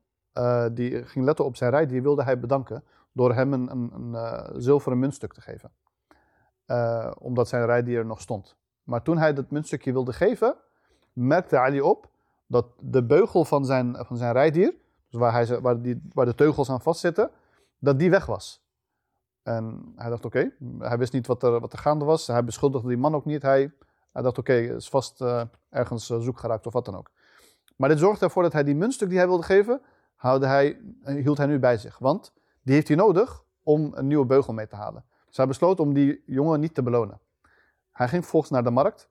die 0.72 1.04
ging 1.04 1.24
letten 1.24 1.44
op 1.44 1.56
zijn 1.56 1.70
rijdier, 1.70 2.02
wilde 2.02 2.22
hij 2.22 2.38
bedanken 2.38 2.84
door 3.18 3.34
hem 3.34 3.52
een, 3.52 3.70
een, 3.70 3.90
een 3.94 4.12
uh, 4.12 4.48
zilveren 4.56 4.98
muntstuk 4.98 5.32
te 5.32 5.40
geven. 5.40 5.70
Uh, 6.66 7.10
omdat 7.18 7.48
zijn 7.48 7.66
rijdier 7.66 8.06
nog 8.06 8.20
stond. 8.20 8.56
Maar 8.82 9.02
toen 9.02 9.18
hij 9.18 9.34
dat 9.34 9.50
muntstukje 9.50 9.92
wilde 9.92 10.12
geven, 10.12 10.56
merkte 11.12 11.58
Ali 11.58 11.80
op 11.80 12.10
dat 12.46 12.66
de 12.80 13.04
beugel 13.04 13.44
van 13.44 13.64
zijn, 13.64 13.96
van 14.06 14.16
zijn 14.16 14.32
rijdier, 14.32 14.74
dus 15.10 15.20
waar, 15.20 15.32
hij, 15.32 15.60
waar, 15.60 15.82
die, 15.82 16.02
waar 16.12 16.24
de 16.24 16.34
teugels 16.34 16.70
aan 16.70 16.80
vastzitten, 16.80 17.30
dat 17.78 17.98
die 17.98 18.10
weg 18.10 18.26
was. 18.26 18.66
En 19.42 19.92
hij 19.96 20.10
dacht, 20.10 20.24
oké, 20.24 20.50
hij 20.78 20.98
wist 20.98 21.12
niet 21.12 21.26
wat 21.26 21.42
er, 21.42 21.60
wat 21.60 21.72
er 21.72 21.78
gaande 21.78 22.04
was. 22.04 22.26
Hij 22.26 22.44
beschuldigde 22.44 22.88
die 22.88 22.96
man 22.96 23.14
ook 23.14 23.24
niet. 23.24 23.42
Hij, 23.42 23.72
hij 24.12 24.22
dacht, 24.22 24.38
oké, 24.38 24.52
okay, 24.52 24.76
is 24.76 24.88
vast 24.88 25.20
uh, 25.20 25.42
ergens 25.70 26.06
zoek 26.06 26.38
geraakt 26.38 26.66
of 26.66 26.72
wat 26.72 26.84
dan 26.84 26.96
ook. 26.96 27.10
Maar 27.76 27.88
dit 27.88 27.98
zorgde 27.98 28.24
ervoor 28.24 28.42
dat 28.42 28.52
hij 28.52 28.64
die 28.64 28.74
muntstuk 28.74 29.08
die 29.08 29.18
hij 29.18 29.26
wilde 29.26 29.42
geven, 29.42 29.80
hij, 30.16 30.80
hield 31.02 31.38
hij 31.38 31.46
nu 31.46 31.58
bij 31.58 31.76
zich. 31.76 31.98
Want 31.98 32.32
die 32.68 32.76
heeft 32.76 32.88
hij 32.88 32.96
nodig 32.96 33.44
om 33.62 33.92
een 33.94 34.06
nieuwe 34.06 34.26
beugel 34.26 34.52
mee 34.52 34.66
te 34.66 34.76
halen. 34.76 35.04
Dus 35.26 35.36
hij 35.36 35.46
besloot 35.46 35.80
om 35.80 35.94
die 35.94 36.22
jongen 36.26 36.60
niet 36.60 36.74
te 36.74 36.82
belonen. 36.82 37.20
Hij 37.92 38.08
ging 38.08 38.22
vervolgens 38.22 38.52
naar 38.52 38.64
de 38.64 38.70
markt. 38.70 39.10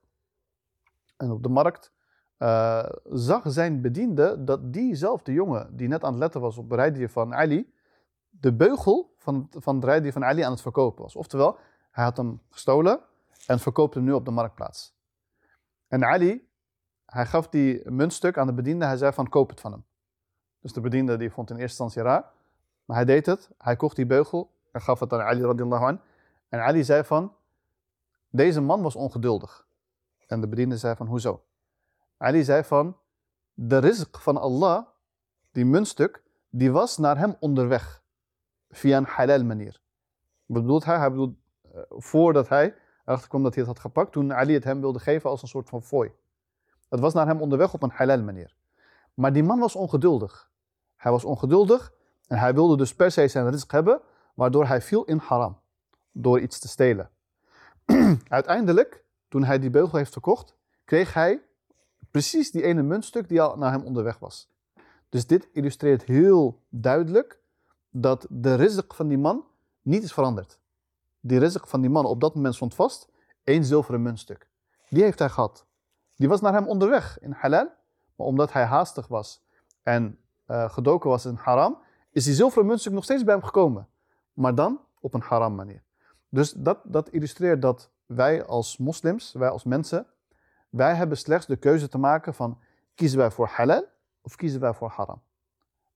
En 1.18 1.32
op 1.32 1.44
de 1.44 1.50
markt 1.50 1.94
uh, 2.40 2.90
zag 3.04 3.44
zijn 3.46 3.82
bediende 3.82 4.44
dat 4.44 4.74
diezelfde 4.74 5.34
jongen, 5.34 5.76
die 5.76 5.88
net 5.88 6.04
aan 6.04 6.12
het 6.12 6.20
letten 6.20 6.42
was 6.42 6.58
op 6.58 6.70
het 6.70 6.80
rijdier 6.80 7.10
van 7.10 7.36
Ali, 7.36 7.74
de 8.30 8.54
beugel 8.54 9.14
van, 9.18 9.48
van 9.52 9.76
het 9.76 9.84
rijdier 9.84 10.12
van 10.12 10.26
Ali 10.26 10.42
aan 10.42 10.52
het 10.52 10.62
verkopen 10.62 11.04
was. 11.04 11.16
Oftewel, 11.16 11.58
hij 11.92 12.04
had 12.04 12.18
hem 12.18 12.42
gestolen 12.50 13.00
en 13.48 13.60
verkoopt 13.60 13.94
hem 13.94 14.04
nu 14.04 14.12
op 14.12 14.26
de 14.26 14.32
marktplaats. 14.32 14.96
En 15.88 16.06
Ali 16.06 16.50
hij 17.06 17.26
gaf 17.26 17.50
die 17.50 17.92
muntstuk 17.92 18.38
aan 18.38 18.48
de 18.48 18.54
bediende. 18.54 18.86
Hij 18.86 18.98
zei 18.98 19.14
van 19.14 19.30
koop 19.30 19.50
het 19.50 19.60
van 19.60 19.72
hem. 19.72 19.86
Dus 20.60 20.74
de 20.74 20.82
bediende 20.82 21.18
die 21.18 21.32
vond 21.32 21.50
in 21.50 21.58
eerste 21.58 21.84
instantie 21.84 22.12
raar. 22.12 22.36
Maar 22.88 22.96
hij 22.96 23.06
deed 23.06 23.26
het. 23.26 23.50
Hij 23.58 23.76
kocht 23.76 23.96
die 23.96 24.06
beugel 24.06 24.52
en 24.72 24.82
gaf 24.82 25.00
het 25.00 25.14
aan 25.14 25.22
Ali 25.22 25.46
radiallahu 25.46 25.84
an. 25.84 26.02
En 26.50 26.60
Ali 26.60 26.84
zei 26.84 27.04
van, 27.04 27.36
deze 28.30 28.62
man 28.62 28.82
was 28.82 28.96
ongeduldig. 28.96 29.68
En 30.28 30.42
de 30.42 30.48
bediende 30.48 30.78
zei 30.78 30.96
van, 30.96 31.08
hoezo? 31.08 31.44
Ali 32.18 32.44
zei 32.44 32.64
van, 32.64 32.98
de 33.54 33.80
rizq 33.80 34.20
van 34.20 34.38
Allah, 34.38 34.86
die 35.52 35.66
muntstuk, 35.66 36.24
die 36.50 36.72
was 36.72 36.98
naar 36.98 37.18
hem 37.18 37.36
onderweg. 37.40 38.04
Via 38.70 38.98
een 38.98 39.06
halal 39.06 39.44
manier. 39.44 39.82
Wat 40.46 40.62
bedoelt 40.62 40.86
hij? 40.86 40.98
Hij 40.98 41.10
bedoelt, 41.10 41.36
uh, 41.76 41.82
voordat 41.90 42.50
hij 42.50 42.76
erachter 43.06 43.30
kwam 43.30 43.44
dat 43.44 43.56
hij 43.56 43.64
het 43.64 43.74
had 43.74 43.82
gepakt, 43.82 44.12
toen 44.12 44.34
Ali 44.34 44.54
het 44.54 44.64
hem 44.64 44.80
wilde 44.80 45.00
geven 45.00 45.30
als 45.30 45.42
een 45.42 45.48
soort 45.48 45.70
van 45.70 45.84
fooi. 45.84 46.12
Het 46.90 47.00
was 47.00 47.14
naar 47.14 47.28
hem 47.28 47.42
onderweg 47.42 47.74
op 47.74 47.84
een 47.84 47.92
halal 47.94 48.22
manier. 48.24 48.56
Maar 49.14 49.34
die 49.34 49.44
man 49.44 49.60
was 49.60 49.76
ongeduldig. 49.76 50.52
Hij 50.96 51.12
was 51.12 51.26
ongeduldig 51.26 51.94
en 52.28 52.38
hij 52.38 52.54
wilde 52.54 52.78
dus 52.78 52.96
per 52.96 53.12
se 53.12 53.28
zijn 53.28 53.50
risk 53.50 53.72
hebben, 53.72 54.02
waardoor 54.34 54.68
hij 54.68 54.82
viel 54.82 55.04
in 55.04 55.18
haram. 55.18 55.60
Door 56.12 56.40
iets 56.40 56.60
te 56.60 56.68
stelen. 56.68 57.10
Uiteindelijk, 58.28 59.04
toen 59.28 59.44
hij 59.44 59.60
die 59.60 59.70
beugel 59.70 59.98
heeft 59.98 60.12
verkocht, 60.12 60.56
kreeg 60.86 61.14
hij 61.14 61.42
precies 62.12 62.52
die 62.52 62.64
ene 62.64 62.82
muntstuk 62.82 63.28
die 63.30 63.42
al 63.42 63.58
naar 63.58 63.72
hem 63.72 63.84
onderweg 63.84 64.20
was. 64.20 64.50
Dus 65.10 65.28
dit 65.28 65.50
illustreert 65.54 66.04
heel 66.04 66.62
duidelijk 66.70 67.40
dat 67.90 68.26
de 68.30 68.56
rizq 68.56 68.96
van 68.96 69.08
die 69.08 69.18
man 69.18 69.46
niet 69.82 70.04
is 70.04 70.14
veranderd. 70.14 70.60
Die 71.20 71.40
rizq 71.40 71.68
van 71.68 71.82
die 71.82 71.90
man 71.90 72.06
op 72.06 72.22
dat 72.22 72.36
moment 72.36 72.56
stond 72.56 72.76
vast, 72.76 73.10
één 73.44 73.66
zilveren 73.66 74.02
muntstuk. 74.02 74.48
Die 74.90 75.04
heeft 75.04 75.20
hij 75.20 75.30
gehad. 75.30 75.66
Die 76.16 76.28
was 76.28 76.42
naar 76.42 76.54
hem 76.54 76.68
onderweg 76.68 77.20
in 77.20 77.32
halal, 77.32 77.72
maar 78.16 78.28
omdat 78.28 78.54
hij 78.54 78.64
haastig 78.64 79.08
was 79.08 79.46
en 79.84 80.20
uh, 80.48 80.70
gedoken 80.70 81.10
was 81.10 81.26
in 81.26 81.36
haram, 81.36 81.78
is 82.18 82.24
die 82.24 82.34
zilveren 82.34 82.68
muntstuk 82.68 82.94
nog 82.94 83.04
steeds 83.04 83.24
bij 83.24 83.34
hem 83.34 83.44
gekomen. 83.44 83.88
Maar 84.34 84.56
dan 84.56 84.82
op 85.00 85.14
een 85.14 85.22
haram 85.22 85.56
manier. 85.56 85.84
Dus 86.30 86.52
dat, 86.52 86.80
dat 86.84 87.10
illustreert 87.10 87.62
dat 87.62 87.90
wij 88.06 88.46
als 88.46 88.78
moslims, 88.78 89.34
wij 89.34 89.50
als 89.50 89.64
mensen, 89.64 90.08
wij 90.70 90.96
hebben 90.96 91.18
slechts 91.18 91.46
de 91.46 91.56
keuze 91.56 91.88
te 91.88 91.98
maken 91.98 92.34
van 92.34 92.60
kiezen 92.96 93.18
wij 93.18 93.32
voor 93.32 93.48
halal 93.48 93.86
of 94.22 94.36
kiezen 94.36 94.60
wij 94.60 94.74
voor 94.74 94.90
haram. 94.90 95.22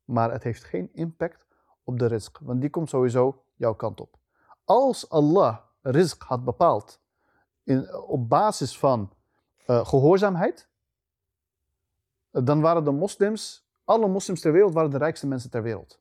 Maar 0.06 0.32
het 0.32 0.44
heeft 0.44 0.64
geen 0.64 0.90
impact 0.94 1.46
op 1.84 2.00
de 2.00 2.08
rizq, 2.08 2.42
want 2.42 2.62
die 2.62 2.70
komt 2.70 2.90
sowieso 2.90 3.44
jouw 3.56 3.74
kant 3.74 4.02
op. 4.02 4.18
Als 4.66 5.10
Allah 5.10 5.58
rizq 5.82 6.18
had 6.18 6.44
bepaald 6.44 7.00
in, 7.64 7.96
op 7.96 8.30
basis 8.30 8.78
van 8.78 9.14
uh, 9.68 9.86
gehoorzaamheid, 9.86 10.70
dan 12.32 12.62
waren 12.62 12.84
de 12.84 12.92
moslims, 12.92 13.70
alle 13.84 14.08
moslims 14.08 14.42
ter 14.42 14.52
wereld, 14.52 14.74
waren 14.74 14.90
de 14.90 14.98
rijkste 14.98 15.28
mensen 15.28 15.50
ter 15.50 15.64
wereld. 15.64 16.00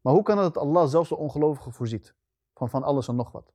Maar 0.00 0.12
hoe 0.12 0.22
kan 0.22 0.38
het 0.38 0.54
dat 0.54 0.62
Allah 0.62 0.88
zelfs 0.88 1.08
de 1.08 1.16
ongelovigen 1.16 1.72
voorziet? 1.72 2.14
Van, 2.54 2.70
van 2.70 2.82
alles 2.82 3.08
en 3.08 3.16
nog 3.16 3.32
wat. 3.32 3.52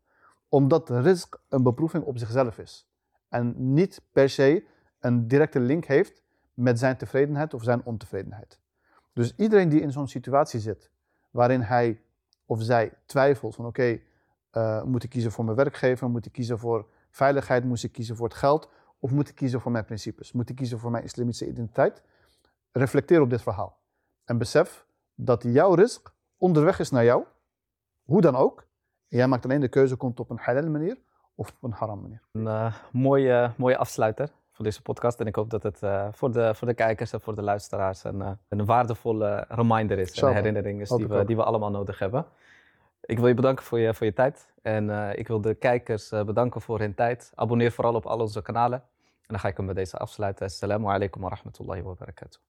Omdat 0.49 0.89
rizq 0.89 1.41
een 1.49 1.63
beproeving 1.63 2.03
op 2.03 2.17
zichzelf 2.17 2.57
is. 2.57 2.87
En 3.29 3.73
niet 3.73 4.01
per 4.11 4.29
se 4.29 4.65
een 4.99 5.27
directe 5.27 5.59
link 5.59 5.85
heeft 5.85 6.23
met 6.53 6.79
zijn 6.79 6.97
tevredenheid 6.97 7.53
of 7.53 7.63
zijn 7.63 7.85
ontevredenheid. 7.85 8.59
Dus 9.13 9.35
iedereen 9.35 9.69
die 9.69 9.81
in 9.81 9.91
zo'n 9.91 10.07
situatie 10.07 10.59
zit, 10.59 10.91
waarin 11.31 11.61
hij 11.61 12.01
of 12.45 12.61
zij 12.61 12.93
twijfelt 13.05 13.55
van 13.55 13.65
oké, 13.65 13.81
okay, 13.81 14.77
uh, 14.77 14.83
moet 14.83 15.03
ik 15.03 15.09
kiezen 15.09 15.31
voor 15.31 15.45
mijn 15.45 15.57
werkgever, 15.57 16.09
moet 16.09 16.25
ik 16.25 16.31
kiezen 16.31 16.59
voor 16.59 16.87
veiligheid, 17.09 17.63
moet 17.63 17.83
ik 17.83 17.91
kiezen 17.91 18.15
voor 18.15 18.27
het 18.27 18.37
geld, 18.37 18.69
of 18.99 19.11
moet 19.11 19.29
ik 19.29 19.35
kiezen 19.35 19.61
voor 19.61 19.71
mijn 19.71 19.85
principes, 19.85 20.31
moet 20.31 20.49
ik 20.49 20.55
kiezen 20.55 20.79
voor 20.79 20.91
mijn 20.91 21.03
islamitische 21.03 21.47
identiteit? 21.47 22.03
Reflecteer 22.71 23.21
op 23.21 23.29
dit 23.29 23.41
verhaal 23.41 23.77
en 24.25 24.37
besef 24.37 24.85
dat 25.15 25.43
jouw 25.43 25.73
risk 25.73 26.12
onderweg 26.43 26.79
is 26.79 26.89
naar 26.89 27.03
jou, 27.03 27.23
hoe 28.03 28.21
dan 28.21 28.35
ook. 28.35 28.65
Jij 29.07 29.27
maakt 29.27 29.43
alleen 29.43 29.59
de 29.59 29.67
keuze, 29.67 29.95
komt 29.95 30.19
op 30.19 30.29
een 30.29 30.39
halal 30.41 30.69
manier 30.69 30.97
of 31.35 31.47
op 31.49 31.63
een 31.63 31.71
haram 31.71 32.01
manier. 32.01 32.21
Een 32.31 32.43
uh, 32.43 32.75
mooie, 32.91 33.51
mooie 33.57 33.77
afsluiter 33.77 34.29
van 34.51 34.65
deze 34.65 34.81
podcast. 34.81 35.19
En 35.19 35.27
ik 35.27 35.35
hoop 35.35 35.49
dat 35.49 35.63
het 35.63 35.81
uh, 35.83 36.07
voor, 36.11 36.31
de, 36.31 36.55
voor 36.55 36.67
de 36.67 36.73
kijkers 36.73 37.13
en 37.13 37.21
voor 37.21 37.35
de 37.35 37.41
luisteraars 37.41 38.03
een, 38.03 38.19
uh, 38.19 38.31
een 38.49 38.65
waardevolle 38.65 39.45
reminder 39.49 39.99
is. 39.99 40.21
Een 40.21 40.33
herinnering 40.33 40.81
is 40.81 40.89
die 40.89 41.07
we, 41.07 41.25
die 41.25 41.35
we 41.35 41.43
allemaal 41.43 41.71
nodig 41.71 41.99
hebben. 41.99 42.25
Ik 43.01 43.19
wil 43.19 43.27
je 43.27 43.33
bedanken 43.33 43.65
voor 43.65 43.79
je, 43.79 43.93
voor 43.93 44.05
je 44.05 44.13
tijd. 44.13 44.53
En 44.61 44.89
ik 45.17 45.27
wil 45.27 45.41
de 45.41 45.53
kijkers 45.53 46.09
bedanken 46.09 46.61
voor 46.61 46.79
hun 46.79 46.93
tijd. 46.93 47.31
Abonneer 47.35 47.71
vooral 47.71 47.93
op 47.93 48.05
al 48.05 48.19
onze 48.19 48.41
kanalen. 48.41 48.79
En 49.21 49.27
dan 49.27 49.39
ga 49.39 49.47
ik 49.47 49.57
hem 49.57 49.65
bij 49.65 49.75
deze 49.75 49.97
afsluiten. 49.97 50.45
Assalamu 50.45 50.85
alaikum 50.85 51.21
wa 51.21 51.29
rahmatullahi 51.29 51.81
wa 51.81 51.93
barakatuh. 51.93 52.52